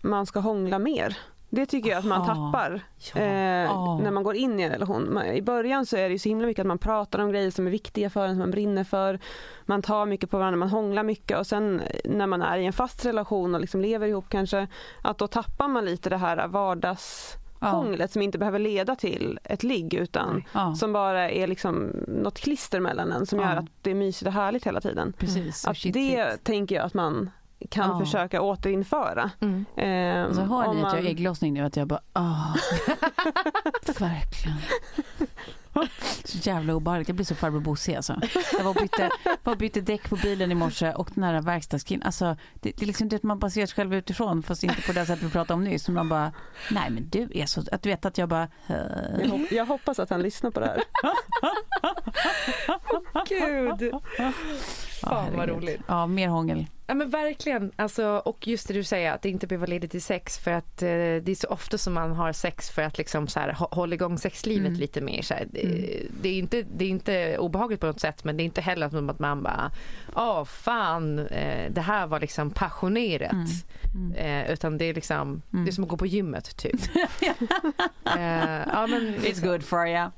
man 0.02 0.26
ska 0.26 0.40
hångla 0.40 0.80
mer. 0.80 1.18
Det 1.50 1.66
tycker 1.66 1.90
jag 1.90 2.00
att 2.00 2.06
man 2.06 2.20
Ja. 2.22 2.26
tappar 2.36 2.82
Ja. 3.14 3.22
eh, 3.22 3.64
Ja. 3.64 4.00
när 4.04 4.12
man 4.12 4.24
går 4.24 4.36
in 4.36 4.60
i 4.60 4.64
en 4.64 4.70
relation. 4.72 5.22
I 5.22 5.42
början 5.42 5.86
så 5.86 5.98
är 5.98 6.02
det 6.04 6.10
ju 6.14 6.20
så 6.20 6.30
himla 6.30 6.48
mycket 6.48 6.62
att 6.62 6.68
man 6.68 6.78
pratar 6.78 7.20
om 7.20 7.30
grejer 7.32 7.52
som 7.52 7.68
är 7.68 7.72
viktiga 7.72 8.10
för 8.10 8.24
en, 8.26 8.30
som 8.32 8.40
man 8.40 8.52
brinner 8.52 8.84
för. 8.84 9.20
Man 9.66 9.82
tar 9.82 10.06
mycket 10.06 10.30
på 10.30 10.38
varandra, 10.38 10.58
man 10.58 10.70
hånglar 10.70 11.04
mycket 11.04 11.38
och 11.38 11.48
sen 11.48 11.80
eh, 11.80 12.12
när 12.12 12.28
man 12.28 12.42
är 12.42 12.58
i 12.58 12.66
en 12.66 12.74
fast 12.74 13.06
relation 13.06 13.56
och 13.56 13.62
liksom 13.62 13.82
lever 13.82 14.08
ihop 14.08 14.26
kanske, 14.30 14.68
att 15.02 15.18
då 15.18 15.28
tappar 15.28 15.68
man 15.68 15.86
lite 15.86 16.10
det 16.10 16.18
här 16.18 16.48
vardagshånglet 16.48 18.12
som 18.12 18.22
inte 18.22 18.38
behöver 18.38 18.60
leda 18.60 18.96
till 18.96 19.40
ett 19.44 19.64
ligg 19.64 19.94
utan. 19.94 20.44
Ja, 20.54 20.76
som 20.76 20.94
bara 20.94 21.32
är 21.32 21.48
liksom 21.48 21.92
något 22.08 22.40
klister 22.40 22.80
mellan 22.80 23.12
en 23.12 23.26
som 23.26 23.40
Ja. 23.40 23.50
gör 23.50 23.56
att 23.58 23.66
det 23.82 23.92
är 23.92 23.96
mysigt 23.96 24.28
och 24.28 24.34
härligt 24.34 24.68
hela 24.68 24.82
tiden. 24.82 25.14
precis. 25.18 25.68
Att 25.68 25.78
shit, 25.78 25.94
det 25.94 26.30
shit. 26.32 26.44
tänker 26.44 26.76
jag 26.76 26.86
att 26.86 26.94
man 26.94 27.30
kan 27.70 27.90
Ja. 27.90 28.00
försöka 28.00 28.42
återinföra. 28.42 29.32
Mm. 29.40 29.66
Ehm, 29.78 30.26
Alltså 30.26 30.42
hör 30.42 30.62
ni 30.62 30.68
att 30.70 30.76
jag 30.76 30.82
man- 30.82 30.92
har 30.92 30.98
ägglossning 31.10 31.54
nu? 31.54 31.62
Att 31.64 31.76
jag 31.76 31.88
bara, 31.88 32.02
ah, 32.14 32.54
verkligen. 34.00 34.58
Så 36.24 36.38
jävla 36.50 36.76
obehagligt. 36.76 37.08
Jag 37.08 37.16
blir 37.16 37.26
så 37.26 37.36
farbror 37.36 37.60
Bosse 37.60 37.98
alltså. 37.98 38.16
Jag 38.58 38.64
var 38.64 38.70
och 38.70 38.76
bytte, 38.82 39.10
var 39.44 39.54
och 39.54 39.58
bytte 39.60 39.82
däck 39.82 40.10
på 40.10 40.16
bilen 40.16 40.52
i 40.52 40.56
morse 40.56 40.94
och 40.94 41.10
den 41.16 41.24
här 41.24 41.42
verkstadskillen, 41.42 42.04
alltså 42.04 42.36
det, 42.54 42.72
det 42.78 42.82
är 42.82 42.86
liksom 42.86 43.10
det 43.10 43.16
att 43.16 43.24
man 43.24 43.40
bara 43.40 43.52
ser 43.52 43.66
sig 43.66 43.76
själv 43.76 43.94
utifrån 43.94 44.44
fast 44.44 44.64
inte 44.64 44.82
på 44.82 44.92
det 44.92 45.06
sättet 45.06 45.24
vi 45.26 45.30
pratade 45.30 45.54
om 45.54 45.64
nyss. 45.64 45.88
Men 45.88 45.96
man 45.96 46.10
bara, 46.10 46.32
nej 46.72 46.90
men 46.90 47.10
du 47.10 47.30
är 47.34 47.46
så, 47.46 47.64
att 47.72 47.82
du 47.82 47.90
vet 47.90 48.06
att 48.06 48.18
jag 48.18 48.30
bara, 48.30 48.48
jag, 48.68 49.28
hop- 49.30 49.52
jag 49.52 49.66
hoppas 49.66 50.00
att 50.00 50.10
han 50.10 50.22
lyssnar 50.22 50.52
på 50.52 50.60
det 50.60 50.66
här. 50.66 50.84
Gud! 53.30 53.92
Fan 54.18 54.34
vad 55.02 55.40
herregud. 55.40 55.56
roligt. 55.64 55.82
Ja, 55.88 56.08
mer 56.08 56.28
hångel. 56.28 56.66
Ja 56.90 56.94
men 56.94 57.10
verkligen. 57.10 57.72
Alltså, 57.76 58.06
och 58.26 58.48
just 58.48 58.68
det 58.68 58.74
du 58.74 58.84
säger 58.84 59.12
att 59.12 59.22
det 59.22 59.30
inte 59.30 59.48
behöver 59.48 59.68
leda 59.68 59.88
till 59.88 60.02
sex 60.02 60.38
för 60.40 60.52
att 60.52 60.82
eh, 60.82 60.88
det 60.88 61.28
är 61.28 61.36
så 61.36 61.48
ofta 61.48 61.78
som 61.78 61.94
man 61.94 62.12
har 62.12 62.34
sex 62.34 62.70
för 62.70 62.82
att 62.82 62.98
liksom 62.98 63.28
så 63.28 63.40
här, 63.40 63.52
hå- 63.54 63.76
hålla 63.76 63.96
igång 63.96 64.18
sexlivet 64.18 64.68
Mm. 64.68 64.80
lite 64.80 65.02
mer. 65.02 65.22
Så 65.22 65.34
här. 65.34 65.48
Det, 65.52 65.64
Mm. 65.64 66.08
det, 66.22 66.30
är 66.30 66.40
inte, 66.40 66.62
det 66.78 66.86
är 66.86 66.90
inte 66.90 67.38
obehagligt 67.38 67.80
på 67.80 67.88
något 67.88 68.00
sätt 68.00 68.24
men 68.24 68.38
det 68.38 68.44
är 68.44 68.46
inte 68.46 68.62
heller 68.62 68.90
som 68.90 69.10
att 69.10 69.20
man 69.20 69.44
bara 69.44 69.72
åh 70.16 70.44
fan 70.46 71.20
eh, 71.20 71.72
det 71.72 71.82
här 71.82 72.08
var 72.08 72.20
liksom 72.20 72.50
passionerat. 72.52 73.32
Mm. 73.32 74.12
Mm. 74.16 74.46
Eh, 74.46 74.52
utan 74.54 74.78
det 74.78 74.86
är 74.86 74.94
liksom 74.94 75.42
Mm. 75.54 75.66
det 75.66 75.72
är 75.72 75.74
som 75.74 75.84
att 75.84 75.90
gå 75.90 75.98
på 75.98 76.06
gymmet 76.06 76.58
typ. 76.58 76.82
eh, 78.06 78.62
ja, 78.74 78.88
men, 78.88 79.16
It's 79.16 79.42
good 79.52 79.64
for 79.64 79.88
you. 79.88 80.10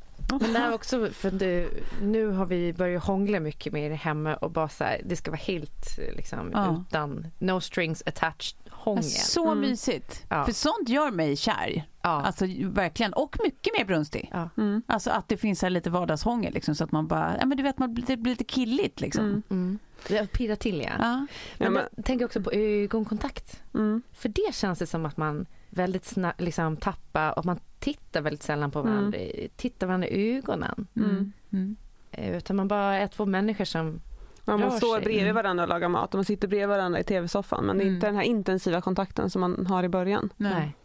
Men 0.41 0.53
det 0.53 0.59
här 0.59 0.73
också, 0.73 1.09
för 1.11 1.31
det, 1.31 1.67
nu 2.01 2.27
har 2.27 2.45
vi 2.45 2.73
börjat 2.73 3.03
hångla 3.03 3.39
mycket 3.39 3.73
mer 3.73 3.91
hemma 3.91 4.35
och 4.35 4.51
bara 4.51 4.69
så 4.69 4.83
här, 4.83 5.01
det 5.05 5.15
ska 5.15 5.31
vara 5.31 5.41
helt 5.41 5.97
liksom 6.15 6.49
Ja. 6.53 6.83
utan 6.89 7.27
no 7.39 7.61
strings 7.61 8.03
attached 8.05 8.55
hångel. 8.69 9.03
Så 9.03 9.47
Mm. 9.51 9.59
mysigt. 9.69 10.25
Ja. 10.29 10.45
För 10.45 10.51
sånt 10.51 10.89
gör 10.89 11.11
mig 11.11 11.35
kär. 11.35 11.83
Ja. 12.01 12.09
Alltså 12.09 12.45
verkligen. 12.63 13.13
Och 13.13 13.37
mycket 13.43 13.73
mer 13.77 13.85
brunstig. 13.85 14.29
Ja. 14.33 14.49
Mm. 14.57 14.81
Alltså 14.87 15.09
att 15.11 15.27
det 15.27 15.37
finns 15.37 15.61
här 15.61 15.69
lite 15.69 15.89
vardagshångel 15.89 16.53
liksom, 16.53 16.75
så 16.75 16.83
att 16.83 16.91
man 16.91 17.07
bara, 17.07 17.35
ja 17.39 17.45
men 17.45 17.57
du 17.57 17.63
vet 17.63 17.77
man 17.79 17.93
blir, 17.93 18.05
det 18.05 18.17
blir 18.17 18.31
lite 18.31 18.43
killigt 18.43 19.01
liksom. 19.01 19.25
Mm. 19.25 19.43
Mm. 19.49 19.79
Det 20.07 20.31
pirrar 20.31 20.55
till 20.55 20.81
ja. 20.81 20.89
Ja. 20.99 21.27
Men, 21.57 21.73
Ja, 21.75 21.81
jag 21.95 22.05
tänker 22.05 22.25
också 22.25 22.41
på 22.41 22.51
ögonkontakt. 22.51 23.61
Mm. 23.73 24.01
För 24.13 24.29
det 24.29 24.53
känns 24.55 24.79
det 24.79 24.87
som 24.87 25.05
att 25.05 25.17
man 25.17 25.45
väldigt 25.69 26.05
snabbt 26.05 26.41
liksom 26.41 26.77
tappar 26.77 27.39
och 27.39 27.45
man 27.45 27.59
tittar 27.79 28.21
väldigt 28.21 28.43
sällan 28.43 28.71
på 28.71 28.79
Mm. 28.79 28.93
varandra, 28.93 29.19
tittar 29.55 29.87
varandra 29.87 30.07
i 30.07 30.37
ögonen. 30.37 30.87
Mm. 30.95 31.31
Mm. 31.51 31.75
Eh, 32.11 32.37
Utan 32.37 32.55
man 32.55 32.67
bara 32.67 32.95
är 32.97 33.07
två 33.07 33.25
människor 33.25 33.65
som, 33.65 34.01
Man 34.45 34.61
Rör 34.61 34.69
står 34.69 34.95
sig. 34.95 35.03
bredvid 35.03 35.23
Mm. 35.23 35.35
varandra 35.35 35.63
och 35.63 35.69
lagar 35.69 35.89
mat 35.89 36.13
och 36.13 36.17
man 36.17 36.25
sitter 36.25 36.47
bredvid 36.47 36.67
varandra 36.69 36.99
i 36.99 37.03
tv-soffan 37.03 37.65
men 37.65 37.77
det 37.77 37.83
är 37.83 37.85
Mm. 37.85 37.95
inte 37.95 38.07
den 38.07 38.15
här 38.15 38.23
intensiva 38.23 38.81
kontakten 38.81 39.29
som 39.29 39.41
man 39.41 39.65
har 39.65 39.83
i 39.83 39.89
början. 39.89 40.29
Nej. 40.37 40.53
nej. 40.53 40.75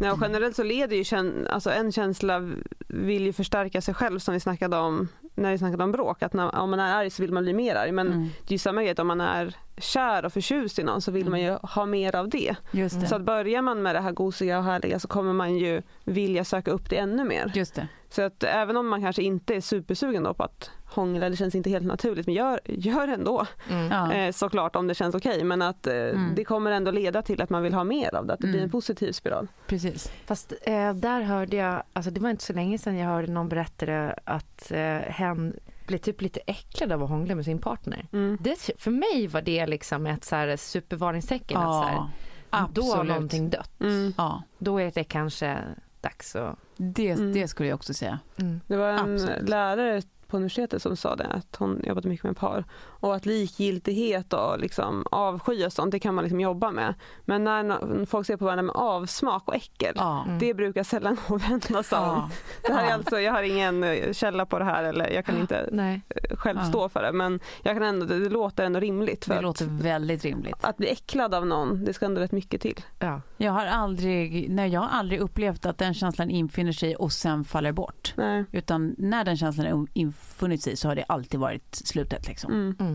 Nej, 0.00 0.10
och 0.10 0.18
generellt 0.22 0.56
så 0.56 0.62
leder 0.62 0.96
ju 0.96 1.02
kän- 1.02 1.48
alltså 1.48 1.70
en 1.70 1.92
känsla 1.92 2.52
vill 2.88 3.22
ju 3.26 3.32
förstärka 3.32 3.80
sig 3.80 3.94
själv 3.94 4.18
som 4.18 4.34
vi 4.34 4.40
snackade 4.40 4.76
om 4.76 5.08
när 5.34 5.50
vi 5.50 5.58
snackade 5.58 5.84
om 5.84 5.92
bråk. 5.92 6.22
Att 6.22 6.32
när, 6.32 6.54
om 6.54 6.70
man 6.70 6.80
är 6.80 6.94
arg 6.94 7.10
så 7.10 7.22
vill 7.22 7.32
man 7.32 7.42
bli 7.42 7.52
mer 7.52 7.74
arg. 7.74 7.92
Men 7.92 8.06
Mm. 8.06 8.22
det 8.40 8.48
är 8.48 8.52
ju 8.52 8.58
samma 8.58 8.82
grej 8.82 8.92
att 8.92 8.98
om 8.98 9.06
man 9.06 9.20
är 9.20 9.56
kär 9.76 10.24
och 10.24 10.32
förtjust 10.32 10.78
i 10.78 10.82
någon 10.82 11.00
så 11.02 11.10
vill 11.12 11.30
man 11.30 11.40
ju 11.40 11.50
ha 11.62 11.86
mer 11.86 12.16
av 12.16 12.28
det. 12.28 12.56
Just 12.70 13.00
det. 13.00 13.06
Så 13.06 13.14
att 13.16 13.22
börjar 13.22 13.62
man 13.62 13.82
med 13.82 13.94
det 13.94 14.00
här 14.00 14.12
gosiga 14.12 14.58
och 14.58 14.64
härliga 14.64 14.98
så 14.98 15.08
kommer 15.08 15.32
man 15.32 15.56
ju 15.58 15.82
vilja 16.04 16.44
söka 16.44 16.70
upp 16.70 16.90
det 16.90 16.96
ännu 16.96 17.24
mer. 17.24 17.52
Just 17.54 17.74
det. 17.74 17.88
Så 18.10 18.22
att 18.22 18.42
även 18.44 18.76
om 18.76 18.88
man 18.88 19.02
kanske 19.02 19.22
inte 19.22 19.54
är 19.54 19.60
supersugen 19.60 20.22
då 20.22 20.34
på 20.34 20.42
att 20.44 20.70
hångla, 20.84 21.28
det 21.30 21.36
känns 21.36 21.54
inte 21.54 21.70
helt 21.70 21.86
naturligt, 21.86 22.26
men 22.26 22.34
gör, 22.34 22.60
gör 22.64 23.08
ändå. 23.08 23.46
Mm. 23.70 23.90
Ja. 23.90 24.12
Eh, 24.12 24.32
såklart 24.32 24.76
om 24.76 24.86
det 24.86 24.94
känns 24.94 25.14
okej, 25.14 25.44
men 25.44 25.62
att 25.62 25.86
eh, 25.86 25.94
Mm. 25.94 26.32
det 26.36 26.44
kommer 26.44 26.70
ändå 26.70 26.90
leda 26.90 27.22
till 27.22 27.42
att 27.42 27.50
man 27.50 27.62
vill 27.62 27.74
ha 27.74 27.84
mer 27.84 28.14
av 28.14 28.26
det, 28.26 28.32
att 28.32 28.40
det 28.40 28.46
blir 28.46 28.54
Mm. 28.54 28.64
en 28.64 28.70
positiv 28.70 29.12
spiral. 29.12 29.48
Precis. 29.66 30.12
Fast 30.26 30.52
eh, 30.62 30.94
där 30.94 31.20
hörde 31.22 31.56
jag, 31.56 31.82
alltså 31.92 32.10
det 32.10 32.20
var 32.20 32.30
inte 32.30 32.44
så 32.44 32.52
länge 32.52 32.78
sedan 32.78 32.96
jag 32.96 33.08
hörde 33.08 33.32
någon 33.32 33.48
berätta 33.48 34.14
att 34.24 34.70
eh, 34.70 34.78
hen 34.98 35.56
blev 35.86 35.98
typ 35.98 36.20
lite 36.22 36.40
äcklad 36.46 36.92
av 36.92 37.02
att 37.02 37.08
hångla 37.08 37.34
med 37.34 37.44
sin 37.44 37.58
partner. 37.58 38.06
Mm. 38.12 38.38
Det, 38.40 38.70
för 38.78 38.90
mig 38.90 39.26
var 39.26 39.42
det 39.42 39.66
liksom 39.66 40.06
ett 40.06 40.24
så 40.24 40.36
här 40.36 40.56
supervarningstecken. 40.56 41.56
Att 41.60 41.84
så 41.84 41.88
här, 41.90 42.08
Ja. 42.50 42.68
då 42.72 42.82
har 42.82 43.04
någonting 43.04 43.50
dött. 43.50 43.80
Mm. 43.80 44.14
Ja, 44.16 44.42
Då 44.58 44.78
är 44.80 44.90
det 44.94 45.04
kanske 45.04 45.58
dags 46.00 46.36
att... 46.36 46.58
det, 46.76 47.10
Mm. 47.10 47.32
det 47.32 47.48
skulle 47.48 47.68
jag 47.68 47.76
också 47.76 47.94
säga. 47.94 48.18
Mm. 48.36 48.60
Det 48.66 48.76
var 48.76 48.88
en 48.88 49.14
Absolut. 49.14 49.48
lärare 49.48 50.02
på 50.26 50.36
universitetet 50.36 50.82
som 50.82 50.96
sa 50.96 51.16
det, 51.16 51.26
att 51.26 51.56
hon 51.56 51.82
jobbade 51.86 52.08
mycket 52.08 52.24
med 52.24 52.36
par. 52.36 52.64
Och 53.04 53.14
att 53.14 53.26
likgiltighet 53.26 54.32
och 54.32 54.58
liksom 54.58 55.04
avsky 55.10 55.66
och 55.66 55.72
sånt, 55.72 55.90
det 55.92 55.98
kan 55.98 56.14
man 56.14 56.24
liksom 56.24 56.40
jobba 56.40 56.70
med. 56.70 56.94
Men 57.24 57.44
när 57.44 58.06
folk 58.06 58.26
ser 58.26 58.36
på 58.36 58.44
varandra 58.44 58.62
med 58.62 58.76
avsmak 58.76 59.48
och 59.48 59.54
äckel. 59.54 59.98
Mm. 59.98 60.38
det 60.38 60.54
brukar 60.54 60.82
sällan 60.82 61.16
gå 61.28 61.34
att 61.36 61.50
vända 61.50 61.82
sig 61.82 61.98
om. 61.98 62.04
Ja. 62.04 62.30
Det 62.66 62.72
här 62.72 62.84
är 62.84 62.88
Ja. 62.88 62.94
alltså, 62.94 63.20
jag 63.20 63.32
har 63.32 63.42
ingen 63.42 63.84
eh, 63.84 64.12
källa 64.12 64.46
på 64.46 64.58
det 64.58 64.64
här 64.64 64.84
eller 64.84 65.10
jag 65.10 65.24
kan 65.26 65.38
inte 65.40 65.68
Nej. 65.72 66.00
eh, 66.08 66.36
själv 66.36 66.58
Ja. 66.62 66.64
stå 66.68 66.88
för 66.88 67.02
det. 67.02 67.12
Men 67.12 67.40
jag 67.62 67.74
kan 67.76 67.82
ändå, 67.82 68.06
det 68.06 68.28
låter 68.28 68.64
ändå 68.64 68.80
rimligt. 68.80 69.24
För 69.24 69.32
Det 69.32 69.38
att, 69.38 69.42
låter 69.42 69.66
väldigt 69.66 70.24
rimligt. 70.24 70.56
att 70.64 70.76
bli 70.76 70.88
äcklad 70.90 71.34
av 71.34 71.46
någon, 71.46 71.84
det 71.84 71.92
ska 71.92 72.06
ändå 72.06 72.20
rätt 72.20 72.32
mycket 72.32 72.60
till. 72.60 72.80
Ja. 72.98 73.20
Jag 73.36 73.52
har 73.52 73.66
aldrig, 73.66 74.50
nej, 74.50 74.70
jag 74.70 74.80
har 74.80 74.88
aldrig 74.88 75.20
upplevt 75.20 75.66
att 75.66 75.78
den 75.78 75.94
känslan 75.94 76.30
infinner 76.30 76.72
sig 76.72 76.96
och 76.96 77.12
sen 77.12 77.44
faller 77.44 77.72
bort. 77.72 78.14
Nej. 78.16 78.44
Utan 78.52 78.94
när 78.98 79.24
den 79.24 79.36
känslan 79.36 79.66
har 79.66 79.86
infunnit 79.92 80.62
sig 80.62 80.76
så 80.76 80.88
har 80.88 80.94
det 80.94 81.04
alltid 81.08 81.40
varit 81.40 81.74
slutet. 81.74 82.28
Liksom. 82.28 82.52
Mm. 82.52 82.93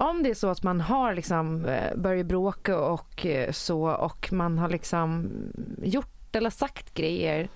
Mm. 0.00 0.10
Om 0.10 0.22
det 0.22 0.30
är 0.30 0.34
så 0.34 0.48
att 0.48 0.62
man 0.62 0.80
har 0.80 1.14
liksom 1.14 1.64
eh, 1.64 1.96
börjat 1.96 2.26
bråka 2.26 2.80
och 2.80 3.26
eh, 3.26 3.52
så 3.52 3.90
och 3.90 4.32
man 4.32 4.58
har 4.58 4.68
liksom 4.68 5.30
gjort 5.82 6.36
eller 6.36 6.50
sagt 6.50 6.94
grejer 6.94 7.48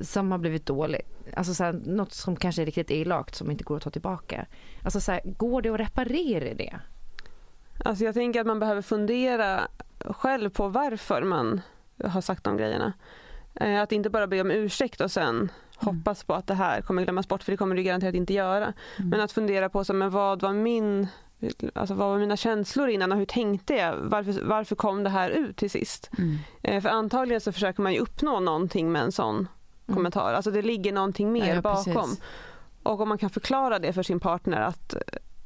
som 0.00 0.32
har 0.32 0.38
blivit 0.38 0.66
dåligt. 0.66 1.08
Alltså 1.36 1.54
så 1.54 1.64
här, 1.64 1.72
något 1.72 2.12
som 2.12 2.36
kanske 2.36 2.62
är 2.62 2.66
riktigt 2.66 2.90
elakt 2.90 3.34
som 3.34 3.50
inte 3.50 3.64
går 3.64 3.76
att 3.76 3.82
ta 3.82 3.90
tillbaka. 3.90 4.46
Alltså 4.82 5.00
så 5.00 5.12
här, 5.12 5.20
går 5.24 5.62
det 5.62 5.68
att 5.68 5.80
reparera 5.80 6.54
det? 6.54 6.78
Alltså 7.84 8.04
jag 8.04 8.14
tänker 8.14 8.40
att 8.40 8.46
man 8.46 8.58
behöver 8.60 8.82
fundera 8.82 9.68
själv 9.98 10.50
på 10.50 10.68
varför 10.68 11.22
man 11.22 11.60
har 12.04 12.20
sagt 12.20 12.44
de 12.44 12.56
grejerna. 12.56 12.92
Eh, 13.54 13.80
Att 13.82 13.92
inte 13.92 14.10
bara 14.10 14.26
be 14.26 14.40
om 14.40 14.50
ursäkt 14.50 15.00
och 15.00 15.10
sen 15.10 15.50
hoppas 15.76 16.24
på 16.24 16.34
att 16.34 16.46
det 16.46 16.54
här 16.54 16.80
kommer 16.80 17.02
glömmas 17.02 17.28
bort, 17.28 17.42
för 17.42 17.52
det 17.52 17.56
kommer 17.56 17.76
det 17.76 17.82
garanterat 17.82 18.14
inte 18.14 18.34
göra. 18.34 18.72
Mm. 18.96 19.08
Men 19.10 19.20
att 19.20 19.32
fundera 19.32 19.68
på 19.68 19.84
så, 19.84 19.92
men 19.92 20.10
vad 20.10 20.42
var 20.42 20.52
min 20.52 21.08
Alltså 21.74 21.94
vad 21.94 22.08
var 22.08 22.18
mina 22.18 22.36
känslor 22.36 22.88
innan 22.88 23.12
och 23.12 23.18
hur 23.18 23.26
tänkte 23.26 23.74
jag? 23.74 23.96
Varför, 23.96 24.42
varför 24.44 24.76
kom 24.76 25.02
det 25.02 25.10
här 25.10 25.30
ut 25.30 25.56
till 25.56 25.70
sist? 25.70 26.10
Mm. 26.18 26.38
Eh, 26.62 26.82
För 26.82 26.88
antagligen 26.88 27.40
så 27.40 27.52
försöker 27.52 27.82
man 27.82 27.92
ju 27.92 27.98
uppnå 27.98 28.40
någonting 28.40 28.92
med 28.92 29.02
en 29.02 29.12
sån 29.12 29.48
kommentar. 29.94 30.32
Alltså 30.32 30.50
det 30.50 30.62
ligger 30.62 30.92
någonting 30.92 31.32
mer 31.32 31.42
Mm. 31.44 31.54
Ja, 31.54 31.62
bakom. 31.62 31.94
precis. 31.94 32.20
Och 32.82 33.00
om 33.00 33.08
man 33.08 33.18
kan 33.18 33.30
förklara 33.30 33.78
det 33.78 33.92
för 33.92 34.02
sin 34.02 34.20
partner 34.20 34.60
att 34.60 34.94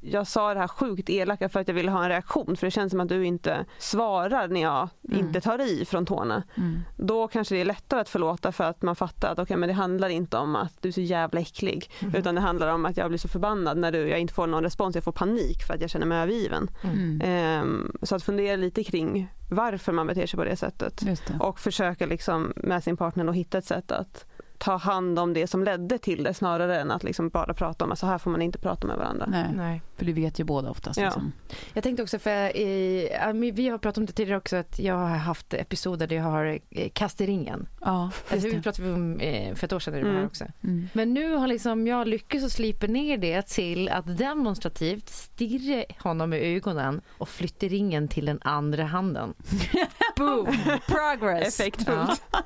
jag 0.01 0.27
sa 0.27 0.55
det 0.55 0.61
här 0.61 0.69
sjukt 0.69 1.11
elaka 1.11 1.49
för 1.49 1.61
att 1.61 1.69
jag 1.69 1.75
ville 1.75 1.91
ha 1.91 2.03
en 2.03 2.09
reaktion 2.09 2.57
för 2.57 2.67
det 2.67 2.71
känns 2.71 2.91
som 2.91 3.01
att 3.01 3.09
du 3.09 3.27
inte 3.27 3.65
svarar 3.79 4.49
när 4.49 4.61
jag 4.63 4.89
Mm. 5.09 5.27
inte 5.27 5.41
tar 5.41 5.61
i 5.61 5.85
från 5.85 6.07
tårna. 6.07 6.43
Mm. 6.57 6.81
Då 6.97 7.29
kanske 7.29 7.55
det 7.55 7.61
är 7.61 7.65
lättare 7.65 8.01
att 8.01 8.09
förlåta 8.09 8.53
för 8.53 8.65
att 8.65 8.83
man 8.83 8.97
fattar 8.97 9.33
att 9.33 9.39
okay, 9.39 9.57
men 9.57 9.69
det 9.69 9.73
handlar 9.73 10.09
inte 10.09 10.37
om 10.37 10.57
att 10.57 10.73
du 10.83 10.89
är 10.89 10.93
så 10.93 11.01
jävla 11.01 11.41
äcklig 11.41 11.91
utan 12.15 12.35
det 12.35 12.41
handlar 12.41 12.69
om 12.75 12.87
att 12.87 12.97
jag 12.97 13.09
blir 13.09 13.19
så 13.19 13.29
förbannad 13.29 13.79
när 13.79 13.93
du, 13.93 14.09
jag 14.09 14.21
inte 14.21 14.35
får 14.35 14.47
någon 14.47 14.63
respons, 14.63 14.95
jag 14.95 15.05
får 15.05 15.13
panik 15.13 15.63
för 15.67 15.75
att 15.75 15.81
jag 15.81 15.91
känner 15.91 16.07
mig 16.07 16.19
övergiven. 16.19 16.71
Mm. 16.83 17.21
Ehm, 17.25 17.93
så 18.03 18.15
att 18.17 18.23
fundera 18.23 18.57
lite 18.57 18.85
kring 18.85 19.29
varför 19.51 19.93
man 19.93 20.07
beter 20.07 20.27
sig 20.27 20.39
på 20.39 20.45
det 20.45 20.57
sättet 20.57 21.01
det. 21.05 21.37
och 21.41 21.61
försöka 21.61 22.07
liksom 22.07 22.53
med 22.57 22.85
sin 22.85 22.97
partner 22.97 23.27
att 23.29 23.35
hitta 23.35 23.59
ett 23.59 23.65
sätt 23.65 23.93
att 23.93 24.27
ta 24.61 24.77
hand 24.77 25.19
om 25.19 25.35
det 25.35 25.47
som 25.47 25.65
ledde 25.65 25.99
till 25.99 26.23
det 26.23 26.35
snarare 26.35 26.81
än 26.81 26.91
att 26.91 27.05
liksom 27.05 27.29
bara 27.29 27.55
prata 27.55 27.85
om 27.85 27.93
att 27.93 27.99
så 27.99 28.07
här 28.07 28.19
får 28.19 28.31
man 28.31 28.43
inte 28.43 28.59
prata 28.59 28.87
med 28.87 28.97
varandra. 28.97 29.27
Nej, 29.29 29.47
Nej. 29.55 29.83
för 29.97 30.05
det 30.05 30.13
vet 30.13 30.39
ju 30.41 30.45
båda 30.45 30.71
oftast. 30.71 30.99
Ja. 31.01 31.05
Liksom. 31.05 31.33
Jag 31.73 31.83
tänkte 31.85 32.03
också 32.03 32.19
för 32.19 32.57
i, 32.57 33.51
vi 33.55 33.69
har 33.69 33.79
pratat 33.79 33.99
om 33.99 34.07
det 34.07 34.13
tidigare 34.13 34.39
också 34.39 34.57
att 34.57 34.79
jag 34.79 34.95
har 34.95 35.09
haft 35.17 35.55
episoder 35.55 36.07
där 36.07 36.17
jag 36.17 36.23
har 36.23 36.59
eh, 36.71 36.89
kast 36.93 37.21
i 37.21 37.27
ringen. 37.27 37.69
Ja, 37.81 38.11
Alltså, 38.31 38.49
vi 38.49 38.55
det. 38.55 38.63
pratade 38.63 38.93
om 38.93 39.21
eh, 39.21 39.55
för 39.55 39.65
ett 39.67 39.73
år 39.73 39.79
sedan 39.81 39.95
Mm. 39.95 40.25
också. 40.27 40.45
Mm. 40.65 40.89
Men 40.93 41.15
nu 41.15 41.35
har 41.35 41.47
liksom 41.47 41.87
jag 41.87 42.09
lyckats 42.09 42.45
att 42.45 42.53
slipa 42.53 42.87
ner 42.87 43.19
det 43.19 43.43
till 43.47 43.89
att 43.89 44.19
demonstrativt 44.19 45.09
stirra 45.09 45.85
honom 45.99 46.33
i 46.33 46.57
ögonen 46.57 47.01
och 47.19 47.29
flytta 47.29 47.67
ringen 47.67 48.09
till 48.09 48.27
den 48.27 48.39
andra 48.43 48.85
handen. 48.85 49.35
Boom! 50.17 50.47
Progress! 50.87 51.61
Effektfullt. 51.61 52.23
Ja. 52.33 52.43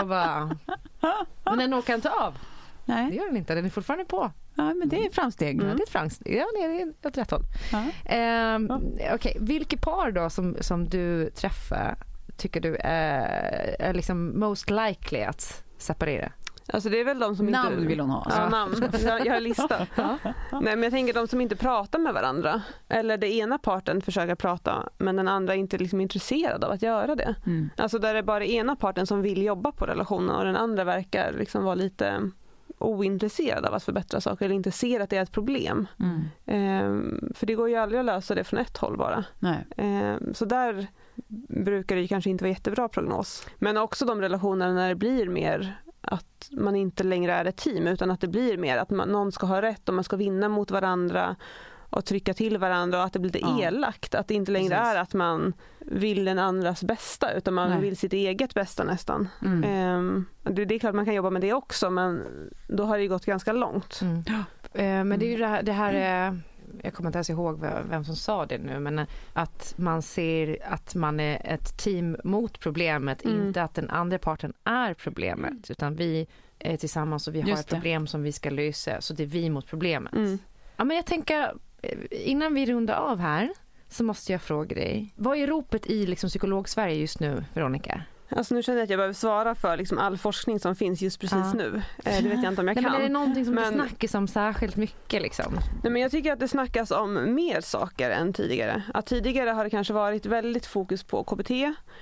Och 0.00 0.08
bara... 0.08 0.31
Men 1.44 1.58
den 1.58 1.74
åker 1.74 1.94
inte 1.94 2.10
av. 2.10 2.32
Det 2.84 2.92
Nej, 2.94 3.16
gör 3.16 3.26
den 3.26 3.36
inte. 3.36 3.54
Den 3.54 3.64
är 3.64 3.70
fortfarande 3.70 4.04
på. 4.04 4.30
ja, 4.54 4.74
men 4.74 4.88
det 4.88 5.06
är 5.06 5.10
framsteg. 5.10 5.62
Ja, 5.62 5.66
det 5.66 5.70
är 5.70 5.82
ett 5.82 5.88
framsteg. 5.88 6.34
Ja, 6.36 6.46
det 6.56 6.64
är 6.64 6.92
åt 7.08 7.18
rätt 7.18 7.30
håll. 7.30 7.42
Ja. 7.72 7.84
Ehm, 8.04 8.70
Okej, 9.14 9.36
vilket 9.40 9.80
par 9.80 10.10
då 10.10 10.30
som, 10.30 10.56
som 10.60 10.88
du 10.88 11.30
träffar 11.30 11.96
tycker 12.36 12.60
du 12.60 12.76
är, 12.80 13.76
är 13.78 13.94
liksom 13.94 14.40
most 14.40 14.70
likely 14.70 15.22
att 15.22 15.64
separera? 15.78 16.32
Alltså 16.68 16.88
det 16.88 17.00
är 17.00 17.04
väl 17.04 17.18
de 17.18 17.36
som 17.36 17.46
Namn 17.46 17.72
inte... 17.72 17.86
vill 17.86 18.00
hon 18.00 18.10
ha. 18.10 18.26
Ja, 18.30 18.48
namn. 18.48 18.88
Jag, 19.04 19.20
jag 19.26 19.32
har 19.32 19.36
en 19.36 19.42
lista. 19.42 19.86
Nej, 20.52 20.60
men 20.62 20.82
jag 20.82 20.92
tänker 20.92 21.14
de 21.14 21.28
som 21.28 21.40
inte 21.40 21.56
pratar 21.56 21.98
med 21.98 22.14
varandra. 22.14 22.62
Eller 22.88 23.16
det 23.16 23.34
ena 23.34 23.58
parten 23.58 24.00
försöker 24.00 24.34
prata 24.34 24.88
men 24.98 25.16
den 25.16 25.28
andra 25.28 25.54
är 25.54 25.58
inte 25.58 25.78
liksom 25.78 26.00
intresserad 26.00 26.64
av 26.64 26.70
att 26.70 26.82
göra 26.82 27.14
det. 27.14 27.34
Mm. 27.46 27.70
Alltså 27.76 27.98
där 27.98 28.12
det 28.12 28.18
är 28.18 28.22
bara 28.22 28.44
ena 28.44 28.76
parten 28.76 29.06
som 29.06 29.22
vill 29.22 29.42
jobba 29.42 29.72
på 29.72 29.86
relationen 29.86 30.36
och 30.36 30.44
den 30.44 30.56
andra 30.56 30.84
verkar 30.84 31.32
liksom 31.32 31.64
vara 31.64 31.74
lite 31.74 32.30
ointresserad 32.78 33.64
av 33.64 33.74
att 33.74 33.84
förbättra 33.84 34.20
saker 34.20 34.44
eller 34.44 34.54
inte 34.54 34.70
ser 34.70 35.00
att 35.00 35.10
det 35.10 35.16
är 35.16 35.22
ett 35.22 35.32
problem. 35.32 35.86
Mm. 36.00 36.22
Ehm, 36.46 37.32
för 37.34 37.46
det 37.46 37.54
går 37.54 37.68
ju 37.68 37.76
aldrig 37.76 37.98
att 37.98 38.06
lösa 38.06 38.34
det 38.34 38.44
från 38.44 38.60
ett 38.60 38.76
håll 38.76 38.96
bara. 38.96 39.24
Nej. 39.38 39.66
Ehm, 39.76 40.34
så 40.34 40.44
där 40.44 40.86
brukar 41.48 41.96
det 41.96 42.08
kanske 42.08 42.30
inte 42.30 42.44
vara 42.44 42.52
jättebra 42.52 42.88
prognos. 42.88 43.46
Men 43.58 43.76
också 43.76 44.04
de 44.04 44.20
relationerna 44.20 44.74
när 44.74 44.88
det 44.88 44.94
blir 44.94 45.28
mer 45.28 45.81
att 46.02 46.48
man 46.50 46.76
inte 46.76 47.04
längre 47.04 47.32
är 47.32 47.44
ett 47.44 47.56
team 47.56 47.86
utan 47.86 48.10
att 48.10 48.20
det 48.20 48.28
blir 48.28 48.58
mer 48.58 48.78
att 48.78 48.90
man, 48.90 49.08
någon 49.08 49.32
ska 49.32 49.46
ha 49.46 49.62
rätt 49.62 49.88
och 49.88 49.94
man 49.94 50.04
ska 50.04 50.16
vinna 50.16 50.48
mot 50.48 50.70
varandra 50.70 51.36
och 51.90 52.04
trycka 52.04 52.34
till 52.34 52.58
varandra 52.58 52.98
och 52.98 53.04
att 53.04 53.12
det 53.12 53.18
blir 53.18 53.32
lite 53.32 53.46
Ja. 53.46 53.60
elakt. 53.62 54.14
Att 54.14 54.28
det 54.28 54.34
inte 54.34 54.52
längre 54.52 54.74
Precis. 54.76 54.94
är 54.94 55.00
att 55.00 55.14
man 55.14 55.52
vill 55.78 56.24
den 56.24 56.38
andras 56.38 56.84
bästa 56.84 57.32
utan 57.32 57.54
man 57.54 57.70
Nej. 57.70 57.80
vill 57.80 57.96
sitt 57.96 58.12
eget 58.12 58.54
bästa 58.54 58.84
nästan. 58.84 59.28
Mm. 59.44 59.64
Ehm, 59.64 60.24
det, 60.42 60.64
det 60.64 60.74
är 60.74 60.78
klart 60.78 60.94
man 60.94 61.04
kan 61.04 61.14
jobba 61.14 61.30
med 61.30 61.42
det 61.42 61.52
också 61.52 61.90
men 61.90 62.22
då 62.68 62.84
har 62.84 62.96
det 62.96 63.02
ju 63.02 63.08
gått 63.08 63.24
ganska 63.26 63.52
långt. 63.52 64.00
Mm. 64.02 64.24
Eh, 64.72 65.04
Men 65.04 65.18
det 65.18 65.26
är 65.26 65.30
ju 65.30 65.36
det 65.36 65.46
här, 65.46 65.62
det 65.62 65.72
här 65.72 65.94
är, 65.94 66.40
jag 66.82 66.94
kommer 66.94 67.08
inte 67.08 67.16
ens 67.16 67.30
ihåg 67.30 67.60
vem 67.88 68.04
som 68.04 68.16
sa 68.16 68.46
det 68.46 68.58
nu, 68.58 68.78
men 68.80 69.06
att 69.32 69.74
man 69.76 70.02
ser 70.02 70.58
att 70.72 70.94
man 70.94 71.20
är 71.20 71.40
ett 71.44 71.78
team 71.78 72.16
mot 72.24 72.60
problemet, 72.60 73.24
Mm. 73.24 73.46
inte 73.46 73.62
att 73.62 73.74
den 73.74 73.90
andra 73.90 74.18
parten 74.18 74.52
är 74.64 74.94
problemet, 74.94 75.70
utan 75.70 75.94
vi 75.96 76.26
är 76.58 76.76
tillsammans 76.76 77.28
och 77.28 77.34
vi 77.34 77.40
har 77.40 77.48
Just 77.48 77.62
ett 77.62 77.68
det. 77.68 77.74
problem 77.76 78.06
som 78.06 78.22
vi 78.22 78.32
ska 78.32 78.50
lösa, 78.50 79.00
så 79.00 79.14
det 79.14 79.22
är 79.22 79.26
vi 79.26 79.50
mot 79.50 79.66
problemet. 79.66 80.12
Mm. 80.14 80.38
Ja, 80.76 80.84
men 80.84 80.96
jag 80.96 81.06
tänker, 81.06 81.54
eh, 81.82 81.98
innan 82.10 82.54
vi 82.54 82.66
rundar 82.66 82.94
av 82.94 83.18
här, 83.18 83.52
så 83.88 84.04
måste 84.04 84.32
jag 84.32 84.42
fråga 84.42 84.74
dig, 84.76 85.12
vad 85.16 85.36
är 85.38 85.46
ropet 85.46 85.86
i 85.86 86.06
liksom 86.06 86.28
psykolog-Sverige 86.28 86.94
just 86.94 87.20
nu, 87.20 87.44
Veronica? 87.54 88.02
Alltså 88.36 88.54
nu 88.54 88.62
känner 88.62 88.78
jag 88.78 88.84
att 88.84 88.90
jag 88.90 88.98
behöver 88.98 89.14
svara 89.14 89.54
för 89.54 89.76
liksom 89.76 89.98
all 89.98 90.18
forskning 90.18 90.60
som 90.60 90.76
finns 90.76 91.02
just 91.02 91.20
precis 91.20 91.38
Ja. 91.38 91.52
nu. 91.54 91.82
Eh, 92.04 92.22
det 92.22 92.28
vet 92.28 92.42
jag 92.42 92.52
inte 92.52 92.60
om 92.60 92.68
jag 92.68 92.74
Nej, 92.74 92.84
kan. 92.84 92.92
men 92.92 93.00
är 93.00 93.06
det 93.06 93.12
någonting 93.12 93.44
som 93.44 93.54
Men- 93.54 93.64
det 93.78 93.78
snackas 93.88 94.14
om 94.14 94.28
särskilt 94.28 94.76
mycket? 94.76 95.22
Liksom? 95.22 95.54
Nej, 95.82 95.92
men 95.92 96.02
jag 96.02 96.10
tycker 96.10 96.32
att 96.32 96.40
det 96.40 96.48
snackas 96.48 96.90
om 96.90 97.34
mer 97.34 97.60
saker 97.60 98.10
än 98.10 98.32
tidigare. 98.32 98.82
Att 98.94 99.06
tidigare 99.06 99.50
har 99.50 99.64
det 99.64 99.70
kanske 99.70 99.92
varit 99.92 100.26
väldigt 100.26 100.66
fokus 100.66 101.04
på 101.04 101.24
KBT 101.24 101.50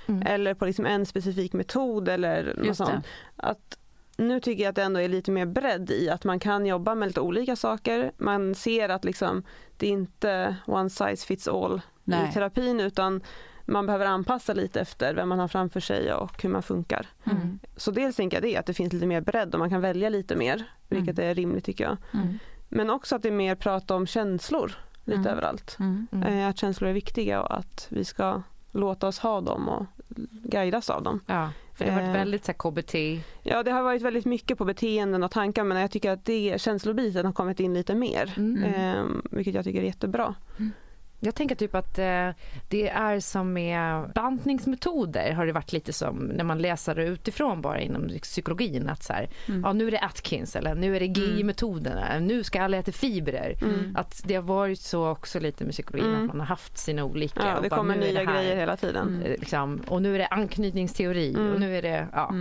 Mm. 0.07 0.21
eller 0.27 0.53
på 0.53 0.65
liksom 0.65 0.85
en 0.85 1.05
specifik 1.05 1.53
metod 1.53 2.09
eller 2.09 2.53
något 2.57 2.77
sånt. 2.77 3.05
Att 3.35 3.77
nu 4.17 4.39
tycker 4.39 4.63
jag 4.63 4.69
att 4.69 4.75
det 4.75 4.83
ändå 4.83 4.99
är 5.01 5.09
lite 5.09 5.31
mer 5.31 5.45
bredd 5.45 5.91
i 5.91 6.09
att 6.09 6.23
man 6.23 6.39
kan 6.39 6.65
jobba 6.65 6.95
med 6.95 7.07
lite 7.07 7.21
olika 7.21 7.55
saker. 7.55 8.11
Man 8.17 8.55
ser 8.55 8.89
att 8.89 9.05
liksom, 9.05 9.43
det 9.77 9.85
är 9.87 9.91
inte 9.91 10.55
one 10.67 10.89
size 10.89 11.27
fits 11.27 11.47
all 11.47 11.81
Nej. 12.03 12.29
i 12.29 12.33
terapin 12.33 12.79
utan 12.79 13.21
man 13.65 13.85
behöver 13.85 14.05
anpassa 14.05 14.53
lite 14.53 14.81
efter 14.81 15.13
vem 15.13 15.29
man 15.29 15.39
har 15.39 15.47
framför 15.47 15.79
sig 15.79 16.13
och 16.13 16.43
hur 16.43 16.49
man 16.49 16.63
funkar. 16.63 17.07
Mm. 17.23 17.59
Så 17.77 17.91
dels 17.91 18.15
tänker 18.15 18.37
jag 18.37 18.43
det, 18.43 18.57
att 18.57 18.65
det 18.65 18.73
finns 18.73 18.93
lite 18.93 19.05
mer 19.05 19.21
bredd 19.21 19.53
och 19.53 19.59
man 19.59 19.69
kan 19.69 19.81
välja 19.81 20.09
lite 20.09 20.35
mer, 20.35 20.63
vilket 20.89 21.19
är 21.19 21.35
rimligt 21.35 21.65
tycker 21.65 21.83
jag. 21.83 21.97
Mm. 22.13 22.39
Men 22.69 22.89
också 22.89 23.15
att 23.15 23.21
det 23.21 23.27
är 23.27 23.31
mer 23.33 23.55
prata 23.55 23.95
om 23.95 24.07
känslor 24.07 24.71
lite 25.05 25.19
Mm. 25.19 25.31
överallt. 25.31 25.75
Mm. 25.79 26.07
Mm. 26.11 26.27
Eh, 26.39 26.47
Att 26.47 26.57
känslor 26.57 26.89
är 26.89 26.93
viktiga 26.93 27.41
och 27.41 27.57
att 27.57 27.87
vi 27.89 28.05
ska 28.05 28.41
låta 28.71 29.07
oss 29.07 29.19
ha 29.19 29.41
dem 29.41 29.69
och 29.69 29.85
guidas 30.43 30.89
av 30.89 31.03
dem. 31.03 31.19
Ja, 31.25 31.49
för 31.77 31.85
det 31.85 31.91
har 31.91 32.01
varit 32.01 32.07
Eh. 32.09 32.13
väldigt 32.13 32.45
så 32.45 32.53
KBT, 32.53 32.95
Ja, 33.43 33.63
det 33.63 33.71
har 33.71 33.83
varit 33.83 34.01
väldigt 34.01 34.25
mycket 34.25 34.57
på 34.57 34.65
beteenden 34.65 35.23
och 35.23 35.31
tankar 35.31 35.63
men 35.63 35.77
jag 35.77 35.91
tycker 35.91 36.11
att 36.11 36.25
det 36.25 36.61
känslobiten 36.61 37.25
har 37.25 37.33
kommit 37.33 37.59
in 37.59 37.73
lite 37.73 37.95
mer. 37.95 38.33
Mm. 38.37 38.63
Eh, 38.63 39.03
vilket 39.31 39.55
jag 39.55 39.63
tycker 39.63 39.79
är 39.81 39.85
jättebra. 39.85 40.35
Mm. 40.59 40.71
Jag 41.23 41.35
tänker 41.35 41.55
typ 41.55 41.75
att 41.75 41.99
eh, 41.99 42.29
det 42.69 42.89
är 42.89 43.19
som 43.19 43.53
med 43.53 44.11
bantningsmetoder 44.15 45.31
har 45.33 45.45
det 45.45 45.51
varit 45.51 45.73
lite 45.73 45.93
som 45.93 46.15
när 46.17 46.43
man 46.43 46.57
läser 46.59 46.95
det 46.95 47.03
utifrån 47.05 47.61
bara 47.61 47.79
inom 47.81 48.09
psykologin 48.21 48.89
att 48.89 49.03
så 49.03 49.13
här, 49.13 49.29
ja 49.63 49.73
nu 49.73 49.87
är 49.87 49.91
det 49.91 49.99
Atkins 49.99 50.55
eller 50.55 50.75
nu 50.75 50.95
är 50.95 50.99
det 50.99 51.05
GI-metoderna, 51.05 52.19
nu 52.19 52.43
ska 52.43 52.61
alla 52.61 52.77
äta 52.77 52.91
fibrer. 52.91 53.55
Att 53.95 54.21
det 54.25 54.35
har 54.35 54.41
varit 54.43 54.79
så 54.79 55.07
också 55.07 55.39
lite 55.39 55.63
med 55.63 55.73
psykologin 55.73 56.15
att 56.15 56.25
man 56.27 56.39
har 56.39 56.47
haft 56.47 56.77
sina 56.77 57.03
olika. 57.03 57.47
Ja, 57.47 57.59
det 57.61 57.69
bara, 57.69 57.75
kommer 57.77 57.95
nya 57.95 58.19
det 58.19 58.25
här. 58.31 58.35
grejer 58.41 58.55
hela 58.55 58.77
tiden. 58.77 59.21
Eh, 59.25 59.29
Liksom, 59.39 59.81
och 59.87 60.01
nu 60.01 60.15
är 60.15 60.19
det 60.19 60.27
anknytningsteori 60.27 61.35
och 61.35 61.59
nu 61.59 61.77
är 61.77 61.81
det, 61.81 62.07
ja. 62.13 62.33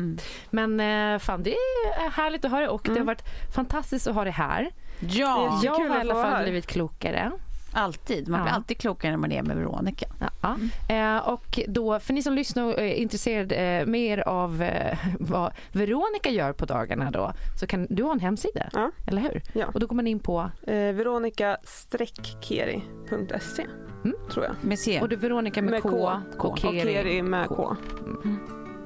Men 0.51 0.81
eh, 0.81 1.19
fan 1.19 1.43
det 1.43 1.51
är 1.51 2.11
härligt 2.11 2.45
att 2.45 2.51
höra 2.51 2.71
och 2.71 2.83
det 2.85 2.99
har 2.99 3.05
varit 3.07 3.23
fantastiskt 3.55 4.07
att 4.07 4.15
ha 4.15 4.25
det 4.25 4.31
här. 4.31 4.71
Ja, 5.01 5.61
Jag 5.63 5.73
har 5.75 5.97
i 5.97 6.01
alla 6.01 6.15
fall 6.15 6.33
här. 6.33 6.43
blivit 6.43 6.67
klokare. 6.67 7.31
Alltid. 7.73 8.29
Man 8.29 8.41
blir 8.43 8.51
Ja. 8.51 8.55
alltid 8.57 8.79
klokare 8.79 9.11
när 9.11 9.19
man 9.19 9.33
är 9.33 9.43
med 9.43 9.57
Veronica. 9.57 10.07
Ja. 10.41 10.57
Eh, 10.95 11.29
och 11.29 11.61
då, 11.69 12.01
för 12.01 12.13
ni 12.13 12.23
som 12.23 12.35
lyssnar 12.35 12.65
och 12.65 12.79
är 12.79 12.95
intresserade 12.95 13.55
eh, 13.57 13.87
mer 13.87 14.29
av 14.29 14.63
eh, 14.63 14.99
vad 15.21 15.53
Veronica 15.73 16.31
gör 16.31 16.53
på 16.53 16.65
dagarna 16.65 17.11
då, 17.11 17.33
så 17.61 17.67
kan 17.67 17.87
du 17.91 18.03
ha 18.03 18.13
en 18.13 18.21
hemsida, 18.21 18.69
Ja. 18.73 18.91
eller 19.07 19.23
hur? 19.23 19.43
Ja. 19.53 19.67
Och 19.75 19.81
då 19.81 19.87
går 19.87 19.97
man 19.97 20.07
in 20.07 20.19
på, 20.21 20.51
Eh, 20.67 20.75
Veronica-keri.se 20.75 23.67
Mm. 24.05 24.17
tror 24.33 24.45
jag. 24.45 24.55
Med 24.61 24.79
C. 24.79 24.99
och 25.03 25.09
det 25.09 25.15
är 25.15 25.21
Veronica 25.21 25.63
med, 25.63 25.83
K, 25.83 26.13
Och 26.39 26.59
Keri 26.59 27.23
med 27.23 27.49
K. 27.49 27.77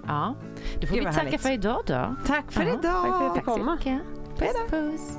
Ja. 0.06 0.34
Då 0.80 0.86
får 0.86 0.94
Gud, 0.94 1.04
vi 1.04 1.12
tacka 1.12 1.24
härligt. 1.24 1.40
för 1.40 1.50
idag 1.50 1.82
då. 1.86 2.16
Tack 2.26 2.52
för 2.52 2.62
Ja. 2.62 2.68
idag. 2.68 2.82
Tack 2.82 3.06
för 3.06 3.16
att 3.16 3.22
jag 3.22 3.34
fick 3.34 3.44
komma. 3.44 3.76
mycket. 3.76 4.00
Puss 4.38 4.56
puss. 4.70 5.18